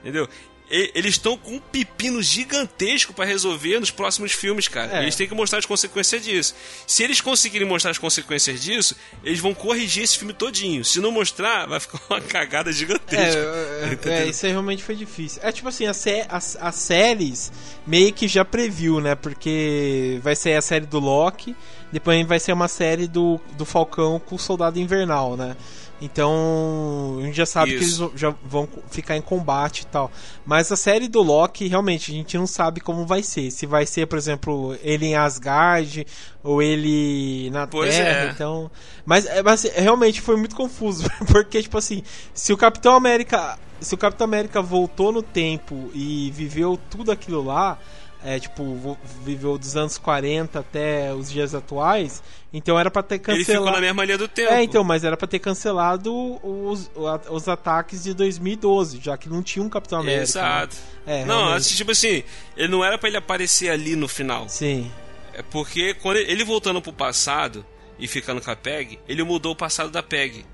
Entendeu? 0.00 0.28
Eles 0.70 1.14
estão 1.14 1.36
com 1.36 1.52
um 1.52 1.58
pepino 1.58 2.22
gigantesco 2.22 3.14
para 3.14 3.24
resolver 3.24 3.80
nos 3.80 3.90
próximos 3.90 4.32
filmes, 4.32 4.68
cara. 4.68 4.98
É. 4.98 5.02
Eles 5.02 5.16
têm 5.16 5.26
que 5.26 5.34
mostrar 5.34 5.58
as 5.58 5.66
consequências 5.66 6.22
disso. 6.22 6.54
Se 6.86 7.02
eles 7.02 7.20
conseguirem 7.20 7.66
mostrar 7.66 7.90
as 7.90 7.98
consequências 7.98 8.62
disso, 8.62 8.94
eles 9.24 9.40
vão 9.40 9.54
corrigir 9.54 10.04
esse 10.04 10.18
filme 10.18 10.34
todinho. 10.34 10.84
Se 10.84 11.00
não 11.00 11.10
mostrar, 11.10 11.66
vai 11.66 11.80
ficar 11.80 12.00
uma 12.10 12.20
cagada 12.22 12.70
gigantesca. 12.70 13.40
É, 13.40 13.98
é, 14.04 14.10
é 14.10 14.26
isso 14.26 14.44
aí 14.44 14.52
realmente 14.52 14.82
foi 14.82 14.94
difícil. 14.94 15.40
É 15.42 15.50
tipo 15.50 15.68
assim, 15.68 15.86
as, 15.86 16.56
as 16.60 16.74
séries 16.74 17.50
meio 17.86 18.12
que 18.12 18.28
já 18.28 18.44
previu, 18.44 19.00
né? 19.00 19.14
Porque 19.14 20.20
vai 20.22 20.36
ser 20.36 20.54
a 20.54 20.62
série 20.62 20.86
do 20.86 20.98
Loki, 20.98 21.56
depois 21.90 22.26
vai 22.26 22.38
ser 22.38 22.52
uma 22.52 22.68
série 22.68 23.06
do, 23.06 23.40
do 23.56 23.64
Falcão 23.64 24.20
com 24.20 24.34
o 24.34 24.38
Soldado 24.38 24.78
Invernal, 24.78 25.36
né? 25.36 25.56
Então, 26.00 27.16
a 27.18 27.22
gente 27.22 27.36
já 27.36 27.46
sabe 27.46 27.74
Isso. 27.74 28.04
que 28.04 28.10
eles 28.10 28.20
já 28.20 28.32
vão 28.44 28.68
ficar 28.88 29.16
em 29.16 29.20
combate 29.20 29.80
e 29.80 29.86
tal. 29.86 30.10
Mas 30.46 30.70
a 30.70 30.76
série 30.76 31.08
do 31.08 31.20
Loki, 31.20 31.66
realmente, 31.66 32.12
a 32.12 32.14
gente 32.14 32.38
não 32.38 32.46
sabe 32.46 32.80
como 32.80 33.04
vai 33.04 33.22
ser. 33.22 33.50
Se 33.50 33.66
vai 33.66 33.84
ser, 33.84 34.06
por 34.06 34.16
exemplo, 34.16 34.76
ele 34.82 35.06
em 35.06 35.16
Asgard 35.16 36.06
ou 36.42 36.62
ele 36.62 37.50
na 37.50 37.66
pois 37.66 37.94
Terra. 37.94 38.28
É. 38.28 38.30
Então, 38.30 38.70
mas, 39.04 39.26
é, 39.26 39.42
mas 39.42 39.64
realmente 39.64 40.20
foi 40.20 40.36
muito 40.36 40.54
confuso, 40.54 41.04
porque 41.30 41.62
tipo 41.62 41.76
assim, 41.76 42.02
se 42.32 42.52
o 42.52 42.56
Capitão 42.56 42.94
América, 42.94 43.58
se 43.80 43.94
o 43.94 43.98
Capitão 43.98 44.24
América 44.24 44.62
voltou 44.62 45.10
no 45.10 45.22
tempo 45.22 45.90
e 45.92 46.30
viveu 46.34 46.78
tudo 46.88 47.10
aquilo 47.10 47.42
lá, 47.42 47.76
é, 48.24 48.38
tipo, 48.40 48.98
viveu 49.24 49.56
dos 49.56 49.76
anos 49.76 49.96
40 49.96 50.58
até 50.58 51.14
os 51.14 51.30
dias 51.30 51.54
atuais, 51.54 52.22
então 52.52 52.78
era 52.78 52.90
para 52.90 53.02
ter 53.02 53.18
cancelado. 53.18 53.50
Ele 53.50 53.58
ficou 53.58 53.70
na 53.70 53.80
mesma 53.80 54.04
linha 54.04 54.18
do 54.18 54.26
tempo. 54.26 54.52
É, 54.52 54.62
então, 54.62 54.82
mas 54.82 55.04
era 55.04 55.16
para 55.16 55.28
ter 55.28 55.38
cancelado 55.38 56.12
os, 56.42 56.90
os 57.30 57.48
ataques 57.48 58.02
de 58.02 58.14
2012, 58.14 59.00
já 59.00 59.16
que 59.16 59.28
não 59.28 59.42
tinha 59.42 59.64
um 59.64 59.68
Capitão 59.68 60.00
América. 60.00 60.18
Né? 60.18 60.24
Exato. 60.24 60.76
Né? 61.06 61.20
É, 61.20 61.24
não, 61.24 61.44
realmente. 61.44 61.76
tipo 61.76 61.90
assim, 61.92 62.24
ele 62.56 62.68
não 62.68 62.84
era 62.84 62.98
para 62.98 63.08
ele 63.08 63.18
aparecer 63.18 63.70
ali 63.70 63.94
no 63.94 64.08
final. 64.08 64.48
Sim. 64.48 64.90
É 65.32 65.42
porque 65.42 65.94
quando 65.94 66.16
ele, 66.16 66.32
ele 66.32 66.44
voltando 66.44 66.82
pro 66.82 66.92
passado 66.92 67.64
e 67.98 68.08
ficando 68.08 68.40
com 68.40 68.50
a 68.50 68.56
PEG, 68.56 68.98
ele 69.08 69.22
mudou 69.22 69.52
o 69.52 69.56
passado 69.56 69.90
da 69.90 70.02
PEG. 70.02 70.44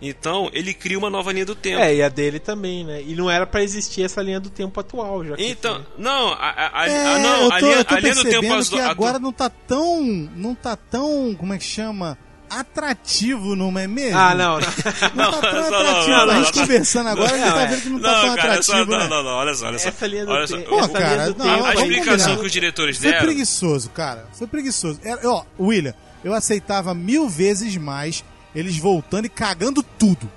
Então, 0.00 0.48
ele 0.52 0.72
cria 0.72 0.98
uma 0.98 1.10
nova 1.10 1.30
linha 1.32 1.44
do 1.44 1.54
tempo. 1.54 1.78
É, 1.80 1.94
e 1.94 2.02
a 2.02 2.08
dele 2.08 2.38
também, 2.38 2.84
né? 2.84 3.02
E 3.02 3.14
não 3.14 3.30
era 3.30 3.46
para 3.46 3.62
existir 3.62 4.02
essa 4.02 4.22
linha 4.22 4.40
do 4.40 4.48
tempo 4.48 4.78
atual, 4.80 5.24
já 5.24 5.34
Então, 5.38 5.74
foi. 5.74 5.84
não, 5.98 6.28
a, 6.32 6.70
a, 6.72 6.88
é, 6.88 7.16
a, 7.16 7.18
não, 7.18 7.42
eu 7.42 7.48
tô, 7.48 7.54
a 7.54 7.60
linha, 7.60 7.86
a 7.86 8.00
linha 8.00 8.14
do 8.14 8.24
tempo 8.24 8.64
que 8.70 8.80
agora 8.80 9.18
não 9.18 9.32
tá 9.32 9.50
tão, 9.50 10.02
não 10.34 10.54
tá 10.54 10.74
tão, 10.74 11.34
como 11.38 11.52
é 11.52 11.58
que 11.58 11.64
chama? 11.64 12.16
Atrativo, 12.48 13.54
não 13.54 13.78
é 13.78 13.86
mesmo? 13.86 14.18
Ah, 14.18 14.34
não. 14.34 14.58
Não, 14.58 14.60
não 15.14 15.40
tá 15.40 15.50
tão 15.50 15.66
atrativo. 15.66 16.30
a 16.30 16.34
gente 16.42 16.52
conversando 16.52 17.08
agora, 17.08 17.32
a 17.32 17.38
gente 17.38 17.54
tá 17.54 17.64
vendo 17.66 17.82
que 17.82 17.88
não, 17.90 18.00
tá 18.00 18.20
tão 18.20 18.36
cara, 18.36 18.52
atrativo, 18.52 18.76
só, 18.76 18.84
né? 18.86 18.98
Não, 18.98 19.08
não, 19.08 19.22
não, 19.22 19.30
olha 19.30 19.54
só, 19.54 19.66
olha 19.66 19.78
só. 19.78 19.88
Essa 19.88 20.06
linha 20.06 20.26
do 20.26 20.32
olha 20.32 20.46
só. 20.46 20.56
tempo. 20.56 20.70
Pô, 20.70 20.88
cara, 20.88 21.34
não, 21.38 21.64
a, 21.64 21.68
a 21.68 21.74
explicação 21.74 22.36
que 22.38 22.46
os 22.46 22.52
diretores 22.52 22.96
Foi 22.98 23.10
deram... 23.10 23.24
preguiçoso, 23.24 23.90
cara. 23.90 24.26
Foi 24.32 24.46
preguiçoso. 24.48 24.98
Era, 25.04 25.20
ó, 25.28 25.44
William, 25.60 25.94
eu 26.24 26.34
aceitava 26.34 26.92
mil 26.92 27.28
vezes 27.28 27.76
mais 27.76 28.24
eles 28.54 28.76
voltando 28.78 29.26
e 29.26 29.28
cagando 29.28 29.82
tudo. 29.82 30.30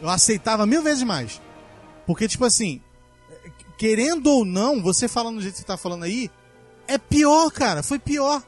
Eu 0.00 0.08
aceitava 0.08 0.66
mil 0.66 0.82
vezes 0.82 1.02
mais. 1.02 1.40
Porque, 2.06 2.26
tipo 2.26 2.44
assim, 2.44 2.80
querendo 3.76 4.28
ou 4.28 4.44
não, 4.44 4.82
você 4.82 5.08
falando 5.08 5.36
do 5.36 5.42
jeito 5.42 5.54
que 5.54 5.60
você 5.60 5.66
tá 5.66 5.76
falando 5.76 6.04
aí, 6.04 6.30
é 6.86 6.98
pior, 6.98 7.50
cara. 7.50 7.82
Foi 7.82 7.98
pior. 7.98 8.42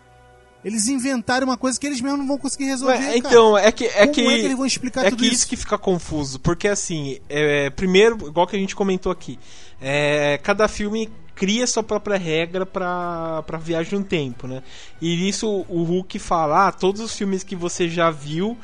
Eles 0.65 0.89
inventaram 0.89 1.47
uma 1.47 1.59
coisa 1.59 1.79
que 1.79 1.87
eles 1.87 2.01
mesmos 2.01 2.21
não 2.21 2.27
vão 2.27 2.39
conseguir 2.39 2.65
resolver. 2.65 2.97
Ué, 2.97 3.19
então, 3.19 3.55
cara. 3.55 3.67
é 3.67 3.73
que. 3.73 3.85
É 3.85 4.07
Como 4.07 4.13
que, 4.13 4.21
é 4.23 4.25
que 4.25 4.45
eles 4.45 4.57
vão 4.57 4.67
explicar 4.67 5.05
é 5.05 5.11
tudo 5.11 5.19
que 5.19 5.27
isso? 5.27 5.35
isso 5.35 5.49
que 5.49 5.57
fica 5.57 5.77
confuso. 5.77 6.41
Porque, 6.41 6.67
assim, 6.67 7.19
é, 7.29 7.69
primeiro, 7.71 8.27
igual 8.27 8.47
que 8.47 8.57
a 8.57 8.59
gente 8.59 8.75
comentou 8.75 9.13
aqui, 9.13 9.39
é, 9.81 10.39
cada 10.43 10.67
filme 10.67 11.11
cria 11.35 11.67
sua 11.67 11.83
própria 11.83 12.17
regra 12.17 12.65
pra, 12.65 13.43
pra 13.43 13.59
viagem 13.59 13.99
no 13.99 14.05
tempo, 14.05 14.47
né? 14.47 14.63
E 15.01 15.29
isso 15.29 15.67
o 15.69 15.83
Hulk 15.83 16.19
fala, 16.19 16.69
ah, 16.69 16.73
todos 16.73 17.01
os 17.01 17.15
filmes 17.15 17.43
que 17.43 17.57
você 17.57 17.89
já 17.89 18.11
viu 18.11 18.57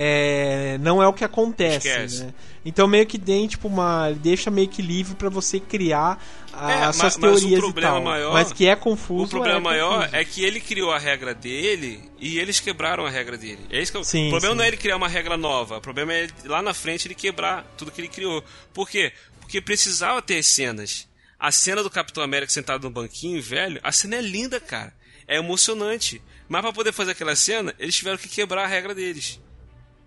é, 0.00 0.78
não 0.80 1.02
é 1.02 1.08
o 1.08 1.12
que 1.12 1.24
acontece, 1.24 1.88
né? 2.24 2.32
Então 2.64 2.86
meio 2.86 3.04
que 3.04 3.18
tem 3.18 3.48
tipo 3.48 3.66
uma, 3.66 4.10
deixa 4.12 4.48
meio 4.50 4.68
que 4.68 4.80
livre 4.80 5.16
para 5.16 5.28
você 5.28 5.58
criar 5.58 6.22
a, 6.52 6.70
É, 6.72 6.84
as 6.84 6.96
suas 6.96 7.16
mas- 7.16 7.16
mas 7.16 7.16
o 7.16 7.20
teorias 7.40 7.60
problema 7.60 7.88
e 7.88 7.92
tal. 7.92 8.02
maior- 8.02 8.32
mas 8.32 8.52
que 8.52 8.66
é 8.66 8.76
confuso. 8.76 9.24
O 9.24 9.28
problema 9.28 9.58
é 9.58 9.60
maior 9.60 9.96
confuso. 10.02 10.16
é 10.16 10.24
que 10.24 10.44
ele 10.44 10.60
criou 10.60 10.92
a 10.92 10.98
regra 10.98 11.34
dele 11.34 12.00
e 12.20 12.38
eles 12.38 12.60
quebraram 12.60 13.04
a 13.04 13.10
regra 13.10 13.36
dele. 13.36 13.60
É 13.70 13.80
isso 13.82 13.90
que 13.90 13.98
eu- 13.98 14.04
Sim, 14.04 14.28
o 14.28 14.30
problema 14.30 14.52
sim. 14.54 14.58
não 14.58 14.64
é 14.64 14.68
ele 14.68 14.76
criar 14.76 14.96
uma 14.96 15.08
regra 15.08 15.36
nova, 15.36 15.78
o 15.78 15.80
problema 15.80 16.12
é 16.12 16.24
ele, 16.24 16.32
lá 16.44 16.62
na 16.62 16.72
frente 16.74 17.08
ele 17.08 17.14
quebrar 17.16 17.64
tudo 17.76 17.90
que 17.90 18.00
ele 18.00 18.08
criou. 18.08 18.42
Por 18.72 18.88
quê? 18.88 19.12
Porque 19.40 19.60
precisava 19.60 20.22
ter 20.22 20.42
cenas. 20.44 21.08
A 21.40 21.50
cena 21.50 21.82
do 21.82 21.90
Capitão 21.90 22.22
América 22.22 22.52
sentado 22.52 22.82
no 22.84 22.90
banquinho, 22.90 23.40
velho, 23.42 23.80
a 23.82 23.90
cena 23.92 24.16
é 24.16 24.20
linda, 24.20 24.60
cara. 24.60 24.92
É 25.26 25.36
emocionante. 25.36 26.20
Mas 26.48 26.62
pra 26.62 26.72
poder 26.72 26.92
fazer 26.92 27.12
aquela 27.12 27.36
cena, 27.36 27.74
eles 27.78 27.94
tiveram 27.94 28.16
que 28.18 28.28
quebrar 28.28 28.64
a 28.64 28.66
regra 28.66 28.94
deles. 28.94 29.38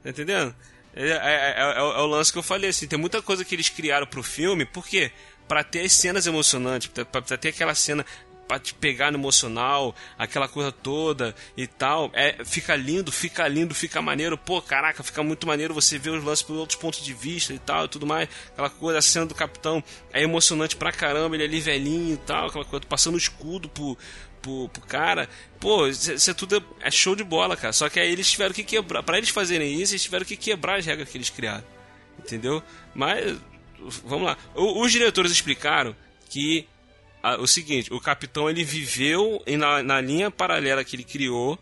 Tá 0.04 0.10
entendendo? 0.10 0.56
É, 0.96 1.08
é- 1.08 1.12
é- 1.12 1.56
é- 1.58 1.78
é 1.78 1.82
o 2.02 2.06
lance 2.06 2.32
que 2.32 2.38
eu 2.38 2.44
falei, 2.44 2.70
assim, 2.70 2.88
tem 2.88 3.00
muita 3.00 3.22
coisa 3.22 3.46
que 3.46 3.56
eles 3.56 3.70
criaram 3.70 4.06
pro 4.08 4.24
filme, 4.24 4.66
por 4.66 4.86
quê? 4.86 5.12
Pra 5.48 5.64
ter 5.64 5.82
as 5.82 5.94
cenas 5.94 6.28
emocionantes, 6.28 6.88
pra, 6.90 7.06
pra- 7.06 7.38
ter 7.38 7.50
aquela 7.50 7.74
cena 7.76 8.06
pra 8.48 8.60
te 8.60 8.74
pegar 8.74 9.12
no 9.12 9.18
emocional, 9.18 9.96
aquela 10.18 10.46
coisa 10.46 10.74
toda 10.74 11.34
e 11.56 11.66
tal. 11.68 12.12
É, 12.14 12.44
fica 12.44 12.76
lindo, 12.76 13.10
fica 13.10 13.48
lindo, 13.48 13.74
fica 13.74 14.02
maneiro. 14.02 14.38
Pô, 14.38 14.62
caraca, 14.62 15.02
fica 15.04 15.24
muito 15.24 15.48
maneiro 15.48 15.74
você 15.74 15.98
ver 15.98 16.10
os 16.10 16.22
lances 16.22 16.44
por 16.44 16.58
outros 16.58 16.78
pontos 16.78 17.02
de 17.02 17.14
vista 17.14 17.54
e 17.54 17.60
tal 17.60 17.86
e 17.86 17.88
tudo 17.88 18.06
mais. 18.06 18.28
Aquela 18.52 18.70
coisa, 18.70 19.00
a 19.00 19.02
cena 19.02 19.26
do 19.26 19.34
capitão 19.34 19.82
é 20.12 20.22
emocionante 20.24 20.76
pra 20.76 20.92
caramba, 20.92 21.36
ele 21.38 21.46
ali 21.46 21.62
velhinho 21.62 22.16
e 22.16 22.18
tal, 22.18 22.48
aquela 22.48 22.66
coisa, 22.66 22.86
passando 22.86 23.16
o 23.16 23.18
escudo 23.18 23.70
pro, 23.70 23.98
pro, 24.42 24.70
pro 24.70 24.82
cara. 24.82 25.30
Pô, 25.60 25.88
isso 25.88 26.30
é 26.30 26.34
tudo 26.34 26.64
é 26.82 26.90
show 26.92 27.16
de 27.16 27.24
bola, 27.24 27.56
cara. 27.56 27.74
Só 27.74 27.90
que 27.90 28.00
aí 28.00 28.12
eles 28.12 28.30
tiveram 28.30 28.54
que 28.54 28.64
quebrar. 28.64 29.04
Pra 29.04 29.18
eles 29.18 29.30
fazerem 29.30 29.80
isso, 29.82 29.94
eles 29.94 30.04
tiveram 30.04 30.26
que 30.26 30.36
quebrar 30.36 30.80
as 30.80 30.86
regras 30.86 31.10
que 31.10 31.18
eles 31.18 31.30
criaram. 31.30 31.64
Entendeu? 32.20 32.62
Mas, 32.94 33.38
vamos 34.06 34.26
lá. 34.28 34.38
O- 34.56 34.84
os 34.84 34.92
diretores 34.92 35.32
explicaram 35.32 35.96
que 36.30 36.68
ah, 37.24 37.38
o 37.40 37.48
seguinte: 37.48 37.94
o 37.94 38.00
capitão 38.00 38.50
ele 38.50 38.64
viveu 38.64 39.42
na, 39.58 39.82
na 39.84 40.02
linha 40.02 40.30
paralela 40.32 40.84
que 40.84 40.96
ele 40.96 41.04
criou, 41.04 41.58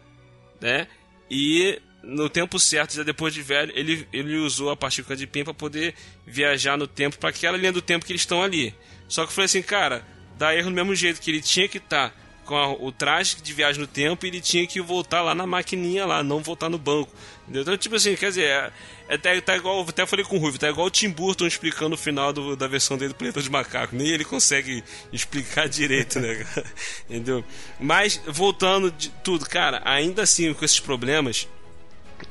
né? 0.59 0.87
E 1.29 1.79
no 2.01 2.29
tempo 2.29 2.57
certo, 2.57 2.95
já 2.95 3.03
depois 3.03 3.33
de 3.33 3.41
velho, 3.41 3.71
ele, 3.75 4.07
ele 4.13 4.37
usou 4.37 4.69
a 4.71 4.77
partícula 4.77 5.15
de 5.17 5.27
PIN 5.27 5.43
para 5.43 5.53
poder 5.53 5.93
viajar 6.25 6.77
no 6.77 6.87
tempo 6.87 7.17
para 7.19 7.29
aquela 7.29 7.57
linha 7.57 7.73
do 7.73 7.81
tempo 7.81 8.05
que 8.05 8.11
eles 8.13 8.21
estão 8.21 8.41
ali. 8.41 8.73
Só 9.07 9.23
que 9.23 9.29
eu 9.31 9.35
falei 9.35 9.45
assim, 9.47 9.61
cara, 9.61 10.05
dá 10.37 10.55
erro 10.55 10.69
do 10.69 10.75
mesmo 10.75 10.95
jeito 10.95 11.19
que 11.19 11.29
ele 11.29 11.41
tinha 11.41 11.67
que 11.67 11.77
estar 11.77 12.15
com 12.49 12.55
a- 12.57 12.73
o 12.73 12.91
traje 12.91 13.37
de 13.43 13.53
viagem 13.53 13.79
no 13.79 13.85
tempo 13.85 14.25
e 14.25 14.29
ele 14.29 14.41
tinha 14.41 14.65
que 14.65 14.81
voltar 14.81 15.21
lá 15.21 15.35
na 15.35 15.45
maquininha 15.45 16.03
lá, 16.05 16.23
não 16.23 16.39
voltar 16.41 16.67
no 16.67 16.79
banco. 16.79 17.11
Entendeu? 17.43 17.61
Então, 17.61 17.77
tipo 17.77 17.95
assim, 17.95 18.15
quer 18.15 18.29
dizer, 18.29 18.45
é, 18.45 18.71
é, 19.07 19.17
tá, 19.17 19.29
tá 19.41 19.55
igual, 19.55 19.85
até 19.87 20.03
falei 20.05 20.25
com 20.25 20.35
o 20.35 20.39
Ruivo, 20.39 20.57
tá 20.57 20.67
igual 20.67 20.87
o 20.87 20.89
Tim 20.89 21.09
Burton 21.09 21.45
explicando 21.45 21.93
o 21.93 21.97
final 21.97 22.33
do- 22.33 22.55
da 22.55 22.67
versão 22.67 22.97
dele 22.97 23.09
do 23.09 23.15
Planeta 23.15 23.39
de 23.41 23.49
Macaco. 23.51 23.95
Nem 23.95 24.07
ele 24.07 24.25
consegue 24.25 24.83
explicar 25.13 25.69
direito, 25.69 26.19
né? 26.19 26.43
Entendeu? 27.07 27.43
Mas, 27.79 28.19
voltando 28.27 28.89
de 28.91 29.09
tudo, 29.23 29.45
cara, 29.47 29.81
ainda 29.85 30.23
assim, 30.23 30.51
com 30.53 30.65
esses 30.65 30.79
problemas, 30.79 31.47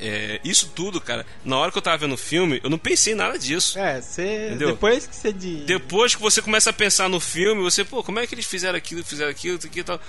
é, 0.00 0.40
isso 0.44 0.70
tudo, 0.74 1.00
cara, 1.00 1.24
na 1.44 1.56
hora 1.58 1.70
que 1.72 1.78
eu 1.78 1.82
tava 1.82 1.98
vendo 1.98 2.14
o 2.14 2.18
filme, 2.18 2.60
eu 2.62 2.70
não 2.70 2.78
pensei 2.78 3.12
em 3.12 3.16
nada 3.16 3.38
disso. 3.38 3.78
É, 3.78 4.00
você. 4.00 4.54
Depois 4.58 5.06
que 5.06 5.14
você 5.16 5.32
de. 5.32 5.56
Depois 5.64 6.14
que 6.14 6.20
você 6.22 6.40
começa 6.42 6.70
a 6.70 6.72
pensar 6.72 7.08
no 7.08 7.20
filme, 7.20 7.62
você, 7.62 7.84
pô, 7.84 8.02
como 8.04 8.18
é 8.18 8.26
que 8.26 8.34
eles 8.34 8.46
fizeram 8.46 8.76
aquilo, 8.78 9.04
fizeram 9.04 9.30
aquilo, 9.30 9.58
isso 9.58 9.66
aqui 9.66 9.80
e 9.80 9.84
tal. 9.84 10.00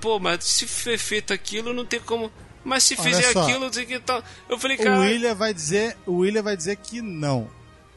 Pô, 0.00 0.18
mas 0.18 0.44
se 0.44 0.66
foi 0.66 0.96
feito 0.96 1.32
aquilo, 1.32 1.72
não 1.72 1.84
tem 1.84 2.00
como. 2.00 2.30
Mas 2.64 2.84
se 2.84 2.94
Olha 2.94 3.02
fizer 3.04 3.32
só. 3.32 3.42
aquilo, 3.42 3.66
isso 3.68 3.80
aqui 3.80 3.94
e 3.94 4.00
tal. 4.00 4.22
Eu 4.48 4.58
falei, 4.58 4.76
O 4.76 4.82
cara. 4.82 4.98
William 5.00 5.34
vai 5.34 5.54
dizer, 5.54 5.96
o 6.06 6.18
William 6.18 6.42
vai 6.42 6.56
dizer 6.56 6.76
que 6.76 7.00
não. 7.00 7.48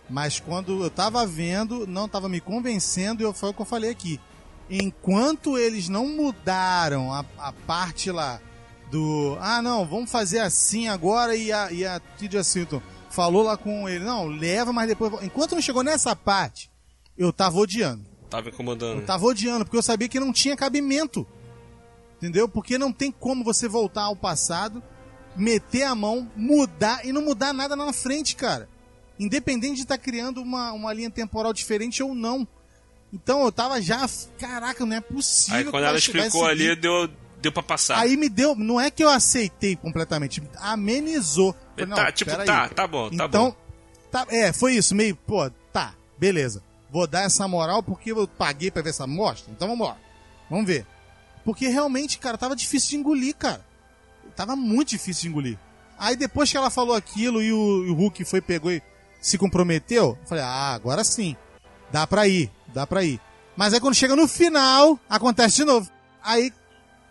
Mas 0.09 0.39
quando 0.39 0.83
eu 0.83 0.89
tava 0.89 1.25
vendo, 1.25 1.85
não 1.87 2.07
tava 2.07 2.27
me 2.27 2.39
convencendo, 2.41 3.21
e 3.21 3.25
eu- 3.25 3.33
foi 3.33 3.49
o 3.49 3.53
que 3.53 3.61
eu 3.61 3.65
falei 3.65 3.89
aqui. 3.91 4.19
Enquanto 4.69 5.57
eles 5.57 5.89
não 5.89 6.07
mudaram 6.07 7.13
a, 7.13 7.25
a 7.37 7.51
parte 7.51 8.09
lá 8.09 8.39
do. 8.91 9.37
Ah, 9.39 9.61
não, 9.61 9.87
vamos 9.87 10.11
fazer 10.11 10.39
assim 10.39 10.87
agora 10.87 11.35
e 11.35 11.51
a, 11.51 11.71
e 11.71 11.85
a 11.85 11.99
Tilda 12.17 12.43
Swinton 12.43 12.81
falou 13.09 13.43
lá 13.43 13.57
com 13.57 13.87
ele, 13.89 14.03
não, 14.03 14.27
leva, 14.27 14.71
mas 14.71 14.87
depois. 14.87 15.11
Enquanto 15.23 15.55
não 15.55 15.61
chegou 15.61 15.83
nessa 15.83 16.15
parte, 16.15 16.69
eu 17.17 17.31
tava 17.31 17.57
odiando. 17.57 18.05
Tava 18.29 18.49
incomodando. 18.49 18.99
Eu 18.99 19.05
tava 19.05 19.25
odiando, 19.25 19.65
porque 19.65 19.77
eu 19.77 19.81
sabia 19.81 20.07
que 20.07 20.19
não 20.19 20.31
tinha 20.31 20.55
cabimento. 20.55 21.25
Entendeu? 22.17 22.47
Porque 22.47 22.77
não 22.77 22.91
tem 22.91 23.11
como 23.11 23.43
você 23.43 23.67
voltar 23.67 24.03
ao 24.03 24.15
passado, 24.15 24.83
meter 25.35 25.83
a 25.83 25.95
mão, 25.95 26.29
mudar 26.35 27.05
e 27.05 27.11
não 27.11 27.23
mudar 27.23 27.51
nada 27.51 27.75
lá 27.75 27.85
na 27.85 27.93
frente, 27.93 28.35
cara. 28.35 28.69
Independente 29.19 29.75
de 29.75 29.81
estar 29.81 29.97
criando 29.97 30.41
uma, 30.41 30.71
uma 30.71 30.93
linha 30.93 31.09
temporal 31.09 31.51
diferente 31.51 32.03
ou 32.03 32.13
não. 32.13 32.47
Então 33.11 33.43
eu 33.43 33.51
tava 33.51 33.81
já. 33.81 34.07
Caraca, 34.37 34.85
não 34.85 34.95
é 34.95 35.01
possível. 35.01 35.57
Aí 35.57 35.65
quando 35.65 35.83
ela 35.83 35.97
explicou 35.97 36.45
ali, 36.45 36.75
deu, 36.75 37.09
deu 37.41 37.51
pra 37.51 37.63
passar. 37.63 37.97
Aí 37.97 38.15
me 38.15 38.29
deu. 38.29 38.55
Não 38.55 38.79
é 38.79 38.89
que 38.91 39.03
eu 39.03 39.09
aceitei 39.09 39.75
completamente, 39.75 40.41
amenizou. 40.59 41.55
Falei, 41.71 41.85
não, 41.85 41.95
tá, 41.95 42.11
tipo, 42.11 42.31
tá, 42.45 42.69
tá 42.69 42.87
bom, 42.87 43.09
tá 43.09 43.25
então, 43.25 43.49
bom. 43.49 43.55
tá- 44.11 44.25
é, 44.29 44.53
foi 44.53 44.75
isso, 44.75 44.93
meio, 44.95 45.15
pô, 45.15 45.49
tá, 45.73 45.93
beleza. 46.17 46.63
Vou 46.89 47.07
dar 47.07 47.21
essa 47.23 47.47
moral 47.47 47.81
porque 47.81 48.11
eu 48.11 48.27
paguei 48.27 48.69
pra 48.69 48.81
ver 48.81 48.89
essa 48.89 49.07
mostra, 49.07 49.51
então 49.51 49.67
vamos 49.67 49.87
lá. 49.87 49.97
Vamos 50.49 50.65
ver. 50.65 50.85
Porque 51.43 51.67
realmente, 51.67 52.19
cara, 52.19 52.37
tava 52.37 52.55
difícil 52.55 52.91
de 52.91 52.97
engolir, 52.97 53.35
cara. 53.35 53.65
Tava 54.35 54.55
muito 54.55 54.89
difícil 54.89 55.23
de 55.23 55.27
engolir. 55.29 55.57
Aí 55.97 56.15
depois 56.15 56.51
que 56.51 56.57
ela 56.57 56.69
falou 56.69 56.95
aquilo 56.95 57.41
e 57.41 57.51
o, 57.53 57.85
e 57.85 57.89
o 57.89 57.93
Hulk 57.93 58.25
foi, 58.25 58.41
pegou 58.41 58.71
e 58.71 58.81
se 59.21 59.37
comprometeu, 59.37 60.17
eu 60.21 60.27
falei, 60.27 60.43
ah, 60.43 60.73
agora 60.73 61.03
sim. 61.03 61.35
Dá 61.91 62.05
pra 62.05 62.27
ir, 62.27 62.51
dá 62.73 62.85
pra 62.85 63.03
ir. 63.03 63.19
Mas 63.55 63.73
aí 63.73 63.79
quando 63.79 63.95
chega 63.95 64.15
no 64.15 64.27
final, 64.27 64.99
acontece 65.09 65.57
de 65.57 65.65
novo. 65.65 65.89
Aí 66.23 66.51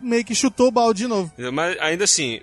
meio 0.01 0.25
que 0.25 0.35
chutou 0.35 0.67
o 0.67 0.71
balde 0.71 1.03
de 1.03 1.07
novo. 1.07 1.31
Mas 1.53 1.77
ainda 1.79 2.03
assim, 2.03 2.41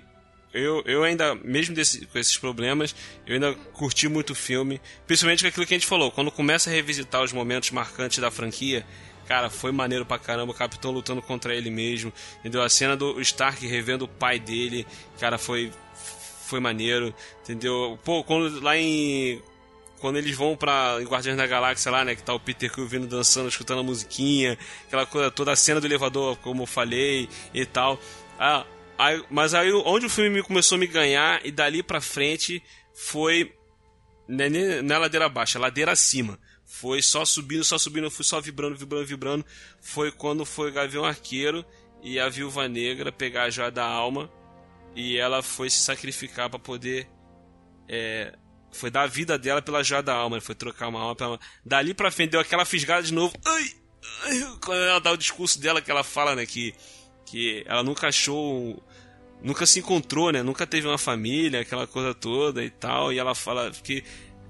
eu, 0.53 0.81
eu 0.85 1.03
ainda, 1.03 1.35
mesmo 1.35 1.75
desse- 1.75 2.05
com 2.07 2.17
esses 2.17 2.37
problemas, 2.37 2.95
eu 3.27 3.35
ainda 3.35 3.53
curti 3.73 4.07
muito 4.07 4.31
o 4.31 4.35
filme. 4.35 4.81
Principalmente 5.05 5.43
com 5.43 5.47
aquilo 5.47 5.65
que 5.65 5.73
a 5.73 5.77
gente 5.77 5.87
falou. 5.87 6.11
Quando 6.11 6.31
começa 6.31 6.69
a 6.69 6.73
revisitar 6.73 7.21
os 7.23 7.31
momentos 7.33 7.69
marcantes 7.71 8.17
da 8.19 8.31
franquia, 8.31 8.85
cara, 9.27 9.49
foi 9.49 9.71
maneiro 9.71 10.05
pra 10.05 10.17
caramba. 10.17 10.51
O 10.51 10.55
Capitão 10.55 10.91
lutando 10.91 11.21
contra 11.21 11.53
ele 11.53 11.69
mesmo. 11.69 12.11
Entendeu? 12.39 12.61
A 12.63 12.69
cena 12.69 12.97
do 12.97 13.21
Stark 13.21 13.65
revendo 13.67 14.05
o 14.05 14.07
pai 14.07 14.39
dele, 14.39 14.87
cara, 15.19 15.37
foi, 15.37 15.71
foi 16.47 16.59
maneiro. 16.59 17.13
Entendeu? 17.43 17.99
Pô, 18.03 18.23
quando 18.23 18.59
lá 18.61 18.75
em 18.75 19.39
quando 19.99 20.17
eles 20.17 20.35
vão 20.35 20.55
pra 20.55 20.97
Guardiões 20.99 21.37
da 21.37 21.45
Galáxia 21.45 21.91
lá, 21.91 22.03
né? 22.03 22.15
Que 22.15 22.23
tá 22.23 22.33
o 22.33 22.39
Peter 22.39 22.71
Quill 22.71 22.87
vindo 22.87 23.07
dançando, 23.07 23.49
escutando 23.49 23.79
a 23.79 23.83
musiquinha, 23.83 24.57
aquela 24.87 25.05
coisa 25.05 25.29
toda, 25.29 25.51
a 25.51 25.55
cena 25.55 25.79
do 25.79 25.87
elevador, 25.87 26.37
como 26.37 26.63
eu 26.63 26.67
falei 26.67 27.29
e 27.53 27.65
tal. 27.65 27.99
Ah, 28.39 28.65
aí, 28.97 29.23
mas 29.29 29.53
aí 29.53 29.71
onde 29.71 30.05
o 30.05 30.09
filme 30.09 30.41
começou 30.41 30.75
a 30.75 30.79
me 30.79 30.87
ganhar 30.87 31.45
e 31.45 31.51
dali 31.51 31.83
pra 31.83 32.01
frente 32.01 32.63
foi 32.93 33.53
né, 34.27 34.49
na 34.81 34.97
ladeira 34.97 35.27
baixa, 35.27 35.59
ladeira 35.59 35.91
acima. 35.91 36.39
Foi 36.65 37.01
só 37.01 37.25
subindo, 37.25 37.63
só 37.63 37.77
subindo, 37.77 38.11
fui 38.11 38.23
só 38.23 38.39
vibrando, 38.39 38.75
vibrando, 38.75 39.05
vibrando. 39.05 39.45
Foi 39.81 40.11
quando 40.11 40.45
foi 40.45 40.71
Gavião 40.71 41.03
Arqueiro 41.03 41.65
e 42.01 42.19
a 42.19 42.29
Viúva 42.29 42.67
Negra 42.67 43.11
pegar 43.11 43.43
a 43.43 43.49
joia 43.49 43.71
da 43.71 43.85
alma 43.85 44.31
e 44.95 45.17
ela 45.17 45.41
foi 45.41 45.69
se 45.69 45.79
sacrificar 45.79 46.49
para 46.49 46.59
poder 46.59 47.09
é, 47.87 48.33
foi 48.71 48.89
dar 48.89 49.03
a 49.03 49.07
vida 49.07 49.37
dela 49.37 49.61
pela 49.61 49.83
joia 49.83 50.01
da 50.01 50.13
alma, 50.13 50.39
foi 50.39 50.55
trocar 50.55 50.87
uma 50.87 50.99
alma 50.99 51.15
pela... 51.15 51.39
Dali 51.65 51.93
pra 51.93 52.11
frente 52.11 52.31
deu 52.31 52.39
aquela 52.39 52.65
fisgada 52.65 53.03
de 53.03 53.13
novo. 53.13 53.33
Ai, 53.45 53.73
ai, 54.25 54.57
quando 54.63 54.81
ela 54.81 54.99
dá 54.99 55.11
o 55.11 55.17
discurso 55.17 55.59
dela 55.59 55.81
que 55.81 55.89
ela 55.89 56.03
fala, 56.03 56.35
né, 56.35 56.45
que, 56.45 56.73
que 57.25 57.63
ela 57.65 57.83
nunca 57.83 58.07
achou. 58.07 58.81
Nunca 59.41 59.65
se 59.65 59.79
encontrou, 59.79 60.31
né? 60.31 60.43
Nunca 60.43 60.67
teve 60.67 60.85
uma 60.85 60.97
família, 60.97 61.61
aquela 61.61 61.87
coisa 61.87 62.13
toda 62.13 62.63
e 62.63 62.69
tal. 62.69 63.13
E 63.13 63.19
ela 63.19 63.33
fala 63.33 63.71
que. 63.71 64.03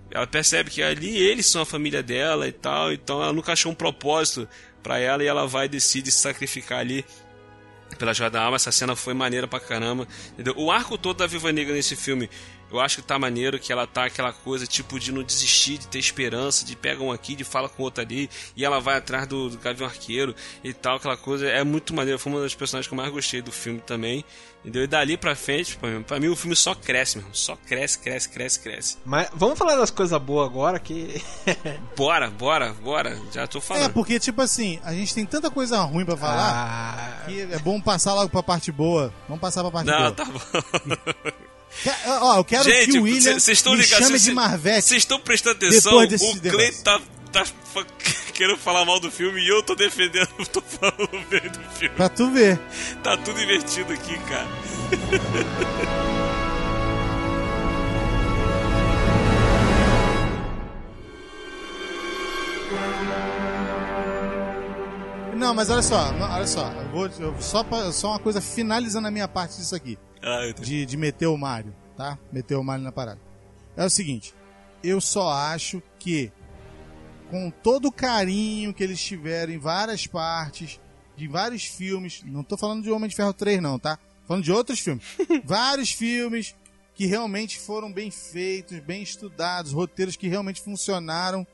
Ela 0.10 0.26
percebe 0.26 0.72
que 0.72 0.82
ali 0.82 1.16
eles 1.16 1.46
são 1.46 1.62
a 1.62 1.66
família 1.66 2.02
dela 2.02 2.48
e 2.48 2.52
tal. 2.52 2.92
Então 2.92 3.22
ela 3.22 3.32
nunca 3.32 3.54
achou 3.54 3.72
um 3.72 3.76
propósito 3.76 4.50
para 4.82 4.98
ela 4.98 5.24
e 5.24 5.28
ela 5.28 5.46
vai 5.46 5.66
e 5.66 5.70
decide 5.70 6.12
se 6.12 6.18
sacrificar 6.18 6.80
ali 6.80 7.06
pela 8.00 8.14
joia 8.14 8.32
da 8.32 8.42
alma. 8.42 8.56
Essa 8.56 8.72
cena 8.72 8.96
foi 8.96 9.14
maneira 9.14 9.48
pra 9.48 9.60
caramba. 9.60 10.08
Entendeu? 10.34 10.56
O 10.58 10.72
arco 10.72 10.98
todo 10.98 11.18
da 11.18 11.28
Viva 11.28 11.52
Negra 11.52 11.76
nesse 11.76 11.96
filme 11.96 12.28
eu 12.72 12.80
acho 12.80 12.98
que 12.98 13.02
tá 13.02 13.18
maneiro 13.18 13.60
que 13.60 13.72
ela 13.72 13.88
tá 13.88 14.06
aquela 14.06 14.32
coisa 14.32 14.68
tipo 14.68 15.00
de 15.00 15.12
não 15.12 15.24
desistir, 15.24 15.78
de 15.78 15.88
ter 15.88 16.00
esperança, 16.00 16.66
de 16.66 16.76
pega 16.76 17.02
um 17.02 17.12
aqui, 17.12 17.36
de 17.36 17.44
fala 17.44 17.68
com 17.68 17.84
outro 17.84 18.04
ali, 18.04 18.30
e 18.56 18.64
ela 18.64 18.80
vai 18.80 18.98
atrás 18.98 19.28
do, 19.28 19.50
do 19.50 19.58
Gavião 19.58 19.88
Arqueiro 19.88 20.36
e 20.64 20.74
tal, 20.74 20.98
aquela 20.98 21.18
coisa. 21.18 21.48
É 21.48 21.64
muito 21.64 21.94
maneiro. 21.94 22.20
Foi 22.20 22.32
uma 22.32 22.42
das 22.42 22.56
personagens 22.56 22.88
que 22.88 22.94
eu 22.94 22.98
mais 22.98 23.12
gostei 23.12 23.42
do 23.42 23.52
filme 23.52 23.80
também. 23.80 24.24
Entendeu? 24.60 24.84
E 24.84 24.88
dali 24.88 25.16
pra 25.16 25.36
frente, 25.36 25.78
pra 25.78 25.90
mim, 25.90 26.04
pra 26.04 26.20
mim 26.20 26.28
o 26.28 26.36
filme 26.36 26.56
só 26.56 26.76
cresce, 26.76 27.18
mesmo. 27.18 27.34
Só 27.34 27.56
cresce, 27.56 27.98
cresce, 27.98 28.28
cresce, 28.28 28.60
cresce. 28.60 28.98
Mas 29.06 29.30
vamos 29.34 29.58
falar 29.58 29.76
das 29.78 29.90
coisas 29.90 30.22
boas 30.22 30.50
agora 30.50 30.78
que. 30.80 31.24
bora, 31.96 32.30
bora, 32.30 32.74
bora. 32.74 33.18
Já 33.32 33.48
tô 33.48 33.62
falando. 33.62 33.86
É, 33.86 33.90
porque, 33.90 34.20
tipo 34.20 34.42
assim, 34.42 34.78
a 34.84 34.94
gente 34.94 35.16
tem 35.16 35.26
tanta 35.26 35.50
coisa 35.50 35.80
ruim 35.84 36.04
pra 36.04 36.18
falar 36.18 37.22
ah... 37.24 37.26
que 37.26 37.42
é 37.42 37.60
bom 37.60 37.80
passar 37.80 38.14
logo 38.14 38.30
pra 38.30 38.44
parte 38.44 38.70
boa. 38.70 39.14
Vamos 39.30 39.40
passar 39.40 39.62
pra 39.62 39.72
parte 39.72 39.88
não, 39.88 39.98
boa. 39.98 40.10
Não, 40.10 40.14
tá 40.14 40.26
bom. 40.26 40.40
Ó, 42.22 42.38
eu 42.38 42.44
quero 42.44 42.64
Gente, 42.64 42.92
que 42.92 43.00
o 43.00 43.04
William 43.04 43.36
me 43.36 43.76
ligados, 43.76 43.88
chame 43.88 44.20
cê, 44.20 44.30
de 44.30 44.36
Marvete. 44.36 44.88
Vocês 44.88 45.04
estão 45.04 45.20
prestando 45.20 45.56
atenção? 45.58 45.98
O 45.98 46.42
Clay 46.42 46.72
tá, 46.84 47.00
tá 47.32 47.44
querendo 48.34 48.58
falar 48.58 48.86
mal 48.86 49.00
do 49.00 49.12
filme 49.12 49.42
e 49.42 49.48
eu 49.48 49.62
tô 49.64 49.76
defendendo, 49.76 50.28
tô 50.52 50.62
falando 50.62 51.28
bem 51.30 51.42
do 51.42 51.60
filme. 51.78 51.96
Pra 51.96 52.10
tu 52.10 52.30
ver. 52.32 52.60
Tá 53.04 53.18
tudo 53.18 53.42
invertido 53.42 53.94
aqui, 53.94 54.18
cara. 54.20 54.48
Não, 65.36 65.54
mas 65.54 65.70
olha 65.70 65.82
só, 65.82 66.14
olha 66.20 66.48
só, 66.48 66.70
eu 66.70 66.90
vou 66.90 67.08
eu, 67.18 67.34
só, 67.40 67.64
pra, 67.64 67.92
só 67.94 68.10
uma 68.10 68.20
coisa 68.20 68.42
finalizando 68.42 69.08
a 69.08 69.12
minha 69.12 69.28
parte 69.28 69.56
disso 69.56 69.74
aqui. 69.74 69.98
Ah, 70.22 70.52
de, 70.62 70.86
de 70.86 70.98
meter 70.98 71.28
o 71.28 71.38
Mario, 71.38 71.74
tá? 71.96 72.18
Meter 72.32 72.56
o 72.56 72.64
Mario 72.64 72.84
na 72.84 72.92
parada. 72.92 73.20
É 73.76 73.86
o 73.86 73.90
seguinte, 73.90 74.34
eu 74.84 75.00
só 75.00 75.30
acho 75.30 75.82
que 75.98 76.32
com 77.30 77.50
todo 77.52 77.88
o 77.88 77.92
carinho 77.92 78.74
que 78.74 78.84
eles 78.84 79.02
tiveram 79.02 79.54
em 79.54 79.58
várias 79.58 80.08
partes, 80.08 80.80
de 81.16 81.28
vários 81.28 81.66
filmes, 81.66 82.24
não 82.26 82.44
tô 82.44 82.58
falando 82.58 82.84
de 82.84 82.92
Homem 82.92 83.10
de 83.10 83.16
Ferro 83.16 83.34
3 83.34 83.62
não, 83.62 83.78
tá? 83.78 84.00
Falando 84.28 84.44
de 84.44 84.52
outros 84.52 84.80
filmes. 84.80 85.04
vários 85.44 85.92
filmes 85.92 86.56
que 86.96 87.06
realmente 87.06 87.60
foram 87.60 87.92
bem 87.92 88.12
feitos, 88.12 88.80
bem 88.80 89.02
estudados, 89.02 89.72
roteiros 89.72 90.16
que 90.16 90.28
realmente 90.28 90.62
funcionaram. 90.62 91.46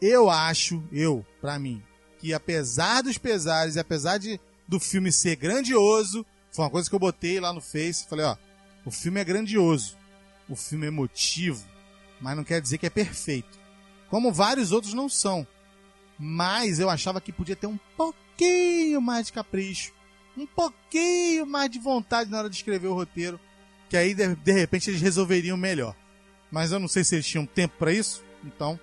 Eu 0.00 0.30
acho, 0.30 0.82
eu, 0.92 1.24
para 1.40 1.58
mim, 1.58 1.82
que 2.18 2.32
apesar 2.32 3.02
dos 3.02 3.18
pesares 3.18 3.76
e 3.76 3.80
apesar 3.80 4.18
de 4.18 4.40
do 4.66 4.78
filme 4.78 5.10
ser 5.10 5.36
grandioso, 5.36 6.24
foi 6.52 6.64
uma 6.66 6.70
coisa 6.70 6.88
que 6.88 6.94
eu 6.94 7.00
botei 7.00 7.40
lá 7.40 7.52
no 7.52 7.60
Face. 7.60 8.06
Falei, 8.06 8.26
ó, 8.26 8.36
o 8.84 8.90
filme 8.90 9.20
é 9.20 9.24
grandioso. 9.24 9.96
O 10.48 10.54
filme 10.54 10.84
é 10.84 10.88
emotivo. 10.88 11.64
Mas 12.20 12.36
não 12.36 12.44
quer 12.44 12.60
dizer 12.60 12.76
que 12.76 12.86
é 12.86 12.90
perfeito. 12.90 13.58
Como 14.10 14.30
vários 14.30 14.70
outros 14.70 14.92
não 14.92 15.08
são. 15.08 15.46
Mas 16.18 16.78
eu 16.78 16.90
achava 16.90 17.20
que 17.20 17.32
podia 17.32 17.56
ter 17.56 17.66
um 17.66 17.78
pouquinho 17.96 19.00
mais 19.00 19.26
de 19.26 19.32
capricho. 19.32 19.92
Um 20.36 20.46
pouquinho 20.46 21.46
mais 21.46 21.70
de 21.70 21.78
vontade 21.78 22.30
na 22.30 22.38
hora 22.38 22.50
de 22.50 22.56
escrever 22.56 22.88
o 22.88 22.94
roteiro. 22.94 23.40
Que 23.88 23.96
aí, 23.96 24.14
de, 24.14 24.34
de 24.34 24.52
repente, 24.52 24.90
eles 24.90 25.00
resolveriam 25.00 25.56
melhor. 25.56 25.96
Mas 26.50 26.70
eu 26.70 26.78
não 26.78 26.88
sei 26.88 27.02
se 27.02 27.14
eles 27.14 27.26
tinham 27.26 27.46
tempo 27.46 27.76
para 27.78 27.92
isso. 27.92 28.22
Então, 28.44 28.78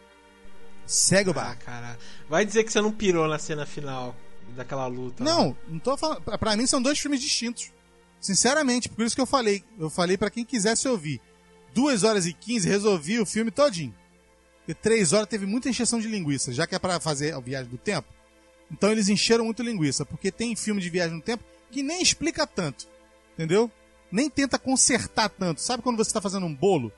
segue 0.88 1.30
o 1.30 1.34
barco. 1.34 1.62
Ah, 1.62 1.66
cara. 1.66 2.00
Vai 2.28 2.46
dizer 2.46 2.64
que 2.64 2.72
você 2.72 2.82
não 2.82 2.92
pirou 2.92 3.28
na 3.28 3.38
cena 3.38 3.66
final 3.66 4.16
daquela 4.56 4.88
luta. 4.88 5.24
Não, 5.24 5.56
não 5.68 5.80
tô 5.80 5.96
falando. 5.98 6.22
Pra 6.22 6.56
mim 6.56 6.68
são 6.68 6.82
dois 6.82 7.00
filmes 7.00 7.22
distintos. 7.22 7.72
Sinceramente, 8.20 8.90
por 8.90 9.06
isso 9.06 9.16
que 9.16 9.22
eu 9.22 9.26
falei. 9.26 9.64
Eu 9.78 9.90
falei 9.90 10.18
para 10.18 10.30
quem 10.30 10.46
quisesse 10.46 10.88
ouvir. 10.88 11.22
Duas 11.74 12.04
horas 12.04 12.26
e 12.26 12.34
quinze 12.34 12.68
resolvi 12.68 13.20
o 13.20 13.26
filme 13.26 13.52
todinho. 13.52 13.96
Porque 14.60 14.74
três 14.74 15.14
horas 15.14 15.28
teve 15.28 15.46
muita 15.46 15.70
encheção 15.70 16.00
de 16.00 16.08
linguiça, 16.08 16.54
já 16.54 16.68
que 16.68 16.76
é 16.76 16.80
para 16.80 17.00
fazer 17.00 17.34
a 17.34 17.40
viagem 17.40 17.70
do 17.70 17.78
tempo. 17.78 18.08
Então 18.72 18.92
eles 18.92 19.10
encheram 19.10 19.46
muito 19.46 19.64
linguiça, 19.64 20.06
porque 20.06 20.32
tem 20.32 20.56
filme 20.56 20.82
de 20.82 20.90
viagem 20.90 21.16
no 21.16 21.22
tempo 21.22 21.44
que 21.72 21.82
nem 21.82 22.02
explica 22.02 22.46
tanto. 22.46 22.88
Entendeu? 23.34 23.72
Nem 24.12 24.30
tenta 24.30 24.60
consertar 24.60 25.30
tanto. 25.30 25.62
Sabe 25.62 25.82
quando 25.82 25.98
você 25.98 26.10
está 26.10 26.22
fazendo 26.22 26.46
um 26.46 26.54
bolo 26.54 26.92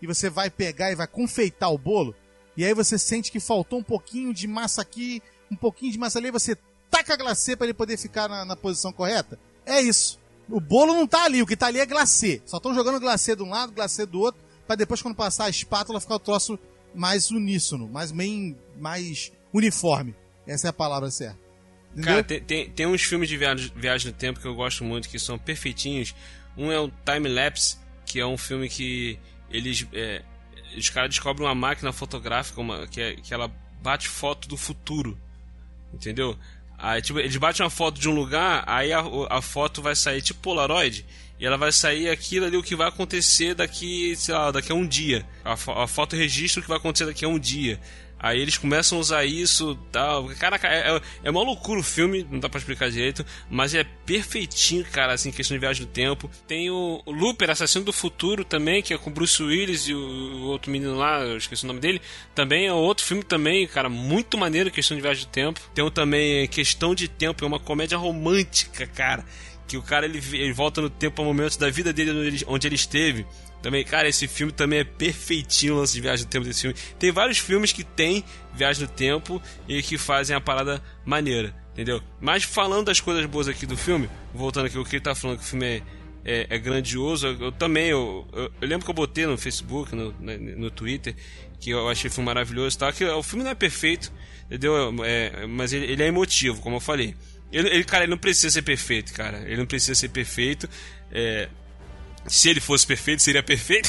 e 0.00 0.06
você 0.06 0.30
vai 0.30 0.48
pegar 0.48 0.92
e 0.92 0.94
vai 0.94 1.06
confeitar 1.06 1.72
o 1.72 1.78
bolo? 1.78 2.14
E 2.56 2.64
aí 2.64 2.74
você 2.74 2.98
sente 2.98 3.32
que 3.32 3.40
faltou 3.40 3.78
um 3.78 3.82
pouquinho 3.82 4.32
de 4.32 4.46
massa 4.46 4.82
aqui, 4.82 5.22
um 5.50 5.56
pouquinho 5.56 5.92
de 5.92 5.98
massa 5.98 6.18
ali, 6.18 6.30
você 6.30 6.56
taca 6.90 7.16
glacê 7.16 7.56
para 7.56 7.66
ele 7.66 7.74
poder 7.74 7.96
ficar 7.96 8.28
na, 8.28 8.44
na, 8.44 8.56
posição 8.56 8.92
correta? 8.92 9.38
É 9.64 9.80
isso. 9.80 10.18
O 10.48 10.60
bolo 10.60 10.94
não 10.94 11.06
tá 11.06 11.24
ali, 11.24 11.42
o 11.42 11.46
que 11.46 11.56
tá 11.56 11.66
ali 11.66 11.78
é 11.78 11.86
glacê. 11.86 12.42
Só 12.44 12.56
estão 12.56 12.74
jogando 12.74 13.00
glacê 13.00 13.36
de 13.36 13.42
um 13.42 13.50
lado, 13.50 13.72
glacê 13.72 14.04
do 14.04 14.20
outro, 14.20 14.40
para 14.66 14.76
depois 14.76 15.00
quando 15.00 15.14
passar 15.14 15.44
a 15.44 15.50
espátula 15.50 16.00
ficar 16.00 16.16
o 16.16 16.18
troço 16.18 16.58
mais 16.94 17.30
uníssono, 17.30 17.88
mais 17.88 18.10
bem, 18.10 18.56
mais 18.78 19.32
uniforme. 19.52 20.14
Essa 20.46 20.68
é 20.68 20.70
a 20.70 20.72
palavra 20.72 21.10
certa. 21.10 21.38
Entendeu? 21.92 22.12
Cara, 22.12 22.24
tem, 22.24 22.40
tem, 22.40 22.70
tem, 22.70 22.86
uns 22.86 23.02
filmes 23.02 23.28
de 23.28 23.36
viagem, 23.36 23.72
viagem 23.74 24.12
no 24.12 24.16
tempo 24.16 24.40
que 24.40 24.46
eu 24.46 24.54
gosto 24.54 24.84
muito, 24.84 25.08
que 25.08 25.18
são 25.18 25.38
perfeitinhos. 25.38 26.14
Um 26.56 26.70
é 26.70 26.78
o 26.78 26.90
Time 27.04 27.28
Lapse, 27.28 27.78
que 28.06 28.20
é 28.20 28.26
um 28.26 28.38
filme 28.38 28.68
que 28.68 29.18
eles. 29.50 29.86
É, 29.92 30.22
os 30.76 30.88
caras 30.88 31.10
descobrem 31.10 31.46
uma 31.46 31.54
máquina 31.54 31.92
fotográfica 31.92 32.60
uma, 32.60 32.86
que, 32.86 33.00
é, 33.00 33.16
que 33.16 33.34
ela 33.34 33.48
bate 33.82 34.08
foto 34.08 34.48
do 34.48 34.56
futuro. 34.56 35.18
Entendeu? 35.92 36.38
Aí, 36.82 37.02
tipo, 37.02 37.18
eles 37.18 37.36
batem 37.36 37.62
uma 37.62 37.70
foto 37.70 38.00
de 38.00 38.08
um 38.08 38.14
lugar, 38.14 38.64
aí 38.66 38.92
a, 38.92 39.02
a 39.28 39.42
foto 39.42 39.82
vai 39.82 39.94
sair 39.94 40.22
tipo 40.22 40.40
Polaroid, 40.40 41.04
e 41.38 41.44
ela 41.44 41.58
vai 41.58 41.72
sair 41.72 42.08
aquilo 42.08 42.46
ali, 42.46 42.56
o 42.56 42.62
que 42.62 42.74
vai 42.74 42.88
acontecer 42.88 43.54
daqui, 43.54 44.14
sei 44.16 44.34
lá, 44.34 44.50
daqui 44.50 44.72
a 44.72 44.74
um 44.74 44.86
dia. 44.86 45.26
A, 45.44 45.52
a 45.52 45.86
foto 45.86 46.16
registra 46.16 46.60
o 46.60 46.62
que 46.62 46.68
vai 46.68 46.78
acontecer 46.78 47.04
daqui 47.04 47.24
a 47.24 47.28
um 47.28 47.38
dia. 47.38 47.78
Aí 48.22 48.38
eles 48.38 48.58
começam 48.58 48.98
a 48.98 49.00
usar 49.00 49.24
isso 49.24 49.74
tal. 49.90 50.26
Caraca, 50.38 50.68
é, 50.68 50.96
é, 50.96 51.00
é 51.24 51.30
uma 51.30 51.42
loucura 51.42 51.80
o 51.80 51.82
filme, 51.82 52.26
não 52.30 52.38
dá 52.38 52.50
pra 52.50 52.58
explicar 52.58 52.90
direito, 52.90 53.24
mas 53.48 53.74
é 53.74 53.82
perfeitinho, 53.82 54.84
cara, 54.84 55.14
assim, 55.14 55.32
questão 55.32 55.56
de 55.56 55.60
viagem 55.60 55.86
no 55.86 55.90
tempo. 55.90 56.30
Tem 56.46 56.70
o, 56.70 57.00
o 57.06 57.10
Looper, 57.10 57.48
Assassino 57.48 57.86
do 57.86 57.92
Futuro 57.94 58.44
também, 58.44 58.82
que 58.82 58.92
é 58.92 58.98
com 58.98 59.10
Bruce 59.10 59.42
Willis 59.42 59.88
e 59.88 59.94
o, 59.94 59.98
o, 59.98 60.42
outro 60.48 60.70
menino 60.70 60.94
lá, 60.96 61.20
eu 61.20 61.38
esqueci 61.38 61.64
o 61.64 61.66
nome 61.66 61.80
dele. 61.80 62.02
Também 62.34 62.66
é 62.66 62.72
outro 62.72 63.06
filme 63.06 63.22
também, 63.22 63.66
cara, 63.66 63.88
muito 63.88 64.36
maneiro, 64.36 64.70
questão 64.70 64.94
de 64.94 65.02
viagem 65.02 65.24
no 65.24 65.30
tempo. 65.30 65.60
Tem 65.74 65.82
um 65.82 65.90
também 65.90 66.46
Questão 66.48 66.94
de 66.94 67.08
Tempo, 67.08 67.42
é 67.42 67.46
uma 67.46 67.58
comédia 67.58 67.96
romântica, 67.96 68.86
cara. 68.86 69.24
Que 69.66 69.76
o 69.76 69.82
cara 69.82 70.04
ele, 70.04 70.20
ele 70.32 70.52
volta 70.52 70.82
no 70.82 70.90
tempo 70.90 71.22
a 71.22 71.24
momentos 71.24 71.56
da 71.56 71.70
vida 71.70 71.92
dele 71.92 72.10
onde 72.10 72.26
ele, 72.26 72.44
onde 72.46 72.66
ele 72.68 72.74
esteve. 72.74 73.24
Também, 73.62 73.84
cara, 73.84 74.08
esse 74.08 74.26
filme 74.26 74.52
também 74.52 74.78
é 74.78 74.84
perfeitinho 74.84 75.74
o 75.74 75.78
lance 75.78 75.92
de 75.92 76.00
viagem 76.00 76.24
no 76.24 76.30
tempo 76.30 76.46
desse 76.46 76.62
filme. 76.62 76.76
Tem 76.98 77.12
vários 77.12 77.38
filmes 77.38 77.72
que 77.72 77.84
tem 77.84 78.24
viagem 78.54 78.82
no 78.82 78.88
tempo 78.88 79.40
e 79.68 79.82
que 79.82 79.98
fazem 79.98 80.34
a 80.34 80.40
parada 80.40 80.82
maneira, 81.04 81.54
entendeu? 81.72 82.02
Mas 82.20 82.42
falando 82.42 82.86
das 82.86 83.00
coisas 83.00 83.24
boas 83.26 83.48
aqui 83.48 83.66
do 83.66 83.76
filme, 83.76 84.08
voltando 84.34 84.66
aqui 84.66 84.78
o 84.78 84.84
que 84.84 84.96
ele 84.96 85.02
tá 85.02 85.14
falando 85.14 85.38
que 85.38 85.44
o 85.44 85.46
filme 85.46 85.66
é, 85.66 85.82
é, 86.24 86.46
é 86.48 86.58
grandioso, 86.58 87.26
eu, 87.26 87.38
eu 87.38 87.52
também, 87.52 87.88
eu, 87.88 88.26
eu, 88.32 88.50
eu, 88.60 88.68
lembro 88.68 88.84
que 88.84 88.90
eu 88.90 88.94
botei 88.94 89.26
no 89.26 89.36
Facebook, 89.36 89.94
no, 89.94 90.14
no, 90.18 90.70
Twitter, 90.70 91.14
que 91.58 91.70
eu 91.70 91.86
achei 91.88 92.08
o 92.08 92.12
filme 92.12 92.26
maravilhoso, 92.26 92.78
tá? 92.78 92.90
Que 92.92 93.04
o 93.04 93.22
filme 93.22 93.44
não 93.44 93.50
é 93.50 93.54
perfeito, 93.54 94.10
entendeu? 94.46 95.04
É, 95.04 95.46
mas 95.46 95.74
ele, 95.74 95.84
ele, 95.84 96.02
é 96.02 96.06
emotivo, 96.06 96.62
como 96.62 96.76
eu 96.76 96.80
falei. 96.80 97.14
Ele, 97.52 97.68
ele, 97.68 97.84
cara, 97.84 98.04
ele 98.04 98.10
não 98.10 98.18
precisa 98.18 98.48
ser 98.48 98.62
perfeito, 98.62 99.12
cara. 99.12 99.42
Ele 99.44 99.56
não 99.56 99.66
precisa 99.66 99.94
ser 99.94 100.08
perfeito. 100.08 100.68
É, 101.10 101.48
se 102.26 102.48
ele 102.48 102.60
fosse 102.60 102.86
perfeito, 102.86 103.22
seria 103.22 103.42
perfeito. 103.42 103.88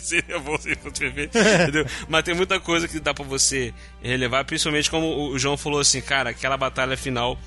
Seria 0.00 0.38
bom 0.40 0.58
se 0.58 0.74
fosse 0.76 1.00
perfeito. 1.00 1.38
Entendeu? 1.38 1.86
Mas 2.08 2.24
tem 2.24 2.34
muita 2.34 2.58
coisa 2.60 2.88
que 2.88 2.98
dá 3.00 3.14
pra 3.14 3.24
você 3.24 3.72
relevar, 4.02 4.44
principalmente 4.44 4.90
como 4.90 5.30
o 5.30 5.38
João 5.38 5.56
falou 5.56 5.80
assim, 5.80 6.00
cara, 6.00 6.30
aquela 6.30 6.56
batalha 6.56 6.96
final. 6.96 7.38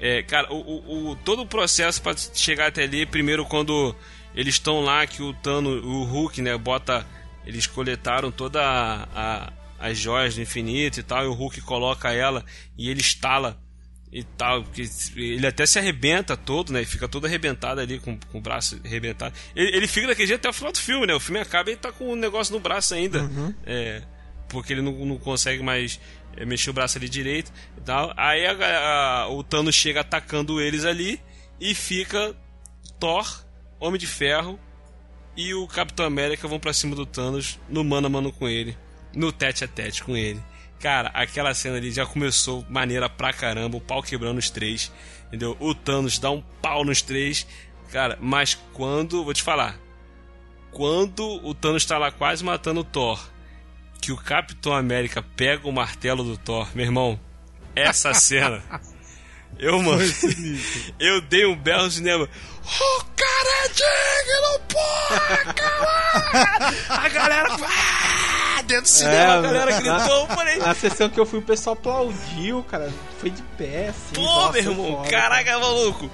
É, 0.00 0.22
cara, 0.22 0.52
o, 0.52 0.56
o, 0.56 1.10
o 1.10 1.16
todo 1.16 1.42
o 1.42 1.46
processo 1.46 2.00
para 2.00 2.16
chegar 2.16 2.68
até 2.68 2.84
ali, 2.84 3.04
primeiro 3.04 3.44
quando 3.44 3.94
eles 4.34 4.54
estão 4.54 4.80
lá, 4.80 5.06
que 5.06 5.22
o 5.22 5.32
Tano, 5.34 5.70
o 5.84 6.04
Hulk, 6.04 6.40
né, 6.40 6.56
bota. 6.56 7.06
Eles 7.44 7.66
coletaram 7.66 8.30
toda 8.30 8.62
a, 8.62 9.08
a, 9.14 9.52
as 9.78 9.96
joias 9.96 10.34
do 10.34 10.42
infinito 10.42 11.00
e 11.00 11.02
tal, 11.02 11.24
e 11.24 11.26
o 11.26 11.32
Hulk 11.32 11.62
coloca 11.62 12.12
ela 12.12 12.44
e 12.76 12.90
ele 12.90 13.00
estala 13.00 13.58
e 14.10 14.22
tal, 14.22 14.62
porque 14.62 14.88
ele 15.16 15.46
até 15.46 15.66
se 15.66 15.78
arrebenta 15.78 16.36
todo, 16.36 16.72
né? 16.72 16.84
Fica 16.84 17.06
todo 17.06 17.26
arrebentado 17.26 17.80
ali, 17.80 17.98
com, 17.98 18.18
com 18.18 18.38
o 18.38 18.40
braço 18.40 18.80
arrebentado. 18.84 19.34
Ele, 19.54 19.76
ele 19.76 19.86
fica 19.86 20.06
daquele 20.06 20.28
jeito 20.28 20.40
até 20.40 20.48
o 20.48 20.52
final 20.52 20.72
do 20.72 20.78
filme, 20.78 21.06
né? 21.06 21.14
O 21.14 21.20
filme 21.20 21.40
acaba 21.40 21.68
e 21.68 21.74
ele 21.74 21.80
tá 21.80 21.92
com 21.92 22.04
o 22.04 22.12
um 22.12 22.16
negócio 22.16 22.54
no 22.54 22.60
braço 22.60 22.94
ainda. 22.94 23.22
Uhum. 23.22 23.54
É, 23.66 24.02
porque 24.48 24.72
ele 24.72 24.80
não, 24.80 24.92
não 25.04 25.18
consegue 25.18 25.62
mais 25.62 26.00
é, 26.36 26.44
mexer 26.46 26.70
o 26.70 26.72
braço 26.72 26.96
ali 26.96 27.08
direito 27.08 27.52
e 27.76 27.80
tal. 27.82 28.12
Aí 28.16 28.46
a, 28.46 29.24
a, 29.24 29.28
o 29.28 29.42
Thanos 29.42 29.74
chega 29.74 30.00
atacando 30.00 30.60
eles 30.60 30.84
ali 30.84 31.20
e 31.60 31.74
fica 31.74 32.34
Thor, 32.98 33.44
Homem 33.78 33.98
de 33.98 34.06
Ferro 34.06 34.58
e 35.36 35.54
o 35.54 35.66
Capitão 35.68 36.06
América 36.06 36.48
vão 36.48 36.58
para 36.58 36.72
cima 36.72 36.96
do 36.96 37.04
Thanos 37.04 37.60
no 37.68 37.84
mano 37.84 38.06
a 38.06 38.10
mano 38.10 38.32
com 38.32 38.48
ele, 38.48 38.76
no 39.14 39.30
tete 39.30 39.64
a 39.64 39.68
tete 39.68 40.02
com 40.02 40.16
ele. 40.16 40.40
Cara, 40.80 41.10
aquela 41.12 41.52
cena 41.54 41.76
ali 41.76 41.90
já 41.90 42.06
começou 42.06 42.64
maneira 42.68 43.08
pra 43.08 43.32
caramba, 43.32 43.76
o 43.76 43.80
pau 43.80 44.00
quebrando 44.02 44.38
os 44.38 44.48
três, 44.48 44.92
entendeu? 45.26 45.56
O 45.58 45.74
Thanos 45.74 46.18
dá 46.18 46.30
um 46.30 46.40
pau 46.62 46.84
nos 46.84 47.02
três, 47.02 47.46
cara, 47.90 48.16
mas 48.20 48.54
quando, 48.72 49.24
vou 49.24 49.34
te 49.34 49.42
falar, 49.42 49.76
quando 50.70 51.44
o 51.44 51.52
Thanos 51.52 51.84
tá 51.84 51.98
lá 51.98 52.12
quase 52.12 52.44
matando 52.44 52.80
o 52.80 52.84
Thor, 52.84 53.20
que 54.00 54.12
o 54.12 54.16
Capitão 54.16 54.72
América 54.72 55.20
pega 55.20 55.66
o 55.68 55.72
martelo 55.72 56.22
do 56.22 56.36
Thor, 56.36 56.68
meu 56.76 56.84
irmão, 56.84 57.18
essa 57.74 58.14
cena, 58.14 58.62
eu, 59.58 59.82
mano, 59.82 60.04
eu 61.00 61.20
dei 61.22 61.44
um 61.44 61.56
belo 61.56 61.86
no 61.86 61.90
cinema, 61.90 62.22
o 62.24 63.04
cara 63.16 63.64
é 63.64 63.68
digno, 63.68 64.60
porra, 64.68 65.54
A 66.88 67.08
galera 67.08 67.48
dentro 68.68 68.82
do 68.84 68.88
cinema, 68.88 69.16
é, 69.16 69.26
a 69.26 69.40
galera 69.40 69.80
gritou, 69.80 70.28
na, 70.28 70.36
falei. 70.36 70.56
Na 70.58 70.74
sessão 70.74 71.08
que 71.08 71.18
eu 71.18 71.26
fui, 71.26 71.40
o 71.40 71.42
pessoal 71.42 71.74
aplaudiu, 71.74 72.62
cara. 72.64 72.92
Foi 73.18 73.30
de 73.30 73.42
pé, 73.56 73.88
assim. 73.88 74.14
Pô, 74.14 74.52
meu 74.52 74.62
irmão, 74.62 74.96
fora, 74.98 75.10
caraca, 75.10 75.44
cara. 75.44 75.58
maluco. 75.58 76.10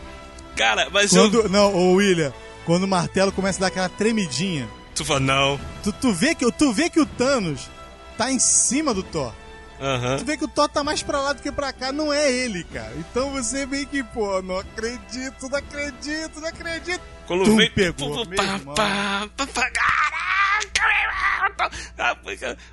Cara, 0.57 0.89
mas 0.91 1.11
quando, 1.11 1.43
eu. 1.43 1.49
Não, 1.49 1.75
ô 1.75 1.93
William, 1.95 2.33
quando 2.65 2.85
o 2.85 2.89
martelo 2.89 3.33
começa 3.33 3.59
a 3.59 3.63
dar 3.63 3.67
aquela 3.67 3.89
tremidinha. 3.89 4.69
Tu 4.95 5.05
fala, 5.05 5.21
não. 5.21 5.61
Tu, 5.83 5.93
tu, 5.93 6.13
vê 6.13 6.35
que, 6.35 6.51
tu 6.53 6.73
vê 6.73 6.89
que 6.89 7.01
o 7.01 7.07
Thanos 7.07 7.69
tá 8.17 8.31
em 8.31 8.39
cima 8.39 8.95
do 8.95 9.03
Thor. 9.03 9.33
Uhum. 9.81 10.17
Tu 10.19 10.25
vê 10.25 10.37
que 10.37 10.45
o 10.45 10.49
Thor 10.49 10.69
tá 10.69 10.85
mais 10.85 11.03
pra 11.03 11.21
lá 11.21 11.33
do 11.33 11.43
que 11.43 11.51
pra 11.51 11.73
cá, 11.73 11.91
não 11.91 12.13
é 12.13 12.31
ele, 12.31 12.63
cara. 12.65 12.93
Então 12.97 13.33
você 13.33 13.67
meio 13.67 13.87
que, 13.87 14.05
pô, 14.05 14.41
não 14.41 14.59
acredito, 14.59 15.49
não 15.49 15.59
acredito, 15.59 16.41
não 16.41 16.49
acredito. 16.49 17.01
Quando 17.27 17.45
tu 17.45 17.57
vem, 17.57 17.71
pegou, 17.71 18.25
pá, 18.27 18.61
pá, 18.77 19.29
pá, 19.37 19.47
pá, 19.47 19.71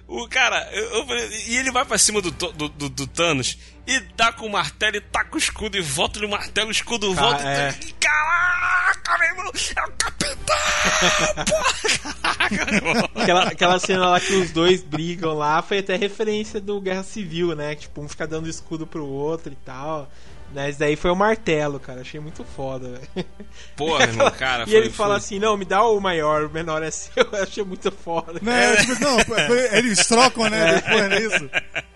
o 0.08 0.28
cara, 0.28 0.70
eu, 0.74 1.08
eu, 1.08 1.32
e 1.48 1.58
ele 1.58 1.72
vai 1.72 1.86
pra 1.86 1.98
cima 1.98 2.22
do, 2.22 2.32
do, 2.32 2.70
do, 2.70 2.90
do, 2.90 3.08
Thanos 3.08 3.58
e 3.88 4.00
dá 4.16 4.32
com 4.32 4.46
o 4.46 4.50
martelo 4.50 4.98
e 4.98 5.02
taca 5.02 5.36
o 5.36 5.38
escudo 5.38 5.78
e 5.78 5.82
volta 5.82 6.20
no 6.20 6.30
martelo, 6.30 6.70
o 6.70 6.72
escudo 6.72 7.14
volta. 7.14 7.44
É. 7.44 7.70
E, 7.82 7.94
caraca, 7.94 9.18
meu 9.18 9.28
irmão, 9.30 9.52
é 9.76 9.84
o 9.84 9.92
capitão! 9.94 10.58
aquela, 13.16 13.44
aquela 13.44 13.80
cena 13.80 14.10
lá 14.10 14.20
que 14.20 14.34
os 14.34 14.52
dois 14.52 14.84
brigam 14.84 15.34
lá 15.34 15.62
foi 15.62 15.80
até 15.80 15.96
referência 15.96 16.60
do 16.60 16.82
Guerra 16.82 17.04
Civil, 17.04 17.56
né? 17.56 17.76
Tipo, 17.76 18.02
um 18.02 18.10
fica 18.10 18.28
dando 18.28 18.50
escudo 18.50 18.86
pro 18.86 19.06
outro 19.06 19.52
e 19.52 19.58
tal. 19.58 20.12
Mas 20.54 20.78
daí 20.78 20.96
foi 20.96 21.12
o 21.12 21.16
martelo, 21.16 21.80
cara. 21.80 22.02
Achei 22.02 22.20
muito 22.20 22.44
foda, 22.44 22.90
velho. 22.90 23.28
Pô, 23.76 23.98
meu 23.98 24.02
irmão, 24.02 24.32
cara. 24.32 24.64
e 24.68 24.68
foi, 24.68 24.76
ele 24.76 24.90
foi... 24.90 24.96
fala 24.96 25.18
assim: 25.18 25.40
não, 25.40 25.56
me 25.56 25.66
dá 25.66 25.84
o 25.84 26.00
maior, 26.00 26.46
o 26.46 26.50
menor 26.50 26.84
é 26.84 26.92
seu. 26.92 27.12
Eu 27.32 27.44
achei 27.44 27.64
muito 27.64 27.92
foda. 27.92 28.40
Não, 28.42 28.52
é, 28.52 28.76
tipo, 28.78 28.96
não 29.00 29.56
eles 29.74 30.06
trocam, 30.06 30.50
né? 30.50 30.76
Depois 30.82 31.12
é 31.12 31.22
isso. 31.22 31.50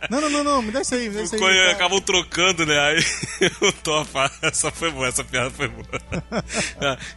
Não, 0.10 0.22
não, 0.22 0.30
não, 0.30 0.44
não, 0.44 0.62
me 0.62 0.72
dá 0.72 0.82
isso 0.82 0.96
aí, 0.96 1.10
me 1.10 1.16
dá 1.16 1.22
isso 1.24 1.36
aí. 1.36 1.42
Tá. 1.42 1.72
Acabam 1.72 2.02
trocando, 2.02 2.66
né? 2.66 2.80
Aí 2.80 3.50
o 3.62 3.72
Thor 3.72 4.06
fala: 4.06 4.32
essa 4.42 4.72
foi 4.72 4.92
boa, 4.92 5.08
essa 5.08 5.24
piada 5.24 5.52
foi 5.52 5.68
boa. 5.68 5.86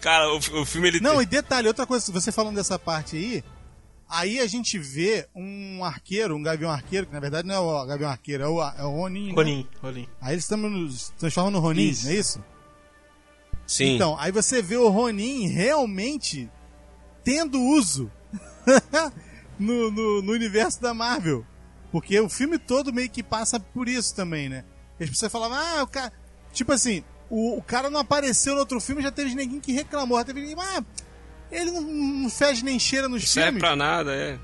cara, 0.00 0.28
o, 0.32 0.38
o 0.38 0.64
filme 0.64 0.88
ele. 0.88 1.00
Não, 1.00 1.22
e 1.22 1.26
detalhe, 1.26 1.68
outra 1.68 1.86
coisa, 1.86 2.10
você 2.12 2.32
falando 2.32 2.56
dessa 2.56 2.78
parte 2.78 3.16
aí. 3.16 3.44
Aí 4.08 4.40
a 4.40 4.46
gente 4.46 4.78
vê 4.78 5.28
um 5.34 5.84
arqueiro, 5.84 6.34
um 6.34 6.42
gavião 6.42 6.70
arqueiro, 6.70 7.06
que 7.06 7.12
na 7.12 7.20
verdade 7.20 7.46
não 7.46 7.54
é 7.54 7.58
o 7.58 7.86
gavião 7.86 8.10
arqueiro, 8.10 8.42
é 8.42 8.48
o, 8.48 8.62
é 8.62 8.82
o 8.82 8.90
Ronin. 8.90 9.28
Né? 9.28 9.34
Ronin, 9.34 9.58
né? 9.58 9.78
Ronin. 9.82 10.08
Aí 10.20 10.34
eles 10.34 10.46
se 10.46 11.12
transformam 11.18 11.50
no 11.50 11.60
Ronin, 11.60 11.88
isso. 11.88 12.06
não 12.06 12.12
é 12.12 12.16
isso? 12.16 12.44
Sim. 13.66 13.96
Então, 13.96 14.18
aí 14.18 14.32
você 14.32 14.62
vê 14.62 14.78
o 14.78 14.88
Ronin 14.88 15.46
realmente 15.48 16.50
tendo 17.22 17.60
uso 17.60 18.10
no, 19.58 19.90
no, 19.90 20.22
no, 20.22 20.32
universo 20.32 20.80
da 20.80 20.94
Marvel. 20.94 21.44
Porque 21.92 22.18
o 22.18 22.30
filme 22.30 22.58
todo 22.58 22.92
meio 22.92 23.10
que 23.10 23.22
passa 23.22 23.60
por 23.60 23.86
isso 23.88 24.14
também, 24.14 24.48
né? 24.48 24.64
As 24.98 25.10
pessoas 25.10 25.30
falavam, 25.30 25.58
ah, 25.58 25.82
o 25.82 25.86
cara. 25.86 26.12
Tipo 26.50 26.72
assim, 26.72 27.04
o, 27.28 27.58
o 27.58 27.62
cara 27.62 27.90
não 27.90 28.00
apareceu 28.00 28.54
no 28.54 28.60
outro 28.60 28.80
filme, 28.80 29.02
já 29.02 29.10
teve 29.10 29.34
ninguém 29.34 29.60
que 29.60 29.72
reclamou. 29.72 30.16
Já 30.18 30.24
teve 30.24 30.40
ninguém, 30.40 30.56
ah, 30.58 30.82
ele 31.50 31.70
não, 31.70 31.82
não 31.82 32.30
fede 32.30 32.64
nem 32.64 32.78
cheira 32.78 33.08
nos 33.08 33.22
não 33.22 33.28
filmes. 33.28 33.44
Serve 33.44 33.58
pra 33.58 33.76
nada, 33.76 34.14
é. 34.14 34.38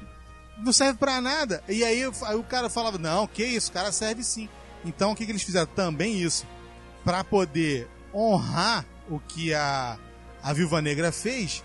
Não 0.58 0.72
serve 0.72 0.98
pra 0.98 1.20
nada. 1.20 1.62
E 1.68 1.84
aí, 1.84 2.02
aí, 2.02 2.36
o 2.36 2.44
cara 2.44 2.70
falava, 2.70 2.98
não, 2.98 3.26
que 3.26 3.44
isso, 3.44 3.70
o 3.70 3.72
cara 3.72 3.92
serve 3.92 4.22
sim. 4.22 4.48
Então 4.84 5.12
o 5.12 5.16
que, 5.16 5.24
que 5.24 5.32
eles 5.32 5.42
fizeram? 5.42 5.66
Também 5.66 6.20
isso. 6.20 6.46
para 7.04 7.24
poder 7.24 7.88
honrar 8.14 8.84
o 9.08 9.18
que 9.18 9.52
a, 9.52 9.98
a 10.42 10.52
Viúva 10.52 10.80
Negra 10.80 11.12
fez, 11.12 11.62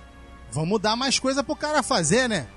vamos 0.51 0.81
dar 0.81 0.95
mais 0.95 1.19
coisa 1.19 1.43
pro 1.43 1.55
cara 1.55 1.83
fazer, 1.83 2.27
né? 2.27 2.47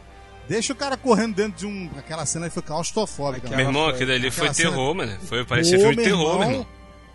Deixa 0.48 0.72
o 0.72 0.76
cara 0.76 0.96
correndo 0.96 1.36
dentro 1.36 1.58
de 1.58 1.66
um. 1.66 1.88
Aquela 1.96 2.26
cena 2.26 2.50
foi 2.50 2.62
claustrofóbica. 2.62 3.48
Meu 3.50 3.66
irmão, 3.66 3.86
aquele 3.86 4.12
ali 4.12 4.30
foi 4.30 4.50
terror, 4.50 4.94
mano. 4.94 5.16
Foi 5.22 5.44
parecia 5.44 5.78
filme 5.78 5.96
de 5.96 6.02
terror, 6.02 6.38
meu 6.40 6.50
irmão. 6.50 6.66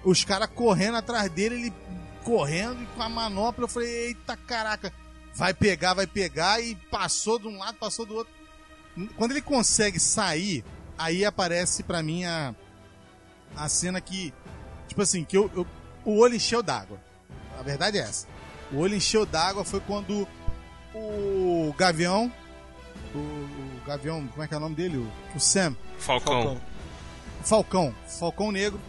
Os 0.03 0.23
caras 0.23 0.49
correndo 0.53 0.97
atrás 0.97 1.29
dele, 1.29 1.55
ele 1.55 1.73
correndo 2.23 2.87
com 2.95 3.03
a 3.03 3.09
manopla. 3.09 3.65
Eu 3.65 3.67
falei, 3.67 3.89
eita 4.07 4.37
caraca 4.37 4.93
vai 5.37 5.53
pegar, 5.53 5.93
vai 5.93 6.07
pegar 6.07 6.59
e 6.59 6.75
passou 6.89 7.37
de 7.37 7.47
um 7.47 7.59
lado, 7.59 7.77
passou 7.77 8.07
do 8.07 8.15
outro. 8.15 8.33
Quando 9.15 9.31
ele 9.31 9.41
consegue 9.41 9.99
sair, 9.99 10.65
aí 10.97 11.23
aparece 11.23 11.83
para 11.83 12.01
mim 12.01 12.25
a, 12.25 12.55
a 13.55 13.69
cena 13.69 14.01
que, 14.01 14.33
tipo 14.87 14.99
assim, 14.99 15.23
que 15.23 15.37
eu, 15.37 15.49
eu 15.55 15.65
o 16.03 16.17
olho 16.17 16.35
encheu 16.35 16.63
d'água. 16.63 16.99
A 17.59 17.61
verdade 17.61 17.99
é 17.99 18.01
essa. 18.01 18.27
O 18.71 18.79
olho 18.79 18.95
encheu 18.95 19.27
d'água 19.27 19.63
foi 19.63 19.79
quando 19.79 20.27
o 20.95 21.71
Gavião, 21.77 22.33
o, 23.13 23.17
o, 23.17 23.81
Gavião, 23.85 24.27
como 24.29 24.43
é 24.43 24.47
que 24.47 24.55
é 24.55 24.57
o 24.57 24.61
nome 24.61 24.75
dele? 24.75 24.97
O, 24.97 25.11
o 25.35 25.39
Sam. 25.39 25.75
Falcão. 25.99 26.33
Falcão. 26.33 26.61
Falcão, 27.43 27.95
Falcão 28.07 28.51
Negro. 28.51 28.81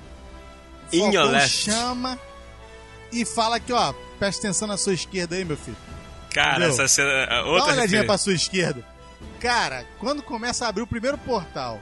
In 0.90 1.12
Falcão 1.12 1.40
chama 1.40 2.18
e 3.12 3.26
fala 3.26 3.60
que, 3.60 3.70
ó, 3.70 3.92
presta 4.18 4.46
atenção 4.46 4.66
na 4.66 4.78
sua 4.78 4.94
esquerda 4.94 5.36
aí, 5.36 5.44
meu 5.44 5.56
filho. 5.58 5.87
Cara, 6.38 6.50
Entendeu? 6.50 6.68
essa 6.68 6.86
cena. 6.86 7.42
Outra 7.42 7.58
Dá 7.58 7.64
uma 7.64 7.72
olhadinha 7.72 8.04
pra 8.06 8.16
sua 8.16 8.32
esquerda. 8.32 8.84
Cara, 9.40 9.84
quando 9.98 10.22
começa 10.22 10.64
a 10.64 10.68
abrir 10.68 10.82
o 10.82 10.86
primeiro 10.86 11.18
portal 11.18 11.80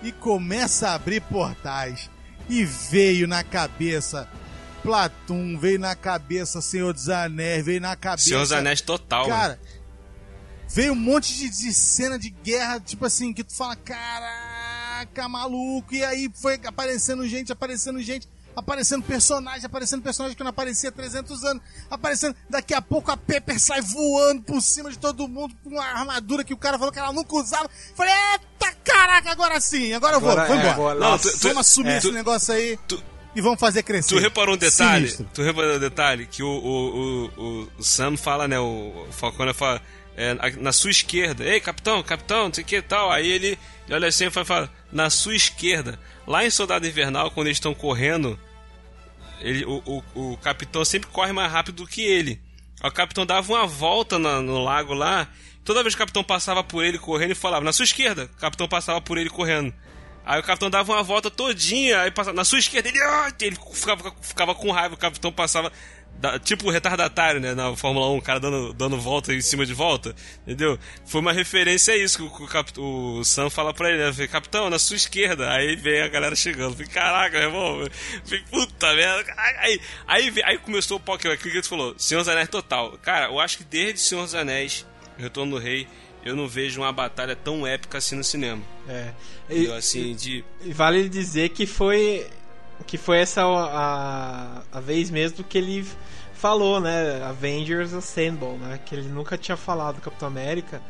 e 0.00 0.12
começa 0.12 0.90
a 0.90 0.94
abrir 0.94 1.20
portais 1.22 2.08
e 2.48 2.64
veio 2.64 3.26
na 3.26 3.42
cabeça 3.42 4.28
Platum, 4.80 5.58
veio 5.58 5.80
na 5.80 5.96
cabeça 5.96 6.60
Senhor 6.60 6.92
dos 6.92 7.08
Anéis, 7.08 7.64
veio 7.64 7.80
na 7.80 7.96
cabeça. 7.96 8.28
Senhor 8.28 8.42
dos 8.42 8.52
Anéis 8.52 8.80
total, 8.80 9.26
Cara, 9.26 9.48
mano. 9.48 9.58
veio 10.68 10.92
um 10.92 10.96
monte 10.96 11.36
de, 11.36 11.50
de, 11.50 11.72
cena 11.72 12.16
de 12.16 12.30
guerra, 12.30 12.78
tipo 12.78 13.04
assim, 13.04 13.32
que 13.32 13.42
tu 13.42 13.52
fala, 13.52 13.74
caraca, 13.74 15.28
maluco, 15.28 15.92
e 15.92 16.04
aí 16.04 16.30
foi 16.32 16.60
aparecendo 16.64 17.26
gente, 17.26 17.50
aparecendo 17.52 18.00
gente 18.00 18.28
aparecendo 18.60 19.02
personagem, 19.02 19.64
aparecendo 19.64 20.02
personagem 20.02 20.36
que 20.36 20.42
não 20.42 20.50
aparecia 20.50 20.88
há 20.88 20.92
300 20.92 21.44
anos, 21.44 21.62
aparecendo, 21.90 22.36
daqui 22.48 22.74
a 22.74 22.80
pouco 22.80 23.10
a 23.10 23.16
Pepper 23.16 23.58
sai 23.58 23.80
voando 23.80 24.42
por 24.42 24.60
cima 24.60 24.90
de 24.90 24.98
todo 24.98 25.26
mundo 25.28 25.54
com 25.62 25.70
uma 25.70 25.84
armadura 25.84 26.44
que 26.44 26.54
o 26.54 26.56
cara 26.56 26.78
falou 26.78 26.92
que 26.92 26.98
ela 26.98 27.12
nunca 27.12 27.34
usava. 27.34 27.68
Falei, 27.94 28.12
eita 28.32 28.76
caraca, 28.84 29.30
agora 29.30 29.60
sim, 29.60 29.92
agora 29.92 30.16
eu 30.16 30.20
vou, 30.20 30.34
vou 30.34 30.44
embora. 30.44 30.60
É, 30.60 30.70
agora, 30.70 30.98
não, 30.98 31.18
tu, 31.18 31.30
tu, 31.30 31.38
vamos 31.38 31.58
assumir 31.58 31.90
é, 31.90 31.98
esse 31.98 32.08
tu, 32.08 32.12
negócio 32.12 32.54
aí. 32.54 32.78
E 33.34 33.40
vamos 33.40 33.60
fazer 33.60 33.82
crescer. 33.82 34.14
Tu 34.14 34.20
reparou 34.20 34.54
um 34.54 34.58
detalhe? 34.58 35.08
Sinistro. 35.08 35.28
Tu 35.32 35.42
reparou 35.42 35.76
um 35.76 35.78
detalhe? 35.78 36.26
Que 36.26 36.42
o, 36.42 36.48
o, 36.48 37.26
o, 37.36 37.68
o 37.78 37.84
Sam 37.84 38.16
fala, 38.16 38.48
né? 38.48 38.58
O 38.58 39.06
Falcone 39.12 39.54
fala 39.54 39.80
é, 40.16 40.34
na 40.58 40.72
sua 40.72 40.90
esquerda. 40.90 41.44
Ei, 41.44 41.60
capitão, 41.60 42.02
capitão, 42.02 42.46
não 42.46 42.54
sei 42.54 42.64
o 42.64 42.66
que 42.66 42.82
tal. 42.82 43.10
Aí 43.10 43.30
ele 43.30 43.58
olha 43.90 44.08
assim 44.08 44.26
e 44.26 44.30
fala, 44.30 44.70
na 44.92 45.08
sua 45.10 45.34
esquerda. 45.34 45.98
Lá 46.26 46.44
em 46.44 46.50
Soldado 46.50 46.86
Invernal, 46.86 47.30
quando 47.30 47.46
eles 47.46 47.56
estão 47.56 47.74
correndo 47.74 48.38
ele, 49.40 49.64
o, 49.64 50.02
o, 50.14 50.32
o 50.32 50.36
capitão 50.38 50.84
sempre 50.84 51.08
corre 51.10 51.32
mais 51.32 51.50
rápido 51.50 51.76
do 51.76 51.86
que 51.86 52.02
ele. 52.02 52.40
O 52.82 52.90
capitão 52.90 53.26
dava 53.26 53.52
uma 53.52 53.66
volta 53.66 54.18
no, 54.18 54.42
no 54.42 54.62
lago 54.62 54.94
lá 54.94 55.28
toda 55.64 55.82
vez 55.82 55.94
que 55.94 56.00
o 56.00 56.04
capitão 56.04 56.24
passava 56.24 56.64
por 56.64 56.84
ele 56.84 56.98
correndo, 56.98 57.26
ele 57.26 57.34
falava, 57.34 57.64
na 57.64 57.72
sua 57.72 57.84
esquerda. 57.84 58.24
O 58.24 58.40
capitão 58.40 58.68
passava 58.68 59.00
por 59.00 59.18
ele 59.18 59.30
correndo. 59.30 59.72
Aí 60.24 60.38
o 60.38 60.42
capitão 60.42 60.68
dava 60.68 60.92
uma 60.92 61.02
volta 61.02 61.30
todinha, 61.30 62.00
aí 62.00 62.10
passava 62.10 62.36
na 62.36 62.44
sua 62.44 62.58
esquerda, 62.58 62.88
ele, 62.88 63.00
ah, 63.00 63.32
ele 63.40 63.56
ficava, 63.72 64.14
ficava 64.20 64.54
com 64.54 64.70
raiva, 64.70 64.94
o 64.94 64.98
capitão 64.98 65.32
passava 65.32 65.72
da, 66.20 66.38
tipo 66.38 66.68
o 66.68 66.70
retardatário, 66.70 67.40
né? 67.40 67.54
Na 67.54 67.74
Fórmula 67.74 68.10
1, 68.10 68.16
o 68.18 68.22
cara 68.22 68.38
dando, 68.38 68.74
dando 68.74 69.00
volta 69.00 69.32
em 69.32 69.40
cima 69.40 69.64
de 69.64 69.72
volta, 69.72 70.14
entendeu? 70.42 70.78
Foi 71.06 71.20
uma 71.20 71.32
referência 71.32 71.94
a 71.94 71.96
isso 71.96 72.18
que 72.18 72.78
o, 72.78 72.82
o, 72.82 73.18
o 73.18 73.24
Sam 73.24 73.48
fala 73.48 73.72
pra 73.72 73.88
ele, 73.88 74.04
né? 74.04 74.12
Falei, 74.12 74.28
capitão, 74.28 74.68
na 74.68 74.78
sua 74.78 74.96
esquerda. 74.96 75.50
Aí 75.50 75.76
vem 75.76 76.02
a 76.02 76.08
galera 76.08 76.36
chegando. 76.36 76.72
Falei, 76.72 76.88
caraca, 76.88 77.38
meu 77.38 77.48
irmão. 77.48 77.88
Falei, 78.24 78.44
puta 78.50 78.94
merda. 78.94 79.34
Aí, 79.60 79.80
aí, 80.06 80.32
aí 80.44 80.58
começou 80.58 80.98
o 80.98 81.00
Pokémon. 81.00 81.32
Aquilo 81.32 81.52
que 81.52 81.56
ele 81.56 81.66
falou, 81.66 81.94
Senhor 81.96 82.20
dos 82.20 82.28
Anéis 82.28 82.48
total. 82.50 82.98
Cara, 83.02 83.26
eu 83.26 83.40
acho 83.40 83.56
que 83.56 83.64
desde 83.64 84.00
Senhor 84.00 84.22
dos 84.22 84.34
Anéis, 84.34 84.86
Retorno 85.16 85.52
do 85.52 85.58
Rei, 85.58 85.88
eu 86.22 86.36
não 86.36 86.46
vejo 86.46 86.82
uma 86.82 86.92
batalha 86.92 87.34
tão 87.34 87.66
épica 87.66 87.96
assim 87.96 88.14
no 88.14 88.24
cinema. 88.24 88.62
É. 88.86 89.10
E, 89.48 89.72
assim, 89.72 90.14
de... 90.14 90.44
e 90.62 90.72
vale 90.72 91.08
dizer 91.08 91.48
que 91.48 91.66
foi 91.66 92.26
que 92.86 92.98
foi 92.98 93.18
essa 93.18 93.42
a, 93.44 94.62
a 94.72 94.80
vez 94.80 95.10
mesmo 95.10 95.44
que 95.44 95.58
ele 95.58 95.86
falou, 96.34 96.80
né? 96.80 97.22
Avengers 97.24 97.92
Assemble, 97.92 98.56
né? 98.58 98.80
Que 98.84 98.94
ele 98.94 99.08
nunca 99.08 99.36
tinha 99.36 99.56
falado 99.56 99.96
do 99.96 100.00
Capitão 100.02 100.28
América. 100.28 100.80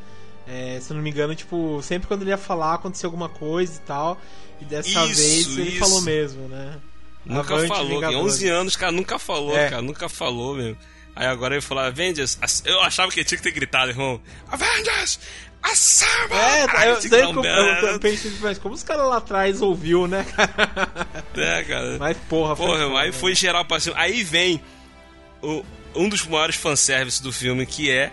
É, 0.46 0.78
se 0.80 0.90
eu 0.92 0.96
não 0.96 1.02
me 1.02 1.10
engano, 1.10 1.34
tipo, 1.34 1.80
sempre 1.82 2.08
quando 2.08 2.22
ele 2.22 2.30
ia 2.30 2.38
falar, 2.38 2.74
acontecia 2.74 3.06
alguma 3.06 3.28
coisa 3.28 3.76
e 3.76 3.80
tal. 3.86 4.18
E 4.60 4.64
dessa 4.64 4.88
Isso, 5.06 5.16
vez 5.16 5.58
ele 5.58 5.68
isso. 5.70 5.78
falou 5.78 6.02
mesmo, 6.02 6.48
né? 6.48 6.76
Nunca 7.24 7.54
Avante, 7.54 7.68
falou, 7.68 7.84
em 7.86 7.94
Vingadores. 7.94 8.24
11 8.34 8.48
anos, 8.48 8.76
cara, 8.76 8.92
nunca 8.92 9.18
falou, 9.18 9.56
É. 9.56 9.68
cara, 9.68 9.82
nunca 9.82 10.08
falou 10.08 10.56
mesmo. 10.56 10.76
Aí 11.14 11.26
agora 11.26 11.54
ele 11.54 11.60
falou 11.60 11.82
Avengers, 11.84 12.38
eu 12.64 12.80
achava 12.80 13.10
que 13.12 13.20
ele 13.20 13.26
tinha 13.26 13.36
que 13.36 13.44
ter 13.44 13.50
gritado, 13.50 13.90
irmão. 13.90 14.20
Avengers, 14.48 15.20
Assemble! 15.62 16.34
É, 16.36 16.66
Aí 16.76 16.88
eu, 16.88 17.08
daí 17.10 17.20
eu, 17.22 17.44
eu, 17.44 17.86
eu 17.88 18.00
pensei, 18.00 18.32
mas 18.40 18.58
como 18.58 18.74
os 18.74 18.82
caras 18.82 19.06
lá 19.06 19.18
atrás 19.18 19.60
ouviu, 19.60 20.06
né, 20.06 20.24
cara? 20.34 21.06
É, 21.36 21.62
cara. 21.64 21.96
Mas 21.98 22.16
porra, 22.28 22.56
foi 22.56 22.66
Porra, 22.66 22.84
foda, 22.88 22.98
aí 23.00 23.06
né? 23.08 23.12
foi 23.12 23.34
geral 23.34 23.64
pra 23.64 23.78
cima. 23.78 23.94
Aí 23.98 24.24
vem 24.24 24.60
o- 25.42 25.62
um 25.94 26.08
dos 26.08 26.24
maiores 26.26 26.56
fanservices 26.56 27.20
do 27.20 27.30
filme, 27.32 27.66
que 27.66 27.90
é 27.90 28.10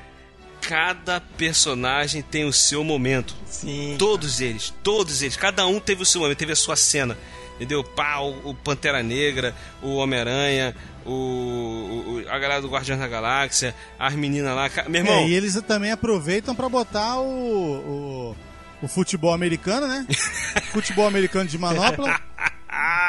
cada 0.62 1.22
personagem 1.22 2.22
tem 2.22 2.44
o 2.46 2.52
seu 2.52 2.84
momento. 2.84 3.34
Sim. 3.46 3.96
Todos 3.98 4.42
eles, 4.42 4.74
todos 4.84 5.22
eles, 5.22 5.38
cada 5.38 5.66
um 5.66 5.80
teve 5.80 6.02
o 6.04 6.06
seu 6.06 6.20
momento, 6.22 6.38
teve 6.38 6.52
a 6.52 6.56
sua 6.56 6.76
cena. 6.76 7.18
Entendeu? 7.58 7.84
Pá, 7.84 8.20
o, 8.20 8.52
o 8.52 8.54
Pantera 8.54 9.02
Negra, 9.02 9.54
o 9.82 9.96
Homem-Aranha, 9.96 10.76
o, 11.06 11.12
o- 11.12 12.24
a 12.30 12.38
galera 12.38 12.62
do 12.62 12.70
Guardiões 12.70 13.00
da 13.00 13.08
Galáxia, 13.08 13.74
as 13.98 14.14
meninas 14.14 14.56
lá. 14.56 14.70
Meu 14.88 15.02
irmão, 15.02 15.16
É, 15.20 15.28
e 15.28 15.34
eles 15.34 15.60
também 15.68 15.92
aproveitam 15.92 16.54
pra 16.56 16.70
botar 16.70 17.18
o, 17.20 17.26
o, 17.26 18.36
o 18.84 18.88
futebol 18.88 19.34
americano, 19.34 19.88
né? 19.88 20.06
futebol 20.72 21.08
americano 21.08 21.50
de 21.50 21.58
manopla. 21.58 22.08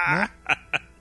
né? 0.09 0.31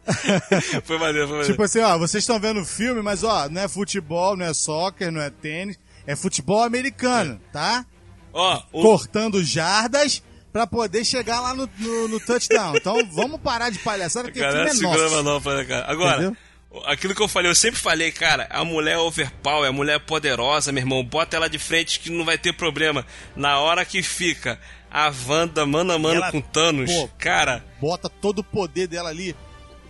foi 0.84 0.98
maneiro, 0.98 1.28
foi 1.28 1.38
maneiro. 1.38 1.46
Tipo 1.46 1.64
assim, 1.64 1.80
ó, 1.80 1.98
vocês 1.98 2.24
estão 2.24 2.40
vendo 2.40 2.62
o 2.62 2.66
filme, 2.66 3.02
mas 3.02 3.24
ó, 3.24 3.50
não 3.50 3.62
é 3.62 3.68
futebol, 3.68 4.36
não 4.38 4.46
é 4.46 4.54
soccer, 4.54 5.12
não 5.12 5.22
é 5.22 5.30
tênis, 5.30 5.78
é 6.06 6.16
futebol 6.16 6.64
americano, 6.64 7.40
tá? 7.52 7.86
Ó, 8.34 8.62
o- 8.72 8.82
Cortando 8.82 9.44
jardas 9.44 10.22
pra 10.52 10.66
poder 10.68 11.04
chegar 11.06 11.40
lá 11.42 11.54
no, 11.54 11.70
no, 11.78 12.08
no 12.08 12.20
touchdown. 12.20 12.76
Então 12.76 12.98
vamos 13.14 13.40
parar 13.42 13.70
de 13.70 13.80
palhaçada, 13.80 14.26
porque 14.26 14.40
o 14.40 14.44
Galera 14.44 14.70
filme 14.72 14.88
é 14.88 15.22
nosso. 15.22 15.50
né, 15.50 15.66
cara? 15.66 15.92
Agora, 15.92 16.16
Entendeu? 16.24 16.38
aquilo 16.86 17.14
que 17.16 17.22
eu 17.22 17.28
falei, 17.28 17.50
eu 17.52 17.56
sempre 17.56 17.80
falei, 17.80 18.12
cara, 18.12 18.48
a 18.50 18.64
mulher 18.64 18.94
é 18.94 18.98
overpower, 18.98 19.70
a 19.70 19.72
mulher 19.74 19.96
é 19.96 20.00
poderosa, 20.00 20.72
meu 20.72 20.82
irmão, 20.82 21.04
bota 21.04 21.36
ela 21.38 21.50
de 21.50 21.60
frente 21.60 22.00
que 22.00 22.10
não 22.10 22.26
vai 22.26 22.38
ter 22.38 22.54
problema. 22.54 23.06
Na 23.36 23.60
hora 23.60 23.84
que 23.86 24.02
fica 24.04 24.60
a 24.90 25.12
Wanda 25.28 25.66
mano 25.66 25.94
a 25.94 26.00
mano 26.00 26.16
Ela- 26.16 26.32
com 26.32 26.42
Thanos, 26.42 26.92
pô, 26.92 27.10
cara, 27.18 27.64
Bota 27.80 28.10
todo 28.10 28.40
o 28.40 28.44
poder 28.44 28.88
dela 28.88 29.10
ali, 29.10 29.36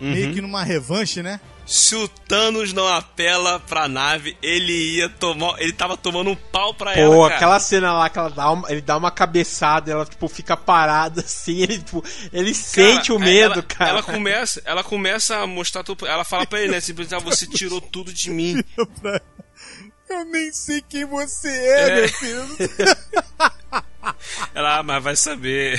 Uhum. 0.00 0.10
meio 0.12 0.32
que 0.34 0.40
numa 0.40 0.62
revanche, 0.62 1.22
né? 1.22 1.40
Se 1.68 1.94
o 1.94 2.08
Thanos 2.08 2.72
não 2.72 2.88
apela 2.88 3.60
pra 3.60 3.86
nave, 3.86 4.34
ele 4.42 4.96
ia 4.96 5.08
tomar, 5.10 5.60
ele 5.60 5.74
tava 5.74 5.98
tomando 5.98 6.30
um 6.30 6.34
pau 6.34 6.72
pra 6.72 6.94
Pô, 6.94 6.98
ela, 6.98 7.22
cara. 7.24 7.36
aquela 7.36 7.60
cena 7.60 7.92
lá 7.92 8.08
que 8.08 8.18
ela 8.18 8.30
dá 8.30 8.50
uma, 8.50 8.72
ele 8.72 8.80
dá 8.80 8.96
uma 8.96 9.10
cabeçada, 9.10 9.92
ela 9.92 10.06
tipo 10.06 10.26
fica 10.28 10.56
parada 10.56 11.20
assim, 11.20 11.60
ele 11.62 11.78
tipo, 11.78 12.02
ele 12.32 12.54
sente 12.54 13.12
o 13.12 13.18
Cara, 13.18 13.30
medo, 13.30 13.52
ela, 13.52 13.62
cara. 13.62 13.90
Ela 13.90 14.02
começa, 14.02 14.62
ela 14.64 14.82
começa 14.82 15.36
a 15.36 15.46
mostrar 15.46 15.84
tudo, 15.84 16.06
ela 16.06 16.24
fala 16.24 16.46
pra 16.46 16.58
ele, 16.58 16.72
né, 16.72 16.80
simplesmente, 16.80 17.20
ah, 17.20 17.22
você 17.22 17.46
tirou 17.46 17.82
tudo 17.82 18.14
de 18.14 18.30
mim. 18.30 18.64
Eu 20.08 20.24
nem 20.24 20.50
sei 20.50 20.82
quem 20.88 21.04
você 21.04 21.50
é, 21.50 21.88
É. 21.90 21.94
meu 21.96 22.08
filho. 22.08 22.48
Ela, 24.54 24.78
ah, 24.78 24.82
mas 24.82 25.04
vai 25.04 25.16
saber. 25.16 25.78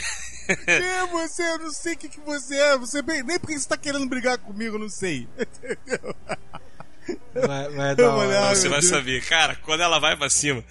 Quem 0.65 0.75
é 0.75 1.05
você? 1.07 1.43
Eu 1.43 1.59
não 1.59 1.71
sei 1.71 1.93
o 1.93 1.97
que, 1.97 2.09
que 2.09 2.19
você 2.21 2.55
é. 2.55 2.77
Você 2.77 3.01
bem- 3.01 3.23
nem 3.23 3.39
porque 3.39 3.57
você 3.59 3.67
tá 3.67 3.77
querendo 3.77 4.07
brigar 4.07 4.37
comigo, 4.37 4.75
eu 4.75 4.79
não 4.79 4.89
sei. 4.89 5.27
Vai, 7.33 7.69
vai 7.69 7.95
dar 7.95 8.09
uma- 8.15 8.23
Ai, 8.49 8.55
Você 8.55 8.63
meu 8.63 8.71
vai 8.71 8.81
saber, 8.83 9.23
cara, 9.25 9.55
quando 9.63 9.81
ela 9.81 9.99
vai 9.99 10.15
pra 10.15 10.29
cima. 10.29 10.63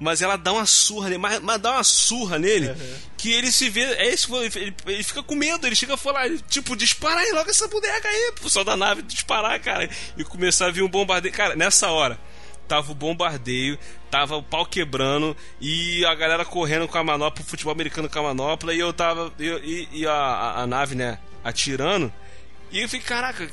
Mas 0.00 0.20
ela 0.20 0.36
dá 0.36 0.52
uma 0.52 0.66
surra 0.66 1.08
nele, 1.08 1.18
mas, 1.18 1.38
mas 1.40 1.60
dá 1.60 1.70
uma 1.72 1.84
surra 1.84 2.36
nele 2.36 2.68
Uhum. 2.68 2.96
que 3.16 3.32
ele 3.32 3.52
se 3.52 3.70
vê. 3.70 3.82
É 3.82 4.12
isso, 4.12 4.34
ele, 4.42 4.74
ele 4.86 5.02
fica 5.04 5.22
com 5.22 5.36
medo, 5.36 5.64
ele 5.66 5.76
chega 5.76 5.94
a 5.94 5.96
falar, 5.96 6.28
tipo, 6.48 6.74
dispara 6.74 7.20
aí 7.20 7.30
logo 7.30 7.48
essa 7.48 7.68
boneca 7.68 8.08
aí, 8.08 8.32
pro 8.34 8.44
pessoal 8.44 8.64
da 8.64 8.76
nave 8.76 9.02
disparar, 9.02 9.60
cara. 9.60 9.88
E 10.16 10.24
começar 10.24 10.66
a 10.66 10.70
vir 10.72 10.82
um 10.82 10.88
bombardeio. 10.88 11.32
Cara, 11.32 11.54
nessa 11.54 11.88
hora, 11.92 12.18
tava 12.68 12.92
o 12.92 12.94
bombardeio, 12.94 13.78
tava 14.10 14.36
o 14.36 14.42
pau 14.42 14.64
quebrando 14.66 15.36
e 15.60 16.04
a 16.04 16.14
galera 16.14 16.44
correndo 16.44 16.88
com 16.88 16.98
a 16.98 17.04
manopla, 17.04 17.42
o 17.42 17.46
futebol 17.46 17.72
americano 17.72 18.08
com 18.08 18.18
a 18.18 18.22
manopla, 18.22 18.74
e 18.74 18.78
eu 18.80 18.92
tava. 18.92 19.32
eu- 19.38 19.62
e 19.64 19.88
e 19.92 20.06
a, 20.06 20.54
a, 20.58 20.66
nave, 20.66 20.94
né, 20.94 21.18
atirando. 21.42 22.12
E 22.72 22.80
eu 22.80 22.88
fiquei, 22.88 23.06
caraca. 23.06 23.48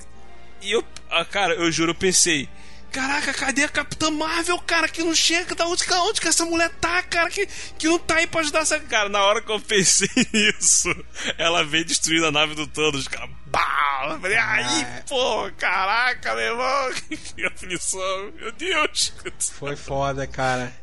E 0.61 0.71
eu, 0.71 0.83
ah, 1.09 1.25
cara, 1.25 1.53
eu 1.55 1.71
juro, 1.71 1.91
eu 1.91 1.95
pensei. 1.95 2.47
Caraca, 2.91 3.33
cadê 3.33 3.63
a 3.63 3.69
Capitã 3.69 4.11
Marvel, 4.11 4.59
cara? 4.59 4.87
Que 4.87 5.01
não 5.03 5.15
chega, 5.15 5.55
da 5.55 5.65
onde, 5.65 5.83
que- 5.85 5.93
onde 5.93 6.19
que 6.19 6.27
essa 6.27 6.45
mulher 6.45 6.69
tá, 6.81 7.01
cara? 7.03 7.29
Que, 7.29 7.47
que 7.77 7.87
não 7.87 7.97
tá 7.97 8.15
aí 8.17 8.27
pra 8.27 8.41
ajudar 8.41 8.59
essa. 8.59 8.79
Cara, 8.81 9.07
na 9.07 9.21
hora 9.23 9.41
que 9.41 9.49
eu 9.51 9.59
pensei 9.61 10.09
nisso, 10.33 10.89
ela 11.37 11.63
veio 11.63 11.85
destruindo 11.85 12.25
a 12.27 12.31
nave 12.31 12.53
do 12.53 12.67
Thanos, 12.67 13.07
cara. 13.07 13.29
Bah! 13.45 14.17
Falei, 14.19 14.37
aí, 14.37 14.85
pô, 15.07 15.49
caraca, 15.57 16.33
meu 16.35 16.43
irmão, 16.43 16.91
que 17.35 17.45
aflição, 17.45 18.31
meu 18.39 18.51
Deus. 18.51 19.13
Foi 19.57 19.75
foda, 19.75 20.27
cara. 20.27 20.73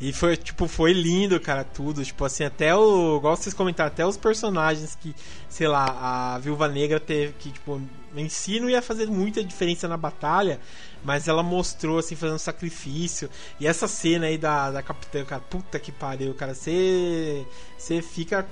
E 0.00 0.12
foi, 0.12 0.36
tipo, 0.36 0.68
foi 0.68 0.92
lindo, 0.92 1.40
cara, 1.40 1.64
tudo. 1.64 2.04
Tipo 2.04 2.24
assim, 2.24 2.44
até 2.44 2.72
o. 2.74 3.16
Igual 3.16 3.36
vocês 3.36 3.52
comentaram, 3.54 3.88
até 3.88 4.06
os 4.06 4.16
personagens 4.16 4.94
que, 4.94 5.12
sei 5.48 5.66
lá, 5.66 6.34
a 6.34 6.38
Viúva 6.38 6.68
Negra 6.68 7.00
teve 7.00 7.32
que, 7.32 7.50
tipo, 7.50 7.82
em 8.14 8.28
si 8.28 8.60
não 8.60 8.70
ia 8.70 8.80
fazer 8.80 9.06
muita 9.08 9.42
diferença 9.42 9.88
na 9.88 9.96
batalha, 9.96 10.60
mas 11.04 11.28
ela 11.28 11.42
mostrou, 11.42 11.98
assim, 11.98 12.16
fazendo 12.16 12.38
sacrifício. 12.38 13.30
E 13.60 13.66
essa 13.66 13.86
cena 13.88 14.26
aí 14.26 14.36
da, 14.38 14.70
da 14.70 14.82
Capitã, 14.82 15.24
cara, 15.24 15.40
puta 15.40 15.78
que 15.78 15.92
pariu, 15.92 16.34
cara. 16.34 16.54
Você. 16.54 17.44
Você 17.76 18.02
fica. 18.02 18.46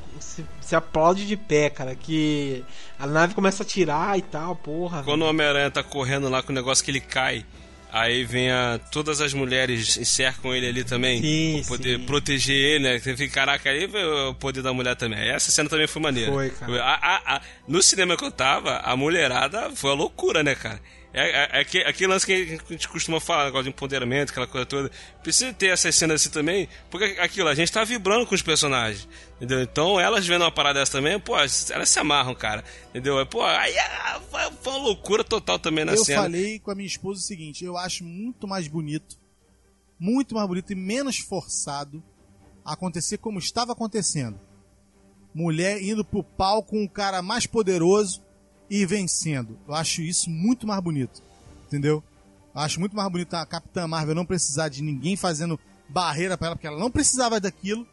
Você 0.60 0.77
aplaude 0.77 1.27
de 1.27 1.36
pé, 1.36 1.68
cara. 1.70 1.94
Que 1.94 2.64
a 2.98 3.06
nave 3.06 3.35
começa 3.35 3.62
a 3.62 3.66
tirar 3.66 4.16
e 4.18 4.23
tal, 4.23 4.55
porra. 4.56 5.02
Quando 5.02 5.23
o 5.23 5.28
Homem-Aranha 5.28 5.70
tá 5.70 5.82
correndo 5.82 6.28
lá 6.28 6.43
com 6.43 6.52
o 6.52 6.55
negócio 6.55 6.85
que 6.85 6.90
ele 6.90 7.01
cai, 7.01 7.44
aí 7.93 8.24
vem 8.24 8.51
a, 8.51 8.78
todas 8.93 9.20
as 9.20 9.32
mulheres 9.35 9.98
cercam 10.05 10.55
ele 10.55 10.68
ali 10.68 10.85
também. 10.85 11.20
Sim, 11.20 11.59
pra 11.60 11.68
poder 11.77 11.98
sim. 11.98 12.05
proteger 12.06 12.56
ele, 12.56 12.85
né? 12.85 12.98
Fica, 13.01 13.28
caraca, 13.28 13.68
aí 13.70 13.86
o 14.28 14.35
poder 14.35 14.62
da 14.62 14.73
mulher 14.73 14.94
também. 14.97 15.18
Essa 15.31 15.51
cena 15.51 15.68
também 15.68 15.86
foi 15.86 16.01
maneira. 16.02 16.31
Foi, 16.32 16.51
cara. 16.51 16.82
A- 16.82 16.94
a- 16.94 17.36
a- 17.36 17.40
no 17.66 17.82
cinema 17.82 18.16
que 18.16 18.24
eu 18.24 18.31
tava, 18.31 18.77
a 18.78 18.97
mulherada 18.97 19.70
foi 19.74 19.90
uma 19.90 19.97
loucura, 19.97 20.43
né, 20.43 20.55
cara? 20.55 20.81
É, 21.16 21.30
é, 21.30 21.48
é 21.59 21.60
aquele, 21.62 21.84
aquele 21.84 22.10
lance 22.12 22.26
que 22.26 22.32
a 22.32 22.72
gente 22.72 22.86
costuma 22.90 23.18
falar, 23.18 23.47
negócio 23.47 23.64
de 23.64 23.70
empoderamento, 23.70 24.30
aquela 24.30 24.47
coisa 24.47 24.66
toda. 24.66 24.90
Precisa 25.22 25.51
ter 25.51 25.68
essas 25.68 25.94
cenas 25.94 26.20
assim 26.20 26.28
também, 26.28 26.68
porque 26.90 27.18
aquilo, 27.18 27.48
a 27.48 27.55
gente 27.55 27.72
tá 27.72 27.82
vibrando 27.84 28.26
com 28.26 28.34
os 28.34 28.43
personagens, 28.43 29.09
entendeu? 29.36 29.62
Então 29.62 29.98
elas 29.98 30.26
vendo 30.26 30.43
uma 30.43 30.52
parada 30.52 30.78
dessa 30.80 30.93
também, 30.93 31.18
pô, 31.18 31.34
elas 31.34 31.88
se 31.88 31.98
amarram, 31.98 32.34
cara, 32.34 32.62
entendeu? 32.90 33.24
Pô, 33.26 33.43
aí 33.43 33.72
é, 33.74 34.20
foi 34.60 34.72
uma 34.74 34.82
loucura 34.82 35.24
total 35.24 35.59
também 35.59 35.86
na 35.86 35.94
eu 35.94 36.05
cena. 36.05 36.20
falei 36.20 36.59
com 36.59 36.70
a 36.70 36.74
minha 36.74 36.86
esposa 36.86 37.18
o 37.18 37.24
seguinte: 37.24 37.64
eu 37.64 37.78
acho 37.78 38.05
muito 38.05 38.47
mais 38.47 38.68
bonito, 38.68 39.16
muito 39.98 40.34
mais 40.34 40.47
bonito 40.47 40.70
e 40.70 40.76
menos 40.76 41.16
forçado 41.16 42.05
acontecer 42.62 43.16
como 43.16 43.38
estava 43.38 43.72
acontecendo. 43.72 44.38
Mulher 45.34 45.82
indo 45.82 46.05
pro 46.05 46.22
pau 46.22 46.62
com 46.62 46.84
o 46.84 46.90
cara 46.90 47.22
mais 47.22 47.47
poderoso 47.47 48.25
e 48.70 48.84
vencendo. 48.84 49.59
Eu 49.66 49.74
acho 49.74 50.02
isso 50.02 50.30
muito 50.30 50.66
mais 50.66 50.80
bonito. 50.82 51.22
Entendeu? 51.66 52.02
Eu 52.55 52.60
acho 52.60 52.80
muito 52.80 52.97
mais 52.97 53.10
bonito 53.10 53.34
a 53.34 53.44
Capitã 53.47 53.86
Marvel 53.86 54.14
não 54.14 54.26
precisar 54.26 54.68
de 54.68 54.82
ninguém 54.82 55.16
fazendo 55.16 55.59
barreira 55.88 56.36
pra 56.36 56.48
ela, 56.48 56.56
porque 56.56 56.66
ela 56.66 56.78
não 56.78 56.90
precisava 56.90 57.40
daquilo. 57.40 57.86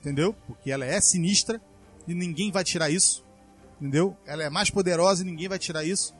Entendeu? 0.00 0.34
Porque 0.46 0.70
ela 0.70 0.84
é 0.84 1.00
sinistra 1.00 1.60
e 2.06 2.14
ninguém 2.14 2.50
vai 2.50 2.64
tirar 2.64 2.90
isso. 2.90 3.24
Entendeu? 3.80 4.16
Ela 4.26 4.44
é 4.44 4.50
mais 4.50 4.70
poderosa 4.70 5.22
e 5.22 5.26
ninguém 5.26 5.48
vai 5.48 5.58
tirar 5.58 5.84
isso. 5.84 6.14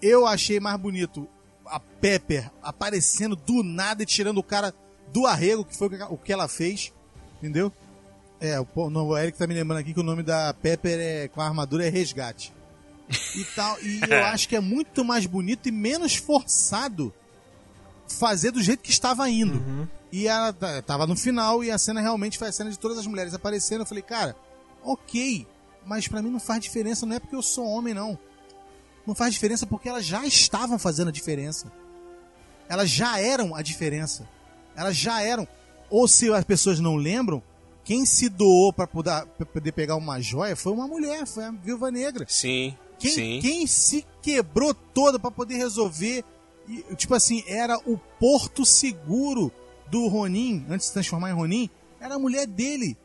Eu 0.00 0.26
achei 0.26 0.60
mais 0.60 0.78
bonito 0.78 1.28
a 1.66 1.80
Pepper 1.80 2.50
aparecendo 2.62 3.36
do 3.36 3.62
nada 3.62 4.02
e 4.02 4.06
tirando 4.06 4.38
o 4.38 4.42
cara 4.42 4.72
do 5.12 5.26
arrego, 5.26 5.64
que 5.64 5.76
foi 5.76 5.88
o 5.88 6.16
que 6.16 6.32
ela 6.32 6.48
fez, 6.48 6.92
entendeu? 7.38 7.72
É, 8.40 8.60
o, 8.60 8.90
não, 8.90 9.08
o 9.08 9.18
Eric 9.18 9.36
tá 9.36 9.46
me 9.46 9.54
lembrando 9.54 9.80
aqui 9.80 9.92
que 9.92 10.00
o 10.00 10.04
nome 10.04 10.22
da 10.22 10.54
Pepper 10.54 10.98
é, 11.00 11.28
com 11.28 11.40
a 11.40 11.46
armadura 11.46 11.86
é 11.86 11.88
Resgate. 11.88 12.52
E 13.34 13.44
tal, 13.54 13.80
e 13.80 14.00
eu 14.08 14.24
acho 14.26 14.48
que 14.48 14.56
é 14.56 14.60
muito 14.60 15.04
mais 15.04 15.26
bonito 15.26 15.68
e 15.68 15.72
menos 15.72 16.16
forçado 16.16 17.12
fazer 18.06 18.50
do 18.50 18.62
jeito 18.62 18.82
que 18.82 18.90
estava 18.90 19.28
indo. 19.28 19.58
Uhum. 19.58 19.88
E 20.10 20.26
ela 20.26 20.52
tava 20.82 21.06
no 21.06 21.14
final 21.14 21.62
e 21.62 21.70
a 21.70 21.78
cena 21.78 22.00
realmente 22.00 22.38
foi 22.38 22.48
a 22.48 22.52
cena 22.52 22.70
de 22.70 22.78
todas 22.78 22.98
as 22.98 23.06
mulheres 23.06 23.34
aparecendo. 23.34 23.80
Eu 23.80 23.86
falei, 23.86 24.02
cara, 24.02 24.34
ok, 24.82 25.46
mas 25.84 26.08
para 26.08 26.22
mim 26.22 26.30
não 26.30 26.40
faz 26.40 26.60
diferença, 26.60 27.04
não 27.04 27.16
é 27.16 27.20
porque 27.20 27.36
eu 27.36 27.42
sou 27.42 27.66
homem, 27.66 27.92
não. 27.92 28.18
Não 29.06 29.14
faz 29.14 29.32
diferença 29.32 29.66
porque 29.66 29.88
elas 29.88 30.04
já 30.04 30.24
estavam 30.24 30.78
fazendo 30.78 31.08
a 31.08 31.12
diferença. 31.12 31.70
Elas 32.68 32.90
já 32.90 33.18
eram 33.18 33.54
a 33.54 33.62
diferença. 33.62 34.28
Elas 34.76 34.96
já 34.96 35.22
eram. 35.22 35.48
Ou 35.90 36.06
se 36.06 36.32
as 36.32 36.44
pessoas 36.44 36.78
não 36.78 36.96
lembram, 36.96 37.42
quem 37.84 38.04
se 38.04 38.28
doou 38.28 38.72
para 38.72 38.86
poder, 38.86 39.26
poder, 39.52 39.72
pegar 39.72 39.96
uma 39.96 40.20
joia 40.20 40.54
foi 40.54 40.72
uma 40.72 40.86
mulher, 40.86 41.26
foi 41.26 41.44
a 41.44 41.50
Viúva 41.50 41.90
Negra. 41.90 42.26
Sim. 42.28 42.76
Quem, 42.98 43.40
quem 43.40 43.66
se 43.66 44.04
quebrou 44.20 44.74
toda 44.74 45.18
para 45.18 45.30
poder 45.30 45.56
resolver. 45.56 46.24
tipo 46.96 47.14
assim, 47.14 47.44
era 47.46 47.78
o 47.86 47.96
porto 48.18 48.64
seguro 48.64 49.52
do 49.90 50.06
Ronin, 50.08 50.66
antes 50.68 50.86
de 50.86 50.88
se 50.88 50.92
transformar 50.92 51.30
em 51.30 51.34
Ronin, 51.34 51.70
era 52.00 52.16
a 52.16 52.18
mulher 52.18 52.46
dele. 52.46 52.96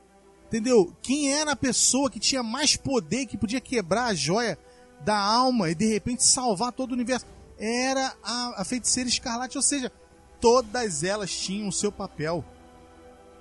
Entendeu? 0.48 0.94
Quem 1.02 1.34
era 1.34 1.54
a 1.54 1.56
pessoa 1.56 2.10
que 2.10 2.20
tinha 2.20 2.44
mais 2.44 2.76
poder, 2.76 3.26
que 3.26 3.38
podia 3.38 3.62
quebrar 3.62 4.06
a 4.06 4.14
joia 4.14 4.58
da 5.04 5.18
alma 5.18 5.70
e 5.70 5.76
de 5.76 5.86
repente 5.86 6.24
salvar 6.24 6.72
todo 6.72 6.92
o 6.92 6.94
universo? 6.94 7.26
Era 7.58 8.16
a, 8.24 8.62
a 8.62 8.66
feiticeira 8.66 9.10
escarlate, 9.10 9.58
ou 9.58 9.64
seja, 9.64 9.92
todas 10.40 11.04
elas 11.04 11.32
tinham 11.32 11.70
o 11.70 11.74
seu 11.74 11.92
papel. 11.92 12.44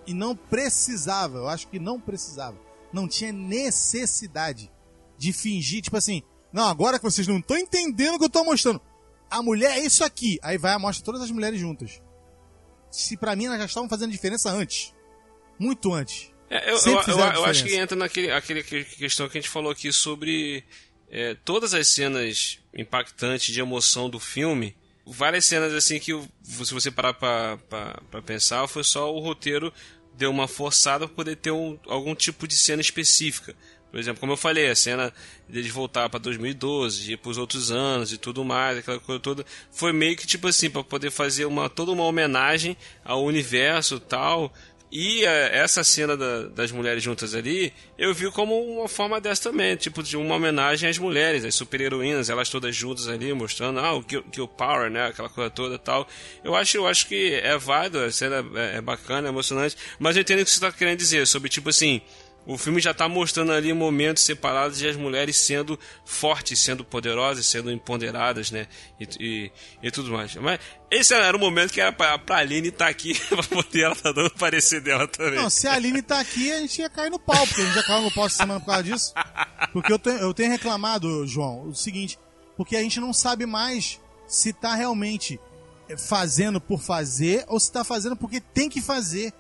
E 0.07 0.15
não 0.15 0.35
precisava, 0.35 1.39
eu 1.39 1.49
acho 1.49 1.69
que 1.69 1.79
não 1.79 2.01
precisava. 2.01 2.57
Não 2.93 3.09
tinha 3.09 3.33
necessidade 3.33 4.71
de 5.19 5.33
fingir, 5.33 5.83
tipo 5.83 5.97
assim, 5.97 6.23
não, 6.53 6.69
agora 6.69 6.99
que 6.99 7.05
vocês 7.05 7.27
não 7.27 7.39
estão 7.39 7.57
entendendo 7.57 8.15
o 8.15 8.19
que 8.19 8.25
eu 8.25 8.29
estou 8.29 8.45
mostrando. 8.45 8.81
A 9.31 9.43
mulher 9.43 9.79
é 9.79 9.81
isso 9.81 10.05
aqui. 10.05 10.39
Aí 10.43 10.59
vai 10.59 10.77
mostra 10.79 11.05
todas 11.05 11.23
as 11.23 11.31
mulheres 11.31 11.59
juntas 11.59 12.01
se 12.93 13.17
para 13.17 13.35
mim 13.35 13.47
elas 13.47 13.59
já 13.59 13.65
estavam 13.65 13.89
fazendo 13.89 14.13
diferença 14.13 14.51
antes. 14.51 14.95
Muito 15.59 15.93
antes. 15.93 16.31
É, 16.51 16.71
eu, 16.71 16.77
eu, 16.77 17.03
eu, 17.09 17.19
eu 17.19 17.45
acho 17.47 17.65
que 17.65 17.75
entra 17.75 17.97
naquele 17.97 18.31
aquele 18.31 18.63
questão 18.63 19.29
que 19.29 19.39
a 19.39 19.41
gente 19.41 19.51
falou 19.51 19.73
aqui 19.73 19.91
sobre 19.91 20.63
é, 21.11 21.35
todas 21.45 21.73
as 21.73 21.89
cenas 21.89 22.59
impactantes 22.75 23.53
de 23.53 23.61
emoção 23.61 24.11
do 24.11 24.21
filme. 24.21 24.77
Várias 25.05 25.47
cenas 25.47 25.73
assim 25.73 25.99
que, 25.99 26.13
se 26.43 26.73
você 26.73 26.91
parar 26.91 27.15
pra, 27.15 27.59
pra, 27.69 28.01
pra 28.11 28.23
pensar, 28.23 28.69
foi 28.69 28.85
só 28.85 29.13
o 29.13 29.19
roteiro 29.19 29.73
deu 30.15 30.31
uma 30.31 30.47
forçada 30.47 31.07
para 31.07 31.17
poder 31.17 31.37
ter 31.37 31.51
um, 31.51 31.79
algum 31.87 32.15
tipo 32.15 32.47
de 32.47 32.55
cena 32.55 32.83
específica. 32.83 33.57
Por 33.93 34.01
exemplo, 34.01 34.21
como 34.21 34.33
eu 34.33 34.39
falei, 34.39 34.71
a 34.71 34.75
cena 34.75 35.13
deles 35.47 35.71
voltar 35.71 36.09
para 36.09 36.19
2012, 36.19 37.13
ir 37.13 37.19
para 37.19 37.31
os 37.31 37.37
outros 37.37 37.71
anos 37.71 38.11
e 38.11 38.17
tudo 38.17 38.43
mais, 38.43 38.79
aquela 38.79 38.99
coisa 38.99 39.21
toda, 39.21 39.45
foi 39.71 39.93
meio 39.93 40.17
que 40.17 40.27
tipo 40.27 40.49
assim, 40.49 40.71
para 40.71 40.83
poder 40.83 41.11
fazer 41.11 41.45
uma, 41.45 41.69
toda 41.69 41.93
uma 41.93 42.05
homenagem 42.05 42.75
ao 43.05 43.23
universo 43.23 44.01
tal. 44.01 44.51
E 44.91 45.25
é, 45.27 45.59
essa 45.59 45.85
cena 45.85 46.17
da, 46.17 46.45
das 46.49 46.71
mulheres 46.71 47.03
juntas 47.03 47.35
ali, 47.35 47.73
eu 47.99 48.15
vi 48.15 48.31
como 48.31 48.59
uma 48.63 48.89
forma 48.89 49.21
dessa 49.21 49.51
também, 49.51 49.77
tipo 49.77 50.03
de 50.03 50.17
uma 50.17 50.35
homenagem 50.35 50.89
às 50.89 50.97
mulheres, 50.99 51.45
às 51.45 51.55
super-heroínas, 51.55 52.31
elas 52.31 52.49
todas 52.49 52.75
juntas 52.75 53.09
ali, 53.09 53.33
mostrando, 53.35 53.79
ah, 53.79 53.95
o 53.95 54.03
Kill 54.03 54.49
Power, 54.49 54.91
né, 54.91 55.07
aquela 55.07 55.29
coisa 55.29 55.51
toda 55.51 55.79
tal. 55.79 56.09
Eu 56.43 56.55
acho, 56.55 56.79
eu 56.79 56.87
acho 56.87 57.07
que 57.09 57.35
é 57.35 57.57
válido, 57.59 58.01
a 58.01 58.11
cena 58.11 58.45
é, 58.55 58.77
é 58.77 58.81
bacana, 58.81 59.29
é 59.29 59.31
emocionante, 59.31 59.77
mas 59.99 60.17
eu 60.17 60.23
entendo 60.23 60.41
o 60.41 60.45
que 60.45 60.51
você 60.51 60.57
está 60.57 60.73
querendo 60.73 60.99
dizer, 60.99 61.27
sobre 61.27 61.49
tipo 61.49 61.71
assim, 61.71 62.03
o 62.45 62.59
filme 62.59 62.81
já 62.81 62.91
está 62.91 63.09
mostrando 63.09 63.53
ali 63.53 63.73
momentos 63.73 64.23
separados 64.25 64.79
de 64.79 64.89
as 64.89 64.97
mulheres 64.97 65.37
sendo 65.37 65.79
fortes, 66.05 66.59
sendo 66.59 66.85
poderosas, 66.85 67.47
sendo 67.47 67.71
empoderadas, 67.71 68.51
né? 68.51 68.67
E, 68.99 69.09
e, 69.21 69.53
e 69.83 69.91
tudo 69.91 70.11
mais. 70.11 70.35
Mas 70.37 70.59
esse 70.91 71.15
era 71.15 71.37
o 71.37 71.41
momento 71.41 71.73
que 71.73 71.81
era 71.81 71.93
pra, 71.93 72.19
pra 72.19 72.39
Aline 72.39 72.69
estar 72.69 72.87
tá 72.87 72.91
aqui, 72.91 73.19
pra 73.29 73.43
poder 73.43 73.83
ela 73.83 73.95
tá 73.95 74.11
dando 74.11 74.27
o 74.27 74.39
parecer 74.39 74.81
dela 74.81 75.07
também. 75.07 75.37
Não, 75.37 75.49
se 75.49 75.69
a 75.69 75.75
Aline 75.75 76.03
tá 76.03 76.19
aqui, 76.19 76.51
a 76.53 76.59
gente 76.59 76.81
ia 76.81 76.91
cair 76.91 77.11
no 77.11 77.19
pau, 77.19 77.47
porque 77.47 77.63
a 77.63 77.65
gente 77.65 77.75
já 77.75 77.83
caiu 77.85 78.03
no 78.03 78.11
pau 78.11 78.27
essa 78.27 78.39
semana 78.39 78.61
por 78.61 78.67
causa 78.67 78.83
disso. 78.83 79.15
Porque 79.73 79.93
eu 79.93 79.99
tenho, 79.99 80.19
eu 80.19 80.35
tenho 80.35 80.51
reclamado, 80.51 81.27
João, 81.27 81.69
o 81.69 81.75
seguinte, 81.75 82.19
porque 82.57 82.77
a 82.77 82.83
gente 82.83 82.99
não 82.99 83.13
sabe 83.13 83.47
mais 83.47 84.01
se 84.27 84.53
tá 84.53 84.75
realmente 84.75 85.39
fazendo 85.97 86.61
por 86.61 86.81
fazer 86.81 87.45
ou 87.49 87.61
se 87.61 87.71
tá 87.71 87.85
fazendo 87.85 88.17
porque 88.17 88.41
tem 88.41 88.69
que 88.69 88.81
fazer. 88.81 89.33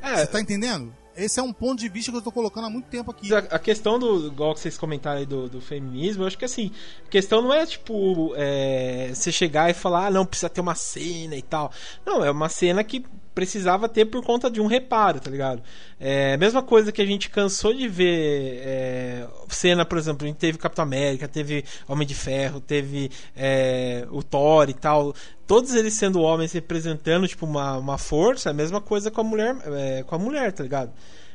É, 0.00 0.16
Você 0.16 0.26
tá 0.26 0.40
entendendo? 0.40 0.92
Esse 1.16 1.40
é 1.40 1.42
um 1.42 1.52
ponto 1.52 1.78
de 1.78 1.88
vista 1.88 2.10
que 2.10 2.16
eu 2.16 2.22
tô 2.22 2.32
colocando 2.32 2.66
há 2.66 2.70
muito 2.70 2.86
tempo 2.86 3.10
aqui. 3.10 3.34
A, 3.34 3.38
a 3.38 3.58
questão 3.58 3.98
do, 3.98 4.28
igual 4.28 4.54
que 4.54 4.60
vocês 4.60 4.78
comentaram 4.78 5.18
aí 5.18 5.26
do, 5.26 5.48
do, 5.48 5.60
feminismo, 5.60 6.22
eu 6.22 6.26
acho 6.26 6.38
que 6.38 6.44
assim, 6.44 6.70
a 7.06 7.08
questão 7.08 7.42
não 7.42 7.52
é 7.52 7.66
tipo, 7.66 8.32
é, 8.36 9.10
você 9.12 9.30
chegar 9.30 9.70
e 9.70 9.74
falar, 9.74 10.06
ah, 10.06 10.10
não, 10.10 10.24
precisa 10.24 10.48
ter 10.48 10.60
uma 10.60 10.74
cena 10.74 11.36
e 11.36 11.42
tal. 11.42 11.70
Não, 12.04 12.24
é 12.24 12.30
uma 12.30 12.48
cena 12.48 12.82
que 12.82 13.04
precisava 13.34 13.88
ter 13.88 14.06
por 14.06 14.24
conta 14.24 14.50
de 14.50 14.60
um 14.60 14.66
reparo, 14.66 15.20
tá 15.20 15.30
ligado? 15.30 15.62
É 15.98 16.34
a 16.34 16.38
mesma 16.38 16.62
coisa 16.62 16.92
que 16.92 17.00
a 17.00 17.06
gente 17.06 17.30
cansou 17.30 17.72
de 17.72 17.88
ver 17.88 18.60
é, 18.64 19.26
cena, 19.48 19.84
por 19.84 19.98
exemplo, 19.98 20.24
a 20.24 20.28
gente 20.28 20.38
teve 20.38 20.58
Capitão 20.58 20.84
América, 20.84 21.28
teve 21.28 21.64
Homem 21.88 22.06
de 22.06 22.14
Ferro, 22.14 22.60
teve 22.60 23.10
é, 23.36 24.06
o 24.10 24.22
Thor 24.22 24.68
e 24.68 24.74
tal. 24.74 25.14
Todos 25.46 25.74
eles 25.74 25.94
sendo 25.94 26.20
homens 26.20 26.52
representando 26.52 27.26
tipo 27.28 27.46
uma, 27.46 27.76
uma 27.76 27.98
força, 27.98 28.50
é 28.50 28.52
a 28.52 28.54
mesma 28.54 28.80
coisa 28.80 29.10
com 29.10 29.20
a 29.20 29.24
mulher, 29.24 29.56
é, 29.66 30.02
com 30.02 30.14
a 30.14 30.18
mulher, 30.18 30.52
tá 30.52 30.62
ligado? 30.62 30.92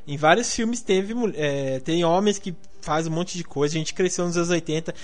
Em 0.07 0.15
vários 0.15 0.53
filmes 0.53 0.81
teve 0.81 1.13
é, 1.35 1.79
tem 1.81 2.03
homens 2.05 2.39
que 2.39 2.55
fazem 2.87 3.11
um 3.11 3.15
monte 3.15 3.37
de 3.37 3.43
coisa. 3.43 3.75
A 3.75 3.79
gente 3.79 3.93
cresceu 3.93 4.25
nos 4.25 4.37
anos 4.37 4.49
80 4.49 4.95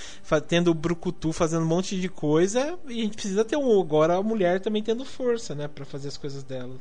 tendo 0.48 0.70
o 0.70 0.74
Brucutu 0.74 1.34
fazendo 1.34 1.64
um 1.64 1.68
monte 1.68 2.00
de 2.00 2.08
coisa. 2.08 2.78
E 2.88 3.00
a 3.00 3.04
gente 3.04 3.14
precisa 3.14 3.44
ter 3.44 3.58
um, 3.58 3.78
agora 3.78 4.16
a 4.16 4.22
mulher 4.22 4.58
também 4.58 4.82
tendo 4.82 5.04
força, 5.04 5.54
né? 5.54 5.68
para 5.68 5.84
fazer 5.84 6.08
as 6.08 6.16
coisas 6.16 6.42
dela. 6.42 6.74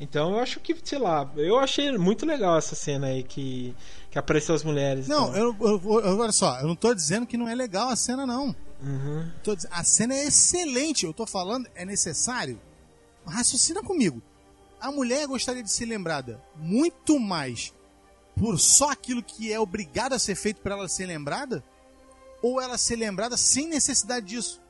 Então 0.00 0.32
eu 0.32 0.40
acho 0.40 0.58
que, 0.58 0.76
sei 0.82 0.98
lá, 0.98 1.30
eu 1.36 1.60
achei 1.60 1.96
muito 1.96 2.26
legal 2.26 2.58
essa 2.58 2.74
cena 2.74 3.06
aí 3.06 3.22
que, 3.22 3.72
que 4.10 4.18
apareceu 4.18 4.52
as 4.52 4.64
mulheres. 4.64 5.06
Não, 5.06 5.28
então. 5.28 5.36
eu, 5.36 5.56
eu, 5.60 6.00
eu, 6.00 6.18
olha 6.18 6.32
só, 6.32 6.58
eu 6.58 6.66
não 6.66 6.74
tô 6.74 6.92
dizendo 6.92 7.24
que 7.24 7.36
não 7.36 7.48
é 7.48 7.54
legal 7.54 7.88
a 7.88 7.94
cena, 7.94 8.26
não. 8.26 8.48
Uhum. 8.82 9.30
Tô, 9.44 9.56
a 9.70 9.84
cena 9.84 10.12
é 10.12 10.24
excelente, 10.26 11.06
eu 11.06 11.12
tô 11.12 11.24
falando, 11.24 11.68
é 11.76 11.84
necessário. 11.84 12.60
Raciocina 13.24 13.80
comigo 13.80 14.20
a 14.82 14.90
mulher 14.90 15.28
gostaria 15.28 15.62
de 15.62 15.70
ser 15.70 15.86
lembrada 15.86 16.42
muito 16.56 17.18
mais 17.20 17.72
por 18.36 18.58
só 18.58 18.90
aquilo 18.90 19.22
que 19.22 19.52
é 19.52 19.58
obrigado 19.58 20.12
a 20.14 20.18
ser 20.18 20.34
feito 20.34 20.60
para 20.60 20.74
ela 20.74 20.88
ser 20.88 21.06
lembrada? 21.06 21.62
Ou 22.42 22.60
ela 22.60 22.76
ser 22.76 22.96
lembrada 22.96 23.36
sem 23.36 23.68
necessidade 23.68 24.26
disso? 24.26 24.60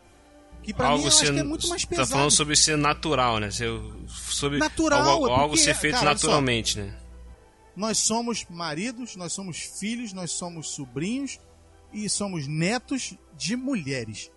Que 0.62 0.72
pra 0.72 0.88
algo 0.88 0.98
mim 0.98 1.04
eu 1.06 1.10
ser, 1.10 1.24
acho 1.24 1.32
que 1.32 1.38
é 1.40 1.42
muito 1.42 1.68
mais 1.68 1.84
pesado. 1.84 2.08
Tá 2.08 2.14
falando 2.16 2.30
sobre 2.30 2.54
ser 2.54 2.76
natural, 2.76 3.38
né? 3.38 3.50
Ser, 3.50 3.68
sobre 4.08 4.58
natural, 4.58 5.02
algo, 5.02 5.26
porque, 5.26 5.40
algo 5.40 5.56
ser 5.56 5.74
feito 5.74 5.94
cara, 5.94 6.12
naturalmente, 6.12 6.74
só, 6.74 6.80
né? 6.80 6.98
Nós 7.74 7.98
somos 7.98 8.46
maridos, 8.48 9.16
nós 9.16 9.32
somos 9.32 9.58
filhos, 9.58 10.12
nós 10.12 10.30
somos 10.30 10.68
sobrinhos 10.68 11.40
e 11.92 12.08
somos 12.08 12.46
netos 12.46 13.14
de 13.36 13.56
mulheres. 13.56 14.30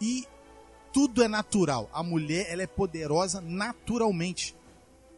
E 0.00 0.26
tudo 0.92 1.22
é 1.22 1.28
natural. 1.28 1.90
A 1.92 2.02
mulher, 2.02 2.46
ela 2.48 2.62
é 2.62 2.66
poderosa 2.66 3.40
naturalmente. 3.40 4.56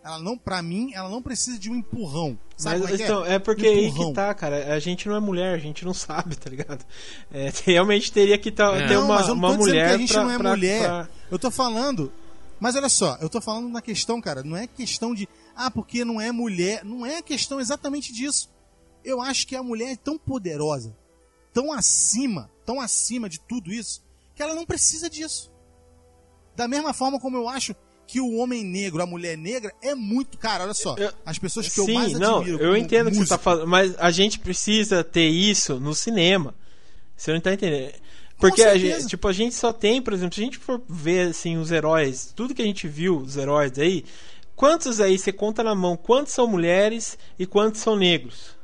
Ela 0.05 0.19
não, 0.19 0.37
pra 0.37 0.61
mim, 0.61 0.93
ela 0.95 1.09
não 1.09 1.23
precisa 1.23 1.57
de 1.57 1.71
um 1.71 1.77
empurrão. 1.77 2.37
Sabe 2.57 2.81
Mas, 2.81 3.01
é, 3.01 3.05
então, 3.05 3.25
é? 3.25 3.35
é 3.35 3.39
porque 3.39 3.67
aí 3.67 3.93
que 3.93 4.13
tá, 4.13 4.35
cara. 4.35 4.75
A 4.75 4.79
gente 4.81 5.09
não 5.09 5.15
é 5.15 5.21
mulher, 5.21 5.55
a 5.55 5.59
gente 5.59 5.85
não 5.85 5.95
sabe, 5.95 6.37
tá 6.37 6.51
ligado? 6.51 6.85
É, 7.31 7.53
realmente 7.65 8.11
teria 8.11 8.37
que 8.37 8.51
tá, 8.51 8.75
é. 8.75 8.89
ter 8.89 8.95
não, 8.95 9.05
uma, 9.05 9.33
uma 9.33 9.57
mulher. 9.57 9.91
Que 9.91 9.95
a 9.95 9.99
gente 9.99 10.13
pra, 10.13 10.25
não 10.25 10.31
é 10.31 10.39
pra, 10.39 10.51
mulher. 10.51 10.83
Pra... 10.83 11.09
Eu 11.31 11.39
tô 11.39 11.51
falando. 11.51 12.13
Mas 12.59 12.75
olha 12.75 12.89
só, 12.89 13.17
eu 13.21 13.29
tô 13.29 13.41
falando 13.41 13.69
na 13.69 13.81
questão, 13.81 14.21
cara. 14.21 14.43
Não 14.43 14.57
é 14.57 14.67
questão 14.67 15.15
de. 15.15 15.29
Ah, 15.55 15.71
porque 15.71 16.05
não 16.05 16.21
é 16.21 16.33
mulher. 16.33 16.85
Não 16.85 17.07
é 17.07 17.23
questão 17.23 17.61
exatamente 17.61 18.13
disso. 18.13 18.51
Eu 19.05 19.21
acho 19.21 19.47
que 19.47 19.55
a 19.55 19.63
mulher 19.63 19.93
é 19.93 19.97
tão 19.97 20.19
poderosa, 20.19 20.97
tão 21.53 21.73
acima, 21.73 22.51
tão 22.65 22.81
acima 22.81 23.29
de 23.29 23.41
tudo 23.41 23.73
isso, 23.73 24.03
que 24.35 24.43
ela 24.43 24.55
não 24.55 24.67
precisa 24.67 25.09
disso. 25.09 25.51
Da 26.55 26.69
mesma 26.69 26.93
forma 26.93 27.19
como 27.19 27.37
eu 27.37 27.49
acho 27.49 27.75
que 28.07 28.21
o 28.21 28.37
homem 28.37 28.65
negro, 28.65 29.03
a 29.03 29.07
mulher 29.07 29.37
negra, 29.37 29.73
é 29.83 29.95
muito. 29.95 30.37
Cara, 30.39 30.65
olha 30.65 30.75
só. 30.75 30.97
as 31.25 31.39
pessoas 31.39 31.67
que 31.69 31.75
sim, 31.75 31.93
eu 31.93 31.95
mais 31.95 32.13
não, 32.19 32.41
admiro. 32.41 32.63
Eu 32.63 32.77
entendo 32.77 33.09
o 33.09 33.11
que 33.11 33.17
você 33.17 33.29
tá 33.29 33.39
falando, 33.39 33.67
mas 33.67 33.95
a 33.99 34.11
gente 34.11 34.39
precisa 34.39 35.03
ter 35.03 35.29
isso 35.29 35.81
no 35.81 35.95
cinema. 35.95 36.55
Você 37.17 37.33
não 37.33 37.41
tá 37.41 37.53
entendendo. 37.53 37.93
Porque 38.39 38.63
a 38.63 38.77
gente, 38.77 39.07
tipo, 39.07 39.29
a 39.29 39.33
gente 39.33 39.55
só 39.55 39.73
tem, 39.73 40.03
por 40.03 40.13
exemplo, 40.13 40.35
se 40.35 40.41
a 40.41 40.45
gente 40.45 40.59
for 40.59 40.83
ver 40.89 41.29
assim 41.29 41.57
os 41.57 41.71
heróis, 41.71 42.33
tudo 42.35 42.55
que 42.55 42.61
a 42.61 42.65
gente 42.65 42.89
viu, 42.89 43.19
os 43.19 43.37
heróis 43.37 43.79
aí, 43.79 44.05
quantos 44.57 45.01
aí 45.01 45.17
você 45.17 45.33
conta 45.33 45.63
na 45.63 45.75
mão, 45.75 45.97
quantos 45.97 46.33
são 46.33 46.49
mulheres 46.49 47.17
e 47.39 47.47
quantos 47.47 47.81
são 47.81 47.95
negros? 47.95 48.57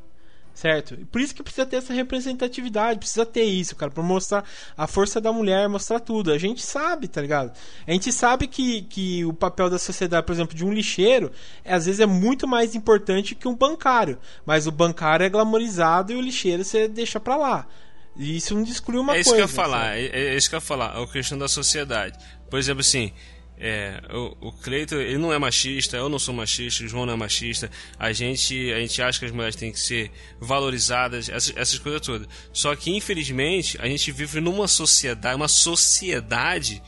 Certo? 0.59 0.97
Por 1.13 1.21
isso 1.21 1.33
que 1.33 1.41
precisa 1.41 1.65
ter 1.65 1.77
essa 1.77 1.93
representatividade, 1.93 2.99
precisa 2.99 3.25
ter 3.25 3.45
isso, 3.45 3.77
cara, 3.77 3.93
pra 3.93 4.03
mostrar 4.03 4.43
a 4.77 4.89
força 4.89 5.21
da 5.21 5.33
mulher, 5.33 5.69
mostrar 5.69 6.01
tudo. 6.01 6.33
A 6.33 6.39
gente 6.39 6.67
sabe, 6.67 7.07
tá 7.07 7.21
ligado? 7.21 7.53
A 7.87 7.93
gente 7.93 8.11
sabe 8.13 8.49
que, 8.49 8.83
que 8.83 9.25
o 9.25 9.33
papel 9.33 9.71
da 9.71 9.79
sociedade, 9.79 10.27
por 10.27 10.33
exemplo, 10.33 10.57
de 10.57 10.65
um 10.65 10.73
lixeiro, 10.73 11.31
é, 11.65 11.75
às 11.75 11.87
vezes 11.87 12.01
é 12.01 12.07
muito 12.07 12.49
mais 12.49 12.75
importante 12.75 13.37
que 13.37 13.47
um 13.47 13.55
bancário. 13.55 14.19
Mas 14.45 14.67
o 14.67 14.73
bancário 14.73 15.25
é 15.25 15.29
glamorizado 15.29 16.13
e 16.13 16.17
o 16.17 16.21
lixeiro 16.21 16.65
você 16.65 16.89
deixa 16.89 17.21
pra 17.21 17.37
lá. 17.37 17.69
E 18.17 18.37
isso 18.37 18.53
não 18.53 18.65
exclui 18.65 18.99
uma 18.99 19.15
é 19.15 19.21
isso 19.21 19.31
coisa. 19.31 19.47
que 19.47 19.49
eu 19.49 19.53
ia 19.53 19.65
falar, 19.65 19.97
é, 19.97 20.07
é 20.07 20.37
isso 20.37 20.49
que 20.49 20.57
eu 20.57 20.59
ia 20.59 20.61
falar, 20.61 20.99
é 20.99 21.05
a 21.05 21.07
questão 21.07 21.39
da 21.39 21.47
sociedade. 21.47 22.19
Por 22.51 22.59
exemplo, 22.59 22.81
assim, 22.81 23.13
é, 23.61 24.01
o, 24.13 24.49
o 24.49 24.53
Cleiton, 24.53 24.97
ele 24.97 25.19
não 25.19 25.33
é 25.33 25.39
machista, 25.39 25.97
eu 25.97 26.09
não 26.09 26.19
sou 26.19 26.33
machista, 26.33 26.85
o 26.85 26.89
João 26.89 27.05
não 27.05 27.15
é 27.15 27.17
machista. 27.17 27.71
A 27.99 28.13
gente, 28.13 28.73
a 28.73 28.81
gente 28.81 29.03
acha 29.03 29.19
que 29.19 29.25
as 29.25 29.33
mulheres 29.33 29.57
têm 29.57 29.73
que 29.73 29.81
ser 29.81 30.11
valorizadas, 30.41 31.29
essas, 31.29 31.57
essas 31.57 31.79
coisas 31.79 32.01
todas. 32.01 32.29
Só 32.53 32.75
que, 32.77 32.91
infelizmente, 32.95 33.77
a 33.81 33.87
gente 33.87 34.13
vive 34.13 34.41
numa 34.41 34.69
sociedade, 34.69 35.37
uma 35.37 35.49
sociedade 35.49 36.83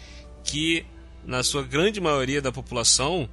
que, 0.44 0.86
na 1.24 1.42
sua 1.42 1.62
grande 1.62 2.00
maioria 2.00 2.40
da 2.40 2.52
população, 2.52 3.28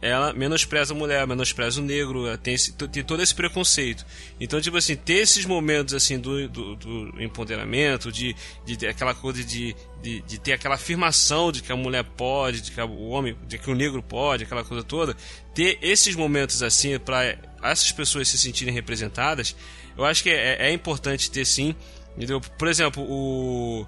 ela 0.00 0.32
menospreza 0.32 0.94
a 0.94 0.96
mulher, 0.96 1.26
menospreza 1.26 1.80
o 1.80 1.84
negro, 1.84 2.26
ela 2.26 2.38
tem, 2.38 2.54
esse, 2.54 2.72
tem 2.72 3.02
todo 3.02 3.22
esse 3.22 3.34
preconceito. 3.34 4.06
Então, 4.40 4.60
tipo 4.60 4.76
assim, 4.76 4.94
ter 4.94 5.14
esses 5.14 5.44
momentos 5.44 5.92
assim 5.92 6.18
do, 6.18 6.48
do, 6.48 6.76
do 6.76 7.22
empoderamento, 7.22 8.12
de, 8.12 8.34
de, 8.64 8.76
de 8.76 8.86
aquela 8.86 9.14
coisa 9.14 9.42
de, 9.42 9.74
de, 10.00 10.20
de, 10.22 10.38
ter 10.38 10.52
aquela 10.52 10.76
afirmação 10.76 11.50
de 11.50 11.62
que 11.62 11.72
a 11.72 11.76
mulher 11.76 12.04
pode, 12.04 12.60
de 12.60 12.70
que 12.70 12.80
o 12.80 13.08
homem, 13.08 13.36
de 13.48 13.58
que 13.58 13.70
o 13.70 13.74
negro 13.74 14.02
pode, 14.02 14.44
aquela 14.44 14.64
coisa 14.64 14.84
toda, 14.84 15.16
ter 15.54 15.78
esses 15.82 16.14
momentos 16.14 16.62
assim 16.62 16.98
para 16.98 17.36
essas 17.62 17.90
pessoas 17.90 18.28
se 18.28 18.38
sentirem 18.38 18.72
representadas, 18.72 19.56
eu 19.96 20.04
acho 20.04 20.22
que 20.22 20.30
é, 20.30 20.68
é 20.68 20.72
importante 20.72 21.30
ter 21.30 21.44
sim. 21.44 21.74
Entendeu? 22.16 22.40
Por 22.40 22.66
exemplo, 22.66 23.04
o, 23.04 23.86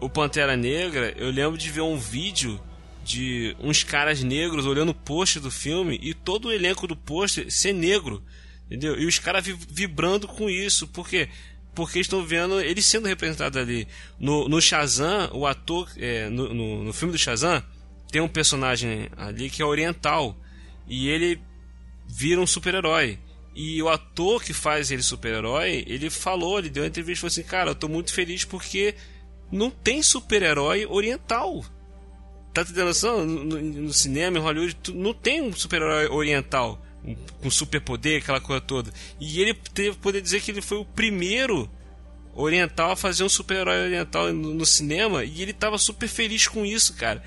o 0.00 0.10
Pantera 0.10 0.56
Negra, 0.56 1.14
eu 1.16 1.30
lembro 1.30 1.56
de 1.56 1.70
ver 1.70 1.80
um 1.80 1.96
vídeo 1.96 2.60
de 3.06 3.56
uns 3.60 3.84
caras 3.84 4.20
negros 4.20 4.66
olhando 4.66 4.88
o 4.88 4.94
pôster 4.94 5.40
do 5.40 5.50
filme 5.50 5.96
e 6.02 6.12
todo 6.12 6.48
o 6.48 6.52
elenco 6.52 6.88
do 6.88 6.96
pôster 6.96 7.50
ser 7.50 7.72
negro, 7.72 8.20
entendeu? 8.66 9.00
E 9.00 9.06
os 9.06 9.18
caras 9.20 9.44
vi 9.44 9.56
vibrando 9.70 10.26
com 10.26 10.50
isso, 10.50 10.88
por 10.88 11.08
quê? 11.08 11.28
Porque 11.72 12.00
estão 12.00 12.26
vendo 12.26 12.60
ele 12.60 12.82
sendo 12.82 13.06
representado 13.06 13.60
ali. 13.60 13.86
No, 14.18 14.48
no 14.48 14.60
Shazam, 14.60 15.30
o 15.32 15.46
ator, 15.46 15.88
é, 15.96 16.28
no, 16.28 16.52
no, 16.52 16.84
no 16.84 16.92
filme 16.92 17.12
do 17.12 17.18
Shazam, 17.18 17.62
tem 18.10 18.20
um 18.20 18.28
personagem 18.28 19.08
ali 19.16 19.48
que 19.50 19.62
é 19.62 19.64
oriental 19.64 20.36
e 20.88 21.08
ele 21.08 21.40
vira 22.08 22.40
um 22.40 22.46
super-herói. 22.46 23.20
E 23.54 23.80
o 23.82 23.88
ator 23.88 24.42
que 24.42 24.52
faz 24.52 24.90
ele 24.90 25.02
super-herói, 25.02 25.84
ele 25.86 26.10
falou, 26.10 26.58
ele 26.58 26.70
deu 26.70 26.82
uma 26.82 26.88
entrevista 26.88 27.20
e 27.20 27.20
falou 27.20 27.32
assim: 27.32 27.42
Cara, 27.42 27.70
eu 27.70 27.74
tô 27.74 27.88
muito 27.88 28.12
feliz 28.12 28.44
porque 28.44 28.94
não 29.50 29.70
tem 29.70 30.02
super-herói 30.02 30.86
oriental 30.86 31.64
tá 32.64 32.72
tendo 32.72 32.86
noção? 32.86 33.24
No, 33.24 33.60
no, 33.60 33.92
cinema, 33.92 34.38
em 34.38 34.40
Hollywood, 34.40 34.74
tu, 34.76 34.94
não 34.94 35.12
tem 35.12 35.42
um 35.42 35.52
super-herói 35.52 36.06
oriental 36.08 36.82
um, 37.04 37.14
com 37.40 37.50
superpoder, 37.50 38.22
aquela 38.22 38.40
coisa 38.40 38.60
toda. 38.60 38.90
E 39.20 39.40
ele 39.40 39.54
teve 39.54 39.96
poder 39.96 40.20
dizer 40.20 40.40
que 40.40 40.50
ele 40.50 40.62
foi 40.62 40.78
o 40.78 40.84
primeiro 40.84 41.70
oriental 42.36 42.92
a 42.92 42.96
fazer 42.96 43.24
um 43.24 43.28
super-herói 43.28 43.84
oriental 43.84 44.32
no, 44.32 44.52
no, 44.52 44.66
cinema 44.66 45.24
e 45.24 45.40
ele 45.40 45.52
tava 45.52 45.78
super 45.78 46.06
feliz 46.06 46.46
com 46.46 46.66
isso, 46.66 46.94
cara. 46.94 47.22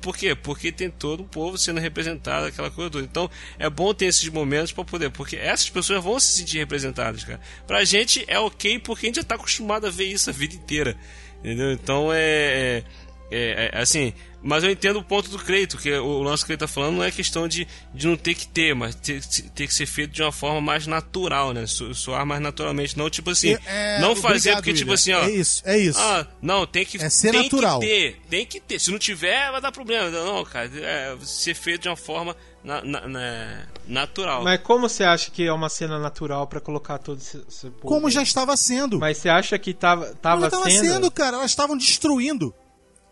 Por 0.00 0.16
quê? 0.16 0.34
Porque 0.34 0.72
tem 0.72 0.90
todo 0.90 1.20
o 1.20 1.24
povo 1.24 1.56
sendo 1.56 1.80
representado, 1.80 2.46
aquela 2.46 2.70
coisa 2.70 2.90
toda. 2.90 3.04
Então 3.04 3.30
é 3.58 3.70
bom 3.70 3.94
ter 3.94 4.06
esses 4.06 4.28
momentos 4.28 4.72
para 4.72 4.84
poder, 4.84 5.10
porque 5.10 5.36
essas 5.36 5.70
pessoas 5.70 6.02
vão 6.02 6.18
se 6.18 6.38
sentir 6.38 6.58
representadas, 6.58 7.22
cara. 7.22 7.40
Pra 7.66 7.84
gente 7.84 8.24
é 8.26 8.38
ok 8.38 8.80
porque 8.80 9.06
a 9.06 9.08
gente 9.08 9.16
já 9.16 9.24
tá 9.24 9.36
acostumado 9.36 9.86
a 9.86 9.90
ver 9.90 10.06
isso 10.06 10.28
a 10.28 10.32
vida 10.32 10.54
inteira. 10.54 10.96
Entendeu? 11.38 11.70
Então 11.70 12.12
é, 12.12 12.18
é, 12.20 12.84
é, 13.30 13.70
é 13.72 13.80
assim, 13.80 14.12
mas 14.42 14.62
eu 14.62 14.70
entendo 14.70 14.98
o 14.98 15.02
ponto 15.02 15.28
do 15.30 15.38
Creito, 15.38 15.76
que 15.76 15.92
o 15.92 16.22
lance 16.22 16.44
que 16.44 16.52
ele 16.52 16.56
está 16.56 16.68
falando 16.68 16.96
não 16.96 17.04
é 17.04 17.10
questão 17.10 17.48
de, 17.48 17.66
de 17.92 18.06
não 18.06 18.16
ter 18.16 18.34
que 18.34 18.46
ter, 18.46 18.74
mas 18.74 18.94
ter, 18.94 19.20
ter 19.24 19.66
que 19.66 19.74
ser 19.74 19.86
feito 19.86 20.12
de 20.12 20.22
uma 20.22 20.30
forma 20.30 20.60
mais 20.60 20.86
natural, 20.86 21.52
né? 21.52 21.64
Soar 21.66 22.24
mais 22.24 22.40
naturalmente. 22.40 22.96
Não, 22.96 23.10
tipo 23.10 23.30
assim, 23.30 23.56
é, 23.66 24.00
não 24.00 24.14
fazer 24.14 24.54
porque, 24.54 24.72
tipo 24.72 24.92
assim, 24.92 25.12
ó. 25.12 25.24
É 25.24 25.30
isso, 25.30 25.62
é 25.64 25.78
isso. 25.78 25.98
Ah, 26.00 26.26
não, 26.40 26.66
tem 26.66 26.84
que, 26.84 27.02
é 27.02 27.10
ser 27.10 27.32
tem 27.32 27.42
natural. 27.42 27.80
que 27.80 27.86
ter, 27.86 28.20
tem 28.30 28.46
que 28.46 28.60
ter. 28.60 28.78
Se 28.78 28.90
não 28.90 28.98
tiver, 28.98 29.50
vai 29.50 29.60
dar 29.60 29.72
problema. 29.72 30.08
Não, 30.10 30.44
cara, 30.44 30.70
é 30.74 31.16
ser 31.22 31.54
feito 31.54 31.82
de 31.82 31.88
uma 31.88 31.96
forma 31.96 32.36
na, 32.62 32.82
na, 32.82 33.08
na, 33.08 33.62
natural. 33.86 34.44
Mas 34.44 34.60
como 34.62 34.88
você 34.88 35.02
acha 35.02 35.30
que 35.30 35.44
é 35.44 35.52
uma 35.52 35.68
cena 35.68 35.98
natural 35.98 36.46
para 36.46 36.60
colocar 36.60 36.98
todo 36.98 37.18
esse, 37.18 37.42
esse 37.48 37.70
Como 37.80 38.08
já 38.10 38.22
estava 38.22 38.56
sendo. 38.56 38.98
Mas 38.98 39.18
você 39.18 39.28
acha 39.28 39.58
que 39.58 39.74
tava, 39.74 40.14
tava, 40.22 40.48
Como 40.50 40.70
sendo? 40.70 40.84
sendo, 40.84 41.10
cara. 41.10 41.38
Elas 41.38 41.50
estavam 41.50 41.76
destruindo. 41.76 42.54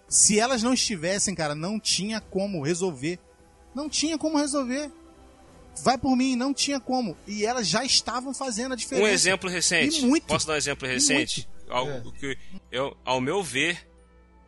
Se 0.08 0.38
elas 0.38 0.62
não 0.62 0.72
estivessem, 0.72 1.34
cara, 1.34 1.54
não 1.54 1.80
tinha 1.80 2.20
como 2.20 2.62
resolver. 2.62 3.18
Não 3.74 3.88
tinha 3.88 4.16
como 4.16 4.38
resolver. 4.38 4.90
Vai 5.82 5.98
por 5.98 6.16
mim, 6.16 6.36
não 6.36 6.54
tinha 6.54 6.80
como. 6.80 7.16
E 7.26 7.44
elas 7.44 7.68
já 7.68 7.84
estavam 7.84 8.32
fazendo 8.32 8.72
a 8.72 8.76
diferença. 8.76 9.06
Um 9.06 9.12
exemplo 9.12 9.50
recente. 9.50 10.00
E 10.00 10.06
muito. 10.06 10.24
Posso 10.24 10.46
dar 10.46 10.54
um 10.54 10.56
exemplo 10.56 10.88
recente? 10.88 11.48
Algo 11.68 12.12
é. 12.14 12.18
que 12.18 12.38
eu, 12.70 12.96
ao 13.04 13.20
meu 13.20 13.42
ver, 13.42 13.86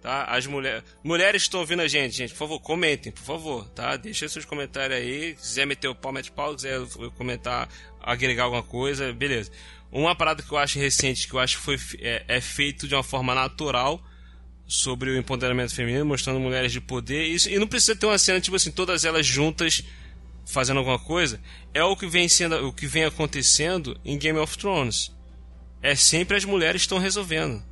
tá? 0.00 0.24
As 0.24 0.46
mulheres, 0.46 0.84
mulheres 1.02 1.42
estão 1.42 1.60
ouvindo 1.60 1.82
a 1.82 1.88
gente, 1.88 2.16
gente, 2.16 2.30
por 2.30 2.38
favor, 2.38 2.60
comentem, 2.60 3.10
por 3.10 3.22
favor, 3.22 3.68
tá? 3.70 3.96
Deixa 3.96 4.28
seus 4.28 4.44
comentários 4.44 4.98
aí. 4.98 5.36
Se 5.36 5.48
quiser 5.48 5.66
meter 5.66 5.88
o 5.88 5.94
pau, 5.94 6.12
mete 6.12 6.30
pau, 6.30 6.54
quiser 6.54 6.80
comentar, 7.16 7.68
agregar 8.00 8.44
alguma 8.44 8.62
coisa, 8.62 9.12
beleza. 9.12 9.50
Uma 9.90 10.14
parada 10.14 10.42
que 10.42 10.52
eu 10.52 10.58
acho 10.58 10.78
recente, 10.78 11.26
que 11.26 11.34
eu 11.34 11.40
acho 11.40 11.58
que 11.58 11.62
foi 11.64 11.76
é, 12.00 12.24
é 12.28 12.40
feito 12.40 12.86
de 12.86 12.94
uma 12.94 13.02
forma 13.02 13.34
natural 13.34 14.02
sobre 14.68 15.10
o 15.10 15.16
empoderamento 15.16 15.74
feminino, 15.74 16.04
mostrando 16.04 16.38
mulheres 16.38 16.70
de 16.70 16.80
poder. 16.80 17.26
E, 17.26 17.54
e 17.54 17.58
não 17.58 17.66
precisa 17.66 17.96
ter 17.96 18.04
uma 18.04 18.18
cena 18.18 18.38
tipo 18.38 18.54
assim, 18.54 18.70
todas 18.70 19.06
elas 19.06 19.26
juntas 19.26 19.82
fazendo 20.44 20.78
alguma 20.78 20.98
coisa. 20.98 21.40
É 21.72 21.82
o 21.82 21.96
que 21.96 22.06
vem 22.06 22.28
sendo, 22.28 22.68
o 22.68 22.72
que 22.72 22.86
vem 22.86 23.04
acontecendo 23.04 23.98
em 24.04 24.18
Game 24.18 24.38
of 24.38 24.58
Thrones. 24.58 25.10
É 25.82 25.94
sempre 25.94 26.36
as 26.36 26.44
mulheres 26.44 26.82
estão 26.82 26.98
resolvendo. 26.98 27.62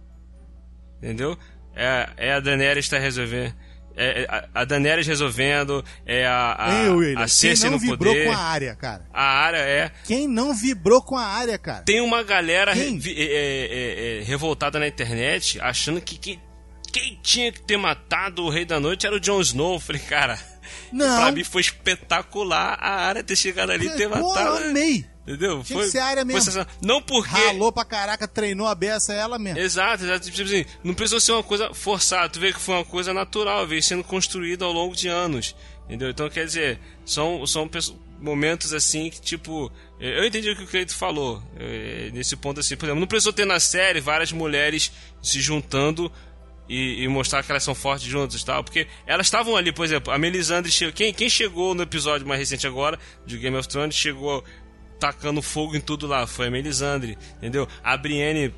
Entendeu? 0.99 1.39
É, 1.75 2.09
é 2.17 2.33
a 2.33 2.41
Daenerys 2.41 2.87
está 2.87 2.99
resolvendo. 2.99 3.55
É, 3.99 4.23
é 4.23 4.49
a 4.55 4.65
Daenerys 4.65 5.07
resolvendo, 5.07 5.83
é 6.05 6.27
a, 6.27 6.57
a, 6.59 6.85
Ei, 6.85 6.89
William, 6.91 7.19
a 7.19 7.29
Cersei 7.29 7.63
Quem 7.63 7.71
não 7.71 7.79
vibrou 7.79 8.15
com 8.15 8.33
a 8.33 8.37
área, 8.37 8.77
cara? 8.77 9.07
A 9.13 9.25
área 9.25 9.59
é. 9.59 9.91
Quem 10.05 10.29
não 10.29 10.55
vibrou 10.55 11.03
com 11.03 11.17
a 11.17 11.25
área, 11.25 11.59
cara? 11.59 11.83
Tem 11.83 12.03
uma 12.03 12.23
galera 12.23 12.75
re, 12.75 13.01
é, 13.07 14.21
é, 14.21 14.23
revoltada 14.23 14.79
na 14.79 14.87
internet 14.87 15.59
achando 15.63 15.99
que 16.01 16.19
quem 16.19 16.39
quem 16.97 17.19
tinha 17.23 17.53
que 17.53 17.61
ter 17.61 17.77
matado 17.77 18.43
o 18.43 18.49
Rei 18.49 18.65
da 18.65 18.81
Noite 18.81 19.07
era 19.07 19.15
o 19.15 19.21
Jon 19.21 19.41
Snow. 19.43 19.79
Falei, 19.79 20.01
cara, 20.01 20.41
não. 20.91 21.21
pra 21.21 21.31
mim 21.31 21.45
foi 21.45 21.61
espetacular 21.61 22.79
a 22.81 23.03
área 23.03 23.23
ter 23.23 23.37
chegado 23.37 23.71
ali 23.71 23.87
e 23.87 23.91
ter 23.91 24.09
Pô, 24.09 24.29
matado. 24.29 24.59
Eu 24.59 24.71
amei. 24.71 25.05
Entendeu? 25.23 25.63
Tinha 25.63 25.79
foi, 25.79 25.87
que 25.87 25.93
ser 25.93 25.99
a 25.99 26.07
área 26.07 26.25
mesmo. 26.25 26.53
Foi 26.53 26.67
não 26.81 27.03
porque. 27.03 27.35
Ralou 27.35 27.71
pra 27.71 27.85
caraca, 27.85 28.27
treinou 28.27 28.67
a 28.67 28.75
beça 28.75 29.13
ela 29.13 29.39
mesmo. 29.39 29.59
Exato, 29.59 30.05
exato. 30.05 30.31
Tipo 30.31 30.43
assim, 30.43 30.65
não 30.83 30.95
precisou 30.95 31.21
ser 31.21 31.33
uma 31.33 31.43
coisa 31.43 31.75
forçada. 31.75 32.31
Tu 32.31 32.41
vê 32.41 32.53
que 32.53 32.61
foi 32.61 32.77
uma 32.77 32.85
coisa 32.85 33.13
natural, 33.13 33.67
veio 33.67 33.83
sendo 33.83 34.03
construída 34.03 34.65
ao 34.65 34.73
longo 34.73 34.97
de 34.97 35.09
anos. 35.09 35.55
Entendeu? 35.85 36.11
Então, 36.11 36.31
quer 36.31 36.47
dizer, 36.47 36.81
são, 37.05 37.47
são 37.47 37.69
momentos 38.19 38.73
assim 38.73 39.11
que, 39.11 39.21
tipo. 39.21 39.71
Eu 40.01 40.25
entendi 40.25 40.49
o 40.49 40.57
que 40.57 40.63
o 40.63 40.67
Cleito 40.67 40.95
falou. 40.95 41.43
Nesse 42.13 42.37
ponto, 42.37 42.61
assim, 42.61 42.77
por 42.77 42.87
exemplo, 42.87 43.01
não 43.01 43.07
precisou 43.07 43.33
ter 43.33 43.45
na 43.45 43.61
série 43.61 44.01
várias 44.01 44.33
mulheres 44.33 44.93
se 45.21 45.41
juntando 45.41 46.11
e, 46.69 47.05
e, 47.05 47.09
mostrar 47.09 47.43
que 47.43 47.51
elas 47.51 47.63
são 47.63 47.75
fortes 47.75 48.07
juntas 48.07 48.41
e 48.41 48.45
tal. 48.45 48.63
Porque 48.65 48.87
elas 49.07 49.27
estavam 49.27 49.57
ali, 49.57 49.73
por 49.73 49.85
exemplo, 49.85 50.13
a 50.13 50.19
Melisandre 50.19 50.71
chegou. 50.71 50.93
Quem, 50.93 51.13
quem 51.13 51.29
chegou 51.29 51.75
no 51.75 51.83
episódio 51.83 52.27
mais 52.27 52.41
recente 52.41 52.67
agora, 52.67 52.99
de 53.25 53.39
Game 53.39 53.57
of 53.57 53.69
Thrones, 53.69 53.95
chegou 53.95 54.45
tacando 54.99 55.41
fogo 55.43 55.77
em 55.77 55.81
tudo 55.81 56.07
lá. 56.07 56.27
Foi 56.27 56.49
a 56.49 56.51
Melisandre, 56.51 57.17
entendeu? 57.37 57.69
A 57.83 57.97
Brienne 57.97 58.53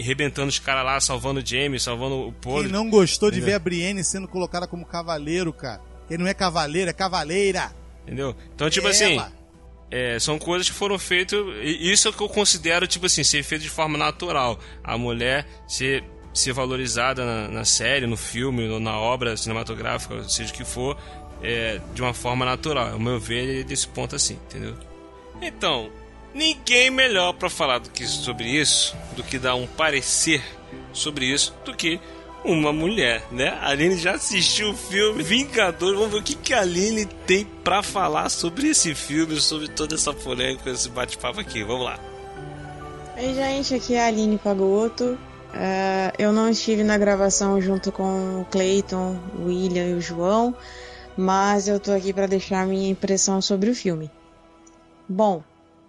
arrebentando 0.00 0.48
os 0.48 0.58
caras 0.58 0.84
lá, 0.84 1.00
salvando 1.00 1.40
o 1.40 1.46
Jaime, 1.46 1.78
salvando 1.78 2.28
o 2.28 2.32
Polo. 2.32 2.62
Quem 2.62 2.72
não 2.72 2.88
gostou 2.88 3.28
entendeu? 3.28 3.46
de 3.46 3.50
ver 3.50 3.56
a 3.56 3.58
Brienne 3.58 4.02
sendo 4.02 4.26
colocada 4.26 4.66
como 4.66 4.86
cavaleiro, 4.86 5.52
cara? 5.52 5.80
Quem 6.08 6.18
não 6.18 6.26
é 6.26 6.34
cavaleiro, 6.34 6.90
é 6.90 6.92
cavaleira. 6.92 7.74
Entendeu? 8.02 8.34
Então, 8.54 8.68
tipo 8.70 8.88
assim. 8.88 9.20
É, 9.94 10.18
são 10.18 10.38
coisas 10.38 10.70
que 10.70 10.74
foram 10.74 10.98
feitas. 10.98 11.38
Isso 11.62 12.08
é 12.08 12.10
o 12.10 12.14
que 12.14 12.22
eu 12.22 12.28
considero, 12.28 12.86
tipo 12.86 13.04
assim, 13.04 13.22
ser 13.22 13.42
feito 13.42 13.60
de 13.60 13.68
forma 13.68 13.98
natural. 13.98 14.58
A 14.82 14.96
mulher 14.96 15.46
ser 15.68 16.02
ser 16.32 16.52
valorizada 16.52 17.24
na, 17.24 17.48
na 17.48 17.64
série, 17.64 18.06
no 18.06 18.16
filme, 18.16 18.68
ou 18.68 18.80
na 18.80 18.98
obra 18.98 19.36
cinematográfica, 19.36 20.22
seja 20.28 20.52
o 20.52 20.56
que 20.56 20.64
for, 20.64 20.96
é, 21.42 21.80
de 21.94 22.02
uma 22.02 22.14
forma 22.14 22.44
natural. 22.44 22.92
Ao 22.92 22.98
meu 22.98 23.18
ver, 23.18 23.60
é 23.60 23.64
desse 23.64 23.86
ponto 23.88 24.16
assim, 24.16 24.38
entendeu? 24.46 24.74
Então, 25.40 25.90
ninguém 26.34 26.90
melhor 26.90 27.32
para 27.32 27.50
falar 27.50 27.78
do 27.78 27.90
que 27.90 28.06
sobre 28.06 28.48
isso, 28.48 28.96
do 29.16 29.22
que 29.22 29.38
dar 29.38 29.54
um 29.54 29.66
parecer 29.66 30.42
sobre 30.92 31.26
isso, 31.26 31.54
do 31.64 31.74
que 31.74 32.00
uma 32.44 32.72
mulher, 32.72 33.22
né? 33.30 33.48
A 33.60 33.68
Aline 33.68 33.96
já 33.96 34.12
assistiu 34.12 34.70
o 34.70 34.76
filme 34.76 35.22
Vingadores. 35.22 35.96
Vamos 35.96 36.12
ver 36.12 36.20
o 36.20 36.22
que, 36.22 36.34
que 36.34 36.52
a 36.52 36.60
Aline 36.60 37.06
tem 37.26 37.44
para 37.44 37.82
falar 37.82 38.28
sobre 38.28 38.68
esse 38.68 38.94
filme, 38.94 39.40
sobre 39.40 39.68
toda 39.68 39.94
essa 39.94 40.12
polêmica, 40.12 40.70
esse 40.70 40.88
bate-papo 40.88 41.40
aqui. 41.40 41.62
Vamos 41.62 41.84
lá. 41.84 41.98
Oi, 43.16 43.34
gente, 43.34 43.74
aqui 43.74 43.94
é 43.94 44.04
a 44.04 44.06
Aline 44.06 44.38
Pagoto. 44.38 45.16
Uh, 45.52 46.12
eu 46.18 46.32
não 46.32 46.48
estive 46.48 46.82
na 46.82 46.96
gravação 46.96 47.60
junto 47.60 47.92
com 47.92 48.40
o 48.40 48.46
Clayton, 48.50 49.18
o 49.38 49.44
William 49.44 49.86
e 49.86 49.94
o 49.94 50.00
João, 50.00 50.54
mas 51.16 51.68
eu 51.68 51.78
tô 51.78 51.92
aqui 51.92 52.12
para 52.12 52.26
deixar 52.26 52.66
minha 52.66 52.90
impressão 52.90 53.42
sobre 53.42 53.68
o 53.68 53.74
filme. 53.74 54.10
Bom, 55.06 55.42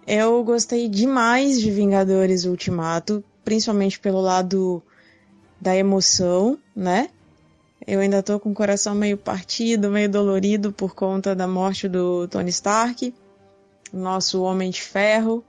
eu 0.06 0.44
gostei 0.44 0.86
demais 0.86 1.58
de 1.58 1.70
Vingadores 1.70 2.44
Ultimato, 2.44 3.24
principalmente 3.42 3.98
pelo 3.98 4.20
lado 4.20 4.82
da 5.58 5.74
emoção, 5.74 6.58
né? 6.76 7.08
Eu 7.86 8.00
ainda 8.00 8.22
tô 8.22 8.38
com 8.38 8.50
o 8.50 8.54
coração 8.54 8.94
meio 8.94 9.16
partido, 9.16 9.90
meio 9.90 10.08
dolorido 10.10 10.72
por 10.72 10.94
conta 10.94 11.34
da 11.34 11.48
morte 11.48 11.88
do 11.88 12.28
Tony 12.28 12.50
Stark, 12.50 13.14
nosso 13.92 14.42
Homem 14.42 14.70
de 14.70 14.82
Ferro. 14.82 15.42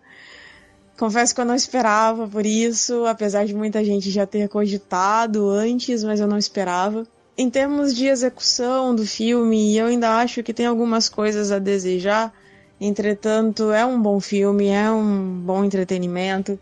Confesso 0.98 1.36
que 1.36 1.42
eu 1.42 1.46
não 1.46 1.56
esperava 1.56 2.28
por 2.28 2.46
isso, 2.46 3.06
apesar 3.06 3.46
de 3.46 3.54
muita 3.54 3.84
gente 3.84 4.10
já 4.10 4.26
ter 4.26 4.48
cogitado 4.48 5.50
antes, 5.50 6.04
mas 6.04 6.20
eu 6.20 6.28
não 6.28 6.38
esperava. 6.38 7.06
Em 7.38 7.50
termos 7.50 7.94
de 7.94 8.06
execução 8.08 8.96
do 8.96 9.06
filme, 9.06 9.76
eu 9.76 9.88
ainda 9.88 10.18
acho 10.18 10.42
que 10.42 10.54
tem 10.54 10.66
algumas 10.66 11.10
coisas 11.10 11.52
a 11.52 11.60
desejar. 11.60 12.34
Entretanto, 12.80 13.74
é 13.74 13.86
um 13.86 14.02
bom 14.02 14.22
filme, 14.22 14.68
é 14.68 14.90
um 14.90 15.42
bom 15.42 15.66
entretenimento. 15.66 16.58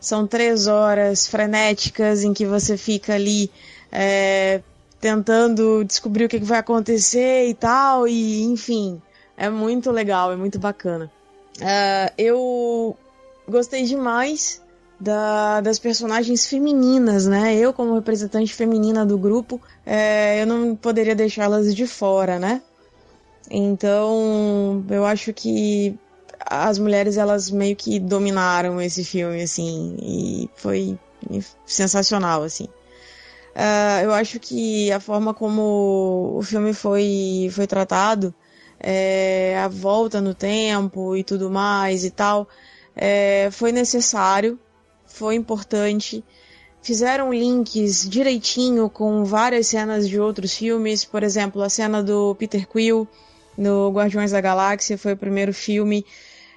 São 0.00 0.26
três 0.26 0.66
horas 0.66 1.28
frenéticas 1.28 2.24
em 2.24 2.34
que 2.34 2.44
você 2.44 2.76
fica 2.76 3.14
ali 3.14 3.50
é, 3.92 4.62
tentando 5.00 5.84
descobrir 5.84 6.24
o 6.24 6.28
que 6.28 6.38
vai 6.38 6.58
acontecer 6.58 7.48
e 7.48 7.54
tal, 7.54 8.08
e 8.08 8.42
enfim, 8.42 9.00
é 9.36 9.48
muito 9.48 9.92
legal, 9.92 10.32
é 10.32 10.36
muito 10.36 10.58
bacana. 10.58 11.10
Uh, 11.58 12.12
eu 12.18 12.96
gostei 13.48 13.84
demais 13.84 14.62
da, 14.98 15.60
das 15.60 15.78
personagens 15.78 16.46
femininas, 16.46 17.26
né? 17.26 17.54
Eu, 17.56 17.72
como 17.72 17.94
representante 17.94 18.54
feminina 18.54 19.04
do 19.04 19.18
grupo, 19.18 19.60
é, 19.84 20.40
eu 20.40 20.46
não 20.46 20.74
poderia 20.74 21.14
deixá-las 21.14 21.74
de 21.74 21.86
fora, 21.86 22.38
né? 22.38 22.62
Então, 23.50 24.84
eu 24.90 25.04
acho 25.04 25.32
que 25.32 25.96
as 26.40 26.78
mulheres, 26.78 27.16
elas 27.16 27.50
meio 27.50 27.76
que 27.76 27.98
dominaram 27.98 28.80
esse 28.80 29.04
filme, 29.04 29.42
assim, 29.42 29.96
e 30.00 30.50
foi 30.56 30.98
sensacional, 31.64 32.42
assim. 32.42 32.68
Uh, 33.54 34.04
eu 34.04 34.12
acho 34.12 34.38
que 34.38 34.92
a 34.92 35.00
forma 35.00 35.32
como 35.32 36.36
o 36.36 36.42
filme 36.42 36.74
foi, 36.74 37.48
foi 37.52 37.66
tratado, 37.66 38.34
é, 38.78 39.58
a 39.58 39.68
volta 39.68 40.20
no 40.20 40.34
tempo 40.34 41.16
e 41.16 41.24
tudo 41.24 41.50
mais 41.50 42.04
e 42.04 42.10
tal, 42.10 42.46
é, 42.96 43.50
foi 43.52 43.70
necessário, 43.70 44.58
foi 45.04 45.34
importante. 45.34 46.24
Fizeram 46.80 47.32
links 47.32 48.08
direitinho 48.08 48.88
com 48.88 49.24
várias 49.24 49.66
cenas 49.66 50.08
de 50.08 50.18
outros 50.18 50.54
filmes, 50.54 51.04
por 51.04 51.22
exemplo, 51.22 51.62
a 51.62 51.68
cena 51.68 52.02
do 52.02 52.34
Peter 52.36 52.66
Quill 52.66 53.06
no 53.56 53.90
Guardiões 53.90 54.30
da 54.30 54.40
Galáxia 54.40 54.96
foi 54.96 55.12
o 55.12 55.16
primeiro 55.16 55.52
filme. 55.52 56.06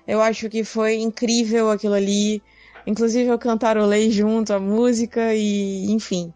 Eu 0.08 0.22
acho 0.22 0.50
que 0.50 0.64
foi 0.64 0.96
incrível 0.98 1.70
aquilo 1.70 1.94
ali. 1.94 2.42
Inclusive 2.88 3.30
eu 3.30 3.38
cantarolei 3.38 4.10
junto 4.12 4.54
a 4.54 4.60
música 4.60 5.34
e, 5.36 5.92
enfim, 5.92 6.34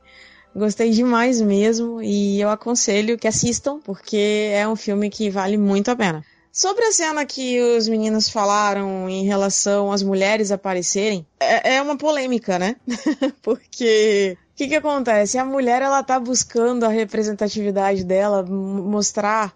gostei 0.56 0.92
demais 0.92 1.42
mesmo 1.42 2.02
e 2.02 2.40
eu 2.40 2.50
aconselho 2.50 3.18
que 3.18 3.28
assistam 3.28 3.80
porque 3.80 4.52
é 4.54 4.68
um 4.68 4.76
filme 4.76 5.10
que 5.10 5.30
vale 5.30 5.58
muito 5.58 5.90
a 5.90 5.96
pena. 5.96 6.24
Sobre 6.56 6.86
a 6.86 6.92
cena 6.92 7.26
que 7.26 7.60
os 7.60 7.88
meninos 7.88 8.30
falaram 8.30 9.10
em 9.10 9.26
relação 9.26 9.92
às 9.92 10.04
mulheres 10.04 10.52
aparecerem, 10.52 11.26
é, 11.40 11.78
é 11.78 11.82
uma 11.82 11.98
polêmica, 11.98 12.60
né? 12.60 12.76
Porque 13.42 14.38
o 14.52 14.56
que, 14.56 14.68
que 14.68 14.76
acontece? 14.76 15.40
A 15.40 15.44
mulher 15.44 15.82
ela 15.82 16.04
tá 16.04 16.20
buscando 16.20 16.84
a 16.84 16.90
representatividade 16.90 18.04
dela, 18.04 18.44
mostrar 18.44 19.52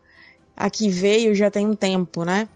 a 0.55 0.71
que 0.71 0.89
veio 0.89 1.35
já 1.35 1.51
tem 1.51 1.67
um 1.67 1.75
tempo, 1.75 2.25
né? 2.25 2.49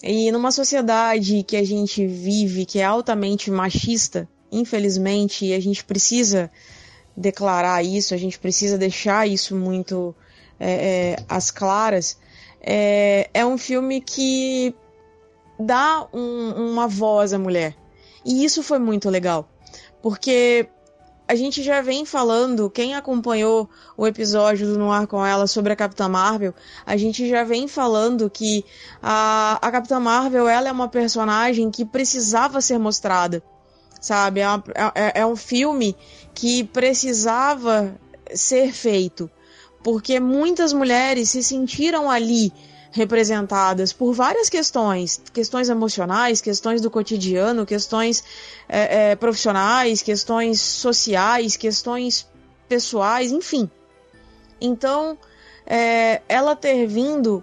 E 0.00 0.30
numa 0.30 0.52
sociedade 0.52 1.42
que 1.42 1.56
a 1.56 1.64
gente 1.64 2.06
vive, 2.06 2.64
que 2.64 2.78
é 2.78 2.84
altamente 2.84 3.50
machista, 3.50 4.28
infelizmente, 4.52 5.52
a 5.52 5.58
gente 5.58 5.82
precisa 5.84 6.48
declarar 7.16 7.82
isso, 7.82 8.14
a 8.14 8.16
gente 8.16 8.38
precisa 8.38 8.78
deixar 8.78 9.26
isso 9.26 9.56
muito 9.56 10.14
é, 10.60 10.70
é, 10.70 11.16
às 11.28 11.50
claras 11.50 12.16
é, 12.62 13.28
é 13.34 13.44
um 13.44 13.58
filme 13.58 14.00
que 14.00 14.74
dá 15.58 16.06
um, 16.12 16.70
uma 16.70 16.86
voz 16.86 17.32
à 17.32 17.38
mulher. 17.38 17.76
E 18.24 18.44
isso 18.44 18.62
foi 18.62 18.78
muito 18.78 19.10
legal. 19.10 19.48
Porque 20.00 20.68
a 21.26 21.34
gente 21.34 21.62
já 21.62 21.80
vem 21.80 22.04
falando, 22.04 22.68
quem 22.68 22.94
acompanhou 22.94 23.68
o 23.96 24.06
episódio 24.06 24.66
do 24.66 24.78
Noir 24.78 25.06
com 25.06 25.24
ela 25.24 25.46
sobre 25.46 25.72
a 25.72 25.76
Capitã 25.76 26.08
Marvel, 26.08 26.54
a 26.84 26.96
gente 26.96 27.28
já 27.28 27.42
vem 27.42 27.66
falando 27.66 28.28
que 28.28 28.64
a, 29.02 29.58
a 29.62 29.70
Capitã 29.70 29.98
Marvel 29.98 30.48
ela 30.48 30.68
é 30.68 30.72
uma 30.72 30.88
personagem 30.88 31.70
que 31.70 31.84
precisava 31.84 32.60
ser 32.60 32.78
mostrada, 32.78 33.42
sabe? 34.00 34.40
É, 34.40 34.48
uma, 34.48 34.64
é, 34.94 35.20
é 35.20 35.26
um 35.26 35.36
filme 35.36 35.96
que 36.34 36.64
precisava 36.64 37.94
ser 38.34 38.72
feito 38.72 39.30
porque 39.82 40.20
muitas 40.20 40.72
mulheres 40.72 41.30
se 41.30 41.42
sentiram 41.42 42.10
ali 42.10 42.52
representadas 42.92 43.92
por 43.92 44.12
várias 44.12 44.50
questões, 44.50 45.20
questões 45.32 45.68
emocionais, 45.70 46.42
questões 46.42 46.80
do 46.80 46.90
cotidiano, 46.90 47.64
questões 47.64 48.22
é, 48.68 49.12
é, 49.12 49.16
profissionais, 49.16 50.02
questões 50.02 50.60
sociais, 50.60 51.56
questões 51.56 52.28
pessoais, 52.68 53.32
enfim. 53.32 53.68
Então, 54.60 55.16
é, 55.66 56.20
ela 56.28 56.54
ter 56.54 56.86
vindo 56.86 57.42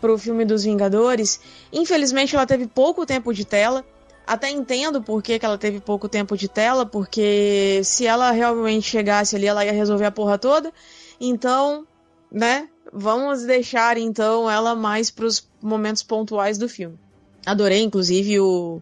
para 0.00 0.12
o 0.12 0.18
filme 0.18 0.44
dos 0.44 0.64
Vingadores, 0.64 1.40
infelizmente 1.72 2.36
ela 2.36 2.46
teve 2.46 2.66
pouco 2.66 3.04
tempo 3.04 3.34
de 3.34 3.44
tela. 3.44 3.84
Até 4.24 4.50
entendo 4.50 5.00
por 5.00 5.22
que, 5.22 5.38
que 5.38 5.46
ela 5.46 5.58
teve 5.58 5.78
pouco 5.78 6.08
tempo 6.08 6.36
de 6.36 6.48
tela, 6.48 6.84
porque 6.84 7.80
se 7.84 8.06
ela 8.06 8.32
realmente 8.32 8.88
chegasse 8.88 9.36
ali, 9.36 9.46
ela 9.46 9.64
ia 9.64 9.72
resolver 9.72 10.04
a 10.04 10.10
porra 10.10 10.36
toda. 10.36 10.72
Então, 11.20 11.86
né? 12.30 12.68
Vamos 12.92 13.42
deixar 13.42 13.98
então 13.98 14.50
ela 14.50 14.74
mais 14.74 15.10
para 15.10 15.26
os 15.26 15.48
momentos 15.60 16.02
pontuais 16.02 16.56
do 16.56 16.68
filme. 16.68 16.98
Adorei, 17.44 17.82
inclusive, 17.82 18.40
o, 18.40 18.80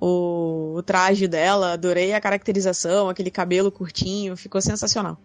o, 0.00 0.74
o, 0.76 0.82
traje 0.82 1.28
dela, 1.28 1.72
adorei 1.72 2.12
a 2.12 2.20
caracterização, 2.20 3.08
aquele 3.08 3.30
cabelo 3.30 3.70
curtinho, 3.70 4.36
ficou 4.36 4.60
sensacional. 4.60 5.18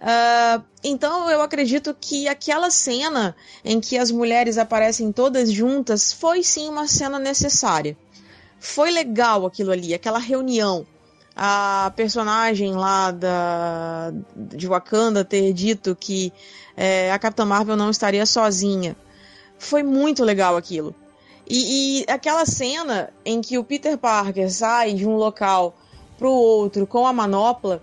Uh, 0.00 0.64
então 0.82 1.30
eu 1.30 1.40
acredito 1.40 1.96
que 1.98 2.26
aquela 2.26 2.70
cena 2.70 3.36
em 3.64 3.80
que 3.80 3.96
as 3.96 4.10
mulheres 4.10 4.58
aparecem 4.58 5.12
todas 5.12 5.52
juntas 5.52 6.12
foi 6.12 6.42
sim 6.42 6.68
uma 6.68 6.88
cena 6.88 7.20
necessária. 7.20 7.96
Foi 8.58 8.90
legal 8.90 9.46
aquilo 9.46 9.70
ali, 9.70 9.94
aquela 9.94 10.18
reunião 10.18 10.86
a 11.36 11.92
personagem 11.96 12.74
lá 12.74 13.10
da, 13.10 14.12
de 14.36 14.66
Wakanda 14.66 15.24
ter 15.24 15.52
dito 15.52 15.96
que 15.96 16.32
é, 16.76 17.10
a 17.12 17.18
Capitã 17.18 17.44
Marvel 17.44 17.76
não 17.76 17.90
estaria 17.90 18.26
sozinha. 18.26 18.96
Foi 19.58 19.82
muito 19.82 20.24
legal 20.24 20.56
aquilo. 20.56 20.94
E, 21.48 22.00
e, 22.00 22.04
aquela 22.10 22.46
cena 22.46 23.10
em 23.24 23.40
que 23.40 23.58
o 23.58 23.64
Peter 23.64 23.98
Parker 23.98 24.50
sai 24.52 24.94
de 24.94 25.06
um 25.06 25.16
local 25.16 25.74
para 26.18 26.28
o 26.28 26.32
outro 26.32 26.86
com 26.86 27.06
a 27.06 27.12
manopla, 27.12 27.82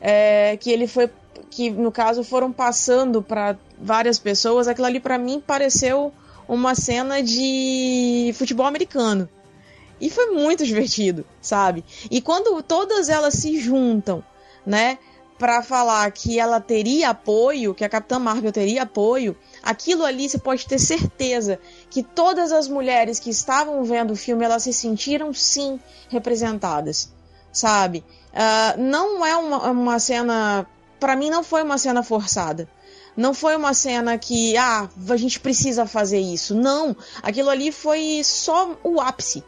é, 0.00 0.56
que 0.56 0.70
ele 0.70 0.86
foi, 0.86 1.10
que 1.50 1.70
no 1.70 1.90
caso 1.90 2.22
foram 2.22 2.52
passando 2.52 3.22
para 3.22 3.56
várias 3.78 4.18
pessoas, 4.18 4.68
aquilo 4.68 4.86
ali 4.86 5.00
para 5.00 5.18
mim 5.18 5.42
pareceu 5.44 6.12
uma 6.48 6.74
cena 6.74 7.22
de 7.22 8.32
futebol 8.34 8.66
americano. 8.66 9.28
E 10.02 10.10
foi 10.10 10.32
muito 10.32 10.66
divertido, 10.66 11.24
sabe? 11.40 11.84
E 12.10 12.20
quando 12.20 12.60
todas 12.60 13.08
elas 13.08 13.34
se 13.34 13.60
juntam, 13.60 14.22
né? 14.66 14.98
para 15.38 15.60
falar 15.60 16.08
que 16.12 16.38
ela 16.38 16.60
teria 16.60 17.10
apoio, 17.10 17.74
que 17.74 17.84
a 17.84 17.88
Capitã 17.88 18.16
Marvel 18.16 18.52
teria 18.52 18.82
apoio, 18.82 19.36
aquilo 19.60 20.04
ali 20.04 20.28
você 20.28 20.38
pode 20.38 20.64
ter 20.66 20.78
certeza 20.78 21.58
que 21.90 22.00
todas 22.00 22.52
as 22.52 22.68
mulheres 22.68 23.18
que 23.18 23.28
estavam 23.28 23.82
vendo 23.82 24.12
o 24.12 24.16
filme 24.16 24.44
elas 24.44 24.62
se 24.62 24.72
sentiram 24.72 25.34
sim 25.34 25.80
representadas, 26.08 27.12
sabe? 27.50 28.04
Uh, 28.32 28.80
não 28.80 29.26
é 29.26 29.36
uma, 29.36 29.70
uma 29.70 29.98
cena, 29.98 30.64
para 31.00 31.16
mim 31.16 31.28
não 31.28 31.42
foi 31.42 31.64
uma 31.64 31.76
cena 31.76 32.04
forçada. 32.04 32.68
Não 33.16 33.34
foi 33.34 33.56
uma 33.56 33.74
cena 33.74 34.16
que, 34.16 34.56
ah, 34.56 34.88
a 35.08 35.16
gente 35.16 35.40
precisa 35.40 35.86
fazer 35.86 36.20
isso. 36.20 36.54
Não, 36.54 36.96
aquilo 37.20 37.50
ali 37.50 37.72
foi 37.72 38.22
só 38.22 38.76
o 38.84 39.00
ápice 39.00 39.42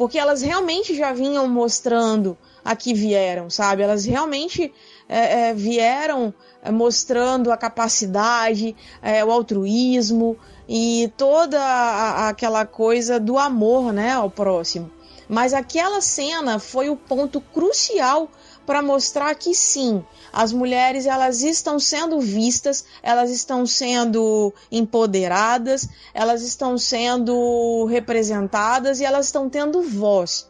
porque 0.00 0.18
elas 0.18 0.40
realmente 0.40 0.94
já 0.94 1.12
vinham 1.12 1.46
mostrando 1.46 2.34
a 2.64 2.74
que 2.74 2.94
vieram, 2.94 3.50
sabe? 3.50 3.82
Elas 3.82 4.06
realmente 4.06 4.72
é, 5.06 5.50
é, 5.50 5.54
vieram 5.54 6.32
é, 6.62 6.70
mostrando 6.70 7.52
a 7.52 7.56
capacidade, 7.58 8.74
é, 9.02 9.22
o 9.22 9.30
altruísmo 9.30 10.38
e 10.66 11.12
toda 11.18 11.60
a, 11.62 12.30
aquela 12.30 12.64
coisa 12.64 13.20
do 13.20 13.36
amor, 13.36 13.92
né, 13.92 14.12
ao 14.12 14.30
próximo. 14.30 14.90
Mas 15.28 15.52
aquela 15.52 16.00
cena 16.00 16.58
foi 16.58 16.88
o 16.88 16.96
ponto 16.96 17.38
crucial 17.38 18.30
para 18.64 18.80
mostrar 18.80 19.34
que 19.34 19.54
sim, 19.54 20.02
as 20.32 20.52
mulheres 20.52 21.06
elas 21.06 21.42
estão 21.42 21.78
sendo 21.78 22.20
vistas, 22.20 22.84
elas 23.02 23.30
estão 23.30 23.66
sendo 23.66 24.52
empoderadas, 24.70 25.88
elas 26.14 26.42
estão 26.42 26.78
sendo 26.78 27.86
representadas 27.86 29.00
e 29.00 29.04
elas 29.04 29.26
estão 29.26 29.48
tendo 29.48 29.82
voz. 29.82 30.48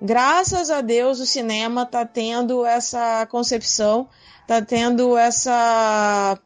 Graças 0.00 0.70
a 0.70 0.80
Deus 0.80 1.18
o 1.20 1.26
cinema 1.26 1.82
está 1.82 2.04
tendo 2.06 2.64
essa 2.64 3.26
concepção, 3.26 4.08
está 4.42 4.62
tendo 4.62 5.16
essa 5.16 6.38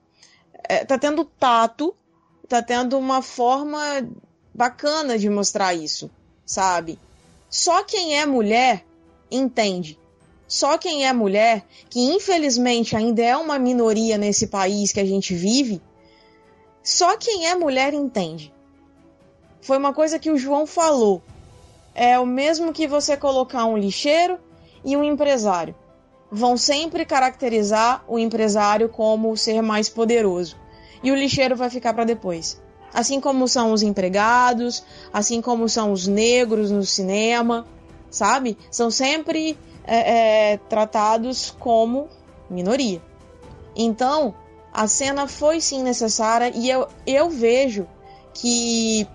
está 0.69 0.98
tendo 0.98 1.24
tato, 1.24 1.94
está 2.43 2.62
tendo 2.62 2.98
uma 2.98 3.20
forma 3.20 3.81
bacana 4.55 5.19
de 5.19 5.28
mostrar 5.28 5.74
isso, 5.74 6.10
sabe? 6.44 6.98
Só 7.48 7.85
quem 7.85 8.19
é 8.19 8.24
mulher 8.24 8.85
entende. 9.31 9.98
Só 10.53 10.77
quem 10.77 11.07
é 11.07 11.12
mulher, 11.15 11.65
que 11.89 11.99
infelizmente 11.99 12.95
ainda 12.95 13.23
é 13.23 13.35
uma 13.35 13.59
minoria 13.59 14.19
nesse 14.19 14.49
país 14.49 14.93
que 14.93 15.01
a 15.01 15.05
gente 15.05 15.35
vive, 15.35 15.81
só 16.83 17.16
quem 17.16 17.47
é 17.47 17.55
mulher 17.55 17.95
entende. 17.95 18.53
Foi 19.62 19.79
uma 19.79 19.95
coisa 19.95 20.19
que 20.19 20.31
o 20.31 20.37
João 20.37 20.66
falou. 20.66 21.23
É 21.95 22.19
o 22.19 22.27
mesmo 22.27 22.70
que 22.70 22.87
você 22.87 23.16
colocar 23.16 23.65
um 23.65 23.79
lixeiro 23.79 24.39
e 24.85 24.95
um 24.95 25.03
empresário. 25.03 25.74
Vão 26.31 26.55
sempre 26.59 27.07
caracterizar 27.07 28.05
o 28.07 28.19
empresário 28.19 28.91
como 28.91 29.33
o 29.33 29.39
ser 29.39 29.62
mais 29.62 29.89
poderoso. 29.89 30.55
E 31.03 31.11
o 31.11 31.16
lixeiro 31.16 31.57
vai 31.57 31.70
ficar 31.70 31.95
para 31.95 32.05
depois. 32.05 32.61
Assim 32.93 33.23
como 33.23 33.49
são 33.49 33.73
os 33.73 33.83
empregados, 33.83 34.85
assim 35.11 35.41
como 35.41 35.66
são 35.66 35.93
os 35.93 36.07
negros 36.07 36.70
no 36.70 36.85
cinema, 36.85 37.66
sabe? 38.11 38.59
São 38.70 38.91
sempre 38.91 39.57
é, 39.84 40.52
é, 40.52 40.56
tratados 40.68 41.54
como 41.59 42.09
minoria. 42.48 43.02
Então, 43.74 44.34
a 44.72 44.86
cena 44.86 45.26
foi 45.26 45.60
sim 45.60 45.82
necessária 45.82 46.50
e 46.54 46.68
eu, 46.68 46.88
eu 47.06 47.30
vejo 47.30 47.86
que 48.34 49.06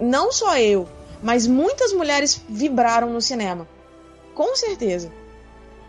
não 0.00 0.32
só 0.32 0.58
eu, 0.58 0.88
mas 1.22 1.46
muitas 1.46 1.92
mulheres 1.92 2.40
vibraram 2.48 3.10
no 3.10 3.20
cinema. 3.20 3.68
Com 4.34 4.56
certeza. 4.56 5.10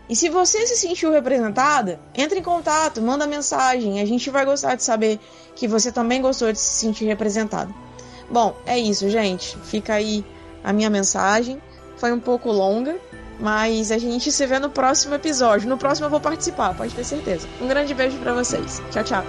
E 0.08 0.16
se 0.16 0.28
você 0.28 0.66
se 0.66 0.76
sentiu 0.76 1.10
representada, 1.10 1.98
entre 2.14 2.40
em 2.40 2.42
contato, 2.42 3.00
manda 3.00 3.26
mensagem. 3.26 4.00
A 4.00 4.04
gente 4.04 4.28
vai 4.30 4.44
gostar 4.44 4.74
de 4.74 4.82
saber 4.82 5.18
que 5.54 5.66
você 5.68 5.90
também 5.92 6.20
gostou 6.20 6.52
de 6.52 6.58
se 6.58 6.80
sentir 6.80 7.06
representada. 7.06 7.72
Bom, 8.28 8.54
é 8.66 8.78
isso, 8.78 9.08
gente. 9.08 9.56
Fica 9.58 9.94
aí 9.94 10.24
a 10.62 10.72
minha 10.72 10.90
mensagem. 10.90 11.62
Foi 11.96 12.12
um 12.12 12.20
pouco 12.20 12.50
longa, 12.50 12.98
mas 13.40 13.90
a 13.90 13.98
gente 13.98 14.30
se 14.30 14.46
vê 14.46 14.58
no 14.58 14.70
próximo 14.70 15.14
episódio. 15.14 15.68
No 15.68 15.76
próximo 15.76 16.06
eu 16.06 16.10
vou 16.10 16.20
participar, 16.20 16.74
pode 16.74 16.94
ter 16.94 17.04
certeza. 17.04 17.48
Um 17.60 17.68
grande 17.68 17.94
beijo 17.94 18.18
para 18.18 18.32
vocês. 18.34 18.82
Tchau, 18.90 19.04
tchau. 19.04 19.24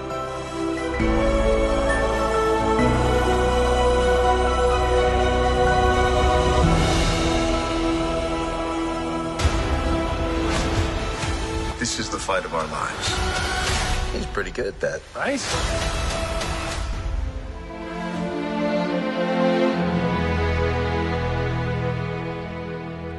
This 11.80 12.00
is 12.00 12.10
the 12.10 12.18
fight 12.18 12.46
of 12.46 12.54
our 12.54 12.66
lives. 12.68 13.10
He's 14.14 14.26
pretty 14.28 14.52
good 14.52 14.68
at 14.68 14.80
that, 14.80 15.02
right? 15.16 15.42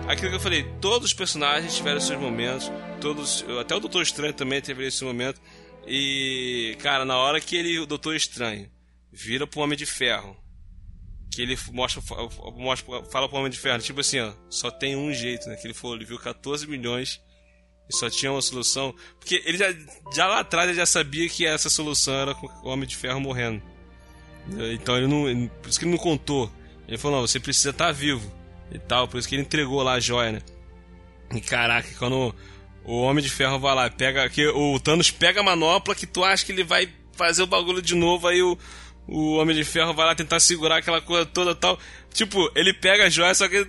Aquilo 0.08 0.30
que 0.30 0.36
eu 0.36 0.40
falei, 0.40 0.62
todos 0.80 1.08
os 1.08 1.14
personagens 1.14 1.74
tiveram 1.74 2.00
seus 2.00 2.20
momentos, 2.20 2.70
todos, 3.00 3.44
até 3.60 3.74
o 3.74 3.80
Doutor 3.80 4.02
Estranho 4.02 4.32
também 4.32 4.60
teve 4.60 4.86
esse 4.86 5.04
momento. 5.04 5.40
E, 5.86 6.76
cara, 6.80 7.04
na 7.04 7.16
hora 7.16 7.40
que 7.40 7.56
ele, 7.56 7.78
o 7.78 7.86
Doutor 7.86 8.14
Estranho, 8.14 8.70
vira 9.12 9.46
pro 9.46 9.60
Homem 9.60 9.76
de 9.76 9.86
Ferro, 9.86 10.36
que 11.30 11.42
ele 11.42 11.58
mostra, 11.72 12.02
mostra 12.56 13.04
fala 13.04 13.28
pro 13.28 13.38
Homem 13.38 13.50
de 13.50 13.58
Ferro, 13.58 13.80
tipo 13.80 14.00
assim, 14.00 14.20
ó, 14.20 14.32
só 14.48 14.70
tem 14.70 14.96
um 14.96 15.12
jeito, 15.12 15.48
né? 15.48 15.56
Que 15.56 15.66
ele 15.66 15.74
falou, 15.74 15.96
ele 15.96 16.04
viu 16.04 16.18
14 16.18 16.66
milhões 16.66 17.20
e 17.90 17.96
só 17.96 18.08
tinha 18.08 18.32
uma 18.32 18.40
solução. 18.40 18.94
Porque 19.18 19.42
ele 19.44 19.58
já, 19.58 19.72
já 20.14 20.26
lá 20.26 20.40
atrás 20.40 20.68
ele 20.68 20.78
já 20.78 20.86
sabia 20.86 21.28
que 21.28 21.44
essa 21.44 21.68
solução 21.68 22.14
era 22.14 22.32
o 22.62 22.68
Homem 22.68 22.88
de 22.88 22.96
Ferro 22.96 23.20
morrendo. 23.20 23.62
Então 24.72 24.96
ele 24.96 25.06
não. 25.06 25.48
Por 25.60 25.68
isso 25.68 25.78
que 25.78 25.84
ele 25.84 25.92
não 25.92 25.98
contou. 25.98 26.50
Ele 26.86 26.98
falou, 26.98 27.18
não, 27.18 27.26
você 27.26 27.40
precisa 27.40 27.70
estar 27.70 27.86
tá 27.86 27.92
vivo 27.92 28.30
e 28.72 28.78
tal, 28.78 29.06
por 29.08 29.18
isso 29.18 29.28
que 29.28 29.34
ele 29.34 29.42
entregou 29.42 29.82
lá 29.82 29.94
a 29.94 30.00
joia, 30.00 30.32
né? 30.32 30.42
E 31.34 31.40
caraca, 31.40 31.88
quando 31.98 32.34
o 32.84 33.00
Homem 33.02 33.22
de 33.22 33.30
Ferro 33.30 33.58
vai 33.58 33.74
lá, 33.74 33.90
pega. 33.90 34.28
Que 34.28 34.46
o 34.48 34.78
Thanos 34.78 35.10
pega 35.10 35.40
a 35.40 35.42
manopla 35.42 35.94
que 35.94 36.06
tu 36.06 36.22
acha 36.22 36.44
que 36.44 36.52
ele 36.52 36.64
vai 36.64 36.88
fazer 37.12 37.42
o 37.42 37.46
bagulho 37.46 37.80
de 37.80 37.94
novo, 37.94 38.28
aí 38.28 38.42
o, 38.42 38.58
o 39.06 39.36
Homem 39.36 39.56
de 39.56 39.64
Ferro 39.64 39.94
vai 39.94 40.06
lá 40.06 40.14
tentar 40.14 40.40
segurar 40.40 40.78
aquela 40.78 41.00
coisa 41.00 41.24
toda 41.24 41.54
tal. 41.54 41.78
Tipo, 42.12 42.50
ele 42.54 42.72
pega 42.72 43.06
a 43.06 43.10
joia, 43.10 43.34
só 43.34 43.48
que 43.48 43.66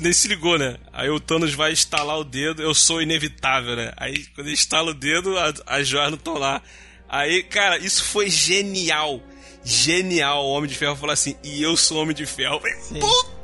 nem 0.00 0.12
se 0.12 0.28
ligou, 0.28 0.58
né? 0.58 0.76
Aí 0.92 1.08
o 1.08 1.18
Thanos 1.18 1.54
vai 1.54 1.72
instalar 1.72 2.18
o 2.18 2.24
dedo, 2.24 2.62
eu 2.62 2.74
sou 2.74 3.02
inevitável, 3.02 3.74
né? 3.74 3.92
Aí 3.96 4.24
quando 4.34 4.46
ele 4.46 4.54
instala 4.54 4.90
o 4.90 4.94
dedo, 4.94 5.34
as 5.66 5.88
joias 5.88 6.10
não 6.10 6.18
estão 6.18 6.34
lá. 6.34 6.62
Aí, 7.08 7.42
cara, 7.42 7.78
isso 7.78 8.04
foi 8.04 8.28
genial. 8.28 9.20
Genial. 9.64 10.44
O 10.44 10.50
Homem 10.50 10.68
de 10.68 10.76
Ferro 10.76 10.94
falou 10.94 11.12
assim, 11.12 11.36
e 11.42 11.62
eu 11.62 11.76
sou 11.76 12.02
Homem 12.02 12.14
de 12.14 12.26
Ferro. 12.26 12.60
Puta 13.00 13.37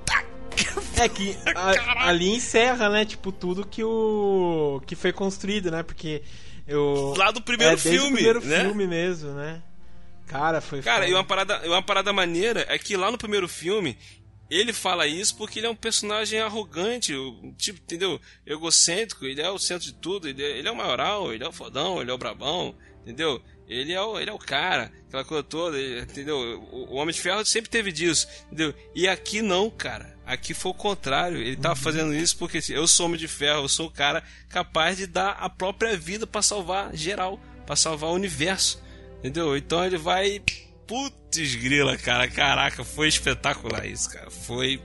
é 1.01 1.09
que 1.09 1.37
a, 1.55 2.09
ali 2.09 2.29
encerra, 2.31 2.89
né? 2.89 3.05
Tipo, 3.05 3.33
tudo 3.33 3.67
que 3.67 3.83
o. 3.83 4.81
que 4.87 4.95
foi 4.95 5.13
construído, 5.13 5.71
né? 5.71 5.83
Porque. 5.83 6.23
Eu, 6.67 7.15
Lá 7.17 7.31
do 7.31 7.43
primeiro 7.43 7.75
é, 7.75 7.77
filme. 7.77 8.15
Primeiro 8.15 8.45
né? 8.45 8.61
filme 8.61 8.87
mesmo, 8.87 9.33
né? 9.33 9.63
Cara, 10.27 10.61
foi. 10.61 10.83
Cara, 10.83 11.09
e 11.09 11.13
uma 11.13 11.25
parada, 11.25 11.61
uma 11.67 11.83
parada 11.83 12.13
maneira 12.13 12.65
é 12.69 12.79
que 12.79 12.97
lá 12.97 13.11
no 13.11 13.19
primeiro 13.19 13.49
filme. 13.49 13.97
Ele 14.51 14.75
fala 14.75 15.07
isso 15.07 15.37
porque 15.37 15.59
ele 15.59 15.67
é 15.67 15.71
um 15.71 15.75
personagem 15.75 16.39
arrogante, 16.39 17.15
tipo, 17.57 17.81
entendeu? 17.81 18.21
Egocêntrico, 18.47 19.25
ele 19.25 19.41
é 19.41 19.51
o 19.51 19.59
centro 19.59 19.87
de 19.87 19.95
tudo, 19.95 20.29
ele 20.29 20.45
é, 20.45 20.59
ele 20.59 20.69
é 20.69 20.71
o 20.71 20.77
maioral, 20.77 21.33
ele 21.33 21.43
é 21.43 21.49
o 21.49 21.53
fodão, 21.53 22.01
ele 22.01 22.11
é 22.11 22.15
o 22.15 22.19
brabão, 22.19 22.75
entendeu? 23.03 23.43
Ele 23.69 23.93
é 23.93 24.03
o, 24.03 24.19
ele 24.19 24.31
é 24.31 24.33
o 24.33 24.39
cara, 24.39 24.93
aquela 25.09 25.25
coisa 25.25 25.43
toda, 25.43 25.81
entendeu? 25.81 26.37
O, 26.71 26.93
o, 26.93 26.95
Homem 26.97 27.15
de 27.15 27.21
Ferro 27.21 27.45
sempre 27.45 27.71
teve 27.71 27.91
disso, 27.91 28.29
entendeu? 28.47 28.75
E 28.95 29.09
aqui 29.09 29.41
não, 29.41 29.71
cara. 29.71 30.14
Aqui 30.27 30.55
foi 30.55 30.71
o 30.71 30.75
contrário. 30.75 31.39
Ele 31.39 31.57
tava 31.57 31.75
uhum. 31.75 31.81
fazendo 31.83 32.15
isso 32.15 32.37
porque 32.37 32.59
assim, 32.59 32.73
eu 32.73 32.87
sou 32.87 33.07
Homem 33.07 33.19
de 33.19 33.29
Ferro, 33.29 33.63
eu 33.63 33.69
sou 33.69 33.87
o 33.87 33.91
cara 33.91 34.23
capaz 34.49 34.97
de 34.97 35.07
dar 35.07 35.33
a 35.33 35.49
própria 35.51 35.97
vida 35.97 36.27
para 36.27 36.43
salvar 36.43 36.95
geral, 36.95 37.39
para 37.67 37.77
salvar 37.77 38.11
o 38.11 38.15
universo, 38.15 38.83
entendeu? 39.19 39.57
Então 39.57 39.85
ele 39.85 39.99
vai. 39.99 40.43
Putz 40.87 41.55
grila, 41.57 41.97
cara. 41.97 42.29
Caraca, 42.29 42.85
foi 42.85 43.09
espetacular 43.09 43.87
isso, 43.87 44.11
cara. 44.11 44.31
Foi. 44.31 44.83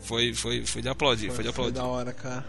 Foi, 0.00 0.32
foi, 0.32 0.64
foi 0.64 0.80
de 0.80 0.88
aplaudir, 0.88 1.26
foi, 1.26 1.36
foi 1.36 1.44
de 1.44 1.50
aplaudir. 1.50 1.74
Foi 1.74 1.82
da 1.82 1.86
hora, 1.86 2.12
cara. 2.12 2.46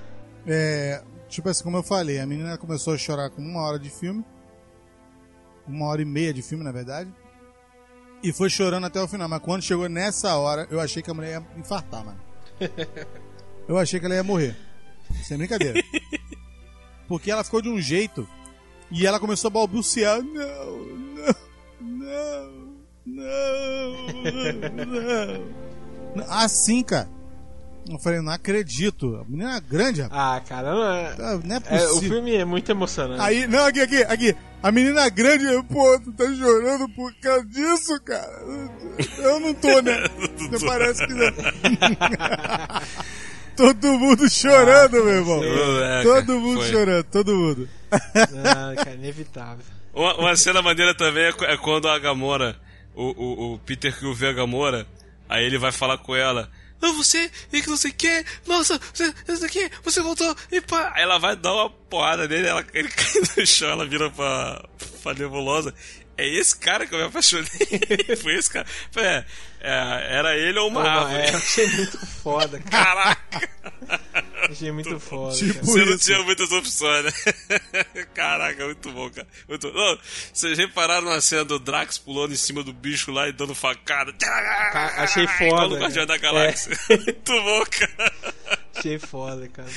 É. 0.47 1.03
Tipo 1.27 1.49
assim, 1.49 1.63
como 1.63 1.77
eu 1.77 1.83
falei, 1.83 2.19
a 2.19 2.25
menina 2.25 2.57
começou 2.57 2.93
a 2.93 2.97
chorar 2.97 3.29
com 3.29 3.41
uma 3.41 3.61
hora 3.61 3.79
de 3.79 3.89
filme 3.89 4.23
uma 5.67 5.87
hora 5.87 6.01
e 6.01 6.05
meia 6.05 6.33
de 6.33 6.41
filme, 6.41 6.63
na 6.63 6.71
verdade. 6.71 7.11
E 8.23 8.31
foi 8.31 8.49
chorando 8.49 8.85
até 8.85 9.01
o 9.01 9.07
final. 9.07 9.27
Mas 9.27 9.41
quando 9.41 9.63
chegou 9.63 9.89
nessa 9.89 10.35
hora, 10.35 10.67
eu 10.69 10.79
achei 10.79 11.01
que 11.01 11.09
a 11.09 11.13
mulher 11.13 11.41
ia 11.41 11.59
infartar, 11.59 12.05
mano. 12.05 12.19
Eu 13.67 13.77
achei 13.77 13.99
que 13.99 14.05
ela 14.05 14.15
ia 14.15 14.23
morrer. 14.23 14.55
Sem 15.23 15.37
brincadeira. 15.37 15.81
Porque 17.07 17.31
ela 17.31 17.43
ficou 17.43 17.61
de 17.61 17.69
um 17.69 17.79
jeito 17.79 18.27
e 18.89 19.05
ela 19.05 19.19
começou 19.19 19.47
a 19.47 19.51
balbuciar. 19.51 20.21
Não, 20.21 20.77
não, 21.79 22.75
não, 23.05 24.07
não, 24.25 24.85
não. 26.15 26.25
Assim, 26.27 26.83
cara. 26.83 27.09
Eu 27.89 27.97
falei, 27.99 28.21
não 28.21 28.31
acredito. 28.31 29.15
A 29.15 29.25
menina 29.29 29.57
é 29.57 29.61
grande, 29.61 30.01
rapaz. 30.01 30.21
Ah, 30.21 30.41
cara, 30.47 30.71
não 30.71 30.93
é. 30.93 31.13
Tá, 31.13 31.39
não 31.43 31.55
é 31.55 31.59
possível. 31.59 31.87
É, 31.87 31.91
o 31.91 31.99
filme 31.99 32.35
é 32.35 32.45
muito 32.45 32.69
emocionante. 32.69 33.21
Aí, 33.21 33.47
não, 33.47 33.65
aqui, 33.65 33.81
aqui, 33.81 34.03
aqui. 34.03 34.35
A 34.61 34.71
menina 34.71 35.09
grande, 35.09 35.45
pô, 35.67 35.99
tu 35.99 36.13
tá 36.13 36.25
chorando 36.35 36.87
por 36.89 37.11
causa 37.15 37.43
disso, 37.45 37.99
cara? 38.01 38.29
Eu 39.17 39.39
não 39.39 39.55
tô, 39.55 39.81
né? 39.81 40.03
Você 40.51 40.63
parece 40.65 41.07
que 41.07 41.13
não. 41.13 41.31
todo 43.57 43.97
mundo 43.97 44.29
chorando, 44.29 44.97
ah, 44.97 45.03
meu 45.03 45.09
irmão. 45.09 45.43
É, 45.43 46.03
todo 46.03 46.39
mundo 46.39 46.59
foi. 46.59 46.69
chorando, 46.69 47.03
todo 47.05 47.35
mundo. 47.35 47.67
Não, 47.91 48.75
cara, 48.75 48.93
inevitável. 48.93 49.65
Uma, 49.93 50.15
uma 50.15 50.35
cena 50.37 50.61
maneira 50.61 50.95
também 50.95 51.25
é, 51.25 51.33
é 51.51 51.57
quando 51.57 51.89
a 51.89 51.99
Gamora, 51.99 52.55
o, 52.95 53.07
o, 53.07 53.55
o 53.55 53.59
Peter 53.59 53.93
que 53.93 54.09
vê 54.13 54.27
a 54.27 54.31
Gamora, 54.31 54.87
aí 55.27 55.43
ele 55.43 55.57
vai 55.57 55.73
falar 55.73 55.97
com 55.97 56.15
ela 56.15 56.49
não, 56.81 56.95
você, 56.95 57.29
e 57.53 57.61
que 57.61 57.69
não 57.69 57.77
sei 57.77 57.91
o 57.91 57.93
que, 57.93 58.25
nossa, 58.47 58.79
você, 58.93 59.13
isso 59.27 59.45
aqui, 59.45 59.69
você 59.83 60.01
voltou, 60.01 60.35
e 60.51 60.59
pá. 60.61 60.91
Aí 60.95 61.03
ela 61.03 61.19
vai 61.19 61.35
dar 61.35 61.53
uma 61.53 61.69
porrada 61.69 62.27
nele, 62.27 62.47
ela, 62.47 62.65
ele 62.73 62.89
cai 62.89 63.21
no 63.37 63.45
chão, 63.45 63.69
ela 63.69 63.85
vira 63.85 64.09
pra, 64.09 64.65
pra 65.03 65.13
nebulosa. 65.13 65.73
É 66.17 66.27
esse 66.27 66.55
cara 66.57 66.85
que 66.85 66.93
eu 66.93 66.99
me 66.99 67.05
apaixonei. 67.05 67.47
Foi 68.21 68.35
esse 68.35 68.49
cara. 68.49 68.65
É, 68.95 69.23
é, 69.61 70.17
era 70.17 70.37
ele 70.37 70.59
ou 70.59 70.67
uma 70.67 70.81
Uma- 70.81 70.89
árvore. 70.89 71.21
é, 71.21 71.31
eu 71.33 71.37
achei 71.37 71.67
muito 71.67 72.05
foda, 72.07 72.59
cara. 72.59 72.85
Caraca! 72.95 73.49
Achei 74.49 74.71
muito 74.71 74.99
foda. 74.99 75.35
Tipo, 75.35 75.53
cara. 75.53 75.65
Você 75.65 75.85
não 75.85 75.97
tinha 75.97 76.23
muitas 76.23 76.51
opções, 76.51 77.05
né? 77.05 77.11
Caraca, 78.13 78.65
muito 78.65 78.91
bom, 78.91 79.09
cara. 79.09 79.27
Muito... 79.47 79.71
Não, 79.71 79.99
vocês 80.33 80.57
repararam 80.57 81.07
na 81.07 81.21
cena 81.21 81.45
do 81.45 81.59
Drax 81.59 81.97
pulando 81.97 82.33
em 82.33 82.37
cima 82.37 82.63
do 82.63 82.73
bicho 82.73 83.11
lá 83.11 83.27
e 83.27 83.31
dando 83.31 83.53
facada? 83.55 84.11
Ca- 84.13 84.93
achei 84.97 85.27
foda, 85.27 85.69
cara. 85.75 85.79
Guardião 85.81 86.05
da 86.05 86.17
Galáxia. 86.17 86.77
É. 86.89 86.97
Muito 86.97 87.31
bom, 87.31 87.63
cara. 87.65 88.13
Achei 88.75 88.99
foda, 88.99 89.47
cara. 89.47 89.69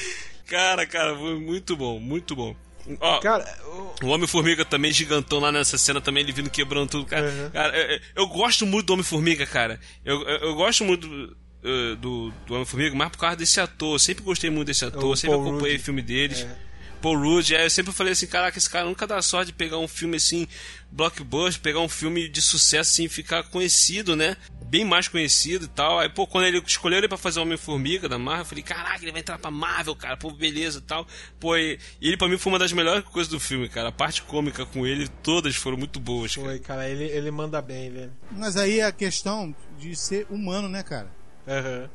Cara, 0.47 0.87
cara, 0.87 1.17
foi 1.17 1.39
muito 1.41 1.75
bom, 1.77 1.99
muito 1.99 2.37
bom. 2.37 2.55
Ó, 3.01 3.21
Cara, 3.21 3.45
o- 3.67 4.07
o 4.07 4.09
Homem-Formiga 4.09 4.65
também 4.65 4.93
gigantão 4.93 5.39
lá 5.39 5.51
nessa 5.51 5.79
cena 5.79 6.01
também, 6.01 6.23
ele 6.23 6.33
vindo 6.33 6.51
quebrando 6.51 6.89
tudo. 6.91 7.07
Cara, 7.07 7.29
Uhum. 7.31 7.51
cara 7.51 7.77
eu, 7.77 8.01
eu- 8.17 8.27
gosto 8.29 8.67
muito 8.67 8.87
do 8.87 8.93
Homem-Formiga, 8.95 9.47
cara. 9.47 9.81
Eu, 10.05 10.21
eu, 10.23 10.39
eu 10.49 10.55
gosto 10.55 10.85
muito 10.85 11.07
do, 11.09 11.37
eh, 11.65 11.95
do, 11.97 12.33
do 12.47 12.55
Homem-Formiga, 12.55 12.95
mas 12.95 13.09
por 13.11 13.19
causa 13.19 13.37
desse 13.37 13.59
ator. 13.61 13.95
Eu 13.95 13.99
sempre 13.99 14.23
gostei 14.25 14.51
muito 14.51 14.67
desse 14.69 14.85
ator, 14.85 15.05
O 15.13 15.17
sempre 15.17 15.37
Paul 15.37 15.49
acompanhei 15.49 15.77
Rudd. 15.77 15.85
filme 15.85 16.03
deles. 16.03 16.41
É. 16.43 16.75
Paul 17.01 17.19
Rudd, 17.19 17.51
é, 17.55 17.67
eu 17.67 17.71
sempre 17.71 17.93
falei 17.93 18.15
assim, 18.15 18.27
caraca, 18.27 18.57
esse 18.57 18.69
cara 18.71 18.87
nunca 18.87 19.07
dá 19.07 19.21
sorte 19.21 19.49
de 19.49 19.53
pegar 19.53 19.77
um 19.79 19.87
filme 19.87 20.17
assim, 20.17 20.49
blockbuster, 20.91 21.61
pegar 21.63 21.81
um 21.81 21.89
filme 21.89 22.29
de 22.29 22.41
sucesso 22.41 22.93
assim, 22.93 23.09
ficar 23.09 23.43
conhecido, 23.45 24.17
né? 24.17 24.37
Bem 24.75 24.85
mais 24.85 25.07
conhecido 25.07 25.67
e 25.67 25.69
tal. 25.69 26.01
Aí, 26.01 26.09
pô, 26.09 26.27
quando 26.27 26.47
ele 26.49 26.61
escolheu 26.67 26.99
ele 26.99 27.07
pra 27.07 27.17
fazer 27.17 27.39
Homem-Formiga 27.39 28.09
da 28.09 28.19
Marvel, 28.19 28.41
eu 28.43 28.47
falei, 28.47 28.65
caraca, 28.65 28.99
ele 29.05 29.13
vai 29.13 29.21
entrar 29.21 29.39
pra 29.39 29.49
Marvel, 29.49 29.95
cara, 29.95 30.17
pô, 30.17 30.33
beleza 30.33 30.81
e 30.81 30.83
tal. 30.83 31.07
Pô, 31.39 31.57
e 31.57 31.79
ele 32.03 32.17
pra 32.17 32.27
mim 32.27 32.37
foi 32.37 32.53
uma 32.53 32.59
das 32.59 32.73
melhores 32.73 33.05
coisas 33.05 33.31
do 33.31 33.39
filme, 33.39 33.69
cara. 33.69 33.91
A 33.91 33.93
parte 33.93 34.23
cômica 34.23 34.67
com 34.67 34.85
ele, 34.85 35.07
todas 35.23 35.55
foram 35.55 35.77
muito 35.77 36.01
boas, 36.01 36.35
cara. 36.35 36.49
foi, 36.49 36.59
cara, 36.59 36.89
ele, 36.91 37.05
ele 37.05 37.31
manda 37.31 37.63
bem, 37.63 37.89
velho. 37.93 38.13
Mas 38.33 38.57
aí 38.57 38.81
é 38.81 38.85
a 38.87 38.91
questão 38.91 39.55
de 39.79 39.95
ser 39.95 40.27
humano, 40.29 40.69
né, 40.69 40.83
cara? 40.83 41.09
Aham. 41.47 41.89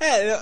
É, 0.00 0.32
eu- 0.34 0.40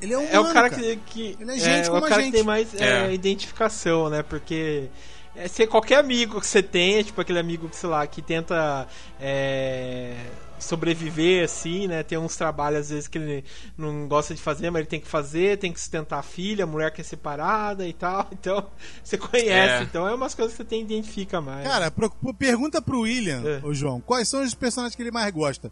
Ele 0.00 0.12
é 0.14 0.18
humano, 0.18 0.32
é 0.32 0.40
o 0.40 0.52
cara, 0.52 0.70
que, 0.70 0.96
que. 1.06 1.36
Ele 1.40 1.50
é 1.50 1.58
gente 1.58 1.86
é, 1.86 1.90
como 1.90 2.02
o 2.02 2.04
a 2.04 2.08
cara 2.08 2.22
gente. 2.22 2.30
que 2.30 2.36
tem 2.38 2.46
mais 2.46 2.72
é, 2.80 3.08
É. 3.08 3.12
identificação, 3.14 4.08
né? 4.08 4.22
Porque. 4.22 4.88
É, 5.34 5.48
se 5.48 5.66
qualquer 5.66 5.96
amigo 5.98 6.40
que 6.40 6.46
você 6.46 6.62
tenha, 6.62 7.02
tipo 7.02 7.18
aquele 7.20 7.38
amigo 7.38 7.68
que, 7.68 7.74
sei 7.76 7.88
lá, 7.88 8.06
que 8.06 8.20
tenta 8.20 8.86
é, 9.18 10.14
sobreviver, 10.62 11.44
assim, 11.44 11.86
né? 11.88 12.02
Tem 12.02 12.16
uns 12.18 12.36
trabalhos, 12.36 12.80
às 12.80 12.90
vezes, 12.90 13.08
que 13.08 13.18
ele 13.18 13.44
não 13.76 14.08
gosta 14.08 14.34
de 14.34 14.40
fazer, 14.40 14.70
mas 14.70 14.80
ele 14.80 14.88
tem 14.88 15.00
que 15.00 15.08
fazer, 15.08 15.58
tem 15.58 15.72
que 15.72 15.80
sustentar 15.80 16.18
a 16.18 16.22
filha, 16.22 16.64
a 16.64 16.66
mulher 16.66 16.90
que 16.92 17.00
é 17.00 17.04
separada 17.04 17.86
e 17.86 17.92
tal. 17.92 18.28
Então, 18.32 18.66
você 19.04 19.16
conhece. 19.18 19.50
É. 19.50 19.82
Então, 19.82 20.08
é 20.08 20.14
umas 20.14 20.34
coisas 20.34 20.52
que 20.56 20.62
você 20.62 20.68
tem 20.68 20.82
identifica 20.82 21.40
mais. 21.40 21.66
Cara, 21.66 21.90
pro- 21.90 22.10
pergunta 22.34 22.80
pro 22.82 23.00
William, 23.00 23.42
É. 23.44 23.60
ô 23.66 23.72
João, 23.74 24.00
quais 24.00 24.28
são 24.28 24.42
os 24.42 24.54
personagens 24.54 24.94
que 24.96 25.02
ele 25.02 25.10
mais 25.10 25.32
gosta? 25.32 25.70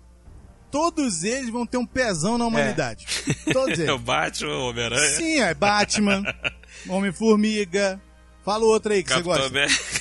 Todos 0.70 1.24
eles 1.24 1.50
vão 1.50 1.66
ter 1.66 1.78
um 1.78 1.84
pezão 1.86 2.38
na 2.38 2.46
humanidade. 2.46 3.04
Todos 3.52 3.76
É 3.80 3.90
o 3.90 3.94
eles. 3.94 4.00
Batman, 4.02 4.52
o 4.56 4.68
Homem-Aranha, 4.68 5.16
Sim, 5.16 5.40
é 5.40 5.52
Batman, 5.52 6.22
Homem-Formiga. 6.88 8.00
Fala 8.44 8.64
o 8.64 8.68
outro 8.68 8.92
aí 8.92 9.02
que 9.02 9.08
você 9.08 9.14
Capitão 9.22 9.32
gosta. 9.34 9.48
América, 9.48 9.99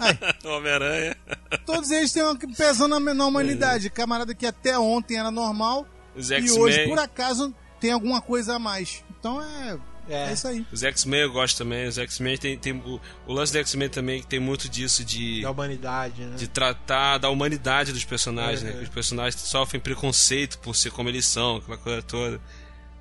Homem-Aranha, 0.44 1.16
todos 1.64 1.90
eles 1.90 2.12
têm 2.12 2.24
um 2.24 2.36
pezão 2.36 2.88
na, 2.88 3.00
na 3.00 3.26
humanidade. 3.26 3.90
Camarada 3.90 4.34
que 4.34 4.46
até 4.46 4.78
ontem 4.78 5.18
era 5.18 5.30
normal 5.30 5.86
os 6.14 6.30
e 6.30 6.50
hoje, 6.50 6.88
por 6.88 6.98
acaso, 6.98 7.54
tem 7.78 7.92
alguma 7.92 8.20
coisa 8.20 8.56
a 8.56 8.58
mais. 8.58 9.04
Então 9.18 9.42
é, 9.42 9.78
é. 10.08 10.30
É. 10.30 10.32
isso 10.32 10.48
aí. 10.48 10.66
Os 10.72 10.82
X-Men 10.82 11.20
eu 11.20 11.32
gosto 11.32 11.58
também. 11.58 11.86
Os 11.86 11.98
X-Men 11.98 12.38
tem, 12.38 12.58
tem 12.58 12.72
o, 12.72 13.00
o 13.26 13.32
lance 13.32 13.52
do 13.52 13.58
X-Men 13.58 13.88
também 13.88 14.20
que 14.20 14.26
tem 14.26 14.40
muito 14.40 14.68
disso 14.68 15.04
de, 15.04 15.42
Da 15.42 15.50
humanidade, 15.50 16.22
né? 16.22 16.36
de 16.36 16.48
tratar 16.48 17.18
da 17.18 17.28
humanidade 17.28 17.92
dos 17.92 18.04
personagens, 18.04 18.62
né? 18.62 18.70
Uhum. 18.70 18.78
Que 18.78 18.84
os 18.84 18.90
personagens 18.90 19.40
sofrem 19.42 19.80
preconceito 19.80 20.58
por 20.60 20.74
ser 20.74 20.90
como 20.90 21.08
eles 21.08 21.26
são, 21.26 21.56
aquela 21.56 21.78
coisa 21.78 22.02
toda. 22.02 22.40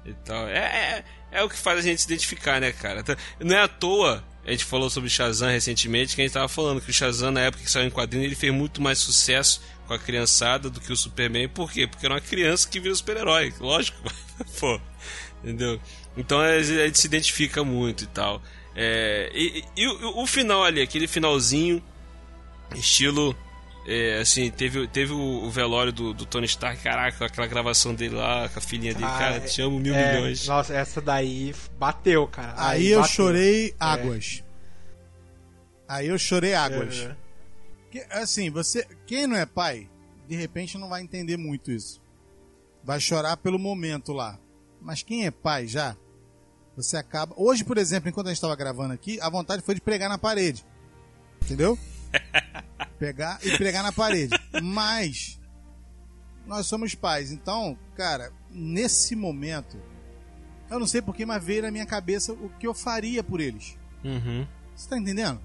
E 0.06 0.14
tal. 0.14 0.48
É, 0.48 0.58
é, 0.58 1.04
é 1.32 1.44
o 1.44 1.50
que 1.50 1.58
faz 1.58 1.80
a 1.80 1.82
gente 1.82 2.02
se 2.02 2.08
identificar, 2.08 2.60
né, 2.60 2.72
cara? 2.72 3.00
Então, 3.00 3.16
Não 3.40 3.56
é 3.56 3.62
à 3.62 3.68
toa. 3.68 4.24
A 4.46 4.52
gente 4.52 4.64
falou 4.66 4.90
sobre 4.90 5.10
Shazam 5.10 5.50
recentemente, 5.50 6.16
que 6.16 6.22
a 6.22 6.24
gente 6.26 6.34
tava 6.34 6.48
falando 6.48 6.80
que 6.80 6.90
o 6.92 6.94
Shazam, 6.94 7.32
na 7.32 7.42
época 7.42 7.64
que 7.64 7.72
saiu 7.72 7.88
em 7.88 7.92
quadrinho, 7.92 8.24
ele 8.24 8.36
fez 8.36 8.54
muito 8.54 8.80
mais 8.82 9.00
sucesso 9.00 9.62
com 9.88 9.94
a 9.94 10.00
criançada 10.00 10.70
do 10.70 10.80
que 10.80 10.92
o 10.94 10.96
Superman. 10.96 11.48
Por 11.50 11.72
quê? 11.72 11.88
Porque 11.88 12.06
era 12.06 12.14
uma 12.16 12.22
criança 12.22 12.68
que 12.70 12.80
vira 12.80 12.94
super-herói. 12.94 13.54
Lógico. 13.60 13.98
Pô. 14.60 14.80
Entendeu? 15.44 15.80
Então 16.16 16.40
a 16.40 16.62
gente 16.62 16.98
se 17.00 17.08
identifica 17.08 17.64
muito 17.64 18.04
e 18.04 18.08
tal. 18.08 18.42
É, 18.76 19.32
e, 19.34 19.64
e- 19.78 19.84
e 19.84 19.88
o 19.88 20.26
final 20.28 20.64
ali, 20.64 20.82
aquele 20.82 21.08
finalzinho, 21.08 21.84
estilo. 22.76 23.36
É, 23.88 24.20
assim, 24.20 24.50
teve, 24.50 24.88
teve 24.88 25.14
o, 25.14 25.50
velório 25.50 25.92
do, 25.92 26.14
do 26.14 26.26
Tony 26.26 26.46
Stark, 26.48 26.82
caraca, 26.82 27.26
aquela 27.26 27.46
gravação 27.46 27.94
dele 27.94 28.16
lá, 28.16 28.50
com 28.50 28.58
a 28.58 28.62
filhinha 28.62 28.94
dele, 28.94 29.06
Ah, 29.06 29.18
cara, 29.20 29.40
te 29.42 29.62
amo 29.62 29.80
mil 29.80 29.94
É, 29.94 30.16
milhões. 30.16 30.48
Nossa, 30.48 30.74
essa 30.74 31.00
daí 31.00 31.54
bateu, 31.78 32.28
cara. 32.28 32.54
Aí, 32.58 32.88
eu 32.88 33.02
bateu. 33.02 33.14
chorei 33.16 33.76
águas. 33.80 34.44
Aí 35.88 36.08
eu 36.08 36.18
chorei 36.18 36.56
águas. 36.56 37.10
Que, 37.92 38.00
assim, 38.10 38.50
você. 38.50 38.88
Quem 39.06 39.28
não 39.28 39.36
é 39.36 39.46
pai, 39.46 39.88
de 40.28 40.36
repente 40.36 40.78
não 40.78 40.90
vai 40.90 41.02
entender 41.04 41.38
muito 41.38 41.72
isso. 41.72 42.02
Vai 42.84 43.00
chorar 43.00 43.38
pelo 43.38 43.60
momento 43.60 44.12
lá. 44.14 44.40
Mas 44.82 45.04
quem 45.04 45.26
é 45.28 45.32
pai 45.32 45.68
já, 45.68 45.96
você 46.76 46.98
acaba. 46.98 47.34
Hoje, 47.38 47.64
por 47.64 47.78
exemplo, 47.78 48.10
enquanto 48.10 48.28
a 48.28 48.30
gente 48.32 48.38
estava 48.38 48.56
gravando 48.56 48.94
aqui, 48.94 49.20
a 49.22 49.30
vontade 49.30 49.62
foi 49.62 49.76
de 49.76 49.82
pregar 49.82 50.10
na 50.10 50.18
parede. 50.18 50.66
Entendeu? 51.44 51.78
Pegar 53.00 53.40
e 53.44 53.58
pregar 53.58 53.84
na 53.84 53.92
parede. 53.92 54.38
Mas 54.62 55.40
nós 56.46 56.68
somos 56.68 56.96
pais, 56.96 57.32
então, 57.32 57.78
cara, 57.96 58.32
nesse 58.50 59.16
momento, 59.16 59.78
eu 60.70 60.80
não 60.80 60.88
sei 60.88 61.02
porquê, 61.02 61.26
mas 61.26 61.44
veio 61.44 61.64
na 61.64 61.72
minha 61.72 61.86
cabeça 61.86 62.34
o 62.34 62.50
que 62.60 62.68
eu 62.68 62.74
faria 62.74 63.24
por 63.24 63.40
eles. 63.42 63.78
Uhum. 64.04 64.48
Você 64.76 64.90
tá 64.90 64.98
entendendo? 64.98 65.42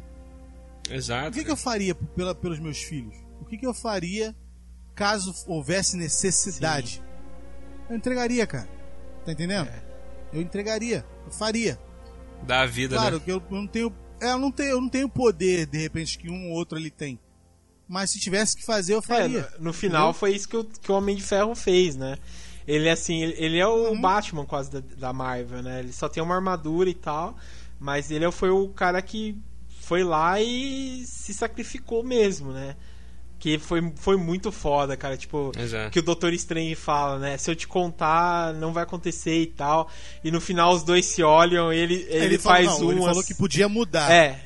Exato. 0.91 1.29
O 1.29 1.33
que, 1.33 1.45
que 1.45 1.51
eu 1.51 1.57
faria 1.57 1.95
pela, 1.95 2.35
pelos 2.35 2.59
meus 2.59 2.83
filhos? 2.83 3.15
O 3.41 3.45
que, 3.45 3.57
que 3.57 3.67
eu 3.67 3.75
faria 3.75 4.35
caso 4.95 5.35
houvesse 5.47 5.97
necessidade? 5.97 7.03
Eu 7.89 7.97
entregaria, 7.97 8.47
cara. 8.47 8.69
Tá 9.25 9.33
entendendo? 9.33 9.71
Eu 10.33 10.41
entregaria. 10.41 11.05
Eu 11.25 11.33
faria. 11.33 11.79
Dá 12.43 12.63
a 12.63 12.67
vida, 12.67 12.97
Claro 12.97 13.19
né? 13.19 13.23
que 13.25 13.31
eu 13.33 13.43
não 13.51 13.67
tenho. 13.67 13.95
É, 14.21 14.33
eu 14.33 14.39
não 14.39 14.51
tenho, 14.53 14.71
eu 14.71 14.81
não 14.81 14.89
tenho 14.89 15.09
poder, 15.09 15.67
de 15.67 15.79
repente, 15.79 16.19
que 16.19 16.31
um 16.31 16.51
ou 16.51 16.57
outro 16.57 16.77
ali 16.79 16.91
tem. 16.91 17.19
Mas 17.89 18.11
se 18.11 18.21
tivesse 18.21 18.57
que 18.57 18.65
fazer, 18.65 18.95
eu 18.95 18.99
É, 18.99 19.03
faria. 19.03 19.49
no, 19.59 19.65
no 19.67 19.73
final 19.73 20.13
foi 20.13 20.33
isso 20.35 20.49
que 20.49 20.57
o, 20.57 20.65
que 20.65 20.93
o 20.93 20.95
Homem 20.95 21.17
de 21.17 21.23
Ferro 21.23 21.55
fez, 21.55 21.97
né? 21.97 22.19
Ele 22.67 22.89
assim, 22.89 23.21
ele, 23.23 23.35
ele 23.37 23.59
é 23.59 23.67
o 23.67 23.91
Uhum. 23.91 24.01
Batman 24.01 24.45
quase 24.47 24.71
da, 24.71 24.81
da 24.81 25.13
Marvel, 25.13 25.63
né? 25.63 25.81
Ele 25.81 25.93
só 25.93 26.09
tem 26.09 26.23
uma 26.23 26.35
armadura 26.37 26.89
e 26.89 26.95
tal, 26.95 27.37
mas 27.81 28.11
ele 28.11 28.31
foi 28.31 28.51
o 28.51 28.69
cara 28.69 29.03
que 29.03 29.37
foi 29.81 30.05
lá 30.05 30.41
e 30.41 31.05
se 31.07 31.35
sacrificou 31.35 32.05
mesmo, 32.05 32.53
né? 32.53 32.77
Que 33.41 33.59
foi, 33.59 33.81
foi 33.97 34.17
muito 34.19 34.53
foda, 34.53 34.97
cara. 34.99 35.17
Tipo, 35.17 35.51
Exato. 35.59 35.91
que 35.91 35.99
o 35.99 36.03
Doutor 36.03 36.33
Estranho 36.33 36.77
fala, 36.77 37.19
né? 37.19 37.39
Se 37.39 37.51
eu 37.51 37.57
te 37.57 37.67
contar, 37.67 38.53
não 38.53 38.73
vai 38.73 38.83
acontecer 38.85 39.41
e 39.41 39.47
tal. 39.47 39.89
E 40.23 40.31
no 40.31 40.41
final 40.43 40.75
os 40.75 40.83
dois 40.85 41.07
se 41.07 41.23
olham, 41.23 41.73
ele, 41.73 42.07
ele, 42.11 42.37
falou- 42.39 42.57
faz 42.59 42.67
não, 42.81 42.87
um. 42.89 42.93
Ele 42.93 43.01
falou 43.01 43.25
que 43.25 43.35
podia 43.35 43.67
mudar. 43.69 44.13
É, 44.13 44.43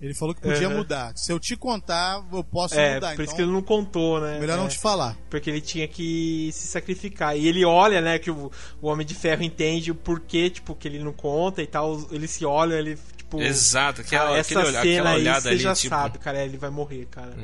Ele 0.00 0.12
falou 0.14 0.34
que 0.34 0.42
podia 0.42 0.68
Uhum. 0.68 0.76
mudar. 0.76 1.12
Se 1.16 1.32
eu 1.32 1.38
te 1.40 1.56
contar, 1.56 2.22
eu 2.30 2.44
posso 2.44 2.74
é, 2.78 2.94
mudar. 2.96 3.08
por 3.08 3.12
então, 3.14 3.24
isso 3.24 3.34
que 3.34 3.40
ele 3.42 3.50
não 3.50 3.62
contou, 3.62 4.20
né? 4.20 4.38
melhor 4.38 4.54
É. 4.58 4.60
não 4.60 4.68
te 4.68 4.78
falar. 4.78 5.16
Porque 5.30 5.48
ele 5.48 5.60
tinha 5.60 5.88
que 5.88 6.50
se 6.52 6.66
sacrificar. 6.68 7.34
E 7.36 7.46
ele 7.48 7.64
olha, 7.64 8.00
né, 8.02 8.18
que 8.18 8.30
o, 8.30 8.50
o 8.80 8.88
Homem 8.88 9.06
de 9.06 9.14
Ferro 9.14 9.42
entende 9.42 9.90
o 9.90 9.94
porquê, 9.94 10.50
tipo, 10.50 10.74
que 10.74 10.86
ele 10.88 10.98
não 11.02 11.12
conta 11.14 11.62
e 11.62 11.66
tal. 11.66 11.98
Ele 12.10 12.28
se 12.28 12.44
olha, 12.44 12.74
ele, 12.74 12.98
tipo. 13.16 13.40
Exato, 13.40 14.02
aquela, 14.02 14.26
cara, 14.26 14.38
essa 14.38 14.58
aquele 14.58 14.66
cena 14.72 14.80
aquela 14.80 15.10
aí, 15.10 15.16
olhada 15.20 15.40
você 15.40 15.48
ali, 15.48 15.58
já 15.58 15.74
tipo. 15.74 15.88
sabe, 15.88 16.18
cara, 16.18 16.44
ele 16.44 16.58
vai 16.58 16.68
morrer, 16.70 17.06
cara. 17.10 17.34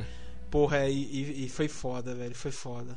Porra, 0.52 0.86
e, 0.86 0.92
e- 1.02 1.44
e 1.46 1.48
foi 1.48 1.66
foda, 1.66 2.14
velho. 2.14 2.34
Foi 2.34 2.52
foda. 2.52 2.96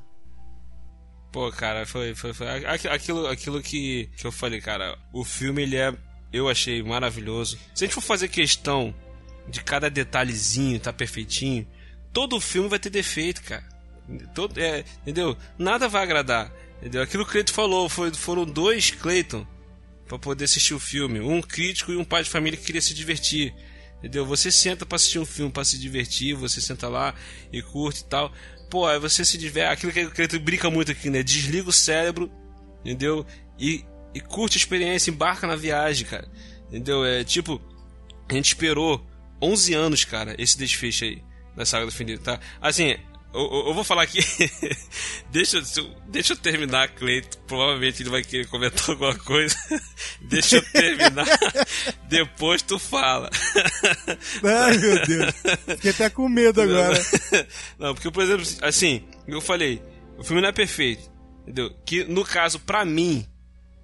Pô, 1.31 1.49
cara, 1.51 1.85
foi, 1.85 2.13
foi, 2.13 2.33
foi 2.33 2.47
aqu- 2.65 2.87
aquilo, 2.89 3.27
aquilo 3.27 3.61
que, 3.61 4.09
que 4.17 4.27
eu 4.27 4.31
falei, 4.31 4.59
cara. 4.59 4.97
O 5.13 5.23
filme, 5.23 5.63
ele 5.63 5.77
é. 5.77 5.93
Eu 6.33 6.49
achei 6.49 6.83
maravilhoso. 6.83 7.57
Se 7.73 7.83
a 7.83 7.87
gente 7.87 7.95
for 7.95 8.01
fazer 8.01 8.27
questão 8.27 8.93
de 9.47 9.63
cada 9.63 9.89
detalhezinho 9.89 10.77
tá 10.81 10.91
perfeitinho, 10.91 11.65
todo 12.11 12.41
filme 12.41 12.67
vai 12.67 12.77
ter 12.77 12.89
defeito, 12.89 13.41
cara. 13.41 13.63
Todo, 14.33 14.59
é, 14.59 14.83
entendeu? 15.01 15.37
Nada 15.57 15.87
vai 15.87 16.03
agradar. 16.03 16.51
Entendeu? 16.79 17.01
Aquilo 17.01 17.23
que 17.23 17.29
o 17.29 17.31
Cleiton 17.31 17.53
falou, 17.53 17.87
foi, 17.87 18.13
foram 18.13 18.43
dois 18.45 18.91
Cleiton 18.91 19.47
pra 20.09 20.19
poder 20.19 20.43
assistir 20.43 20.73
o 20.73 20.79
filme. 20.79 21.21
Um 21.21 21.41
crítico 21.41 21.91
e 21.93 21.95
um 21.97 22.03
pai 22.03 22.21
de 22.23 22.29
família 22.29 22.57
que 22.59 22.65
queria 22.65 22.81
se 22.81 22.93
divertir. 22.93 23.55
Entendeu? 23.99 24.25
Você 24.25 24.51
senta 24.51 24.85
pra 24.85 24.97
assistir 24.97 25.19
um 25.19 25.25
filme 25.25 25.51
pra 25.51 25.63
se 25.63 25.79
divertir, 25.79 26.35
você 26.35 26.61
senta 26.61 26.87
lá 26.87 27.15
e 27.51 27.61
curte 27.61 28.01
e 28.01 28.05
tal. 28.05 28.31
Pô, 28.69 28.85
aí 28.85 28.99
você 28.99 29.23
se 29.23 29.37
diverte. 29.37 29.87
Aquilo 29.87 29.91
que 29.91 30.05
o 30.05 30.11
Cleiton 30.11 30.39
brinca 30.39 30.69
muito 30.69 30.91
aqui, 30.91 31.09
né? 31.09 31.23
Desliga 31.23 31.69
o 31.69 31.73
cérebro, 31.73 32.31
entendeu? 32.81 33.25
E, 33.57 33.83
e 34.13 34.19
curte 34.19 34.57
a 34.57 34.59
experiência, 34.59 35.11
embarca 35.11 35.47
na 35.47 35.55
viagem, 35.55 36.05
cara. 36.05 36.27
Entendeu? 36.67 37.05
É 37.05 37.23
tipo, 37.23 37.61
a 38.29 38.33
gente 38.33 38.47
esperou 38.47 39.05
11 39.41 39.73
anos, 39.73 40.05
cara, 40.05 40.35
esse 40.37 40.57
desfecho 40.57 41.05
aí. 41.05 41.23
da 41.55 41.65
saga 41.65 41.85
do 41.85 41.89
infinito, 41.89 42.23
tá? 42.23 42.39
Assim, 42.61 42.97
eu, 43.35 43.67
eu, 43.67 43.73
vou 43.73 43.83
falar 43.83 44.03
aqui. 44.03 44.19
deixa, 45.29 45.61
deixa 46.07 46.33
eu 46.33 46.37
terminar, 46.37 46.89
Cleito. 46.89 47.37
Provavelmente 47.39 48.01
ele 48.01 48.09
vai 48.09 48.23
querer 48.23 48.47
comentar 48.47 48.89
alguma 48.89 49.15
coisa. 49.15 49.55
deixa 50.21 50.57
eu 50.57 50.71
terminar. 50.71 51.27
Depois 52.07 52.61
tu 52.61 52.79
fala. 52.79 53.29
Ai, 54.43 54.77
meu 54.77 55.05
Deus. 55.05 55.33
Fiquei 55.67 55.91
até 55.91 56.09
com 56.09 56.29
medo 56.29 56.61
agora. 56.61 56.99
Não, 57.77 57.93
porque, 57.93 58.09
por 58.09 58.23
exemplo, 58.23 58.45
assim, 58.61 59.03
eu 59.27 59.41
falei, 59.41 59.81
o 60.17 60.23
filme 60.23 60.41
não 60.41 60.49
é 60.49 60.53
perfeito. 60.53 61.11
Entendeu? 61.41 61.75
Que 61.85 62.03
no 62.05 62.23
caso, 62.23 62.59
pra 62.59 62.85
mim, 62.85 63.27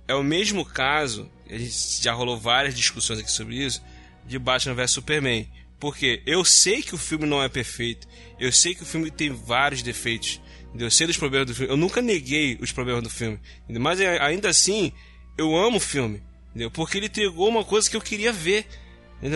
é 0.07 0.15
o 0.15 0.23
mesmo 0.23 0.65
caso. 0.65 1.29
A 1.49 1.57
gente 1.57 2.01
já 2.01 2.13
rolou 2.13 2.37
várias 2.37 2.73
discussões 2.73 3.19
aqui 3.19 3.31
sobre 3.31 3.55
isso. 3.55 3.83
De 4.25 4.39
Batman 4.39 4.75
vs 4.75 4.91
Superman. 4.91 5.47
Porque 5.81 6.21
eu 6.27 6.45
sei 6.45 6.83
que 6.83 6.93
o 6.93 6.97
filme 6.97 7.25
não 7.25 7.41
é 7.41 7.49
perfeito. 7.49 8.07
Eu 8.39 8.51
sei 8.51 8.75
que 8.75 8.83
o 8.83 8.85
filme 8.85 9.09
tem 9.09 9.31
vários 9.31 9.81
defeitos. 9.81 10.39
Eu 10.77 10.91
sei 10.91 11.07
dos 11.07 11.17
problemas 11.17 11.47
do 11.47 11.55
filme. 11.55 11.73
Eu 11.73 11.75
nunca 11.75 12.03
neguei 12.03 12.55
os 12.61 12.71
problemas 12.71 13.01
do 13.01 13.09
filme. 13.09 13.39
Mas 13.67 13.99
é, 13.99 14.21
ainda 14.21 14.47
assim, 14.47 14.91
eu 15.35 15.57
amo 15.57 15.77
o 15.77 15.81
filme. 15.81 16.21
Entendeu? 16.51 16.69
Porque 16.69 16.99
ele 16.99 17.07
entregou 17.07 17.49
uma 17.49 17.65
coisa 17.65 17.89
que 17.89 17.97
eu 17.97 18.01
queria 18.01 18.31
ver. 18.31 18.67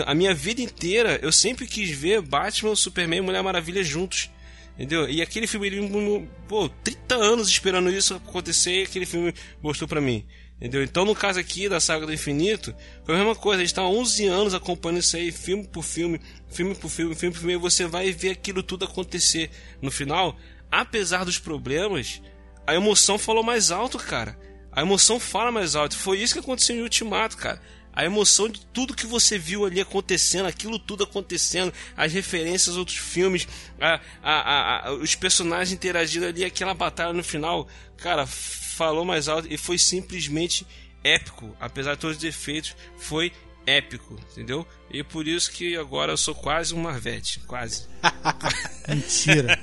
A 0.05 0.13
minha 0.13 0.35
vida 0.35 0.61
inteira, 0.61 1.19
eu 1.23 1.31
sempre 1.31 1.65
quis 1.65 1.89
ver 1.89 2.21
Batman, 2.21 2.75
Superman 2.75 3.19
e 3.19 3.21
Mulher 3.23 3.41
Maravilha 3.41 3.83
juntos. 3.83 4.29
Entendeu? 4.75 5.09
E 5.09 5.23
aquele 5.23 5.47
filme, 5.47 5.65
ele, 5.65 6.27
pô, 6.47 6.69
30 6.83 7.15
anos 7.15 7.47
esperando 7.47 7.89
isso 7.89 8.13
acontecer 8.13 8.81
e 8.81 8.83
aquele 8.83 9.07
filme 9.07 9.33
mostrou 9.63 9.87
pra 9.87 9.99
mim. 9.99 10.23
Entendeu? 10.57 10.83
Então, 10.83 11.03
no 11.03 11.13
caso 11.13 11.39
aqui 11.39 11.67
da 11.67 11.81
Saga 11.81 12.05
do 12.05 12.13
Infinito, 12.13 12.73
foi 13.03 13.15
a 13.15 13.17
mesma 13.17 13.35
coisa. 13.35 13.61
A 13.61 13.65
gente 13.65 13.73
está 13.73 13.81
há 13.81 13.89
11 13.89 14.25
anos 14.27 14.53
acompanhando 14.53 14.99
isso 14.99 15.17
aí, 15.17 15.31
filme 15.31 15.67
por 15.67 15.83
filme, 15.83 16.19
filme 16.47 16.73
por 16.73 16.89
filme, 16.89 17.13
filme 17.13 17.33
por 17.33 17.39
filme, 17.39 17.53
e 17.53 17.57
você 17.57 17.85
vai 17.85 18.11
ver 18.11 18.31
aquilo 18.31 18.63
tudo 18.63 18.85
acontecer. 18.85 19.49
No 19.81 19.91
final, 19.91 20.37
apesar 20.71 21.25
dos 21.25 21.37
problemas, 21.37 22.21
a 22.65 22.73
emoção 22.73 23.17
falou 23.17 23.43
mais 23.43 23.69
alto, 23.69 23.97
cara. 23.97 24.39
A 24.71 24.81
emoção 24.81 25.19
fala 25.19 25.51
mais 25.51 25.75
alto. 25.75 25.97
Foi 25.97 26.19
isso 26.19 26.33
que 26.33 26.39
aconteceu 26.39 26.75
em 26.75 26.81
Ultimato, 26.81 27.37
cara. 27.37 27.61
A 27.93 28.03
emoção 28.03 28.49
de 28.49 28.65
tudo 28.67 28.93
que 28.93 29.05
você 29.05 29.37
viu 29.37 29.65
ali 29.65 29.79
acontecendo, 29.79 30.47
aquilo 30.47 30.77
tudo 30.77 31.05
acontecendo, 31.05 31.73
as 31.95 32.11
referências 32.11 32.69
aos 32.69 32.77
outros 32.77 32.97
filmes, 32.97 33.47
a, 33.79 34.01
a, 34.21 34.87
a, 34.89 34.93
os 34.95 35.15
personagens 35.15 35.71
interagindo 35.71 36.25
ali, 36.25 36.43
aquela 36.43 36.73
batalha 36.73 37.13
no 37.13 37.23
final, 37.23 37.69
cara, 37.95 38.27
falou 38.75 39.05
mais 39.05 39.27
alto 39.27 39.47
e 39.51 39.57
foi 39.57 39.77
simplesmente 39.77 40.67
épico. 41.03 41.55
Apesar 41.59 41.95
de 41.95 42.01
todos 42.01 42.17
os 42.17 42.21
defeitos, 42.21 42.75
foi 42.97 43.31
épico, 43.65 44.19
entendeu? 44.31 44.67
E 44.91 45.03
por 45.03 45.27
isso 45.27 45.51
que 45.51 45.75
agora 45.75 46.11
eu 46.11 46.17
sou 46.17 46.35
quase 46.35 46.73
um 46.73 46.81
Marvete, 46.81 47.39
quase. 47.41 47.87
Mentira. 48.87 49.57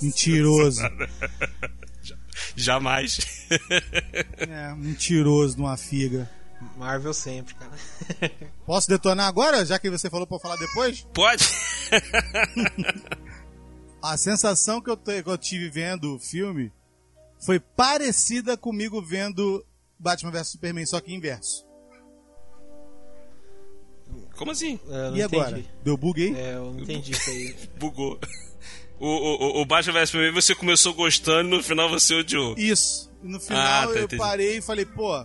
Mentiroso. 0.00 0.82
Jamais. 2.54 3.18
é, 4.38 4.74
mentiroso 4.74 5.58
numa 5.58 5.76
figa. 5.76 6.30
Marvel 6.76 7.14
sempre, 7.14 7.54
cara. 7.54 7.72
Posso 8.66 8.88
detonar 8.88 9.28
agora, 9.28 9.64
já 9.64 9.78
que 9.78 9.90
você 9.90 10.10
falou 10.10 10.26
pra 10.26 10.38
falar 10.38 10.56
depois? 10.56 11.06
Pode. 11.14 11.44
A 14.02 14.16
sensação 14.16 14.80
que 14.80 14.90
eu, 14.90 14.96
que 14.96 15.22
eu 15.24 15.38
tive 15.38 15.68
vendo 15.70 16.16
o 16.16 16.18
filme 16.18 16.72
foi 17.40 17.60
parecida 17.60 18.56
comigo 18.56 19.00
vendo 19.00 19.64
Batman 19.98 20.30
vs 20.30 20.48
Superman, 20.48 20.86
só 20.86 21.00
que 21.00 21.14
inverso. 21.14 21.66
Como 24.36 24.50
assim? 24.50 24.78
É, 24.88 25.16
e 25.16 25.22
agora? 25.22 25.62
Deu 25.82 25.96
bug 25.96 26.22
aí? 26.22 26.34
É, 26.34 26.54
eu 26.54 26.72
não 26.72 26.80
entendi 26.80 27.12
isso 27.12 27.28
aí. 27.30 27.56
Bugou. 27.78 28.18
O, 28.98 29.06
o, 29.06 29.62
o 29.62 29.66
Batman 29.66 29.94
vs 29.94 30.10
Superman 30.10 30.32
você 30.32 30.54
começou 30.54 30.94
gostando 30.94 31.48
e 31.48 31.56
no 31.56 31.62
final 31.62 31.88
você 31.88 32.14
odiou. 32.14 32.54
Isso. 32.56 33.10
E 33.22 33.28
no 33.28 33.40
final 33.40 33.62
ah, 33.62 33.86
tá, 33.86 33.98
eu 33.98 34.04
entendi. 34.04 34.16
parei 34.16 34.58
e 34.58 34.62
falei, 34.62 34.84
pô. 34.84 35.24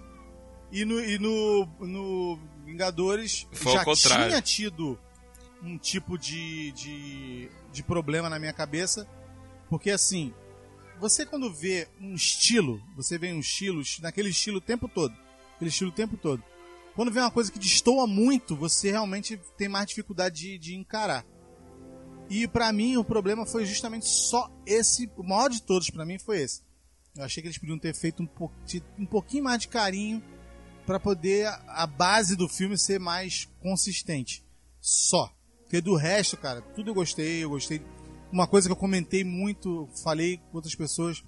E 0.71 0.83
no, 0.85 0.99
e 0.99 1.19
no, 1.19 1.67
no 1.79 2.39
Vingadores 2.65 3.47
Foi 3.51 3.73
já 3.73 3.85
tinha 3.93 4.41
tido 4.41 4.99
um 5.61 5.77
tipo 5.77 6.17
de, 6.17 6.71
de, 6.71 7.49
de 7.71 7.83
problema 7.83 8.29
na 8.29 8.39
minha 8.39 8.53
cabeça. 8.53 9.07
Porque 9.69 9.91
assim, 9.91 10.33
você 11.03 11.25
quando 11.25 11.53
vê 11.53 11.85
um 11.99 12.13
estilo, 12.13 12.81
você 12.95 13.17
vê 13.17 13.33
um 13.33 13.41
estilo, 13.41 13.83
naquele 13.99 14.29
estilo 14.29 14.59
o 14.59 14.61
tempo 14.61 14.87
todo. 14.87 15.13
Aquele 15.53 15.69
estilo 15.69 15.89
o 15.89 15.93
tempo 15.93 16.15
todo. 16.15 16.41
Quando 16.95 17.11
vê 17.11 17.19
uma 17.19 17.29
coisa 17.29 17.51
que 17.51 17.59
destoa 17.59 18.07
muito, 18.07 18.55
você 18.55 18.89
realmente 18.89 19.37
tem 19.57 19.67
mais 19.67 19.87
dificuldade 19.87 20.39
de, 20.39 20.57
de 20.57 20.75
encarar. 20.75 21.25
E 22.29 22.47
para 22.47 22.71
mim 22.71 22.95
o 22.95 23.03
problema 23.03 23.45
foi 23.45 23.65
justamente 23.65 24.07
só 24.07 24.49
esse, 24.65 25.11
o 25.17 25.23
maior 25.23 25.49
de 25.49 25.61
todos 25.61 25.89
para 25.89 26.05
mim 26.05 26.17
foi 26.17 26.41
esse. 26.41 26.61
Eu 27.17 27.25
achei 27.25 27.43
que 27.43 27.47
eles 27.47 27.57
podiam 27.57 27.77
ter 27.77 27.93
feito 27.93 28.23
um, 28.23 28.25
po 28.25 28.49
um 28.97 29.05
pouquinho 29.05 29.43
mais 29.43 29.59
de 29.59 29.67
carinho 29.67 30.23
para 30.85 31.01
poder 31.01 31.47
a 31.67 31.85
base 31.85 32.33
do 32.33 32.47
filme 32.47 32.77
ser 32.77 32.97
mais 32.97 33.49
consistente. 33.61 34.41
Só. 34.79 35.29
Porque 35.63 35.81
do 35.81 35.97
resto, 35.97 36.37
cara, 36.37 36.61
tudo 36.61 36.91
eu 36.91 36.95
gostei, 36.95 37.43
eu 37.43 37.49
gostei 37.49 37.81
uma 38.33 38.47
coisa 38.47 38.67
que 38.67 38.71
eu 38.71 38.77
comentei 38.77 39.23
muito, 39.23 39.87
falei 40.03 40.37
com 40.37 40.57
outras 40.57 40.73
pessoas, 40.73 41.23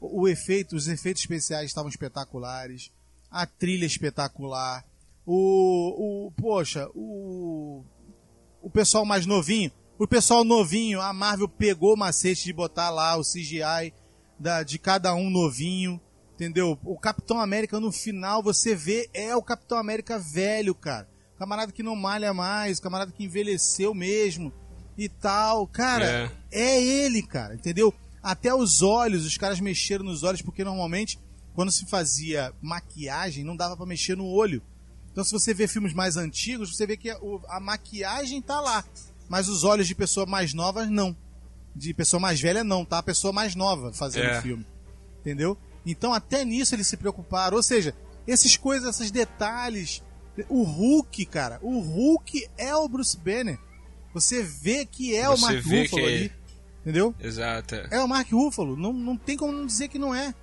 o, 0.00 0.22
o 0.22 0.28
efeito, 0.28 0.74
os 0.74 0.88
efeitos 0.88 1.22
especiais 1.22 1.66
estavam 1.66 1.88
espetaculares, 1.88 2.90
a 3.30 3.46
trilha 3.46 3.86
espetacular, 3.86 4.84
o, 5.24 6.26
o 6.26 6.32
poxa, 6.32 6.88
o, 6.96 7.84
o 8.60 8.68
pessoal 8.68 9.04
mais 9.04 9.24
novinho, 9.24 9.70
o 9.96 10.06
pessoal 10.06 10.42
novinho, 10.42 11.00
a 11.00 11.12
Marvel 11.12 11.48
pegou 11.48 11.94
o 11.94 11.96
macete 11.96 12.44
de 12.44 12.52
botar 12.52 12.90
lá 12.90 13.16
o 13.16 13.22
CGI 13.22 13.94
da, 14.36 14.64
de 14.64 14.80
cada 14.80 15.14
um 15.14 15.30
novinho, 15.30 16.00
entendeu? 16.34 16.76
O 16.84 16.98
Capitão 16.98 17.40
América 17.40 17.78
no 17.78 17.92
final, 17.92 18.42
você 18.42 18.74
vê, 18.74 19.08
é 19.14 19.34
o 19.36 19.42
Capitão 19.42 19.78
América 19.78 20.18
velho, 20.18 20.74
cara. 20.74 21.08
Camarada 21.38 21.70
que 21.70 21.84
não 21.84 21.94
malha 21.94 22.34
mais, 22.34 22.80
camarada 22.80 23.12
que 23.12 23.24
envelheceu 23.24 23.94
mesmo 23.94 24.52
e 24.98 25.08
tal. 25.08 25.66
Cara, 25.68 26.30
é. 26.50 26.60
é 26.60 26.82
ele, 26.82 27.22
cara, 27.22 27.54
entendeu? 27.54 27.94
Até 28.20 28.52
os 28.52 28.82
olhos, 28.82 29.24
os 29.24 29.36
caras 29.36 29.60
mexeram 29.60 30.04
nos 30.04 30.24
olhos, 30.24 30.42
porque 30.42 30.64
normalmente, 30.64 31.18
quando 31.54 31.70
se 31.70 31.86
fazia 31.86 32.52
maquiagem, 32.60 33.44
não 33.44 33.56
dava 33.56 33.76
para 33.76 33.86
mexer 33.86 34.16
no 34.16 34.26
olho. 34.26 34.60
Então, 35.12 35.22
se 35.22 35.32
você 35.32 35.54
vê 35.54 35.68
filmes 35.68 35.94
mais 35.94 36.16
antigos, 36.16 36.74
você 36.74 36.86
vê 36.86 36.96
que 36.96 37.10
a, 37.10 37.18
a 37.48 37.60
maquiagem 37.60 38.42
tá 38.42 38.60
lá, 38.60 38.84
mas 39.28 39.48
os 39.48 39.62
olhos 39.62 39.86
de 39.86 39.94
pessoa 39.94 40.26
mais 40.26 40.52
nova, 40.52 40.84
não. 40.84 41.16
De 41.74 41.94
pessoa 41.94 42.18
mais 42.18 42.40
velha, 42.40 42.64
não, 42.64 42.84
tá? 42.84 42.98
A 42.98 43.02
pessoa 43.02 43.32
mais 43.32 43.54
nova 43.54 43.92
fazendo 43.92 44.26
o 44.26 44.30
é. 44.30 44.42
filme. 44.42 44.66
Entendeu? 45.20 45.56
Então, 45.86 46.12
até 46.12 46.44
nisso 46.44 46.74
eles 46.74 46.88
se 46.88 46.96
preocuparam. 46.96 47.56
Ou 47.56 47.62
seja, 47.62 47.94
essas 48.26 48.56
coisas, 48.56 48.96
esses 48.96 49.10
detalhes. 49.10 50.02
O 50.48 50.62
Hulk, 50.62 51.24
cara, 51.26 51.58
o 51.62 51.80
Hulk 51.80 52.48
é 52.56 52.74
o 52.74 52.88
Bruce 52.88 53.16
Banner. 53.16 53.58
Você 54.12 54.42
vê 54.42 54.84
que 54.86 55.14
é 55.14 55.28
Você 55.28 55.38
o 55.38 55.40
Mark 55.46 55.64
Ruffalo 55.64 56.02
é... 56.02 56.06
ali. 56.06 56.32
Entendeu? 56.80 57.14
Exato. 57.20 57.74
É 57.90 58.00
o 58.00 58.08
Mark 58.08 58.30
Ruffalo. 58.30 58.76
Não, 58.76 58.92
não 58.92 59.16
tem 59.16 59.36
como 59.36 59.52
não 59.52 59.66
dizer 59.66 59.88
que 59.88 59.98
não 59.98 60.14
é. 60.14 60.34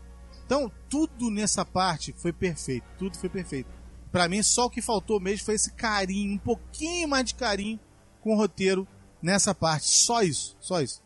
Então, 0.45 0.71
tudo 0.89 1.31
nessa 1.31 1.65
parte 1.65 2.13
foi 2.17 2.31
perfeito. 2.31 2.85
Tudo 2.99 3.17
foi 3.17 3.29
perfeito. 3.29 3.69
Para 4.11 4.29
mim, 4.29 4.43
só 4.43 4.65
o 4.65 4.69
que 4.69 4.81
faltou 4.81 5.19
mesmo 5.19 5.45
foi 5.45 5.55
esse 5.55 5.71
carinho, 5.73 6.33
um 6.33 6.37
pouquinho 6.37 7.07
mais 7.07 7.25
de 7.25 7.35
carinho 7.35 7.79
com 8.21 8.33
o 8.33 8.37
roteiro 8.37 8.87
nessa 9.21 9.55
parte. 9.55 9.87
Só 9.87 10.21
isso. 10.21 10.55
Só 10.59 10.81
isso. 10.81 11.01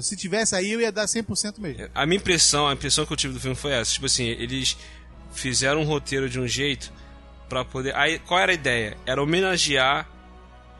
Se 0.00 0.16
tivesse 0.16 0.54
aí, 0.54 0.70
eu 0.70 0.80
ia 0.80 0.92
dar 0.92 1.06
100% 1.06 1.58
mesmo. 1.58 1.88
A 1.94 2.06
minha 2.06 2.18
impressão, 2.18 2.68
a 2.68 2.74
impressão 2.74 3.04
que 3.04 3.12
eu 3.12 3.16
tive 3.16 3.34
do 3.34 3.40
filme 3.40 3.56
foi 3.56 3.72
essa. 3.72 3.92
Tipo 3.92 4.06
assim, 4.06 4.24
eles 4.24 4.76
fizeram 5.32 5.80
um 5.80 5.84
roteiro 5.84 6.28
de 6.28 6.38
um 6.38 6.46
jeito 6.46 6.92
para 7.48 7.64
poder... 7.64 7.94
Aí, 7.96 8.18
qual 8.18 8.40
era 8.40 8.52
a 8.52 8.54
ideia? 8.54 8.96
Era 9.06 9.22
homenagear 9.22 10.08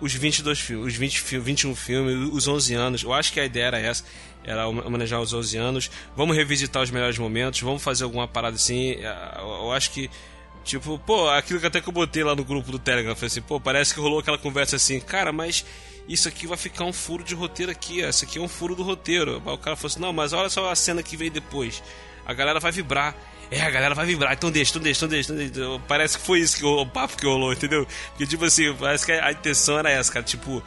os 0.03 0.13
22 0.13 0.59
filmes, 0.59 0.87
os 0.89 0.95
20, 0.95 1.39
21 1.39 1.77
filmes, 1.77 2.31
os 2.33 2.49
11 2.49 2.75
anos. 2.75 3.03
Eu 3.05 3.13
acho 3.13 3.33
que 3.33 3.39
a 3.39 3.45
ideia 3.45 3.67
era 3.67 3.79
essa, 3.79 4.05
era 4.43 4.67
homenagear 4.67 5.21
os 5.21 5.33
11 5.33 5.57
anos. 5.57 5.91
Vamos 6.17 6.37
revisitar 6.37 6.83
os 6.83 6.91
melhores 6.91 7.17
momentos, 7.17 7.61
vamos 7.61 7.81
fazer 7.81 8.03
alguma 8.03 8.27
parada 8.27 8.57
assim. 8.57 8.95
É, 8.95 9.39
eu 9.39 9.73
acho 9.73 9.93
que 9.93 10.11
Tipo, 10.65 10.97
pô, 10.97 11.29
aquilo 11.29 11.59
que 11.59 11.67
até 11.67 11.81
que 11.81 11.89
eu 11.89 11.93
botei 11.93 12.23
lá 12.23 12.37
no 12.37 12.45
grupo 12.45 12.71
do 12.71 12.79
Telegram, 12.79 13.17
falei 13.17 13.27
assim, 13.27 13.43
pô, 13.43 13.59
parece 13.59 13.93
que 13.93 13.99
rolou 13.99 14.21
aquela 14.21 14.39
conversa 14.39 14.77
assim, 14.77 15.01
cara, 15.01 15.33
mas 15.33 15.65
isso 16.09 16.29
aqui 16.29 16.47
vai 16.47 16.57
ficar 16.57 16.85
um 16.85 16.93
furo 16.93 17.25
de 17.25 17.35
roteiro 17.35 17.73
aqui, 17.73 18.01
esse 18.01 18.25
aqui 18.25 18.39
é 18.39 18.41
um 18.41 18.47
furo 18.47 18.77
do 18.77 18.85
roteiro. 18.85 19.43
o 19.45 19.59
cara 19.59 19.75
falou 19.75 19.89
assim, 19.89 20.01
não, 20.01 20.13
mas 20.13 20.33
olha 20.33 20.49
só 20.49 20.71
a 20.71 20.77
cena 20.77 21.03
que 21.03 21.17
veio 21.17 21.33
depois. 21.33 21.83
A 22.25 22.33
galera 22.33 22.61
vai 22.61 22.71
vibrar. 22.71 23.17
É, 23.53 23.61
a 23.61 23.71
galera 23.71 23.95
vai 23.95 24.07
vibrar, 24.07 24.33
então 24.33 24.51
deixa, 24.51 24.71
então 24.71 24.83
deixa, 24.83 25.05
então 25.05 25.09
deixa, 25.11 25.31
então 25.31 25.77
deixa. 25.77 25.83
Parece 25.87 26.17
que 26.17 26.25
foi 26.25 26.41
isso 26.41 26.57
que 26.57 26.65
o, 26.65 26.87
papo 26.87 27.19
que 27.19 27.27
rolou, 27.27 27.53
entendeu? 27.53 27.87
Porque, 28.09 28.27
tipo 28.27 28.47
assim, 28.47 28.75
parece 28.75 29.05
que 29.05 29.13
a, 29.13 29.27
a 29.27 29.33
intenção 29.33 29.79
era 29.79 29.91
essa, 29.91 30.11
cara. 30.11 30.25
Tipo, 30.25 30.63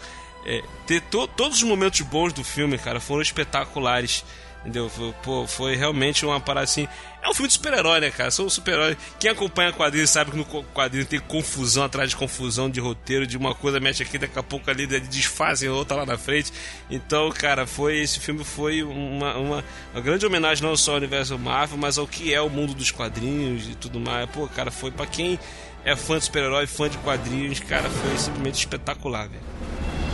é, 0.45 0.61
ter 0.85 1.01
to, 1.01 1.27
todos 1.29 1.57
os 1.57 1.63
momentos 1.63 2.01
bons 2.01 2.31
do 2.31 2.43
filme, 2.43 2.77
cara, 2.77 2.99
foram 2.99 3.23
espetaculares. 3.23 4.23
Entendeu? 4.65 4.89
Foi, 4.89 5.13
pô, 5.21 5.45
foi 5.45 5.75
realmente 5.75 6.25
uma 6.25 6.39
parada 6.39 6.63
assim. 6.63 6.87
É 7.21 7.29
um 7.29 7.33
filme 7.35 7.47
de 7.47 7.53
super-herói, 7.53 7.99
né, 7.99 8.09
cara? 8.09 8.31
Sou 8.31 8.47
um 8.47 8.49
super-herói. 8.49 8.97
Quem 9.19 9.29
acompanha 9.29 9.71
quadrinhos 9.71 10.09
sabe 10.09 10.31
que 10.31 10.37
no 10.37 10.45
quadrinho 10.45 11.05
tem 11.05 11.19
confusão 11.19 11.83
atrás 11.83 12.09
de 12.09 12.15
confusão 12.15 12.67
de 12.67 12.79
roteiro, 12.79 13.27
de 13.27 13.37
uma 13.37 13.53
coisa 13.53 13.79
mexe 13.79 14.01
aqui, 14.01 14.17
daqui 14.17 14.39
a 14.39 14.41
pouco 14.43 14.69
ali 14.71 14.87
desfazem 14.87 15.69
outra 15.69 15.97
lá 15.97 16.05
na 16.05 16.17
frente. 16.17 16.51
Então, 16.89 17.31
cara, 17.31 17.67
foi 17.67 17.99
esse 17.99 18.19
filme 18.19 18.43
foi 18.43 18.81
uma, 18.81 19.37
uma, 19.37 19.63
uma 19.93 20.01
grande 20.01 20.25
homenagem 20.25 20.63
não 20.63 20.75
só 20.75 20.93
ao 20.93 20.97
universo 20.97 21.37
Marvel, 21.37 21.77
mas 21.77 21.99
ao 21.99 22.07
que 22.07 22.33
é 22.33 22.41
o 22.41 22.49
mundo 22.49 22.73
dos 22.73 22.89
quadrinhos 22.89 23.69
e 23.69 23.75
tudo 23.75 23.99
mais. 23.99 24.27
Pô, 24.31 24.47
cara, 24.47 24.71
foi 24.71 24.89
para 24.89 25.05
quem 25.05 25.39
é 25.83 25.95
fã 25.95 26.17
de 26.17 26.25
super-herói, 26.25 26.65
fã 26.65 26.89
de 26.89 26.97
quadrinhos, 26.97 27.59
cara, 27.59 27.87
foi 27.87 28.17
simplesmente 28.17 28.55
espetacular, 28.55 29.29
velho. 29.29 30.05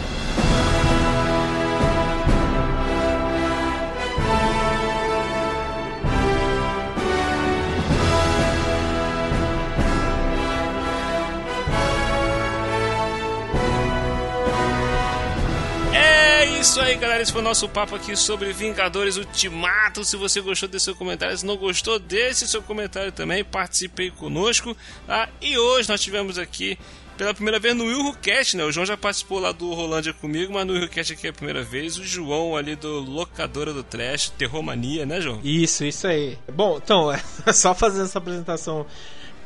Isso 16.61 16.79
aí, 16.79 16.95
galera. 16.95 17.23
Esse 17.23 17.31
foi 17.31 17.41
o 17.41 17.43
nosso 17.43 17.67
papo 17.67 17.95
aqui 17.95 18.15
sobre 18.15 18.53
Vingadores 18.53 19.17
Ultimato. 19.17 20.05
Se 20.05 20.15
você 20.15 20.39
gostou 20.41 20.69
desse 20.69 20.85
seu 20.85 20.95
comentário, 20.95 21.35
se 21.35 21.43
não 21.43 21.57
gostou, 21.57 21.97
deixe 21.97 22.45
seu 22.45 22.61
comentário 22.61 23.11
também. 23.11 23.43
Participe 23.43 24.11
conosco. 24.11 24.77
Tá? 25.07 25.27
E 25.41 25.57
hoje 25.57 25.89
nós 25.89 25.99
tivemos 25.99 26.37
aqui 26.37 26.77
pela 27.17 27.33
primeira 27.33 27.59
vez 27.59 27.75
no 27.75 27.85
Will 27.85 28.13
Cast, 28.21 28.55
né? 28.55 28.63
O 28.63 28.71
João 28.71 28.85
já 28.85 28.95
participou 28.95 29.39
lá 29.39 29.51
do 29.51 29.73
Rolândia 29.73 30.13
comigo, 30.13 30.53
mas 30.53 30.67
no 30.67 30.73
Will 30.73 30.87
Cast 30.87 31.13
aqui 31.13 31.25
é 31.25 31.31
a 31.31 31.33
primeira 31.33 31.63
vez. 31.63 31.97
O 31.97 32.05
João 32.05 32.55
ali 32.55 32.75
do 32.75 32.99
Locadora 32.99 33.73
do 33.73 33.81
Trash, 33.81 34.29
Terromania, 34.29 35.03
né, 35.03 35.19
João? 35.19 35.39
Isso, 35.43 35.83
isso 35.83 36.05
aí. 36.05 36.37
Bom, 36.53 36.77
então, 36.77 37.07
só 37.51 37.73
fazendo 37.73 38.05
essa 38.05 38.19
apresentação 38.19 38.85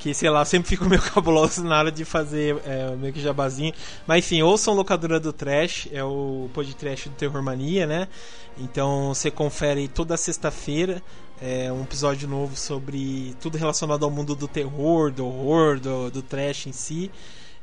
que, 0.05 0.13
sei 0.13 0.29
lá, 0.29 0.45
sempre 0.45 0.69
fico 0.69 0.85
meio 0.87 1.01
cabuloso 1.01 1.63
na 1.63 1.79
hora 1.79 1.91
de 1.91 2.05
fazer 2.05 2.61
é, 2.63 2.95
meio 2.95 3.11
que 3.11 3.19
jabazinho. 3.19 3.73
Mas 4.05 4.23
enfim, 4.23 4.43
ouçam 4.43 4.75
Locadora 4.75 5.19
do 5.19 5.33
Trash, 5.33 5.87
é 5.91 6.03
o 6.03 6.47
podcast 6.53 7.09
do 7.09 7.15
Terror 7.15 7.41
Mania, 7.41 7.87
né? 7.87 8.07
Então 8.55 9.15
você 9.15 9.31
confere 9.31 9.87
toda 9.87 10.15
sexta-feira 10.15 11.01
é, 11.41 11.73
um 11.73 11.81
episódio 11.81 12.27
novo 12.27 12.55
sobre 12.55 13.35
tudo 13.41 13.57
relacionado 13.57 14.05
ao 14.05 14.11
mundo 14.11 14.35
do 14.35 14.47
terror, 14.47 15.11
do 15.11 15.25
horror, 15.25 15.79
do, 15.79 16.11
do 16.11 16.21
trash 16.21 16.67
em 16.67 16.71
si. 16.71 17.09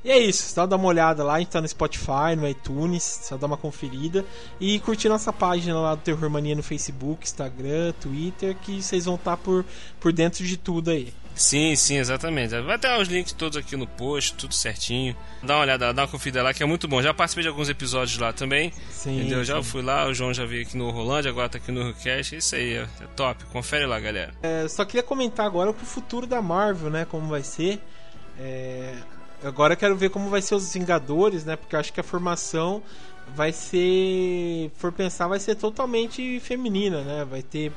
E 0.05 0.11
é 0.11 0.19
isso, 0.19 0.53
só 0.53 0.67
dá 0.67 0.75
uma 0.75 0.89
olhada 0.89 1.23
lá, 1.23 1.35
a 1.35 1.39
gente 1.39 1.51
tá 1.51 1.61
no 1.61 1.69
Spotify, 1.69 2.35
no 2.37 2.49
iTunes, 2.49 3.05
só 3.23 3.37
dá 3.37 3.47
uma 3.47 3.57
conferida. 3.57 4.25
E 4.61 4.81
curtir 4.81 5.09
nossa 5.09 5.33
página 5.33 5.79
lá 5.79 5.95
do 5.95 6.01
Terror 6.01 6.29
Mania 6.29 6.57
no 6.57 6.63
Facebook, 6.63 7.25
Instagram, 7.25 7.93
Twitter, 8.01 8.57
que 8.57 8.83
vocês 8.83 9.05
vão 9.05 9.15
estar 9.15 9.37
tá 9.37 9.37
por, 9.37 9.65
por 10.01 10.13
dentro 10.13 10.45
de 10.45 10.57
tudo 10.57 10.91
aí. 10.91 11.15
Sim, 11.35 11.75
sim, 11.77 11.97
exatamente. 11.97 12.59
Vai 12.61 12.79
ter 12.79 12.89
os 13.01 13.09
links 13.09 13.33
todos 13.33 13.57
aqui 13.57 13.77
no 13.77 13.87
post, 13.87 14.35
tudo 14.35 14.55
certinho. 14.55 15.17
Dá 15.43 15.55
uma 15.57 15.63
olhada, 15.63 15.93
dá 15.93 16.03
uma 16.03 16.09
conferida 16.09 16.43
lá 16.43 16.53
que 16.53 16.63
é 16.63 16.67
muito 16.67 16.87
bom. 16.87 17.03
Já 17.03 17.15
participei 17.15 17.43
de 17.43 17.49
alguns 17.49 17.69
episódios 17.69 18.19
lá 18.19 18.33
também. 18.33 18.73
Sim. 18.91 19.21
Entendeu? 19.21 19.45
Já 19.45 19.63
fui 19.63 19.83
lá, 19.83 20.07
o 20.07 20.15
João 20.15 20.33
já 20.33 20.45
veio 20.45 20.63
aqui 20.63 20.77
no 20.77 20.91
Rolândia, 20.91 21.31
agora 21.31 21.49
tá 21.49 21.59
aqui 21.59 21.73
no 21.73 21.87
Request. 21.87 22.37
Isso 22.37 22.55
aí, 22.55 22.75
é, 22.75 22.89
é 23.01 23.07
top. 23.17 23.45
Confere 23.47 23.87
lá, 23.87 23.99
galera. 23.99 24.35
É, 24.43 24.69
só 24.69 24.85
queria 24.85 25.03
comentar 25.03 25.47
agora 25.47 25.73
pro 25.73 25.87
futuro 25.87 26.27
da 26.27 26.43
Marvel, 26.43 26.91
né? 26.91 27.05
Como 27.05 27.29
vai 27.29 27.43
ser. 27.43 27.81
É... 28.39 28.95
Agora 29.43 29.75
quero 29.75 29.97
ver 29.97 30.11
como 30.11 30.29
vai 30.31 30.41
ser 30.41 30.55
os 30.55 30.73
Vingadores, 30.73 31.45
né? 31.45 31.57
Porque 31.57 31.75
eu 31.75 31.81
acho 31.81 31.93
que 31.93 32.01
a 32.01 32.05
formação 32.05 32.83
vai 33.35 33.53
ser. 33.53 34.71
For 34.77 34.93
pensar, 34.93 35.27
vai 35.27 35.41
ser 35.41 35.57
totalmente 35.57 36.39
feminina, 36.41 37.03
né? 37.03 37.25
Vai 37.29 37.43
ter 37.43 37.73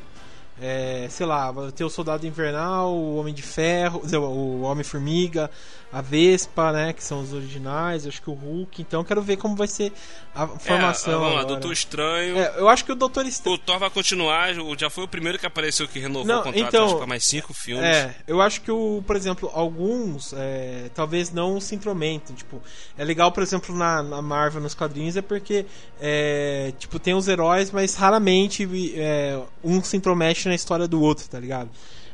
é, 0.62 1.08
sei 1.10 1.26
lá, 1.26 1.52
vai 1.52 1.72
ter 1.72 1.84
o 1.84 1.90
Soldado 1.90 2.26
Invernal, 2.26 2.94
o 2.94 3.18
Homem 3.18 3.34
de 3.34 3.42
Ferro, 3.42 4.02
o 4.14 4.62
Homem-Formiga, 4.62 5.50
a 5.96 6.02
Vespa, 6.02 6.74
né? 6.74 6.92
Que 6.92 7.02
são 7.02 7.22
os 7.22 7.32
originais, 7.32 8.06
acho 8.06 8.22
que 8.22 8.30
o 8.30 8.34
Hulk. 8.34 8.82
Então 8.82 9.02
quero 9.02 9.22
ver 9.22 9.38
como 9.38 9.56
vai 9.56 9.66
ser 9.66 9.94
a 10.36 10.46
formação. 10.46 11.14
É, 11.14 11.18
vamos 11.18 11.36
lá, 11.36 11.44
Doutor 11.46 11.72
Estranho. 11.72 12.38
É, 12.38 12.54
eu 12.58 12.68
acho 12.68 12.84
que 12.84 12.92
o 12.92 12.96
Doutor 12.96 13.26
Estranho. 13.26 13.56
O 13.56 13.58
Thor 13.58 13.80
vai 13.80 13.90
continuar, 13.90 14.50
já 14.78 14.90
foi 14.90 15.06
o 15.06 15.08
primeiro 15.08 15.40
que 15.40 15.46
apareceu 15.46 15.88
que 15.88 15.98
renovou 15.98 16.28
não, 16.28 16.42
o 16.42 16.44
contrato 16.44 16.68
então, 16.68 16.98
para 16.98 17.08
mais 17.08 17.24
cinco 17.24 17.54
filmes. 17.54 17.86
É, 17.86 18.14
eu 18.28 18.42
acho 18.42 18.60
que 18.60 18.70
o, 18.70 19.02
por 19.08 19.16
exemplo, 19.16 19.50
alguns 19.54 20.34
é, 20.34 20.90
talvez 20.94 21.32
não 21.32 21.62
se 21.62 21.74
intrometem. 21.74 22.36
Tipo, 22.36 22.62
é 22.98 23.04
legal, 23.06 23.32
por 23.32 23.42
exemplo, 23.42 23.74
na, 23.74 24.04
na 24.04 24.22
Marvel, 24.22 24.60
nos 24.60 24.76
quadrinhos, 24.76 25.16
é 25.16 25.22
porque 25.22 25.66
é, 26.02 26.74
tipo, 26.78 27.00
tem 27.00 27.14
os 27.14 27.30
heróis, 27.30 27.72
mas 27.72 27.96
raramente 27.96 28.68
é, 28.98 29.40
um 29.64 29.82
se 29.82 29.96
intromete 29.96 30.50
na 30.50 30.56
história 30.56 30.90
do 30.90 31.02
outro, 31.02 31.26
tá 31.30 31.40
ligado? 31.40 31.70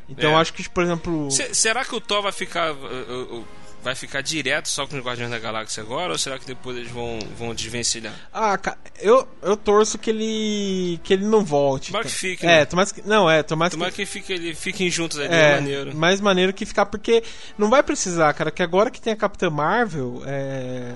Então 0.08 0.32
é. 0.32 0.36
acho 0.36 0.54
que, 0.54 0.70
por 0.70 0.84
exemplo. 0.84 1.32
C 1.32 1.54
será 1.54 1.86
que 1.86 1.96
o 1.96 2.02
Thor 2.02 2.22
vai 2.22 2.32
ficar. 2.32 2.74
Uh, 2.74 3.38
uh, 3.38 3.61
vai 3.84 3.96
ficar 3.96 4.22
direto 4.22 4.68
só 4.68 4.86
com 4.86 4.98
os 4.98 5.04
Guardiões 5.04 5.32
da 5.32 5.40
Galáxia 5.40 5.82
agora 5.82 6.12
ou 6.12 6.18
será 6.18 6.38
que 6.38 6.46
depois 6.46 6.78
eles 6.78 6.92
vão, 6.92 7.20
vão 7.38 7.54
desvencilhar? 7.54 8.14
Ah, 8.34 8.58
eu, 9.00 9.28
eu 9.42 9.58
torço 9.58 9.98
que 9.98 10.10
ele 10.10 11.00
que 11.04 11.14
ele 11.14 11.26
não 11.26 11.44
volte. 11.44 11.88
Tomara 11.88 12.06
que 12.06 12.14
fique. 12.14 12.46
É, 12.46 12.60
né? 12.60 12.66
tomara 12.66 12.90
que, 12.90 13.08
não, 13.08 13.30
é, 13.30 13.44
tomara, 13.44 13.72
tomara 13.72 13.92
que, 13.92 13.98
que 13.98 14.06
fique, 14.06 14.34
ele, 14.34 14.54
fiquem 14.54 14.90
juntos 14.90 15.20
aí, 15.20 15.28
é, 15.28 15.56
maneiro. 15.56 15.96
Mais 15.96 16.22
maneiro 16.22 16.54
que 16.54 16.66
ficar, 16.66 16.86
porque 16.86 17.24
não 17.58 17.70
vai 17.70 17.82
precisar, 17.82 18.34
cara, 18.34 18.52
que 18.52 18.62
agora 18.62 18.92
que 18.92 19.02
tem 19.02 19.14
a 19.14 19.18
Capitã 19.18 19.50
Marvel, 19.50 20.22
é, 20.26 20.94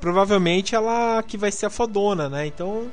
provavelmente 0.00 0.74
ela 0.74 1.22
que 1.22 1.36
vai 1.36 1.50
ser 1.50 1.66
a 1.66 1.70
fodona, 1.70 2.28
né? 2.28 2.46
Então, 2.46 2.90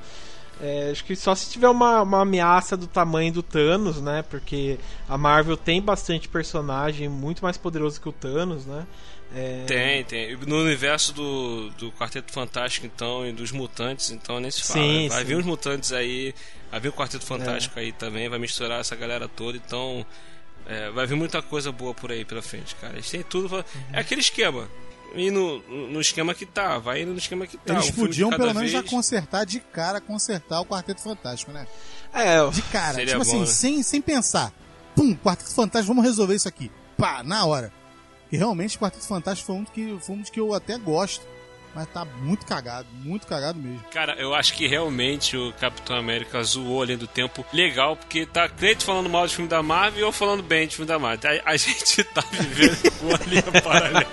é, 0.61 0.89
acho 0.91 1.05
que 1.05 1.15
só 1.15 1.33
se 1.33 1.49
tiver 1.49 1.69
uma, 1.69 2.01
uma 2.01 2.21
ameaça 2.21 2.75
do 2.75 2.85
tamanho 2.85 3.31
do 3.31 3.41
Thanos, 3.41 4.01
né? 4.01 4.23
Porque 4.29 4.77
a 5.07 5.17
Marvel 5.17 5.55
tem 5.55 5.81
bastante 5.81 6.27
personagem 6.27 7.07
muito 7.07 7.43
mais 7.43 7.57
poderoso 7.57 8.01
que 8.01 8.09
o 8.09 8.11
Thanos, 8.11 8.65
né? 8.65 8.85
É... 9.35 9.63
Tem, 9.65 10.03
tem. 10.03 10.35
No 10.37 10.61
universo 10.61 11.13
do, 11.13 11.69
do 11.71 11.91
Quarteto 11.91 12.31
Fantástico, 12.31 12.85
então, 12.85 13.27
e 13.27 13.31
dos 13.31 13.51
mutantes, 13.51 14.09
então 14.09 14.39
nem 14.39 14.49
se 14.49 14.63
fala. 14.63 14.79
Sim, 14.79 15.07
vai 15.09 15.19
sim. 15.21 15.25
vir 15.25 15.35
os 15.35 15.45
mutantes 15.45 15.91
aí, 15.91 16.33
vai 16.71 16.79
vir 16.79 16.89
o 16.89 16.93
Quarteto 16.93 17.25
Fantástico 17.25 17.77
é. 17.79 17.83
aí 17.83 17.91
também, 17.91 18.27
vai 18.27 18.39
misturar 18.39 18.79
essa 18.79 18.95
galera 18.95 19.27
toda, 19.27 19.57
então. 19.57 20.05
É, 20.67 20.91
vai 20.91 21.07
vir 21.07 21.15
muita 21.15 21.41
coisa 21.41 21.71
boa 21.71 21.95
por 21.95 22.11
aí 22.11 22.23
pela 22.23 22.43
frente, 22.43 22.75
cara. 22.75 22.93
Eles 22.93 23.09
têm 23.09 23.23
tudo. 23.23 23.55
Uhum. 23.55 23.63
É 23.91 24.01
aquele 24.01 24.21
esquema. 24.21 24.69
E 25.15 25.31
no, 25.31 25.59
no 25.87 25.99
esquema 25.99 26.35
que 26.35 26.45
tá, 26.45 26.77
vai 26.77 27.01
indo 27.01 27.11
no 27.11 27.17
esquema 27.17 27.47
que 27.47 27.57
tá. 27.57 27.73
Eles 27.73 27.89
um 27.89 27.93
podiam 27.93 28.29
pelo 28.29 28.53
menos 28.53 28.69
já 28.69 28.83
consertar 28.83 29.45
de 29.45 29.59
cara, 29.59 29.99
consertar 29.99 30.61
o 30.61 30.65
Quarteto 30.65 31.01
Fantástico, 31.01 31.51
né? 31.51 31.65
É, 32.13 32.47
de 32.49 32.61
cara. 32.63 33.03
Tipo 33.05 33.21
assim, 33.21 33.37
bom, 33.37 33.43
assim, 33.43 33.67
né? 33.67 33.75
sem, 33.77 33.83
sem 33.83 34.01
pensar. 34.01 34.53
Pum, 34.95 35.15
Quarteto 35.15 35.51
Fantástico, 35.51 35.93
vamos 35.93 36.07
resolver 36.07 36.35
isso 36.35 36.47
aqui. 36.47 36.71
Pá, 36.95 37.23
na 37.23 37.45
hora. 37.45 37.71
E 38.31 38.37
realmente 38.37 38.77
o 38.77 38.79
Quarteto 38.79 39.05
Fantástico 39.05 39.47
foi 39.47 39.55
um, 39.55 39.65
que, 39.65 39.97
foi 39.99 40.15
um 40.15 40.21
dos 40.21 40.29
que 40.29 40.39
eu 40.39 40.53
até 40.53 40.77
gosto. 40.77 41.25
Mas 41.73 41.87
tá 41.87 42.03
muito 42.03 42.45
cagado, 42.47 42.87
muito 43.03 43.27
cagado 43.27 43.59
mesmo. 43.59 43.83
Cara, 43.91 44.13
eu 44.13 44.33
acho 44.33 44.53
que 44.55 44.67
realmente 44.67 45.37
o 45.37 45.53
Capitão 45.53 45.95
América 45.95 46.41
zoou 46.43 46.81
além 46.81 46.97
do 46.97 47.05
tempo 47.05 47.45
legal, 47.53 47.95
porque 47.95 48.25
tá 48.25 48.49
crente 48.49 48.83
falando 48.83 49.07
mal 49.07 49.27
de 49.27 49.35
filme 49.35 49.47
da 49.47 49.61
Marvel 49.61 50.01
eu 50.01 50.11
falando 50.11 50.41
bem 50.41 50.67
de 50.67 50.75
filme 50.75 50.87
da 50.87 50.97
Marvel. 50.97 51.39
A, 51.45 51.51
a 51.51 51.55
gente 51.57 52.03
tá 52.05 52.23
vivendo 52.31 52.91
uma 53.01 53.17
linha 53.27 53.61
paralela. 53.61 54.05